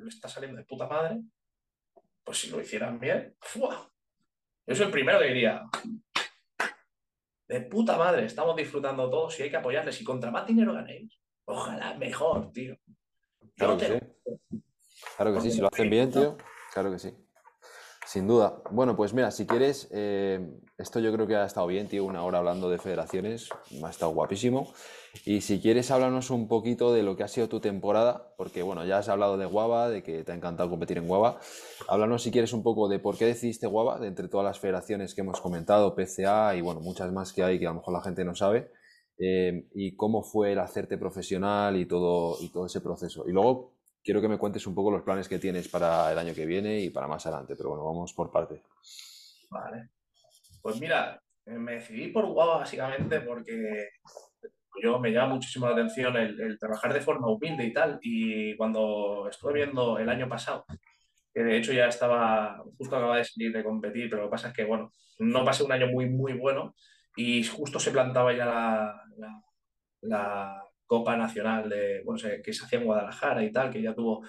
está 0.06 0.28
saliendo 0.28 0.58
de 0.58 0.64
puta 0.64 0.86
madre. 0.86 1.20
Pues 2.22 2.38
si 2.38 2.50
lo 2.50 2.60
hicieran 2.60 2.98
bien, 2.98 3.34
¡fua! 3.40 3.90
Yo 4.66 4.74
soy 4.74 4.86
el 4.86 4.92
primero 4.92 5.20
que 5.20 5.28
diría, 5.28 5.62
de 7.48 7.60
puta 7.62 7.96
madre, 7.96 8.26
estamos 8.26 8.56
disfrutando 8.56 9.08
todos 9.08 9.38
y 9.38 9.44
hay 9.44 9.50
que 9.50 9.56
apoyarles. 9.56 10.00
Y 10.00 10.04
contra 10.04 10.30
más 10.30 10.46
dinero 10.46 10.74
ganéis, 10.74 11.18
ojalá 11.44 11.94
mejor, 11.94 12.52
tío. 12.52 12.76
Claro 13.56 13.78
que 13.78 13.86
sí. 13.86 14.60
Claro 15.16 15.34
que 15.34 15.40
sí, 15.40 15.50
si 15.52 15.60
lo 15.60 15.68
hacen 15.68 15.88
bien, 15.88 16.10
tío. 16.10 16.36
Claro 16.76 16.92
que 16.92 16.98
sí. 16.98 17.10
Sin 18.06 18.28
duda. 18.28 18.60
Bueno, 18.70 18.96
pues 18.96 19.14
mira, 19.14 19.30
si 19.30 19.46
quieres, 19.46 19.88
eh, 19.92 20.46
esto 20.76 21.00
yo 21.00 21.10
creo 21.10 21.26
que 21.26 21.36
ha 21.36 21.46
estado 21.46 21.66
bien, 21.68 21.88
tío, 21.88 22.04
una 22.04 22.22
hora 22.22 22.36
hablando 22.36 22.68
de 22.68 22.76
federaciones, 22.76 23.48
ha 23.82 23.88
estado 23.88 24.12
guapísimo. 24.12 24.74
Y 25.24 25.40
si 25.40 25.58
quieres, 25.58 25.90
háblanos 25.90 26.28
un 26.28 26.48
poquito 26.48 26.92
de 26.92 27.02
lo 27.02 27.16
que 27.16 27.22
ha 27.22 27.28
sido 27.28 27.48
tu 27.48 27.60
temporada, 27.60 28.34
porque 28.36 28.60
bueno, 28.62 28.84
ya 28.84 28.98
has 28.98 29.08
hablado 29.08 29.38
de 29.38 29.46
Guava, 29.46 29.88
de 29.88 30.02
que 30.02 30.22
te 30.22 30.32
ha 30.32 30.34
encantado 30.34 30.68
competir 30.68 30.98
en 30.98 31.08
Guava. 31.08 31.40
Háblanos 31.88 32.22
si 32.22 32.30
quieres 32.30 32.52
un 32.52 32.62
poco 32.62 32.88
de 32.88 32.98
por 32.98 33.16
qué 33.16 33.24
decidiste 33.24 33.66
Guava, 33.66 33.98
de 33.98 34.08
entre 34.08 34.28
todas 34.28 34.44
las 34.44 34.60
federaciones 34.60 35.14
que 35.14 35.22
hemos 35.22 35.40
comentado, 35.40 35.94
PCA 35.94 36.56
y 36.56 36.60
bueno, 36.60 36.80
muchas 36.80 37.10
más 37.10 37.32
que 37.32 37.42
hay 37.42 37.58
que 37.58 37.64
a 37.66 37.70
lo 37.70 37.76
mejor 37.76 37.94
la 37.94 38.02
gente 38.02 38.22
no 38.22 38.34
sabe. 38.34 38.70
Eh, 39.18 39.66
y 39.74 39.96
cómo 39.96 40.22
fue 40.22 40.52
el 40.52 40.58
hacerte 40.58 40.98
profesional 40.98 41.74
y 41.78 41.86
todo, 41.86 42.36
y 42.38 42.50
todo 42.50 42.66
ese 42.66 42.82
proceso. 42.82 43.24
Y 43.26 43.32
luego 43.32 43.75
quiero 44.06 44.20
que 44.20 44.28
me 44.28 44.38
cuentes 44.38 44.64
un 44.68 44.74
poco 44.74 44.92
los 44.92 45.02
planes 45.02 45.28
que 45.28 45.40
tienes 45.40 45.66
para 45.66 46.12
el 46.12 46.18
año 46.18 46.32
que 46.32 46.46
viene 46.46 46.78
y 46.78 46.90
para 46.90 47.08
más 47.08 47.26
adelante, 47.26 47.56
pero 47.56 47.70
bueno, 47.70 47.84
vamos 47.84 48.12
por 48.12 48.30
parte. 48.30 48.62
Vale. 49.50 49.88
Pues 50.62 50.80
mira, 50.80 51.20
eh, 51.44 51.58
me 51.58 51.72
decidí 51.72 52.08
por 52.08 52.24
Guava 52.26 52.58
básicamente 52.58 53.20
porque 53.22 53.88
yo 54.80 55.00
me 55.00 55.10
llama 55.10 55.34
muchísimo 55.34 55.66
la 55.66 55.72
atención 55.72 56.16
el, 56.16 56.56
trabajar 56.56 56.94
de 56.94 57.00
forma 57.00 57.28
humilde 57.28 57.64
y 57.64 57.72
tal. 57.72 57.98
Y 58.00 58.56
cuando 58.56 59.26
estuve 59.28 59.54
viendo 59.54 59.98
el 59.98 60.08
año 60.08 60.28
pasado, 60.28 60.64
que 61.34 61.42
de 61.42 61.56
hecho 61.56 61.72
ya 61.72 61.88
estaba, 61.88 62.62
justo 62.78 62.96
acaba 62.96 63.16
de 63.16 63.24
salir 63.24 63.52
de 63.52 63.64
competir, 63.64 64.08
pero 64.08 64.22
lo 64.22 64.28
que 64.28 64.32
pasa 64.32 64.48
es 64.48 64.54
que, 64.54 64.64
bueno, 64.64 64.92
no 65.18 65.44
pasé 65.44 65.64
un 65.64 65.72
año 65.72 65.88
muy, 65.88 66.08
muy 66.08 66.34
bueno 66.34 66.76
y 67.16 67.42
justo 67.42 67.80
se 67.80 67.90
plantaba 67.90 68.32
ya 68.32 68.46
la, 68.46 69.02
la 70.02 70.65
Copa 70.86 71.16
Nacional 71.16 71.68
de, 71.68 72.02
bueno, 72.04 72.20
que 72.42 72.52
se 72.52 72.64
hacía 72.64 72.78
en 72.78 72.84
Guadalajara 72.86 73.44
y 73.44 73.52
tal, 73.52 73.70
que 73.70 73.82
ya 73.82 73.94
tuvo 73.94 74.22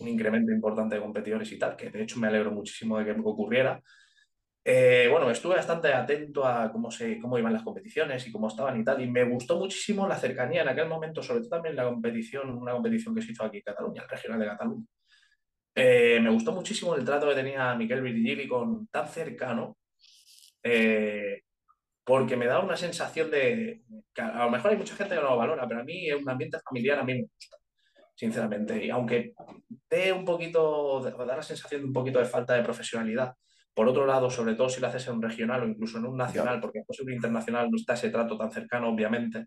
un 0.00 0.08
incremento 0.08 0.52
importante 0.52 0.96
de 0.96 1.00
competidores 1.02 1.50
y 1.52 1.58
tal, 1.58 1.76
que 1.76 1.90
de 1.90 2.02
hecho 2.02 2.18
me 2.18 2.28
alegro 2.28 2.50
muchísimo 2.50 2.98
de 2.98 3.04
que 3.04 3.20
ocurriera. 3.24 3.80
Eh, 4.66 5.08
bueno, 5.10 5.30
estuve 5.30 5.56
bastante 5.56 5.92
atento 5.92 6.46
a 6.46 6.72
cómo, 6.72 6.90
se, 6.90 7.18
cómo 7.18 7.38
iban 7.38 7.52
las 7.52 7.62
competiciones 7.62 8.26
y 8.26 8.32
cómo 8.32 8.48
estaban 8.48 8.80
y 8.80 8.84
tal, 8.84 9.02
y 9.02 9.10
me 9.10 9.24
gustó 9.24 9.58
muchísimo 9.58 10.08
la 10.08 10.16
cercanía 10.16 10.62
en 10.62 10.68
aquel 10.68 10.88
momento, 10.88 11.22
sobre 11.22 11.40
todo 11.40 11.50
también 11.50 11.76
la 11.76 11.84
competición, 11.84 12.50
una 12.50 12.72
competición 12.72 13.14
que 13.14 13.20
se 13.20 13.32
hizo 13.32 13.44
aquí 13.44 13.58
en 13.58 13.62
Cataluña, 13.62 14.02
el 14.02 14.08
regional 14.08 14.40
de 14.40 14.46
Cataluña. 14.46 14.86
Eh, 15.74 16.18
me 16.22 16.30
gustó 16.30 16.52
muchísimo 16.52 16.94
el 16.94 17.04
trato 17.04 17.28
que 17.28 17.34
tenía 17.34 17.74
Miquel 17.74 18.00
Virgili 18.00 18.48
con 18.48 18.86
tan 18.86 19.06
cercano, 19.06 19.76
eh, 20.62 21.42
porque 22.04 22.36
me 22.36 22.46
da 22.46 22.60
una 22.60 22.76
sensación 22.76 23.30
de, 23.30 23.82
que 24.14 24.20
a 24.20 24.44
lo 24.44 24.50
mejor 24.50 24.70
hay 24.70 24.76
mucha 24.76 24.94
gente 24.94 25.14
que 25.14 25.20
no 25.20 25.30
lo 25.30 25.36
valora, 25.38 25.66
pero 25.66 25.80
a 25.80 25.84
mí 25.84 26.12
un 26.12 26.28
ambiente 26.28 26.58
familiar 26.60 26.98
a 26.98 27.04
mí 27.04 27.14
me 27.14 27.22
gusta, 27.22 27.56
sinceramente. 28.14 28.84
Y 28.84 28.90
aunque 28.90 29.32
dé 29.88 30.12
un 30.12 30.24
poquito, 30.24 31.00
da 31.00 31.36
la 31.36 31.42
sensación 31.42 31.80
de 31.80 31.86
un 31.86 31.92
poquito 31.92 32.18
de 32.18 32.26
falta 32.26 32.54
de 32.54 32.62
profesionalidad, 32.62 33.34
por 33.72 33.88
otro 33.88 34.06
lado, 34.06 34.30
sobre 34.30 34.54
todo 34.54 34.68
si 34.68 34.80
lo 34.80 34.86
haces 34.86 35.08
en 35.08 35.14
un 35.14 35.22
regional 35.22 35.62
o 35.62 35.66
incluso 35.66 35.98
en 35.98 36.06
un 36.06 36.16
nacional, 36.16 36.60
porque 36.60 36.78
en 36.78 36.84
un 37.06 37.12
internacional 37.12 37.70
no 37.70 37.76
está 37.76 37.94
ese 37.94 38.10
trato 38.10 38.36
tan 38.36 38.52
cercano, 38.52 38.88
obviamente, 38.88 39.46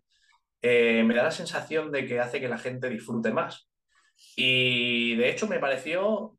eh, 0.60 1.02
me 1.04 1.14
da 1.14 1.22
la 1.24 1.30
sensación 1.30 1.90
de 1.92 2.06
que 2.06 2.20
hace 2.20 2.40
que 2.40 2.48
la 2.48 2.58
gente 2.58 2.90
disfrute 2.90 3.32
más. 3.32 3.70
Y 4.36 5.14
de 5.16 5.30
hecho 5.30 5.46
me 5.46 5.60
pareció 5.60 6.37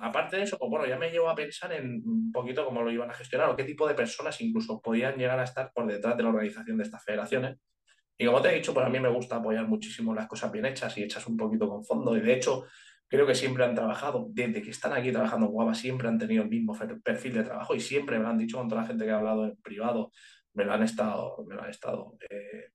aparte 0.00 0.36
de 0.36 0.42
eso, 0.42 0.58
pues 0.58 0.70
bueno, 0.70 0.86
ya 0.86 0.98
me 0.98 1.10
llevo 1.10 1.28
a 1.28 1.34
pensar 1.34 1.72
en 1.72 2.02
un 2.04 2.30
poquito 2.32 2.64
cómo 2.64 2.82
lo 2.82 2.90
iban 2.90 3.10
a 3.10 3.14
gestionar 3.14 3.50
o 3.50 3.56
qué 3.56 3.64
tipo 3.64 3.86
de 3.86 3.94
personas 3.94 4.40
incluso 4.40 4.80
podían 4.80 5.16
llegar 5.16 5.38
a 5.38 5.44
estar 5.44 5.72
por 5.72 5.86
detrás 5.86 6.16
de 6.16 6.22
la 6.22 6.28
organización 6.30 6.76
de 6.76 6.84
estas 6.84 7.04
federaciones. 7.04 7.58
Y 8.18 8.26
como 8.26 8.40
te 8.40 8.50
he 8.50 8.54
dicho, 8.54 8.72
pues 8.72 8.86
a 8.86 8.88
mí 8.88 8.98
me 8.98 9.10
gusta 9.10 9.36
apoyar 9.36 9.68
muchísimo 9.68 10.14
las 10.14 10.26
cosas 10.26 10.50
bien 10.50 10.64
hechas 10.66 10.96
y 10.96 11.02
hechas 11.02 11.26
un 11.26 11.36
poquito 11.36 11.68
con 11.68 11.84
fondo. 11.84 12.16
Y 12.16 12.20
de 12.20 12.32
hecho, 12.32 12.64
creo 13.08 13.26
que 13.26 13.34
siempre 13.34 13.64
han 13.64 13.74
trabajado, 13.74 14.28
desde 14.30 14.62
que 14.62 14.70
están 14.70 14.92
aquí 14.92 15.12
trabajando 15.12 15.46
en 15.46 15.52
Guava, 15.52 15.74
siempre 15.74 16.08
han 16.08 16.18
tenido 16.18 16.42
el 16.42 16.48
mismo 16.48 16.76
perfil 17.04 17.34
de 17.34 17.44
trabajo 17.44 17.74
y 17.74 17.80
siempre 17.80 18.18
me 18.18 18.24
lo 18.24 18.30
han 18.30 18.38
dicho 18.38 18.58
con 18.58 18.68
toda 18.68 18.82
la 18.82 18.88
gente 18.88 19.04
que 19.04 19.10
ha 19.10 19.18
hablado 19.18 19.44
en 19.44 19.56
privado, 19.56 20.12
me 20.54 20.64
lo 20.64 20.72
han 20.72 20.82
estado, 20.82 21.44
me 21.46 21.54
lo 21.54 21.62
han 21.62 21.70
estado 21.70 22.16
eh, 22.30 22.70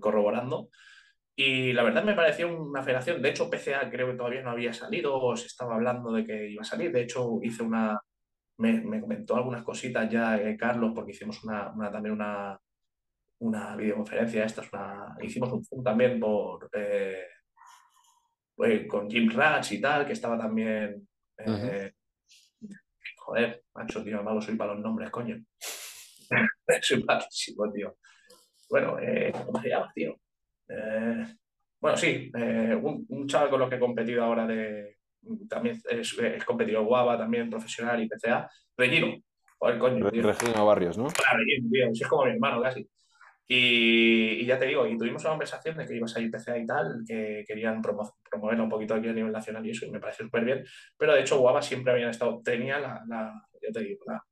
corroborando. 0.00 0.68
Y 1.34 1.72
la 1.72 1.82
verdad 1.82 2.04
me 2.04 2.14
pareció 2.14 2.54
una 2.54 2.82
federación, 2.82 3.22
de 3.22 3.30
hecho 3.30 3.48
PCA 3.48 3.88
creo 3.90 4.10
que 4.10 4.16
todavía 4.16 4.42
no 4.42 4.50
había 4.50 4.72
salido, 4.72 5.18
o 5.18 5.34
se 5.34 5.46
estaba 5.46 5.76
hablando 5.76 6.12
de 6.12 6.24
que 6.24 6.50
iba 6.50 6.60
a 6.60 6.64
salir, 6.64 6.92
de 6.92 7.02
hecho 7.02 7.40
hice 7.42 7.62
una, 7.62 7.98
me, 8.58 9.00
comentó 9.00 9.36
algunas 9.36 9.62
cositas 9.62 10.10
ya 10.10 10.36
eh, 10.36 10.56
Carlos, 10.58 10.92
porque 10.94 11.12
hicimos 11.12 11.42
una, 11.44 11.72
también 11.90 12.14
una, 12.14 12.60
una 13.38 13.76
videoconferencia, 13.76 14.44
esta 14.44 14.60
es 14.60 14.72
una, 14.72 15.16
hicimos 15.22 15.50
un 15.52 15.64
Zoom 15.64 15.82
también 15.82 16.20
por, 16.20 16.68
eh, 16.74 17.24
eh, 18.64 18.86
con 18.86 19.10
Jim 19.10 19.30
Ratch 19.30 19.72
y 19.72 19.80
tal, 19.80 20.06
que 20.06 20.12
estaba 20.12 20.38
también... 20.38 21.08
Joder, 23.16 23.62
macho, 23.74 24.02
tío, 24.02 24.22
malo 24.22 24.40
soy 24.42 24.56
para 24.56 24.74
los 24.74 24.82
nombres, 24.82 25.08
coño. 25.10 25.42
soy 26.82 27.04
malísimo, 27.04 27.72
tío. 27.72 27.96
Bueno, 28.68 28.96
¿cómo 29.46 29.62
se 29.62 29.68
llama, 29.68 29.92
tío? 29.94 30.16
Eh, 30.72 31.26
bueno, 31.80 31.96
sí, 31.96 32.30
eh, 32.36 32.78
un, 32.80 33.26
chaval 33.26 33.50
con 33.50 33.60
los 33.60 33.68
que 33.68 33.76
he 33.76 33.80
competido 33.80 34.24
ahora 34.24 34.46
de. 34.46 34.98
También 35.48 35.80
es, 35.88 36.18
es 36.18 36.44
competidor 36.44 36.84
Guava, 36.84 37.16
también 37.16 37.50
profesional 37.50 38.02
y 38.02 38.08
PCA. 38.08 38.48
Regino. 38.76 39.16
Joder, 39.58 39.78
coño. 39.78 40.10
Regino 40.10 40.66
Barrios, 40.66 40.98
¿no? 40.98 41.06
Claro, 41.06 41.38
Regino, 41.38 41.68
tío. 41.70 41.90
es 41.92 42.08
como 42.08 42.24
mi 42.24 42.32
hermano 42.32 42.60
casi. 42.62 42.88
Y, 43.46 44.46
ya 44.46 44.58
te 44.58 44.66
digo, 44.66 44.86
y 44.86 44.96
tuvimos 44.96 45.22
una 45.22 45.32
conversación 45.32 45.76
de 45.76 45.86
que 45.86 45.96
ibas 45.96 46.16
a 46.16 46.20
ir 46.20 46.30
PCA 46.30 46.56
y 46.56 46.66
tal, 46.66 47.02
que 47.06 47.44
querían 47.46 47.82
promoverlo 47.82 48.64
un 48.64 48.70
poquito 48.70 48.94
aquí 48.94 49.08
a 49.08 49.12
nivel 49.12 49.32
nacional 49.32 49.66
y 49.66 49.70
eso, 49.70 49.84
y 49.84 49.90
me 49.90 50.00
parece 50.00 50.24
súper 50.24 50.44
bien. 50.44 50.64
Pero 50.96 51.14
de 51.14 51.20
hecho, 51.20 51.38
Guava 51.38 51.60
siempre 51.60 51.92
habían 51.92 52.10
estado, 52.10 52.40
tenía 52.42 52.78
la, 52.78 53.02
la 53.06 53.46
ya 53.60 53.70
te 53.72 53.80
digo, 53.80 54.04
la, 54.06 54.24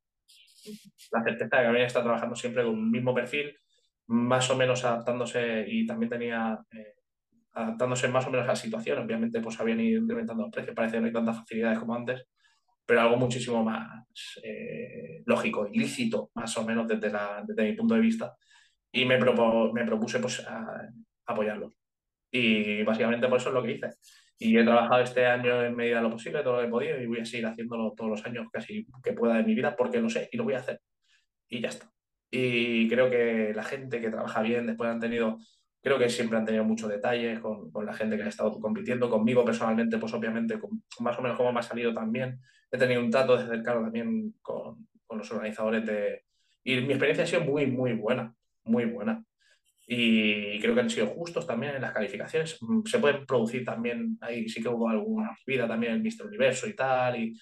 la 1.12 1.24
certeza 1.24 1.56
de 1.56 1.62
que 1.62 1.68
habían 1.68 1.86
estado 1.86 2.04
trabajando 2.06 2.34
siempre 2.34 2.64
con 2.64 2.74
un 2.74 2.90
mismo 2.90 3.14
perfil, 3.14 3.56
más 4.10 4.50
o 4.50 4.56
menos 4.56 4.84
adaptándose 4.84 5.64
y 5.68 5.86
también 5.86 6.10
tenía 6.10 6.58
eh, 6.72 6.94
adaptándose 7.52 8.08
más 8.08 8.26
o 8.26 8.30
menos 8.30 8.44
a 8.44 8.48
la 8.48 8.56
situación. 8.56 8.98
Obviamente, 8.98 9.40
pues 9.40 9.58
habían 9.60 9.80
ido 9.80 10.02
incrementando 10.02 10.42
los 10.42 10.52
precios, 10.52 10.74
parece 10.74 10.96
que 10.96 11.00
no 11.00 11.06
hay 11.06 11.12
tantas 11.12 11.38
facilidades 11.38 11.78
como 11.78 11.94
antes, 11.94 12.26
pero 12.84 13.02
algo 13.02 13.16
muchísimo 13.16 13.62
más 13.62 14.04
eh, 14.42 15.22
lógico, 15.26 15.68
ilícito, 15.72 16.30
más 16.34 16.56
o 16.56 16.64
menos 16.64 16.88
desde, 16.88 17.08
la, 17.10 17.44
desde 17.46 17.70
mi 17.70 17.76
punto 17.76 17.94
de 17.94 18.00
vista. 18.00 18.34
Y 18.90 19.04
me, 19.04 19.16
me 19.16 19.84
propuse 19.84 20.18
pues, 20.18 20.44
apoyarlo. 21.26 21.72
Y 22.32 22.82
básicamente 22.82 23.28
por 23.28 23.38
eso 23.38 23.50
es 23.50 23.54
lo 23.54 23.62
que 23.62 23.72
hice. 23.72 23.90
Y 24.38 24.58
he 24.58 24.64
trabajado 24.64 25.02
este 25.02 25.24
año 25.24 25.62
en 25.62 25.76
medida 25.76 25.98
de 25.98 26.02
lo 26.02 26.10
posible, 26.10 26.42
todo 26.42 26.54
lo 26.54 26.60
que 26.62 26.66
he 26.66 26.70
podido, 26.70 27.00
y 27.00 27.06
voy 27.06 27.20
a 27.20 27.24
seguir 27.24 27.46
haciéndolo 27.46 27.92
todos 27.96 28.10
los 28.10 28.26
años 28.26 28.48
casi 28.52 28.84
que 29.04 29.12
pueda 29.12 29.36
de 29.36 29.44
mi 29.44 29.54
vida, 29.54 29.76
porque 29.76 30.00
lo 30.00 30.10
sé 30.10 30.28
y 30.32 30.36
lo 30.36 30.44
voy 30.44 30.54
a 30.54 30.58
hacer. 30.58 30.80
Y 31.48 31.60
ya 31.60 31.68
está. 31.68 31.88
Y 32.30 32.88
creo 32.88 33.10
que 33.10 33.52
la 33.54 33.64
gente 33.64 34.00
que 34.00 34.10
trabaja 34.10 34.42
bien, 34.42 34.66
después 34.66 34.88
han 34.90 35.00
tenido, 35.00 35.38
creo 35.82 35.98
que 35.98 36.08
siempre 36.08 36.38
han 36.38 36.44
tenido 36.44 36.64
muchos 36.64 36.88
detalles 36.88 37.40
con, 37.40 37.70
con 37.70 37.84
la 37.84 37.92
gente 37.92 38.16
que 38.16 38.22
ha 38.22 38.28
estado 38.28 38.58
compitiendo. 38.60 39.10
Conmigo 39.10 39.44
personalmente, 39.44 39.98
pues 39.98 40.12
obviamente, 40.14 40.58
con, 40.58 40.82
más 41.00 41.18
o 41.18 41.22
menos 41.22 41.36
como 41.36 41.52
me 41.52 41.60
ha 41.60 41.62
salido 41.62 41.92
también, 41.92 42.40
he 42.70 42.78
tenido 42.78 43.00
un 43.00 43.10
trato 43.10 43.36
de 43.36 43.46
cercano 43.46 43.82
también 43.82 44.34
con, 44.42 44.86
con 45.06 45.18
los 45.18 45.30
organizadores 45.32 45.84
de... 45.84 46.22
Y 46.62 46.76
mi 46.82 46.92
experiencia 46.92 47.24
ha 47.24 47.26
sido 47.26 47.40
muy, 47.42 47.66
muy 47.66 47.94
buena, 47.94 48.34
muy 48.64 48.84
buena. 48.84 49.24
Y 49.92 50.60
creo 50.60 50.72
que 50.72 50.82
han 50.82 50.90
sido 50.90 51.08
justos 51.08 51.44
también 51.48 51.74
en 51.74 51.82
las 51.82 51.90
calificaciones. 51.90 52.58
Mm, 52.60 52.82
se 52.84 53.00
pueden 53.00 53.26
producir 53.26 53.64
también, 53.64 54.18
ahí 54.20 54.48
sí 54.48 54.62
que 54.62 54.68
hubo 54.68 54.88
alguna 54.88 55.36
vida 55.44 55.66
también 55.66 55.94
en 55.94 56.02
Mister 56.02 56.26
Universo 56.26 56.68
y 56.68 56.74
tal, 56.74 57.20
y, 57.20 57.36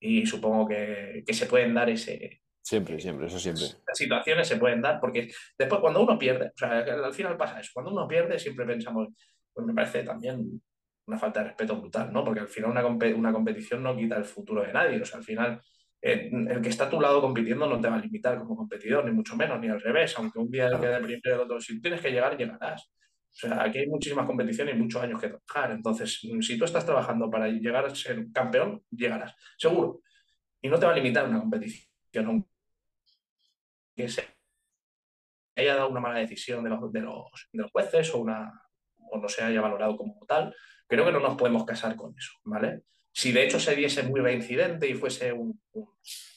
y 0.00 0.26
supongo 0.26 0.66
que, 0.66 1.22
que, 1.24 1.32
se 1.32 1.46
pueden 1.46 1.74
dar 1.74 1.88
ese... 1.90 2.41
Siempre, 2.62 3.00
siempre, 3.00 3.26
eso 3.26 3.38
siempre. 3.38 3.64
Las 3.64 3.98
situaciones 3.98 4.46
se 4.46 4.56
pueden 4.56 4.80
dar 4.80 5.00
porque 5.00 5.32
después 5.58 5.80
cuando 5.80 6.02
uno 6.02 6.18
pierde, 6.18 6.46
o 6.46 6.56
sea, 6.56 6.78
al 6.78 7.12
final 7.12 7.36
pasa 7.36 7.60
eso, 7.60 7.72
cuando 7.74 7.90
uno 7.90 8.06
pierde 8.06 8.38
siempre 8.38 8.64
pensamos, 8.64 9.08
pues 9.52 9.66
me 9.66 9.74
parece 9.74 10.04
también 10.04 10.62
una 11.06 11.18
falta 11.18 11.40
de 11.40 11.48
respeto 11.48 11.76
brutal, 11.80 12.12
¿no? 12.12 12.24
Porque 12.24 12.40
al 12.40 12.48
final 12.48 12.70
una, 12.70 12.86
una 12.86 13.32
competición 13.32 13.82
no 13.82 13.96
quita 13.96 14.16
el 14.16 14.24
futuro 14.24 14.62
de 14.62 14.72
nadie, 14.72 15.02
o 15.02 15.04
sea, 15.04 15.18
al 15.18 15.24
final 15.24 15.60
el 16.02 16.60
que 16.60 16.68
está 16.68 16.84
a 16.84 16.90
tu 16.90 17.00
lado 17.00 17.20
compitiendo 17.20 17.66
no 17.68 17.80
te 17.80 17.88
va 17.88 17.94
a 17.96 18.00
limitar 18.00 18.36
como 18.38 18.56
competidor, 18.56 19.04
ni 19.04 19.12
mucho 19.12 19.36
menos, 19.36 19.60
ni 19.60 19.68
al 19.68 19.80
revés, 19.80 20.16
aunque 20.18 20.38
un 20.40 20.50
día 20.50 20.68
quede 20.80 21.00
primero 21.00 21.34
el 21.34 21.40
otro, 21.40 21.60
si 21.60 21.80
tienes 21.80 22.00
que 22.00 22.10
llegar, 22.10 22.36
llegarás. 22.36 22.90
O 23.34 23.34
sea, 23.34 23.62
aquí 23.62 23.78
hay 23.78 23.86
muchísimas 23.86 24.26
competiciones 24.26 24.74
y 24.74 24.78
muchos 24.78 25.00
años 25.00 25.20
que 25.20 25.28
trabajar. 25.28 25.70
Entonces, 25.70 26.20
si 26.40 26.58
tú 26.58 26.64
estás 26.64 26.84
trabajando 26.84 27.30
para 27.30 27.48
llegar 27.48 27.86
a 27.86 27.94
ser 27.94 28.26
campeón, 28.32 28.82
llegarás, 28.90 29.34
seguro. 29.56 30.00
Y 30.60 30.68
no 30.68 30.78
te 30.78 30.86
va 30.86 30.92
a 30.92 30.96
limitar 30.96 31.26
una 31.28 31.38
competición, 31.38 32.46
que 33.94 34.08
se 34.08 34.24
haya 35.56 35.76
dado 35.76 35.88
una 35.88 36.00
mala 36.00 36.20
decisión 36.20 36.64
de 36.64 36.70
los, 36.70 36.92
de 36.92 37.00
los, 37.00 37.48
de 37.52 37.62
los 37.62 37.70
jueces 37.70 38.14
o, 38.14 38.18
una, 38.18 38.52
o 39.10 39.18
no 39.18 39.28
se 39.28 39.42
haya 39.42 39.60
valorado 39.60 39.96
como 39.96 40.24
tal. 40.26 40.54
Creo 40.86 41.04
que 41.04 41.12
no 41.12 41.20
nos 41.20 41.36
podemos 41.36 41.64
casar 41.64 41.96
con 41.96 42.14
eso, 42.16 42.32
¿vale? 42.44 42.82
Si 43.12 43.32
de 43.32 43.44
hecho 43.44 43.60
se 43.60 43.76
diese 43.76 44.02
muy 44.04 44.20
reincidente 44.20 44.88
y 44.88 44.94
fuese 44.94 45.32
un, 45.32 45.60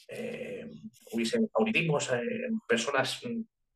eh, 0.10 0.70
hubiese 1.12 1.40
favoritismos 1.52 2.12
en 2.12 2.60
personas 2.68 3.22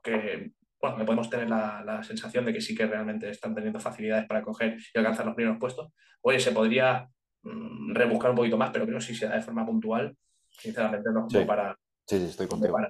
que, 0.04 0.52
bueno, 0.82 0.98
que 0.98 1.06
podemos 1.06 1.30
tener 1.30 1.50
la, 1.50 1.82
la, 1.86 2.04
sensación 2.04 2.46
de 2.46 2.54
que 2.54 2.62
sí 2.62 2.76
que 2.76 2.86
realmente 2.86 3.30
están 3.30 3.56
teniendo 3.56 3.80
facilidades 3.80 4.28
para 4.28 4.42
coger 4.42 4.78
y 4.94 4.98
alcanzar 4.98 5.26
los 5.26 5.36
primeros 5.36 5.60
puestos, 5.60 5.92
oye, 6.22 6.40
se 6.40 6.52
podría 6.52 7.10
mmm, 7.44 7.94
rebuscar 7.94 8.32
un 8.32 8.38
poquito 8.38 8.58
más, 8.58 8.72
pero 8.72 8.86
creo 8.86 9.00
que 9.00 9.06
si 9.06 9.16
se 9.16 9.28
da 9.28 9.36
de 9.36 9.42
forma 9.42 9.66
puntual, 9.66 10.16
sinceramente 10.50 11.10
no 11.14 11.30
sí. 11.30 11.46
para... 11.46 11.78
Sí, 12.06 12.18
sí, 12.18 12.26
estoy 12.26 12.48
contigo. 12.48 12.74
Para, 12.74 12.90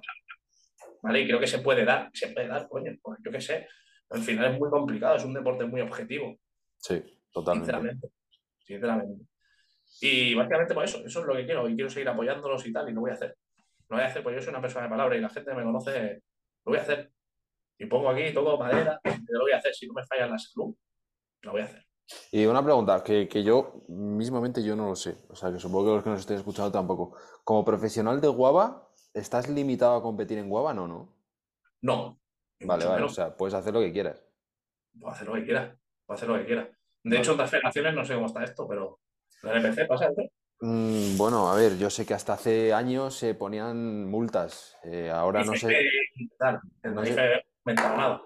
¿Vale? 1.09 1.21
Y 1.21 1.25
creo 1.25 1.39
que 1.39 1.47
se 1.47 1.57
puede 1.57 1.83
dar, 1.85 2.11
se 2.13 2.27
puede 2.27 2.47
dar, 2.47 2.69
coño, 2.69 2.91
pues 3.01 3.17
yo 3.25 3.31
qué 3.31 3.41
sé. 3.41 3.67
Al 4.11 4.21
final 4.21 4.53
es 4.53 4.59
muy 4.59 4.69
complicado, 4.69 5.15
es 5.15 5.25
un 5.25 5.33
deporte 5.33 5.65
muy 5.65 5.81
objetivo. 5.81 6.37
Sí, 6.77 7.01
totalmente. 7.31 7.71
Sinceramente. 7.71 8.07
Sinceramente. 8.59 9.25
Y 10.01 10.35
básicamente 10.35 10.75
por 10.75 10.83
eso, 10.83 11.03
eso 11.03 11.19
es 11.21 11.25
lo 11.25 11.33
que 11.33 11.45
quiero 11.45 11.67
y 11.67 11.73
quiero 11.73 11.89
seguir 11.89 12.09
apoyándolos 12.09 12.63
y 12.67 12.71
tal, 12.71 12.87
y 12.89 12.93
lo 12.93 13.01
voy 13.01 13.09
a 13.09 13.15
hacer. 13.15 13.35
Lo 13.87 13.95
voy 13.95 14.05
a 14.05 14.07
hacer, 14.07 14.21
porque 14.21 14.35
yo 14.35 14.43
soy 14.43 14.51
una 14.51 14.61
persona 14.61 14.83
de 14.83 14.91
palabra 14.91 15.17
y 15.17 15.21
la 15.21 15.29
gente 15.29 15.51
me 15.55 15.63
conoce, 15.63 16.21
lo 16.63 16.71
voy 16.71 16.77
a 16.77 16.81
hacer. 16.83 17.11
Y 17.79 17.87
pongo 17.87 18.09
aquí, 18.11 18.31
toco 18.31 18.59
madera, 18.59 19.01
lo 19.03 19.41
voy 19.41 19.51
a 19.51 19.57
hacer. 19.57 19.73
Si 19.73 19.87
no 19.87 19.93
me 19.93 20.05
falla 20.05 20.27
la 20.27 20.37
salud, 20.37 20.75
lo 21.41 21.51
voy 21.51 21.61
a 21.61 21.65
hacer. 21.65 21.83
Y 22.31 22.45
una 22.45 22.63
pregunta, 22.63 23.03
que, 23.03 23.27
que, 23.27 23.43
yo 23.43 23.83
mismamente 23.87 24.63
yo 24.63 24.75
no 24.75 24.89
lo 24.89 24.95
sé, 24.95 25.17
o 25.27 25.35
sea 25.35 25.51
que 25.51 25.59
supongo 25.59 25.85
que 25.85 25.95
los 25.95 26.03
que 26.03 26.09
nos 26.11 26.19
estén 26.19 26.37
escuchando 26.37 26.71
tampoco. 26.71 27.17
Como 27.43 27.65
profesional 27.65 28.21
de 28.21 28.27
guava, 28.27 28.88
¿estás 29.19 29.49
limitado 29.49 29.95
a 29.95 30.01
competir 30.01 30.37
en 30.37 30.49
guava? 30.49 30.73
No, 30.73 30.87
¿no? 30.87 31.09
No. 31.81 32.19
Vale, 32.61 32.85
vale, 32.85 32.95
menos. 32.97 33.11
o 33.11 33.15
sea, 33.15 33.35
puedes 33.35 33.53
hacer 33.53 33.73
lo 33.73 33.79
que 33.79 33.93
quieras. 33.93 34.23
Puedo 34.99 35.13
hacer 35.13 35.27
lo 35.27 35.33
que 35.35 35.45
quiera, 35.45 35.77
puedo 36.05 36.17
hacer 36.17 36.29
lo 36.29 36.37
que 36.37 36.45
quiera. 36.45 36.63
De 36.63 36.71
vale. 37.03 37.19
hecho, 37.19 37.31
en 37.31 37.35
otras 37.35 37.51
federaciones 37.51 37.93
no 37.93 38.03
sé 38.05 38.15
cómo 38.15 38.25
está 38.25 38.43
esto, 38.43 38.67
pero 38.67 38.99
¿La 39.41 39.57
NPC 39.57 39.87
pasa 39.87 40.07
esto? 40.07 40.23
Mm, 40.61 41.15
bueno, 41.17 41.49
a 41.49 41.55
ver, 41.55 41.77
yo 41.77 41.89
sé 41.89 42.05
que 42.05 42.13
hasta 42.13 42.33
hace 42.33 42.73
años 42.73 43.15
se 43.15 43.33
ponían 43.33 44.05
multas. 44.09 44.77
Eh, 44.83 45.09
ahora 45.09 45.43
no 45.43 45.55
sé. 45.55 45.67
No, 46.83 47.05
sé 47.05 47.13
nada. 47.75 48.21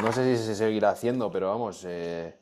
no 0.00 0.12
sé 0.12 0.36
si 0.36 0.44
se 0.44 0.54
seguirá 0.54 0.90
haciendo, 0.90 1.30
pero 1.30 1.50
vamos. 1.50 1.84
Eh, 1.86 2.38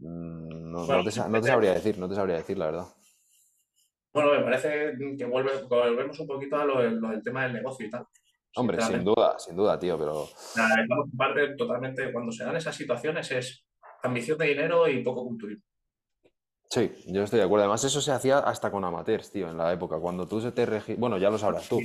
no, 0.00 0.86
bueno, 0.86 1.02
no, 1.02 1.10
te, 1.10 1.28
no, 1.28 1.40
te, 1.40 1.48
sabría 1.48 1.72
decir, 1.72 1.98
no 1.98 2.08
te 2.08 2.14
sabría 2.14 2.36
decir, 2.36 2.58
la 2.58 2.66
verdad. 2.66 2.86
Bueno, 4.18 4.32
me 4.32 4.44
parece 4.44 4.96
que 5.16 5.24
vuelve, 5.26 5.52
volvemos 5.68 6.18
un 6.18 6.26
poquito 6.26 6.56
a 6.56 6.64
lo, 6.64 6.82
lo 6.82 7.08
del 7.10 7.22
tema 7.22 7.44
del 7.44 7.52
negocio 7.52 7.86
y 7.86 7.90
tal. 7.90 8.04
Hombre, 8.56 8.80
sin 8.82 9.04
duda, 9.04 9.38
sin 9.38 9.54
duda, 9.54 9.78
tío, 9.78 9.96
pero. 9.96 10.26
Nada, 10.56 10.84
parte 11.16 11.54
totalmente, 11.54 12.12
cuando 12.12 12.32
se 12.32 12.44
dan 12.44 12.56
esas 12.56 12.74
situaciones 12.74 13.30
es 13.30 13.64
ambición 14.02 14.36
de 14.38 14.46
dinero 14.46 14.88
y 14.88 15.04
poco 15.04 15.24
culturismo. 15.24 15.62
Sí, 16.68 16.90
yo 17.06 17.22
estoy 17.22 17.38
de 17.38 17.44
acuerdo. 17.44 17.64
Además, 17.64 17.84
eso 17.84 18.00
se 18.00 18.10
hacía 18.10 18.40
hasta 18.40 18.72
con 18.72 18.84
amateurs, 18.84 19.30
tío, 19.30 19.48
en 19.48 19.56
la 19.56 19.72
época. 19.72 20.00
Cuando 20.00 20.26
tú 20.26 20.40
se 20.40 20.50
te 20.50 20.66
regi... 20.66 20.94
Bueno, 20.96 21.16
ya 21.16 21.30
lo 21.30 21.38
sabrás 21.38 21.68
tú, 21.68 21.80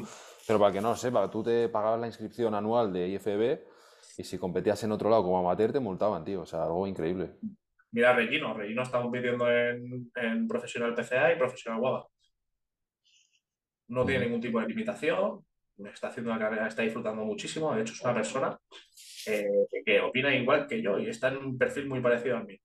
pero 0.47 0.59
para 0.59 0.73
que 0.73 0.81
no 0.81 0.89
lo 0.89 0.95
sepa, 0.95 1.29
tú 1.29 1.43
te 1.43 1.69
pagabas 1.69 1.99
la 1.99 2.07
inscripción 2.07 2.55
anual 2.55 2.91
de 2.91 3.09
IFB 3.09 3.59
y 4.17 4.23
si 4.23 4.39
competías 4.39 4.83
en 4.83 4.91
otro 4.91 5.09
lado 5.09 5.23
como 5.23 5.39
amateur 5.39 5.71
te 5.71 5.79
multaban, 5.79 6.25
tío. 6.25 6.41
O 6.41 6.45
sea, 6.45 6.63
algo 6.63 6.87
increíble. 6.87 7.35
Mira, 7.91 8.13
Regino. 8.13 8.55
Regino 8.55 8.81
está 8.81 9.01
compitiendo 9.01 9.49
en, 9.49 10.11
en 10.15 10.47
profesional 10.47 10.95
PCA 10.95 11.31
y 11.31 11.37
profesional 11.37 11.79
WABA. 11.79 12.07
No 13.87 14.05
tiene 14.05 14.25
ningún 14.25 14.41
tipo 14.41 14.59
de 14.59 14.67
limitación, 14.67 15.45
está 15.93 16.07
haciendo 16.07 16.31
una 16.31 16.39
carrera, 16.39 16.67
está 16.67 16.81
disfrutando 16.83 17.23
muchísimo. 17.25 17.73
De 17.75 17.81
hecho, 17.81 17.93
es 17.93 18.01
una 18.01 18.13
persona 18.13 18.57
eh, 19.27 19.45
que 19.85 19.99
opina 20.01 20.33
igual 20.35 20.67
que 20.67 20.81
yo 20.81 20.97
y 20.99 21.07
está 21.09 21.29
en 21.29 21.37
un 21.37 21.57
perfil 21.57 21.87
muy 21.87 21.99
parecido 22.01 22.37
a 22.37 22.43
mí 22.43 22.59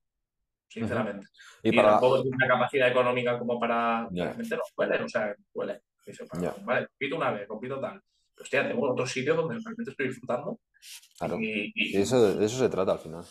sinceramente. 0.71 1.27
Uh 1.27 1.31
-huh. 1.31 1.61
Y, 1.63 1.69
y 1.71 1.77
para... 1.77 1.91
tampoco 1.93 2.23
tiene 2.23 2.37
una 2.37 2.47
capacidad 2.49 2.89
económica 2.89 3.39
como 3.39 3.59
para 3.59 4.07
Ya. 4.13 4.35
meterlo, 4.35 4.63
huele, 4.77 5.03
o 5.03 5.09
sea, 5.09 5.35
huele. 5.55 5.81
Dice, 6.07 6.25
Ya. 6.41 6.55
Vale, 6.65 6.87
compito 6.89 7.17
una 7.17 7.31
vez, 7.33 7.47
compito 7.49 7.81
tal. 7.81 8.01
Pero 8.35 8.43
hostia, 8.45 8.69
tengo 8.69 8.91
otro 8.93 9.07
sitio 9.07 9.35
donde 9.35 9.55
realmente 9.55 9.91
estoy 9.91 10.09
disfrutando. 10.09 10.61
Claro. 11.19 11.39
Y, 11.41 11.73
y- 11.75 11.93
De 11.93 12.03
eso, 12.03 12.35
de 12.37 12.45
eso 12.47 12.59
se 12.59 12.69
trata 12.69 12.93
al 12.93 12.99
final. 12.99 13.25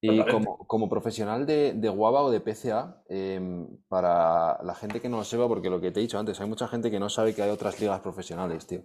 Y 0.00 0.26
como, 0.26 0.58
como 0.68 0.88
profesional 0.88 1.44
de, 1.44 1.72
de 1.74 1.88
Guava 1.88 2.22
o 2.22 2.30
de 2.30 2.40
PCA, 2.40 3.02
em, 3.08 3.66
para 3.88 4.62
la 4.62 4.74
gente 4.76 5.00
que 5.00 5.08
no 5.08 5.16
lo 5.18 5.24
sepa, 5.24 5.48
porque 5.48 5.70
lo 5.70 5.80
que 5.80 5.90
te 5.90 5.98
he 5.98 6.02
dicho 6.02 6.18
antes, 6.18 6.40
hay 6.40 6.48
mucha 6.48 6.68
gente 6.68 6.90
que 6.90 7.00
no 7.00 7.08
sabe 7.08 7.34
que 7.34 7.42
hay 7.42 7.50
otras 7.50 7.80
ligas 7.80 8.00
profesionales, 8.00 8.66
tío. 8.66 8.82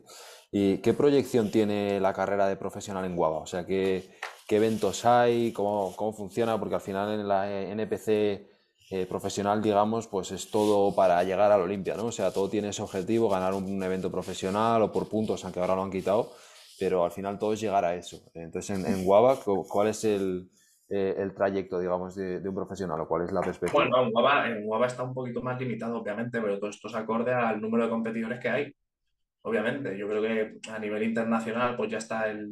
¿Y 0.51 0.77
qué 0.79 0.93
proyección 0.93 1.51
tiene 1.51 1.99
la 1.99 2.13
carrera 2.13 2.47
de 2.47 2.55
profesional 2.55 3.05
en 3.05 3.15
Guava? 3.15 3.39
O 3.39 3.45
sea, 3.45 3.65
¿qué, 3.65 4.09
qué 4.47 4.55
eventos 4.57 5.05
hay? 5.05 5.51
¿Cómo, 5.53 5.95
cómo 5.95 6.13
funciona? 6.13 6.59
Porque 6.59 6.75
al 6.75 6.81
final 6.81 7.11
en 7.19 7.27
la 7.27 7.51
NPC 7.71 8.49
eh, 8.89 9.05
profesional, 9.05 9.61
digamos, 9.61 10.07
pues 10.07 10.31
es 10.31 10.49
todo 10.51 10.93
para 10.95 11.23
llegar 11.23 11.51
a 11.51 11.57
la 11.57 11.63
Olimpia, 11.63 11.95
¿no? 11.95 12.05
O 12.07 12.11
sea, 12.11 12.31
todo 12.31 12.49
tiene 12.49 12.69
ese 12.69 12.81
objetivo, 12.81 13.29
ganar 13.29 13.53
un 13.53 13.81
evento 13.83 14.11
profesional 14.11 14.81
o 14.81 14.91
por 14.91 15.07
puntos, 15.09 15.43
aunque 15.43 15.59
ahora 15.59 15.75
lo 15.75 15.83
han 15.83 15.91
quitado, 15.91 16.31
pero 16.79 17.03
al 17.03 17.11
final 17.11 17.39
todo 17.39 17.53
es 17.53 17.61
llegar 17.61 17.85
a 17.85 17.95
eso. 17.95 18.21
Entonces, 18.33 18.77
en, 18.77 18.85
en 18.85 19.05
Guava, 19.05 19.37
cu- 19.37 19.67
¿cuál 19.67 19.87
es 19.89 20.03
el, 20.03 20.49
eh, 20.89 21.15
el 21.17 21.33
trayecto, 21.33 21.79
digamos, 21.79 22.15
de, 22.15 22.39
de 22.39 22.49
un 22.49 22.55
profesional 22.55 22.99
o 23.01 23.07
cuál 23.07 23.23
es 23.23 23.31
la 23.31 23.41
perspectiva? 23.41 23.83
Bueno, 23.83 24.03
en 24.03 24.11
Guava, 24.11 24.49
en 24.49 24.83
está 24.85 25.03
un 25.03 25.13
poquito 25.13 25.41
más 25.41 25.59
limitado, 25.59 25.97
obviamente, 25.97 26.41
pero 26.41 26.59
todo 26.59 26.69
esto 26.69 26.87
es 26.87 26.95
acorde 26.95 27.33
al 27.33 27.59
número 27.61 27.85
de 27.85 27.89
competidores 27.89 28.39
que 28.39 28.49
hay. 28.49 28.75
Obviamente, 29.43 29.97
yo 29.97 30.07
creo 30.07 30.21
que 30.21 30.59
a 30.71 30.79
nivel 30.79 31.03
internacional, 31.03 31.75
pues 31.75 31.91
ya 31.91 31.97
está 31.97 32.29
el 32.29 32.49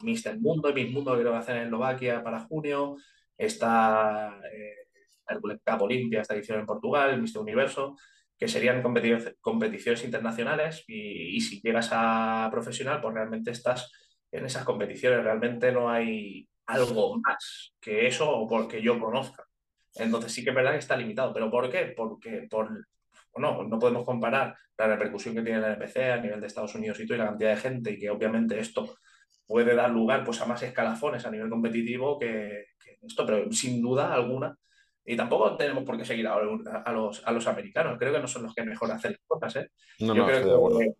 Mister 0.00 0.38
Mundo 0.40 0.70
y 0.70 0.74
Miss 0.74 0.92
Mundo 0.92 1.14
que 1.14 1.20
creo 1.20 1.32
que 1.32 1.38
hacen 1.38 1.56
en 1.56 1.64
Eslovaquia 1.64 2.22
para 2.22 2.40
junio. 2.40 2.96
Está 3.36 4.38
eh, 4.52 4.88
Hercules 5.28 5.60
Cup 5.64 5.82
Olimpia, 5.82 6.20
esta 6.20 6.34
edición 6.34 6.60
en 6.60 6.66
Portugal, 6.66 7.10
el 7.10 7.20
Mister 7.20 7.42
Universo, 7.42 7.96
que 8.38 8.48
serían 8.48 8.82
competi- 8.82 9.36
competiciones 9.40 10.04
internacionales. 10.04 10.84
Y, 10.88 11.36
y 11.36 11.40
si 11.40 11.60
llegas 11.60 11.90
a 11.92 12.48
profesional, 12.50 13.00
pues 13.00 13.14
realmente 13.14 13.50
estás 13.50 13.92
en 14.30 14.46
esas 14.46 14.64
competiciones. 14.64 15.22
Realmente 15.22 15.72
no 15.72 15.90
hay 15.90 16.48
algo 16.72 17.18
más 17.20 17.74
que 17.80 18.06
eso 18.06 18.30
o 18.30 18.48
porque 18.48 18.82
yo 18.82 18.98
conozca. 18.98 19.44
Entonces 19.94 20.32
sí 20.32 20.42
que 20.42 20.50
es 20.50 20.56
verdad 20.56 20.72
que 20.72 20.78
está 20.78 20.96
limitado. 20.96 21.32
¿Pero 21.32 21.50
por 21.50 21.70
qué? 21.70 21.92
Porque 21.96 22.46
por, 22.50 22.86
bueno, 23.32 23.64
no 23.64 23.78
podemos 23.78 24.04
comparar 24.04 24.56
la 24.76 24.86
repercusión 24.86 25.34
que 25.34 25.42
tiene 25.42 25.60
la 25.60 25.74
NPC 25.74 25.96
a 25.98 26.16
nivel 26.16 26.40
de 26.40 26.46
Estados 26.46 26.74
Unidos 26.74 26.98
y 27.00 27.06
todo 27.06 27.16
y 27.16 27.18
la 27.18 27.26
cantidad 27.26 27.50
de 27.50 27.60
gente 27.60 27.90
y 27.92 27.98
que 27.98 28.10
obviamente 28.10 28.58
esto 28.58 28.96
puede 29.46 29.74
dar 29.74 29.90
lugar 29.90 30.24
pues, 30.24 30.40
a 30.40 30.46
más 30.46 30.62
escalafones 30.62 31.26
a 31.26 31.30
nivel 31.30 31.50
competitivo 31.50 32.18
que, 32.18 32.66
que 32.82 32.98
esto, 33.02 33.26
pero 33.26 33.50
sin 33.52 33.82
duda 33.82 34.12
alguna. 34.12 34.56
Y 35.04 35.16
tampoco 35.16 35.56
tenemos 35.56 35.84
por 35.84 35.98
qué 35.98 36.04
seguir 36.04 36.26
a, 36.28 36.34
a 36.34 36.92
los, 36.92 37.26
a 37.26 37.32
los 37.32 37.46
americanos. 37.46 37.98
Creo 37.98 38.12
que 38.12 38.20
no 38.20 38.28
son 38.28 38.44
los 38.44 38.54
que 38.54 38.62
mejor 38.62 38.92
hacen 38.92 39.12
las 39.12 39.20
cosas. 39.26 39.56
¿eh? 39.56 39.70
No, 39.98 40.14
Yo 40.14 40.22
no, 40.22 40.26
creo 40.26 40.78
que 40.78 40.94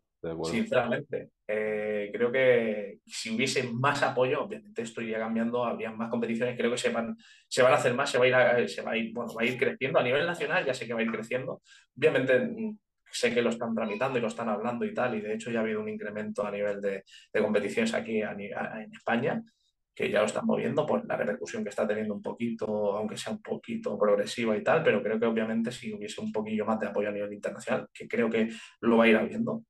Sinceramente, 0.44 1.30
eh, 1.48 2.10
creo 2.12 2.30
que 2.30 2.98
si 3.04 3.34
hubiese 3.34 3.64
más 3.64 4.02
apoyo, 4.02 4.44
obviamente 4.44 4.82
esto 4.82 5.02
iría 5.02 5.18
cambiando, 5.18 5.64
habría 5.64 5.90
más 5.90 6.08
competiciones, 6.10 6.56
creo 6.56 6.70
que 6.70 6.78
se 6.78 6.90
van, 6.90 7.16
se 7.48 7.62
van 7.62 7.72
a 7.72 7.76
hacer 7.76 7.94
más, 7.94 8.10
se 8.10 8.18
va 8.18 8.24
a 8.24 8.60
ir, 8.60 8.68
se 8.68 8.82
va 8.82 8.92
a 8.92 8.96
ir, 8.96 9.12
bueno, 9.12 9.34
va 9.34 9.42
a 9.42 9.44
ir 9.44 9.58
creciendo 9.58 9.98
a 9.98 10.02
nivel 10.02 10.24
nacional, 10.24 10.64
ya 10.64 10.74
sé 10.74 10.86
que 10.86 10.94
va 10.94 11.00
a 11.00 11.02
ir 11.02 11.10
creciendo. 11.10 11.60
Obviamente 11.96 12.38
mm, 12.38 12.78
sé 13.10 13.34
que 13.34 13.42
lo 13.42 13.50
están 13.50 13.74
tramitando 13.74 14.18
y 14.18 14.22
lo 14.22 14.28
están 14.28 14.48
hablando 14.48 14.84
y 14.84 14.94
tal, 14.94 15.16
y 15.16 15.20
de 15.20 15.34
hecho 15.34 15.50
ya 15.50 15.58
ha 15.58 15.62
habido 15.62 15.80
un 15.80 15.88
incremento 15.88 16.46
a 16.46 16.50
nivel 16.52 16.80
de, 16.80 17.02
de 17.32 17.42
competiciones 17.42 17.92
aquí 17.92 18.22
en 18.22 18.92
España 18.92 19.42
que 19.94 20.10
ya 20.10 20.20
lo 20.20 20.26
están 20.26 20.46
moviendo 20.46 20.86
por 20.86 21.06
la 21.06 21.16
repercusión 21.16 21.62
que 21.62 21.68
está 21.68 21.86
teniendo 21.86 22.14
un 22.14 22.22
poquito, 22.22 22.96
aunque 22.96 23.16
sea 23.16 23.32
un 23.32 23.42
poquito 23.42 23.98
progresiva 23.98 24.56
y 24.56 24.62
tal, 24.62 24.82
pero 24.82 25.02
creo 25.02 25.20
que 25.20 25.26
obviamente 25.26 25.70
si 25.70 25.92
hubiese 25.92 26.20
un 26.20 26.32
poquillo 26.32 26.64
más 26.64 26.80
de 26.80 26.86
apoyo 26.86 27.08
a 27.08 27.12
nivel 27.12 27.32
internacional, 27.32 27.86
que 27.92 28.08
creo 28.08 28.30
que 28.30 28.48
lo 28.80 28.96
va 28.96 29.04
a 29.04 29.08
ir 29.08 29.16
habiendo, 29.16 29.64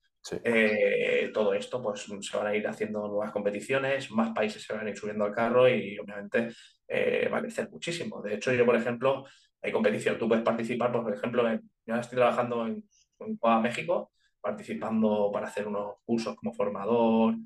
eh, 0.44 1.30
todo 1.32 1.52
esto 1.54 1.82
pues 1.82 2.06
se 2.20 2.36
van 2.36 2.46
a 2.46 2.54
ir 2.54 2.66
haciendo 2.66 3.08
nuevas 3.08 3.32
competiciones, 3.32 4.10
más 4.10 4.32
países 4.32 4.62
se 4.62 4.72
van 4.72 4.86
a 4.86 4.90
ir 4.90 4.96
subiendo 4.96 5.24
al 5.24 5.32
carro 5.32 5.68
y 5.68 5.98
obviamente 5.98 6.50
eh, 6.88 7.28
va 7.32 7.38
a 7.38 7.42
crecer 7.42 7.68
muchísimo. 7.70 8.22
De 8.22 8.34
hecho, 8.34 8.52
yo, 8.52 8.64
por 8.64 8.76
ejemplo, 8.76 9.24
hay 9.60 9.72
competición, 9.72 10.18
tú 10.18 10.28
puedes 10.28 10.44
participar, 10.44 10.92
pues, 10.92 11.04
por 11.04 11.14
ejemplo, 11.14 11.48
en, 11.48 11.60
yo 11.86 11.96
estoy 11.96 12.16
trabajando 12.16 12.66
en, 12.66 12.84
en 13.20 13.62
México, 13.62 14.12
participando 14.40 15.30
para 15.32 15.48
hacer 15.48 15.66
unos 15.66 15.96
cursos 16.04 16.36
como 16.36 16.52
formador, 16.52 17.36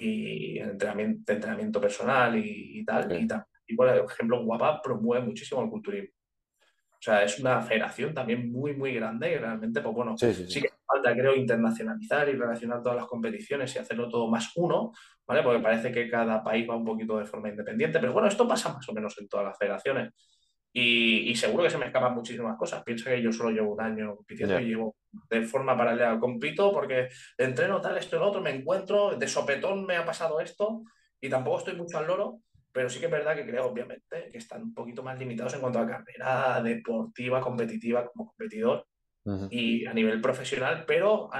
y 0.00 0.58
entrenamiento, 0.58 1.22
de 1.26 1.34
entrenamiento 1.34 1.80
personal 1.80 2.36
y, 2.36 2.84
tal. 2.84 3.20
Y, 3.20 3.26
tal. 3.26 3.44
y, 3.66 3.76
por 3.76 3.88
ejemplo, 3.88 4.44
Guapa 4.44 4.80
promueve 4.82 5.26
muchísimo 5.26 5.62
el 5.62 5.70
culturismo. 5.70 6.19
O 7.00 7.02
sea, 7.02 7.24
es 7.24 7.38
una 7.38 7.62
federación 7.62 8.12
también 8.12 8.52
muy, 8.52 8.74
muy 8.74 8.92
grande 8.92 9.32
y 9.32 9.38
realmente, 9.38 9.80
pues 9.80 9.94
bueno, 9.94 10.18
sí, 10.18 10.60
que 10.60 10.68
falta, 10.86 11.14
creo, 11.14 11.34
internacionalizar 11.34 12.28
y 12.28 12.32
relacionar 12.32 12.82
todas 12.82 12.98
las 12.98 13.06
competiciones 13.06 13.74
y 13.74 13.78
hacerlo 13.78 14.06
todo 14.10 14.28
más 14.28 14.52
uno, 14.56 14.92
¿vale? 15.26 15.42
Porque 15.42 15.62
parece 15.62 15.90
que 15.90 16.10
cada 16.10 16.44
país 16.44 16.68
va 16.68 16.76
un 16.76 16.84
poquito 16.84 17.16
de 17.16 17.24
forma 17.24 17.48
independiente, 17.48 17.98
pero 18.00 18.12
bueno, 18.12 18.28
esto 18.28 18.46
pasa 18.46 18.74
más 18.74 18.86
o 18.86 18.92
menos 18.92 19.16
en 19.18 19.28
todas 19.28 19.46
las 19.46 19.56
federaciones. 19.56 20.12
Y, 20.74 21.34
seguro 21.36 21.64
que 21.64 21.70
se 21.70 21.78
me 21.78 21.86
escapan 21.86 22.14
muchísimas 22.14 22.56
cosas. 22.58 22.84
Piensa 22.84 23.10
que 23.10 23.22
yo 23.22 23.32
solo 23.32 23.50
llevo 23.50 23.72
un 23.72 23.80
año 23.80 24.14
compitiendo 24.16 24.60
y 24.60 24.66
llevo 24.66 24.94
de 25.28 25.42
forma 25.42 25.76
paralela. 25.76 26.20
Compito 26.20 26.70
porque 26.70 27.08
entreno 27.38 27.80
tal, 27.80 27.96
esto 27.96 28.16
y 28.16 28.18
lo 28.18 28.28
otro, 28.28 28.40
me 28.42 28.50
encuentro, 28.50 29.16
de 29.16 29.26
sopetón 29.26 29.86
me 29.86 29.96
ha 29.96 30.04
pasado 30.04 30.38
esto 30.38 30.82
y 31.20 31.28
tampoco 31.28 31.58
estoy 31.58 31.76
mucho 31.76 31.98
al 31.98 32.06
loro, 32.06 32.40
pero 32.72 32.88
sí 32.88 33.00
que 33.00 33.06
es 33.06 33.12
verdad 33.12 33.34
que 33.34 33.46
creo, 33.46 33.66
obviamente, 33.66 34.28
que 34.30 34.38
están 34.38 34.62
un 34.62 34.74
poquito 34.74 35.02
más 35.02 35.18
limitados 35.18 35.54
en 35.54 35.60
cuanto 35.60 35.78
a 35.78 35.86
carrera 35.86 36.62
deportiva, 36.62 37.40
competitiva 37.40 38.06
como 38.06 38.28
competidor 38.28 38.86
y 39.50 39.86
a 39.86 39.92
nivel 39.92 40.20
profesional, 40.20 40.84
pero 40.86 41.30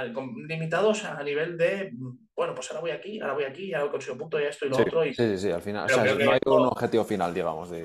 limitados 0.47 1.05
a 1.05 1.23
nivel 1.23 1.57
de, 1.57 1.93
bueno, 2.37 2.55
pues 2.55 2.71
ahora 2.71 2.83
voy 2.83 2.91
aquí, 2.91 3.21
ahora 3.21 3.35
voy 3.35 3.45
aquí, 3.45 3.73
ahora 3.73 3.91
consigo 3.91 4.19
punto 4.19 4.39
y 4.39 4.45
esto 4.45 4.67
y 4.67 4.69
lo 4.69 4.77
otro. 4.77 5.05
Y... 5.05 5.15
Sí, 5.15 5.29
sí, 5.31 5.39
sí, 5.39 5.51
al 5.51 5.63
final. 5.63 5.87
o 5.87 5.89
sea, 5.89 6.15
no 6.15 6.33
hay 6.33 6.41
un 6.45 6.67
objetivo 6.67 7.05
final, 7.05 7.33
digamos. 7.33 7.71
De... 7.71 7.85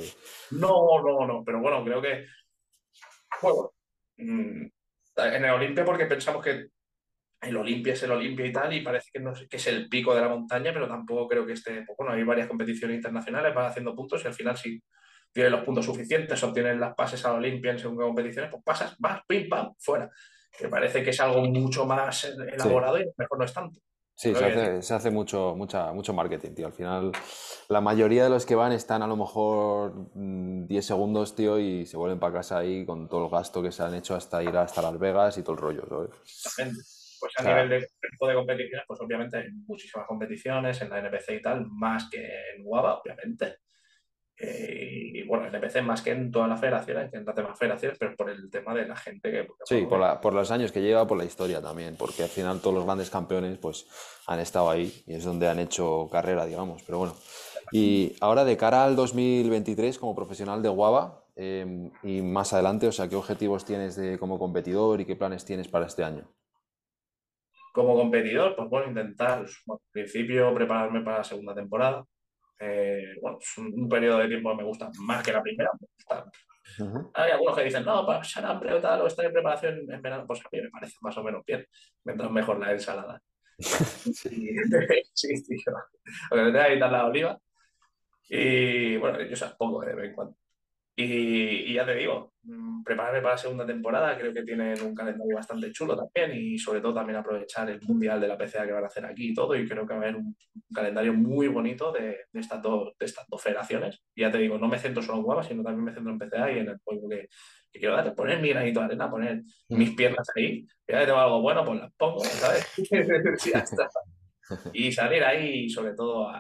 No, 0.51 1.01
no, 1.01 1.25
no, 1.25 1.43
pero 1.45 1.59
bueno, 1.59 1.83
creo 1.83 2.01
que. 2.01 2.25
Bueno, 3.41 3.71
mm, 4.17 4.65
en 5.17 5.45
el 5.45 5.51
Olimpia, 5.51 5.85
porque 5.85 6.05
pensamos 6.05 6.43
que 6.43 6.67
el 7.47 7.57
Olimpia 7.57 7.93
es 7.93 8.03
el 8.03 8.11
Olimpia 8.11 8.45
y 8.45 8.51
tal, 8.51 8.73
y 8.73 8.81
parece 8.81 9.09
que, 9.11 9.19
no, 9.19 9.33
que 9.33 9.57
es 9.57 9.67
el 9.67 9.89
pico 9.89 10.13
de 10.15 10.21
la 10.21 10.29
montaña, 10.29 10.71
pero 10.73 10.87
tampoco 10.87 11.27
creo 11.27 11.45
que 11.45 11.53
esté. 11.53 11.83
Pues 11.83 11.97
bueno, 11.97 12.13
hay 12.13 12.23
varias 12.23 12.47
competiciones 12.47 12.95
internacionales, 12.95 13.53
van 13.53 13.67
haciendo 13.67 13.95
puntos 13.95 14.23
y 14.23 14.27
al 14.27 14.33
final 14.33 14.57
sí 14.57 14.81
tienes 15.31 15.51
los 15.51 15.63
puntos 15.63 15.85
suficientes, 15.85 16.41
obtienes 16.43 16.77
las 16.77 16.95
pases 16.95 17.25
a 17.25 17.33
Olimpia 17.33 17.71
en 17.71 17.79
según 17.79 17.97
competiciones, 17.97 18.49
pues 18.49 18.63
pasas, 18.63 18.95
vas, 18.99 19.21
pim, 19.27 19.49
pam, 19.49 19.73
fuera. 19.77 20.09
Que 20.57 20.69
parece 20.69 21.03
que 21.03 21.09
es 21.09 21.19
algo 21.19 21.41
mucho 21.41 21.85
más 21.85 22.23
elaborado 22.23 22.97
y 22.99 23.05
mejor 23.17 23.39
no 23.39 23.43
es 23.43 23.53
tanto. 23.53 23.79
Sí, 24.17 24.33
se 24.33 24.93
hace, 24.93 25.11
mucho, 25.11 25.55
mucha, 25.57 25.91
mucho 25.91 26.13
marketing, 26.13 26.51
tío. 26.51 26.67
Al 26.67 26.71
final, 26.71 27.11
la 27.67 27.81
mayoría 27.81 28.23
de 28.23 28.29
los 28.29 28.45
que 28.45 28.55
van 28.55 28.71
están 28.71 29.03
a 29.03 29.07
lo 29.07 29.17
mejor 29.17 29.93
10 30.13 30.15
mm, 30.15 30.81
segundos, 30.81 31.35
tío, 31.35 31.59
y 31.59 31.85
se 31.85 31.97
vuelven 31.97 32.17
para 32.17 32.35
casa 32.35 32.59
ahí 32.59 32.85
con 32.85 33.09
todo 33.09 33.25
el 33.25 33.29
gasto 33.29 33.61
que 33.61 33.73
se 33.73 33.83
han 33.83 33.93
hecho 33.93 34.15
hasta 34.15 34.41
ir 34.41 34.55
hasta 34.55 34.81
Las 34.81 34.97
Vegas 34.97 35.37
y 35.37 35.43
todo 35.43 35.55
el 35.55 35.61
rollo, 35.61 36.09
Exactamente. 36.23 36.79
Pues 37.25 37.39
a 37.39 37.49
nivel 37.49 37.69
de, 37.69 37.77
de 37.79 38.33
competiciones, 38.35 38.85
pues 38.87 38.99
obviamente 39.01 39.37
hay 39.37 39.51
muchísimas 39.65 40.05
competiciones 40.05 40.79
en 40.81 40.89
la 40.91 40.99
NPC 40.99 41.31
y 41.31 41.41
tal, 41.41 41.65
más 41.71 42.07
que 42.07 42.23
en 42.23 42.61
UABA, 42.63 42.99
obviamente. 42.99 43.57
Eh, 44.37 45.11
y 45.13 45.23
bueno, 45.23 45.47
en 45.47 45.55
NPC 45.55 45.81
más 45.81 46.03
que 46.03 46.11
en 46.11 46.29
toda 46.29 46.47
la 46.47 46.55
federación, 46.57 47.09
que 47.09 47.17
en 47.17 47.25
las 47.25 47.35
demás 47.35 47.57
federaciones, 47.57 47.97
pero 47.97 48.15
por 48.15 48.29
el 48.29 48.51
tema 48.51 48.75
de 48.75 48.87
la 48.87 48.95
gente 48.95 49.31
que... 49.31 49.47
Sí, 49.63 49.87
por, 49.89 50.21
por, 50.21 50.33
los 50.35 50.51
años 50.51 50.71
que 50.71 50.81
lleva, 50.81 51.07
por 51.07 51.17
la 51.17 51.25
historia 51.25 51.61
también, 51.61 51.95
porque 51.95 52.21
al 52.21 52.29
final 52.29 52.59
todos 52.59 52.75
los 52.75 52.85
grandes 52.85 53.09
campeones 53.09 53.57
pues 53.57 53.87
han 54.27 54.39
estado 54.39 54.69
ahí 54.69 55.03
y 55.07 55.15
es 55.15 55.23
donde 55.23 55.47
han 55.47 55.57
hecho 55.57 56.07
carrera, 56.11 56.45
digamos, 56.45 56.83
pero 56.83 56.99
bueno. 56.99 57.15
Y 57.71 58.15
ahora 58.21 58.45
de 58.45 58.55
cara 58.55 58.83
al 58.83 58.95
2023 58.95 59.97
como 59.97 60.13
profesional 60.13 60.61
de 60.61 60.69
Guava 60.69 61.25
em, 61.35 61.89
y 62.03 62.21
más 62.21 62.53
adelante, 62.53 62.87
o 62.87 62.91
sea, 62.91 63.07
¿qué 63.09 63.15
objetivos 63.15 63.65
tienes 63.65 63.95
de, 63.95 64.19
como 64.19 64.37
competidor 64.37 65.01
y 65.01 65.05
qué 65.05 65.15
planes 65.15 65.43
tienes 65.43 65.67
para 65.67 65.87
este 65.87 66.03
año? 66.03 66.29
Como 67.75 67.93
competidor, 67.93 68.55
pues 68.55 68.69
bueno, 68.69 68.87
intentar, 68.87 69.39
al 69.39 69.79
principio, 69.91 70.55
prepararme 70.55 71.01
para 71.01 71.17
la 71.17 71.23
segunda 71.25 71.53
temporada, 71.53 72.05
eh, 72.57 73.17
bueno, 73.21 73.37
es 73.41 73.57
un, 73.57 73.89
periodo 73.89 74.19
de 74.19 74.29
tiempo 74.29 74.49
que 74.51 74.55
me 74.55 74.63
gusta 74.63 74.89
más 74.99 75.21
que 75.21 75.33
la 75.33 75.43
primera. 75.43 75.69
Hay 77.15 77.31
algunos 77.31 77.57
que 77.57 77.65
dicen, 77.65 77.83
no, 77.83 78.05
para 78.05 78.19
pasar 78.19 78.45
hambre 78.45 78.73
o 78.73 78.79
tal, 78.79 79.01
o 79.01 79.07
estar 79.07 79.25
en 79.25 79.33
preparación 79.33 79.91
en 79.91 80.01
verano, 80.01 80.25
pues 80.25 80.39
a 80.39 80.49
mí 80.53 80.61
me 80.61 80.69
parece 80.69 80.95
más 81.01 81.17
o 81.17 81.23
menos 81.23 81.43
bien, 81.45 81.65
mientras 82.05 82.31
mejor 82.31 82.59
la 82.59 82.71
ensalada. 82.71 83.21
sí, 83.57 84.13
sí, 85.13 85.43
tío. 85.43 85.73
Porque 86.29 86.51
te 86.53 86.59
a 86.61 86.73
quitar 86.73 86.91
la 86.93 87.07
oliva. 87.07 87.37
Y 88.29 88.95
bueno, 88.95 89.21
yo 89.21 89.35
sé 89.35 89.47
poco 89.57 89.81
de 89.81 89.95
vez 89.95 90.05
en 90.05 90.15
cuando. 90.15 90.37
Y, 90.97 91.73
ya 91.73 91.85
te 91.85 91.95
digo, 91.95 92.33
mm, 92.43 92.83
prepararme 92.83 93.21
para 93.21 93.33
la 93.33 93.37
segunda 93.37 93.65
temporada, 93.65 94.17
creo 94.17 94.33
que 94.33 94.43
tienen 94.43 94.81
un 94.81 94.95
calendario 94.95 95.35
bastante 95.35 95.69
chulo 95.73 95.97
también 95.97 96.39
y 96.41 96.57
sobre 96.57 96.79
todo 96.79 96.93
también 96.93 97.17
aprovechar 97.17 97.69
el 97.69 97.81
mundial 97.81 98.21
de 98.21 98.29
la 98.29 98.37
PCA 98.37 98.65
que 98.65 98.71
van 98.71 98.85
a 98.85 98.87
hacer 98.87 99.05
aquí 99.05 99.31
y 99.31 99.33
todo 99.33 99.55
y 99.55 99.67
creo 99.67 99.85
que 99.85 99.93
va 99.93 99.99
a 99.99 100.03
haber 100.03 100.15
un, 100.15 100.35
calendario 100.73 101.13
muy 101.13 101.49
bonito 101.49 101.91
de, 101.91 102.25
estas 102.33 102.61
dos, 102.61 102.93
de 102.97 103.05
estas 103.05 103.27
dos 103.27 103.41
federaciones. 103.41 104.01
Y 104.15 104.21
ya 104.21 104.31
te 104.31 104.37
digo, 104.37 104.57
no 104.57 104.69
me 104.69 104.79
centro 104.79 105.03
solo 105.03 105.17
en 105.17 105.23
Guava, 105.23 105.43
sino 105.43 105.63
también 105.63 105.83
me 105.83 105.93
centro 105.93 106.11
en 106.11 106.19
PCA 106.19 106.51
y 106.51 106.59
en 106.59 106.69
el 106.69 106.77
juego 106.81 107.09
que, 107.09 107.27
quiero 107.73 107.95
dar, 107.95 108.15
poner 108.15 108.39
mi 108.39 108.49
granito 108.49 108.79
de 108.79 108.85
arena, 108.85 109.11
poner 109.11 109.43
mm. 109.67 109.77
mis 109.77 109.91
piernas 109.95 110.27
ahí, 110.33 110.65
ya 110.87 110.99
que 110.99 111.05
tengo 111.07 111.19
algo 111.19 111.41
bueno, 111.41 111.65
pues 111.65 111.81
las 111.81 111.93
pongo, 111.93 112.23
¿sabes? 112.23 112.65
Y 114.73 114.91
salir 114.91 115.23
ahí 115.23 115.67
sobre 115.69 115.93
todo 115.95 116.31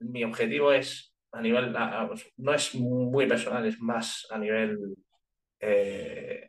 mi 0.00 0.24
objetivo 0.24 0.72
es 0.72 1.15
a 1.36 1.42
nivel, 1.42 1.74
pues, 2.08 2.32
no 2.38 2.54
es 2.54 2.74
muy 2.74 3.26
personal, 3.26 3.66
es 3.66 3.78
más 3.80 4.26
a 4.30 4.38
nivel, 4.38 4.96
eh, 5.60 6.48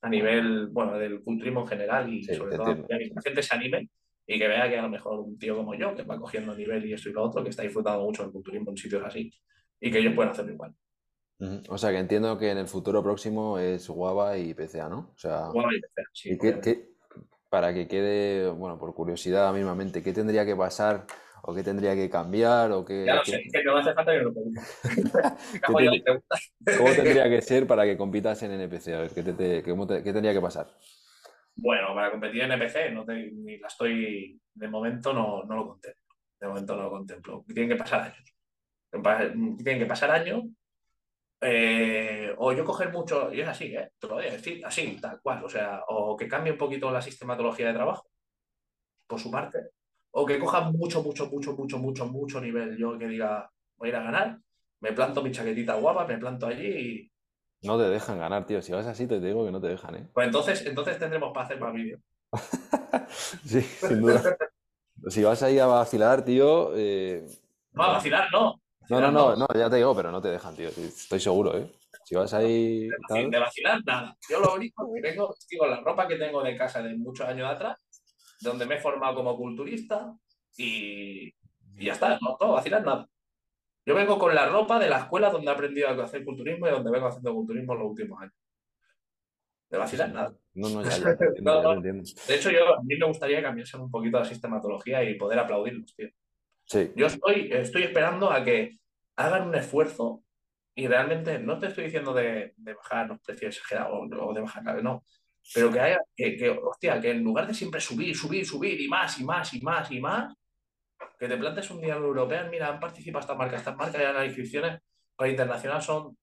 a 0.00 0.08
nivel, 0.08 0.68
bueno, 0.68 0.98
del 0.98 1.22
culturismo 1.22 1.60
en 1.60 1.66
general 1.66 2.12
y 2.12 2.24
sobre 2.24 2.56
todo 2.56 2.86
que 2.86 3.10
la 3.14 3.22
gente 3.22 3.42
se 3.42 3.54
anime 3.54 3.90
y 4.26 4.38
que 4.38 4.48
vea 4.48 4.68
que 4.70 4.78
a 4.78 4.82
lo 4.82 4.88
mejor 4.88 5.20
un 5.20 5.38
tío 5.38 5.56
como 5.56 5.74
yo, 5.74 5.94
que 5.94 6.02
va 6.02 6.18
cogiendo 6.18 6.54
nivel 6.54 6.86
y 6.86 6.94
esto 6.94 7.10
y 7.10 7.12
lo 7.12 7.24
otro, 7.24 7.42
que 7.42 7.50
está 7.50 7.62
disfrutando 7.62 8.04
mucho 8.04 8.22
del 8.22 8.32
culturismo 8.32 8.70
en 8.70 8.76
sitios 8.78 9.04
así 9.04 9.30
y 9.80 9.90
que 9.90 9.98
ellos 9.98 10.14
pueden 10.14 10.30
hacerlo 10.30 10.52
igual. 10.52 10.74
O 11.68 11.76
sea, 11.76 11.90
que 11.90 11.98
entiendo 11.98 12.38
que 12.38 12.50
en 12.50 12.58
el 12.58 12.66
futuro 12.66 13.02
próximo 13.02 13.58
es 13.58 13.86
Guava 13.88 14.38
y 14.38 14.54
PCA, 14.54 14.88
¿no? 14.88 15.12
O 15.14 15.18
sea, 15.18 15.48
Guava 15.48 15.74
y 15.74 15.80
PCA, 15.80 16.02
sí. 16.12 16.38
para 17.50 17.74
que 17.74 17.86
quede, 17.86 18.50
bueno, 18.50 18.78
por 18.78 18.94
curiosidad 18.94 19.52
mismamente, 19.52 20.02
¿qué 20.02 20.14
tendría 20.14 20.46
que 20.46 20.56
pasar 20.56 21.06
o 21.42 21.54
qué 21.54 21.62
tendría 21.62 21.94
que 21.94 22.10
cambiar 22.10 22.72
o 22.72 22.84
qué... 22.84 23.04
Ya 23.06 23.24
sé, 23.24 23.44
que 23.52 23.64
no 23.64 23.76
hace 23.76 23.94
falta 23.94 24.12
que 24.12 24.18
lo 24.18 24.32
¿Cómo 25.66 26.90
tendría 26.94 27.24
que 27.30 27.40
ser 27.40 27.66
para 27.66 27.84
que 27.84 27.96
compitas 27.96 28.42
en 28.42 28.52
NPC? 28.52 28.88
A 28.88 29.00
ver, 29.00 29.10
¿qué, 29.10 29.22
tendría 29.22 30.32
que 30.32 30.40
pasar? 30.40 30.68
Bueno, 31.54 31.94
para 31.94 32.10
competir 32.10 32.42
en 32.42 32.52
NPC 32.52 32.92
no 32.92 33.04
ni 33.04 33.58
la 33.58 33.66
estoy, 33.68 34.40
de 34.54 34.68
momento 34.68 35.12
no, 35.12 35.42
no, 35.44 35.56
lo 35.56 35.68
contemplo. 35.68 36.14
De 36.40 36.46
momento 36.46 36.76
no 36.76 36.82
lo 36.84 36.90
contemplo. 36.90 37.44
Tienen 37.46 37.68
que 37.68 37.76
pasar 37.76 38.02
años. 38.02 39.56
Tienen 39.62 39.78
que 39.78 39.86
pasar 39.86 40.10
años. 40.10 40.44
Eh, 41.40 42.34
o 42.36 42.52
yo 42.52 42.64
coger 42.64 42.92
mucho, 42.92 43.32
y 43.32 43.40
es 43.40 43.48
así, 43.48 43.66
¿eh? 43.66 43.92
Te 43.98 44.08
lo 44.08 44.14
voy 44.14 44.26
a 44.26 44.32
decir, 44.32 44.64
así, 44.64 44.98
tal 45.00 45.20
cual. 45.20 45.44
O 45.44 45.48
sea, 45.48 45.82
o 45.88 46.16
que 46.16 46.28
cambie 46.28 46.52
un 46.52 46.58
poquito 46.58 46.90
la 46.90 47.02
sistematología 47.02 47.68
de 47.68 47.74
trabajo, 47.74 48.08
por 49.06 49.20
su 49.20 49.30
parte, 49.30 49.70
o 50.10 50.26
que 50.26 50.38
coja 50.38 50.70
mucho, 50.70 51.02
mucho, 51.02 51.26
mucho, 51.26 51.52
mucho, 51.52 51.78
mucho, 51.78 52.06
mucho 52.06 52.40
nivel. 52.40 52.76
Yo 52.76 52.98
que 52.98 53.06
diga, 53.06 53.50
voy 53.76 53.88
a 53.88 53.90
ir 53.90 53.96
a 53.96 54.02
ganar, 54.02 54.38
me 54.80 54.92
planto 54.92 55.22
mi 55.22 55.32
chaquetita 55.32 55.74
guapa, 55.74 56.06
me 56.06 56.18
planto 56.18 56.46
allí 56.46 56.66
y. 56.66 57.12
No 57.66 57.76
te 57.76 57.88
dejan 57.88 58.18
ganar, 58.18 58.46
tío. 58.46 58.62
Si 58.62 58.72
vas 58.72 58.86
así, 58.86 59.06
te 59.06 59.20
digo 59.20 59.44
que 59.44 59.50
no 59.50 59.60
te 59.60 59.66
dejan, 59.68 59.94
¿eh? 59.96 60.08
Pues 60.12 60.26
entonces, 60.26 60.64
entonces 60.64 60.98
tendremos 60.98 61.32
para 61.32 61.46
hacer 61.46 61.58
más 61.60 61.72
vídeos. 61.72 62.00
sí, 63.44 63.60
sin 63.62 64.00
duda. 64.00 64.36
si 65.08 65.24
vas 65.24 65.42
ahí 65.42 65.58
a 65.58 65.66
vacilar, 65.66 66.24
tío. 66.24 66.70
Eh... 66.76 67.26
No, 67.72 67.82
a 67.82 67.92
vacilar 67.94 68.28
no. 68.32 68.60
no, 68.88 69.00
no, 69.00 69.10
no, 69.10 69.36
no, 69.36 69.46
ya 69.54 69.68
te 69.68 69.76
digo, 69.76 69.94
pero 69.96 70.12
no 70.12 70.22
te 70.22 70.28
dejan, 70.28 70.54
tío. 70.54 70.68
Estoy 70.68 71.18
seguro, 71.18 71.56
¿eh? 71.58 71.68
Si 72.04 72.14
vas 72.14 72.32
ahí. 72.32 72.88
De, 72.88 73.38
vacilar, 73.38 73.84
nada. 73.84 74.16
Yo 74.30 74.40
lo 74.40 74.54
único 74.54 74.90
que 74.94 75.02
tengo, 75.02 75.34
digo, 75.50 75.66
la 75.66 75.80
ropa 75.80 76.08
que 76.08 76.16
tengo 76.16 76.42
de 76.42 76.56
casa 76.56 76.80
de 76.80 76.96
muchos 76.96 77.28
años 77.28 77.50
atrás, 77.50 77.76
donde 78.40 78.66
me 78.66 78.76
he 78.76 78.80
formado 78.80 79.16
como 79.16 79.36
culturista 79.36 80.14
y, 80.56 81.28
y 81.76 81.84
ya 81.84 81.92
está, 81.94 82.18
no, 82.20 82.36
no 82.40 82.52
vacilar 82.52 82.84
nada. 82.84 83.08
Yo 83.84 83.94
vengo 83.94 84.18
con 84.18 84.34
la 84.34 84.46
ropa 84.48 84.78
de 84.78 84.88
la 84.88 84.98
escuela 84.98 85.30
donde 85.30 85.50
he 85.50 85.54
aprendido 85.54 85.88
a 85.88 86.04
hacer 86.04 86.24
culturismo 86.24 86.68
y 86.68 86.70
donde 86.70 86.90
vengo 86.90 87.06
haciendo 87.06 87.34
culturismo 87.34 87.72
en 87.72 87.78
los 87.78 87.88
últimos 87.88 88.20
años. 88.20 88.34
De 89.70 89.78
vacilar 89.78 90.10
nada. 90.12 90.34
No, 90.54 90.68
no, 90.70 90.82
ya, 90.82 90.90
ya, 90.90 91.10
entiendo, 91.10 91.34
No, 91.42 91.56
ya 91.56 91.62
no. 91.62 91.72
entiendo. 91.74 92.04
De 92.26 92.34
hecho, 92.34 92.50
yo 92.50 92.74
a 92.74 92.82
mí 92.82 92.96
me 92.96 93.06
gustaría 93.06 93.42
cambiarse 93.42 93.76
un 93.76 93.90
poquito 93.90 94.18
la 94.18 94.24
sistematología 94.24 95.02
y 95.04 95.14
poder 95.14 95.38
aplaudirlos, 95.38 95.94
tío. 95.94 96.08
Sí, 96.64 96.92
Yo 96.96 97.06
estoy, 97.06 97.48
estoy 97.52 97.84
esperando 97.84 98.30
a 98.30 98.44
que 98.44 98.72
hagan 99.16 99.48
un 99.48 99.54
esfuerzo 99.54 100.22
y 100.74 100.86
realmente 100.86 101.38
no 101.38 101.58
te 101.58 101.68
estoy 101.68 101.84
diciendo 101.84 102.12
de, 102.12 102.52
de 102.56 102.74
bajar 102.74 103.08
los 103.08 103.20
precios 103.20 103.56
exagerados 103.56 103.92
o, 103.94 104.26
o 104.26 104.34
de 104.34 104.40
bajar 104.42 104.82
no. 104.82 105.02
Pero 105.54 105.72
que 105.72 105.80
haya, 105.80 106.00
que, 106.16 106.36
que, 106.36 106.50
hostia, 106.50 107.00
que 107.00 107.10
en 107.10 107.22
lugar 107.24 107.46
de 107.46 107.54
siempre 107.54 107.80
subir, 107.80 108.16
subir, 108.16 108.44
subir 108.46 108.80
y 108.80 108.88
más 108.88 109.18
y 109.18 109.24
más 109.24 109.54
y 109.54 109.60
más 109.60 109.90
y 109.90 110.00
más, 110.00 110.34
que 111.18 111.26
te 111.28 111.36
plantes 111.36 111.70
un 111.70 111.80
día 111.80 111.94
en 111.96 112.02
europeo, 112.02 112.48
mira, 112.50 112.68
han 112.68 112.80
participado 112.80 113.20
estas 113.20 113.36
marcas, 113.36 113.60
estas 113.60 113.76
marcas 113.76 114.00
ya 114.00 114.12
las 114.12 114.26
inscripciones 114.26 114.80
para 115.16 115.30
internacional 115.30 115.80
son 115.82 116.16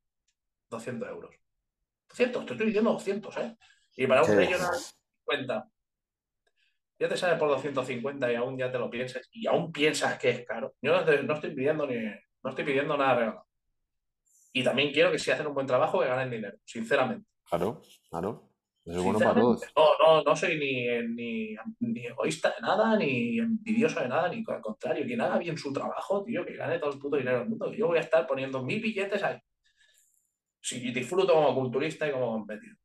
200 0.69 1.09
euros. 1.09 1.35
200, 2.09 2.45
te 2.45 2.51
estoy 2.53 2.67
diciendo 2.67 2.91
200, 2.93 3.37
¿eh? 3.37 3.57
Y 3.97 4.07
para 4.07 4.21
un 4.23 4.29
Sí. 4.29 4.35
regional 4.35 4.75
50. 5.25 5.67
Ya 6.97 7.09
te 7.09 7.17
sale 7.17 7.35
por 7.37 7.49
250 7.49 8.31
y 8.31 8.35
aún 8.35 8.57
ya 8.57 8.71
te 8.71 8.77
lo 8.79 8.89
piensas 8.89 9.27
y 9.31 9.47
aún 9.47 9.71
piensas 9.71 10.17
que 10.17 10.29
es 10.29 10.45
caro. 10.45 10.75
Yo 10.81 10.93
no, 10.93 11.03
te- 11.03 11.23
no 11.23 11.33
estoy 11.33 11.53
pidiendo 11.53 11.85
ni 11.87 11.95
no 11.95 12.49
estoy 12.49 12.63
pidiendo 12.63 12.95
nada 12.95 13.15
regalado. 13.15 13.47
Y 14.53 14.63
también 14.63 14.93
quiero 14.93 15.11
que 15.11 15.19
si 15.19 15.31
hacen 15.31 15.47
un 15.47 15.53
buen 15.53 15.67
trabajo 15.67 15.99
que 15.99 16.07
ganen 16.07 16.29
dinero, 16.31 16.57
sinceramente. 16.63 17.27
claro, 17.49 17.81
claro. 18.09 18.44
Eso 18.85 18.99
es 18.99 19.03
bueno 19.03 19.19
para 19.19 19.33
todos. 19.33 19.61
Sinceramente, 19.61 19.97
No, 19.99 20.17
no, 20.17 20.23
no 20.23 20.35
soy 20.35 20.59
ni, 20.59 20.85
ni, 21.15 21.55
ni 21.79 22.05
egoísta 22.05 22.49
de 22.49 22.61
nada, 22.61 22.95
ni 22.97 23.39
envidioso 23.39 23.99
de 23.99 24.07
nada, 24.07 24.29
ni 24.29 24.43
al 24.47 24.61
contrario. 24.61 25.05
Quien 25.05 25.21
haga 25.21 25.39
bien 25.39 25.57
su 25.57 25.73
trabajo, 25.73 26.23
tío, 26.23 26.45
que 26.45 26.55
gane 26.55 26.77
todo 26.77 26.91
el 26.91 26.99
puto 26.99 27.17
dinero 27.17 27.39
del 27.39 27.49
mundo. 27.49 27.73
Yo 27.73 27.87
voy 27.87 27.97
a 27.97 28.01
estar 28.01 28.27
poniendo 28.27 28.63
mil 28.63 28.79
billetes 28.79 29.23
ahí. 29.23 29.39
Si 30.61 30.79
disfruto 30.91 31.33
como 31.33 31.55
culturista 31.55 32.07
y 32.07 32.11
como 32.11 32.31
competidor. 32.33 32.77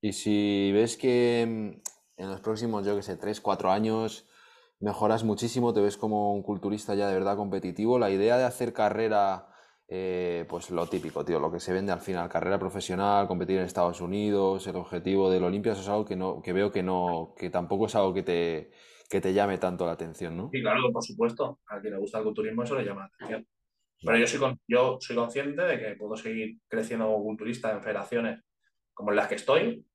Y 0.00 0.12
si 0.12 0.70
ves 0.72 0.96
que 0.96 1.44
mm, 1.46 2.22
en 2.22 2.30
los 2.30 2.40
próximos, 2.40 2.86
yo 2.86 2.94
que 2.94 3.02
sé, 3.02 3.16
3, 3.16 3.40
4 3.40 3.70
años 3.70 4.28
mejoras 4.78 5.24
muchísimo, 5.24 5.72
te 5.72 5.80
ves 5.80 5.96
como 5.96 6.34
un 6.34 6.42
culturista 6.42 6.94
ya 6.94 7.08
de 7.08 7.14
verdad 7.14 7.36
competitivo, 7.36 7.98
la 7.98 8.10
idea 8.10 8.36
de 8.36 8.44
hacer 8.44 8.72
carrera, 8.72 9.48
eh, 9.88 10.44
pues 10.48 10.70
lo 10.70 10.86
típico, 10.88 11.24
tío, 11.24 11.38
lo 11.40 11.50
que 11.52 11.60
se 11.60 11.72
vende 11.72 11.92
al 11.92 12.00
final, 12.00 12.28
carrera 12.28 12.58
profesional, 12.58 13.26
competir 13.28 13.58
en 13.58 13.64
Estados 13.64 14.00
Unidos, 14.00 14.66
el 14.66 14.76
objetivo 14.76 15.30
del 15.30 15.44
Olimpia, 15.44 15.72
eso 15.72 15.82
es 15.82 15.88
algo 15.88 16.04
que 16.04 16.16
no, 16.16 16.42
que 16.42 16.52
veo 16.52 16.70
que 16.72 16.82
no, 16.82 17.34
que 17.38 17.50
tampoco 17.50 17.86
es 17.86 17.94
algo 17.94 18.12
que 18.12 18.22
te, 18.22 18.70
que 19.08 19.20
te 19.20 19.32
llame 19.32 19.58
tanto 19.58 19.86
la 19.86 19.92
atención, 19.92 20.36
¿no? 20.36 20.50
Y 20.52 20.60
claro, 20.62 20.90
por 20.92 21.04
supuesto, 21.04 21.60
a 21.68 21.80
quien 21.80 21.94
le 21.94 22.00
gusta 22.00 22.18
el 22.18 22.24
culturismo 22.24 22.62
eso 22.64 22.76
le 22.76 22.84
llama 22.84 23.02
la 23.02 23.06
atención. 23.06 23.46
Pero 24.04 24.18
yo 24.18 24.26
soy, 24.26 24.38
con- 24.40 24.60
yo 24.68 24.98
soy 25.00 25.16
consciente 25.16 25.62
de 25.62 25.78
que 25.78 25.96
puedo 25.96 26.16
seguir 26.16 26.58
creciendo 26.68 27.06
como 27.06 27.24
culturista 27.24 27.72
en 27.72 27.82
federaciones 27.82 28.40
como 28.94 29.10
en 29.10 29.16
las 29.16 29.28
que 29.28 29.34
estoy 29.36 29.86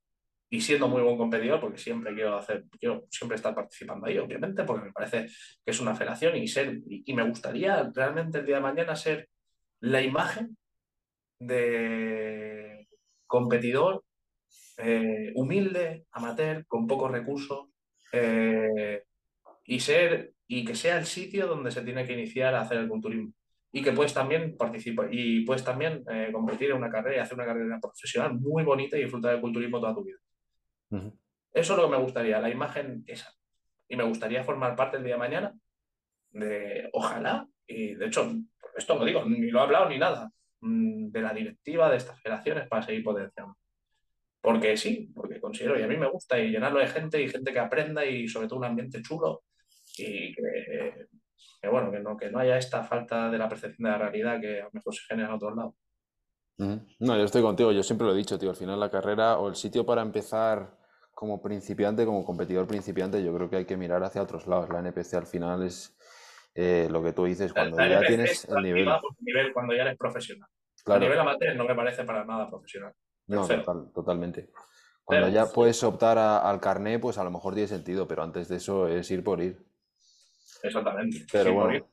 y 0.50 0.62
siendo 0.62 0.88
muy 0.90 1.02
buen 1.02 1.18
competidor, 1.18 1.60
porque 1.62 1.78
siempre 1.78 2.14
quiero 2.14 2.36
hacer, 2.38 2.66
quiero 2.80 3.06
siempre 3.10 3.36
estar 3.38 3.56
participando 3.56 4.08
ahí, 4.08 4.18
obviamente, 4.18 4.64
porque 4.66 4.86
me 4.88 4.92
parece 4.94 5.28
que 5.28 5.72
es 5.72 5.80
una 5.82 5.96
federación 5.96 6.36
y 6.38 6.48
ser, 6.48 6.80
y, 6.88 7.04
y 7.06 7.14
me 7.16 7.28
gustaría 7.28 7.90
realmente 7.94 8.40
el 8.40 8.46
día 8.46 8.58
de 8.58 8.62
mañana 8.62 8.96
ser 8.96 9.30
la 9.82 10.02
imagen 10.02 10.58
de 11.40 12.88
competidor 13.28 14.04
eh, 14.78 15.32
humilde, 15.36 16.06
amateur, 16.12 16.66
con 16.68 16.88
pocos 16.88 17.12
recursos, 17.12 17.68
eh, 18.12 19.04
y 19.66 19.80
ser, 19.80 20.34
y 20.48 20.66
que 20.66 20.76
sea 20.76 20.98
el 20.98 21.06
sitio 21.06 21.48
donde 21.48 21.72
se 21.72 21.82
tiene 21.82 22.06
que 22.06 22.14
iniciar 22.14 22.56
a 22.56 22.62
hacer 22.62 22.78
el 22.78 22.88
culturismo. 22.88 23.34
Y 23.72 23.82
que 23.82 23.94
puedes 23.94 24.14
también 24.14 24.58
participar, 24.58 25.08
y 25.12 25.46
puedes 25.46 25.64
también 25.64 26.04
eh, 26.12 26.30
competir 26.32 26.72
en 26.72 26.78
una 26.78 26.90
carrera 26.90 27.18
y 27.18 27.20
hacer 27.20 27.36
una 27.36 27.46
carrera 27.46 27.80
profesional 27.80 28.38
muy 28.38 28.64
bonita 28.64 28.98
y 28.98 29.04
disfrutar 29.04 29.32
del 29.32 29.42
culturismo 29.42 29.80
toda 29.80 29.96
tu 29.96 30.04
vida. 30.04 30.18
Eso 31.54 31.74
es 31.74 31.80
lo 31.80 31.86
que 31.86 31.96
me 31.96 32.04
gustaría, 32.04 32.42
la 32.42 32.50
imagen 32.50 33.04
esa. 33.08 33.34
Y 33.88 33.96
me 33.96 34.04
gustaría 34.04 34.44
formar 34.44 34.76
parte 34.76 34.98
el 34.98 35.04
día 35.04 35.14
de 35.14 35.20
mañana 35.20 35.54
de, 36.32 36.90
ojalá, 36.92 37.48
y 37.72 37.96
de 37.96 38.06
hecho, 38.06 38.32
esto 38.76 38.96
no 38.96 39.06
digo, 39.06 39.24
ni 39.26 39.50
lo 39.50 39.60
he 39.60 39.62
hablado 39.62 39.90
ni 39.90 39.98
nada, 39.98 40.32
mm, 40.62 41.10
de 41.10 41.22
la 41.22 41.34
directiva 41.34 41.90
de 41.90 41.98
estas 41.98 42.22
federaciones 42.22 42.68
para 42.68 42.84
seguir 42.84 43.04
potenciando. 43.04 43.58
Porque 44.42 44.76
sí, 44.76 45.12
porque 45.14 45.40
considero, 45.40 45.80
y 45.80 45.84
a 45.84 45.88
mí 45.88 45.98
me 45.98 46.10
gusta, 46.10 46.40
y 46.40 46.50
llenarlo 46.50 46.80
de 46.80 46.88
gente, 46.88 47.22
y 47.22 47.30
gente 47.30 47.54
que 47.54 47.60
aprenda, 47.60 48.06
y 48.06 48.28
sobre 48.28 48.48
todo 48.48 48.60
un 48.60 48.66
ambiente 48.66 49.02
chulo, 49.02 49.44
y 49.98 50.34
que, 50.34 51.70
bueno, 51.70 51.92
que 51.92 52.00
no, 52.00 52.18
que 52.18 52.32
no 52.32 52.40
haya 52.40 52.58
esta 52.58 52.84
falta 52.84 53.30
de 53.30 53.38
la 53.38 53.48
percepción 53.48 53.86
de 53.86 53.92
la 53.92 53.98
realidad 53.98 54.42
que 54.42 54.62
a 54.62 54.66
lo 54.66 54.72
mejor 54.74 54.96
se 54.96 55.06
genera 55.08 55.30
en 55.30 55.36
otros 55.36 55.56
lados. 55.56 55.76
Ujú. 56.58 56.82
No, 57.00 57.18
yo 57.18 57.24
estoy 57.24 57.42
contigo, 57.42 57.72
yo 57.72 57.84
siempre 57.84 58.08
lo 58.08 58.14
he 58.14 58.18
dicho, 58.18 58.40
tío, 58.40 58.50
al 58.50 58.56
final 58.56 58.80
la 58.80 58.90
carrera 58.90 59.38
o 59.38 59.48
el 59.48 59.56
sitio 59.56 59.86
para 59.86 60.02
empezar 60.02 60.78
como 61.14 61.40
principiante, 61.40 62.04
como 62.04 62.26
competidor 62.26 62.66
principiante, 62.66 63.24
yo 63.24 63.32
creo 63.36 63.48
que 63.48 63.58
hay 63.58 63.66
que 63.66 63.78
mirar 63.78 64.04
hacia 64.04 64.24
otros 64.24 64.48
lados. 64.48 64.70
La 64.70 64.80
NPC 64.80 65.14
al 65.14 65.28
final 65.28 65.62
es 65.62 65.96
eh, 66.56 66.88
lo 66.90 67.02
que 67.04 67.14
tú 67.14 67.26
dices, 67.26 67.54
cuando 67.54 67.78
La 67.78 67.88
ya 67.88 68.08
tienes 68.08 68.46
el 68.50 68.62
nivel. 68.64 68.86
por 69.02 69.16
nivel 69.22 69.54
cuando 69.54 69.74
ya 69.74 69.84
eres 69.84 69.98
profesional. 69.98 70.50
A 70.50 70.84
Claro, 70.84 71.02
nivel 71.02 71.20
amateur 71.20 71.56
no 71.56 71.66
me 71.66 71.76
parece 71.76 72.04
para 72.04 72.26
nada 72.26 72.50
profesional. 72.50 72.94
no, 73.28 73.48
total- 73.48 73.92
totalmente. 73.94 74.50
Cuando 75.04 75.28
Cero. 75.28 75.46
ya 75.46 75.52
puedes 75.54 75.84
optar 75.84 76.18
a- 76.18 76.38
al 76.50 76.60
carné, 76.60 77.00
pues 77.00 77.18
a 77.18 77.24
lo 77.24 77.32
mejor 77.32 77.54
tiene 77.54 77.68
sentido, 77.68 78.08
pero 78.08 78.24
antes 78.24 78.48
de 78.48 78.58
eso 78.58 78.88
es 78.88 79.10
ir 79.12 79.24
por 79.24 79.42
ir. 79.42 79.66
Exactamente. 80.64 81.26
Pero 81.32 81.54
por 81.54 81.64
bueno. 81.64 81.74
ir. 81.78 81.86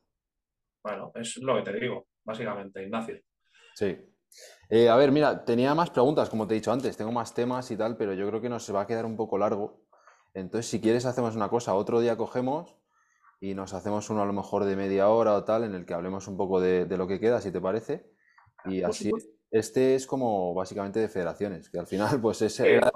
Bueno, 0.83 1.13
es 1.15 1.37
lo 1.39 1.57
que 1.57 1.63
te 1.71 1.79
digo, 1.81 2.07
básicamente, 2.25 2.83
Ignacio. 2.83 3.19
Sí. 3.75 3.97
Eh, 4.71 4.89
a 4.89 4.97
ver, 4.97 5.11
mira, 5.11 5.45
tenía 5.45 5.75
más 5.75 5.91
preguntas, 5.91 6.29
como 6.29 6.47
te 6.47 6.55
he 6.55 6.57
dicho 6.59 6.71
antes, 6.73 6.97
tengo 6.97 7.11
más 7.13 7.35
temas 7.35 7.71
y 7.71 7.77
tal, 7.77 7.97
pero 7.97 8.13
yo 8.15 8.27
creo 8.29 8.41
que 8.41 8.49
nos 8.49 8.73
va 8.75 8.83
a 8.83 8.87
quedar 8.87 9.07
un 9.07 9.17
poco 9.17 9.39
largo. 9.39 9.81
Entonces, 10.35 10.71
si 10.71 10.81
quieres, 10.81 11.07
hacemos 11.07 11.35
una 11.35 11.49
cosa, 11.49 11.75
otro 11.75 12.01
día 12.01 12.17
cogemos 12.17 12.77
y 13.41 13.55
nos 13.55 13.73
hacemos 13.75 14.11
uno 14.11 14.23
a 14.23 14.27
lo 14.27 14.33
mejor 14.33 14.65
de 14.65 14.77
media 14.77 15.09
hora 15.09 15.35
o 15.35 15.45
tal, 15.45 15.65
en 15.65 15.75
el 15.75 15.87
que 15.87 15.95
hablemos 15.95 16.27
un 16.29 16.37
poco 16.37 16.61
de, 16.61 16.85
de 16.87 16.97
lo 16.97 17.07
que 17.07 17.21
queda, 17.21 17.41
si 17.41 17.53
te 17.53 17.61
parece. 17.61 18.11
Y 18.65 18.81
Por 18.81 18.91
así, 18.91 19.05
supuesto. 19.05 19.31
este 19.51 19.95
es 19.95 20.07
como 20.07 20.55
básicamente 20.55 20.99
de 21.01 21.09
federaciones, 21.09 21.71
que 21.71 21.79
al 21.79 21.87
final, 21.87 22.09
pues 22.23 22.43
ese 22.43 22.67
Eh, 22.69 22.77
era, 22.77 22.91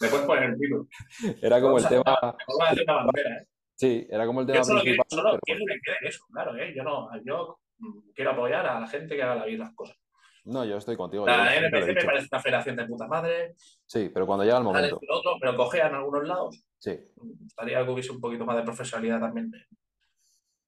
Le 0.00 0.08
puedes 0.08 0.26
poner 0.26 0.44
el 0.50 0.58
título. 0.58 0.86
era 1.42 1.60
como 1.60 1.78
el 1.78 1.86
tema, 1.88 2.02
a 2.06 2.36
hacer 2.70 2.84
una 2.84 2.94
bandera, 2.94 3.36
¿eh? 3.42 3.46
sí, 3.74 4.06
era 4.10 4.26
como 4.26 4.40
el 4.40 4.46
Yo 4.46 4.52
tema 4.54 4.64
solo, 4.64 4.80
quiero, 4.82 5.02
principal, 5.02 5.06
solo 5.10 5.30
pero 5.30 5.40
quiero 5.44 5.60
que 5.66 5.80
quede 5.84 6.08
eso, 6.08 6.24
claro, 6.32 6.56
¿eh? 6.56 6.74
Yo, 6.76 6.82
no, 6.82 7.08
yo 7.24 7.58
quiero 8.14 8.30
apoyar 8.30 8.66
a 8.66 8.80
la 8.80 8.86
gente 8.86 9.14
que 9.16 9.22
haga 9.22 9.44
bien 9.44 9.60
las 9.60 9.74
cosas. 9.74 9.96
No, 10.46 10.64
yo 10.64 10.76
estoy 10.78 10.96
contigo, 10.96 11.26
La 11.26 11.54
NPC 11.56 11.94
me 11.94 12.04
parece 12.04 12.28
una 12.32 12.40
federación 12.42 12.76
de 12.76 12.86
puta 12.86 13.06
madre, 13.06 13.54
Sí, 13.86 14.10
pero 14.12 14.26
cuando 14.26 14.44
llega 14.44 14.58
el 14.58 14.64
momento, 14.64 14.98
otro, 15.10 15.32
pero 15.40 15.56
cogea 15.56 15.88
en 15.88 15.94
algunos 15.96 16.26
lados. 16.26 16.64
sí, 16.78 16.98
Me 17.22 17.32
gustaría 17.42 17.84
que 17.84 17.90
hubiese 17.90 18.12
un 18.12 18.20
poquito 18.20 18.44
más 18.44 18.56
de 18.56 18.62
profesionalidad 18.62 19.20
también, 19.20 19.50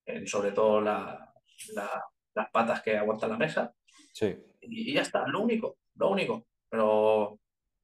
en, 0.05 0.27
sobre 0.27 0.51
todo 0.51 0.81
la- 0.81 1.33
la- 1.73 2.03
las 2.35 2.49
patas 2.51 2.81
que 2.81 2.97
aguantan 2.97 3.31
la 3.31 3.37
mesa. 3.37 3.73
sí. 4.13 4.37
Y, 4.61 4.91
y 4.91 4.93
ya 4.93 5.01
está, 5.01 5.25
lo 5.27 5.41
único, 5.41 5.77
lo 5.95 6.09
único. 6.11 6.45
Pero, 6.69 7.39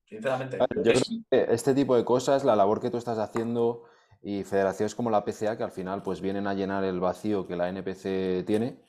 sinceramente, 0.06 0.58
Yo 0.60 0.84
creo 0.84 1.02
que 1.32 1.54
este 1.54 1.74
tipo 1.74 1.96
de 1.96 2.04
cosas, 2.06 2.44
la 2.44 2.56
labor 2.56 2.80
que 2.82 2.90
tú 2.92 2.98
estás 2.98 3.18
haciendo 3.18 3.84
y 4.22 4.44
federaciones 4.44 4.94
como 4.96 5.10
la 5.10 5.24
PCA, 5.24 5.58
que 5.58 5.64
al 5.64 5.72
final 5.72 6.04
pues 6.04 6.20
vienen 6.22 6.48
a 6.48 6.54
llenar 6.54 6.84
el 6.84 7.00
vacío 7.00 7.48
que 7.48 7.56
la 7.56 7.70
NPC 7.70 8.44
tiene, 8.46 8.82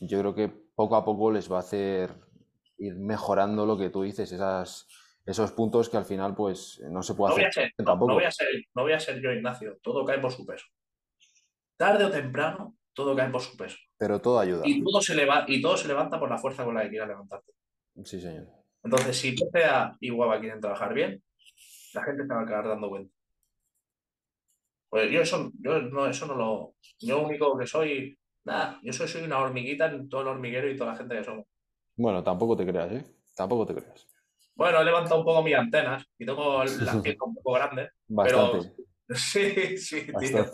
yo 0.00 0.18
creo 0.20 0.34
que 0.34 0.48
poco 0.48 0.96
a 0.96 1.04
poco 1.04 1.30
les 1.30 1.50
va 1.50 1.56
a 1.56 1.60
hacer 1.60 2.14
ir 2.78 2.96
mejorando 2.96 3.66
lo 3.66 3.76
que 3.78 3.90
tú 3.90 4.02
dices, 4.02 4.30
esas, 4.32 4.86
esos 5.24 5.52
puntos 5.52 5.88
que 5.88 5.96
al 5.96 6.04
final 6.04 6.34
pues 6.34 6.80
no 6.90 7.02
se 7.02 7.14
puede 7.14 7.30
No 7.30 7.36
voy, 7.36 7.44
hacer 7.44 7.64
a 7.64 7.66
ser, 7.66 7.74
no, 7.78 7.84
tampoco. 7.84 8.10
no 8.12 8.14
voy 8.16 8.24
a 8.24 8.30
ser, 8.30 8.48
no 8.74 8.82
voy 8.82 8.92
a 8.92 9.00
ser 9.00 9.20
yo, 9.20 9.30
Ignacio. 9.32 9.78
Todo 9.82 10.04
cae 10.04 10.18
por 10.18 10.32
su 10.32 10.44
peso. 10.46 10.66
Tarde 11.76 12.04
o 12.04 12.10
temprano, 12.10 12.76
todo 12.92 13.14
cae 13.16 13.30
por 13.30 13.40
su 13.40 13.56
peso. 13.56 13.76
Pero 13.98 14.20
todo 14.20 14.38
ayuda. 14.40 14.62
Y 14.64 14.82
todo 14.82 15.00
se, 15.00 15.14
leva- 15.14 15.44
y 15.48 15.60
todo 15.62 15.76
se 15.76 15.88
levanta 15.88 16.18
por 16.18 16.28
la 16.30 16.38
fuerza 16.38 16.64
con 16.64 16.74
la 16.74 16.82
que 16.82 16.90
quiera 16.90 17.06
levantarte. 17.06 17.52
Sí, 18.04 18.20
señor. 18.20 18.48
Entonces, 18.84 19.16
si 19.16 19.32
PCA 19.32 19.96
y 20.00 20.10
Guava 20.10 20.40
quieren 20.40 20.60
trabajar 20.60 20.92
bien, 20.92 21.22
la 21.94 22.02
gente 22.04 22.22
se 22.22 22.28
va 22.34 22.40
a 22.40 22.42
acabar 22.42 22.68
dando 22.68 22.88
cuenta. 22.88 23.14
Pues 24.88 25.10
yo 25.10 25.20
eso, 25.22 25.50
yo 25.60 25.80
no, 25.82 26.06
eso 26.06 26.26
no 26.26 26.34
lo. 26.34 26.74
Yo 27.00 27.22
único 27.22 27.56
que 27.56 27.66
soy. 27.66 28.18
Nada, 28.44 28.80
yo 28.82 28.92
soy, 28.92 29.08
soy 29.08 29.22
una 29.22 29.38
hormiguita 29.38 29.86
en 29.86 30.08
todo 30.08 30.22
el 30.22 30.28
hormiguero 30.28 30.68
y 30.68 30.76
toda 30.76 30.92
la 30.92 30.98
gente 30.98 31.16
que 31.16 31.24
somos. 31.24 31.46
Bueno, 31.96 32.22
tampoco 32.22 32.56
te 32.56 32.66
creas, 32.66 32.92
¿eh? 32.92 33.04
Tampoco 33.36 33.66
te 33.66 33.74
creas. 33.74 34.06
Bueno, 34.54 34.80
he 34.80 34.84
levantado 34.84 35.20
un 35.20 35.24
poco 35.24 35.42
mis 35.42 35.54
antenas 35.54 36.04
y 36.18 36.26
tengo 36.26 36.64
las 36.64 36.76
piernas 36.76 36.94
un 37.26 37.34
poco 37.34 37.52
grandes. 37.52 37.90
Pero 38.24 38.52
Bastante, 38.52 38.84
sí, 39.14 39.76
sí, 39.78 40.06
tío. 40.18 40.46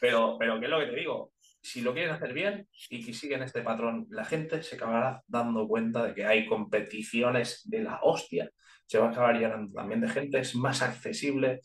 Pero, 0.00 0.36
pero 0.38 0.58
¿qué 0.58 0.66
es 0.66 0.70
lo 0.70 0.80
que 0.80 0.86
te 0.86 0.96
digo? 0.96 1.32
Si 1.62 1.80
lo 1.80 1.92
quieren 1.92 2.12
hacer 2.12 2.32
bien 2.32 2.66
y 2.90 3.04
que 3.04 3.14
siguen 3.14 3.42
este 3.42 3.62
patrón, 3.62 4.06
la 4.10 4.24
gente 4.24 4.62
se 4.62 4.76
acabará 4.76 5.22
dando 5.28 5.68
cuenta 5.68 6.04
de 6.06 6.14
que 6.14 6.24
hay 6.24 6.46
competiciones 6.46 7.62
de 7.64 7.84
la 7.84 8.00
hostia. 8.02 8.50
Se 8.86 8.98
va 8.98 9.06
a 9.06 9.10
acabar 9.10 9.38
llenando 9.38 9.72
también 9.72 10.00
de 10.00 10.08
gente, 10.08 10.38
es 10.40 10.56
más 10.56 10.82
accesible. 10.82 11.60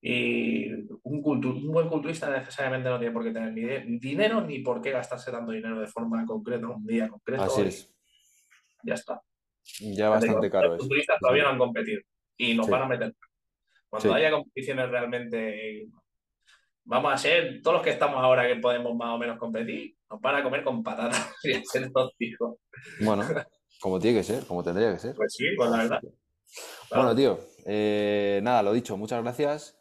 Y 0.00 0.70
un, 1.02 1.22
un 1.24 1.72
buen 1.72 1.88
culturista 1.88 2.30
necesariamente 2.30 2.88
no 2.88 2.98
tiene 2.98 3.12
por 3.12 3.24
qué 3.24 3.32
tener 3.32 3.52
ni 3.52 3.98
dinero 3.98 4.42
ni 4.42 4.60
por 4.60 4.80
qué 4.80 4.90
gastarse 4.90 5.32
tanto 5.32 5.50
dinero 5.50 5.80
de 5.80 5.86
forma 5.86 6.24
concreta, 6.26 6.68
un 6.68 6.86
día 6.86 7.08
concreto. 7.08 7.42
Así 7.42 7.62
es. 7.62 7.97
Ya 8.82 8.94
está. 8.94 9.22
Ya 9.80 10.08
bastante 10.08 10.50
caro. 10.50 10.68
Los 10.70 10.78
culturistas 10.78 11.18
todavía 11.20 11.44
no 11.44 11.50
han 11.50 11.58
competido 11.58 12.00
y 12.36 12.54
nos 12.54 12.68
van 12.68 12.82
a 12.82 12.86
meter. 12.86 13.14
Cuando 13.88 14.14
haya 14.14 14.30
competiciones 14.30 14.90
realmente 14.90 15.88
vamos 16.84 17.12
a 17.12 17.18
ser 17.18 17.60
todos 17.62 17.76
los 17.76 17.84
que 17.84 17.90
estamos 17.90 18.16
ahora 18.22 18.46
que 18.46 18.56
podemos 18.56 18.94
más 18.96 19.14
o 19.14 19.18
menos 19.18 19.38
competir, 19.38 19.94
nos 20.10 20.20
van 20.20 20.36
a 20.36 20.42
comer 20.42 20.64
con 20.64 20.82
patatas 20.82 21.30
y 21.42 21.52
a 21.52 21.62
ser 21.64 21.92
tóxicos. 21.92 22.56
Bueno, 23.00 23.24
como 23.80 23.98
tiene 23.98 24.18
que 24.18 24.24
ser, 24.24 24.44
como 24.46 24.64
tendría 24.64 24.92
que 24.92 24.98
ser. 24.98 25.14
Pues 25.14 25.34
sí, 25.34 25.44
pues 25.56 25.70
la 25.70 25.78
verdad. 25.78 26.00
Bueno, 26.90 27.14
tío, 27.14 27.38
eh, 27.66 28.40
nada, 28.42 28.62
lo 28.62 28.72
dicho, 28.72 28.96
muchas 28.96 29.22
gracias. 29.22 29.78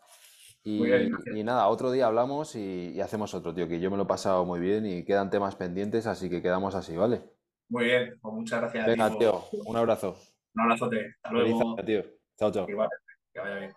Y, 0.64 1.44
nada, 1.46 1.70
otro 1.70 1.92
día 1.92 2.08
hablamos 2.08 2.58
y, 2.58 3.00
hacemos 3.00 3.34
otro, 3.34 3.54
tío, 3.54 3.70
que 3.70 3.80
yo 3.80 3.90
me 3.90 3.96
lo 3.96 4.04
he 4.04 4.08
pasado 4.08 4.44
muy 4.44 4.60
bien 4.60 4.86
y 4.86 5.06
quedan 5.06 5.30
temas 5.30 5.56
pendientes, 5.56 6.08
así 6.08 6.30
que 6.30 6.42
quedamos 6.42 6.76
así, 6.76 6.98
¿vale? 6.98 7.22
Muy 7.70 7.86
bien, 7.86 8.18
pues 8.22 8.34
muchas 8.34 8.62
gracias. 8.62 8.88
Venga, 8.88 9.18
tío, 9.18 9.44
un 9.66 9.76
abrazo. 9.76 10.18
Un 10.56 10.62
abrazote. 10.64 11.16
Hasta 11.22 11.32
luego. 11.32 11.76
tío. 11.86 12.04
Chao, 12.38 12.52
chao. 12.52 12.70
Igual, 12.70 12.90
que 13.34 13.40
vaya 13.40 13.56
bien. 13.56 13.74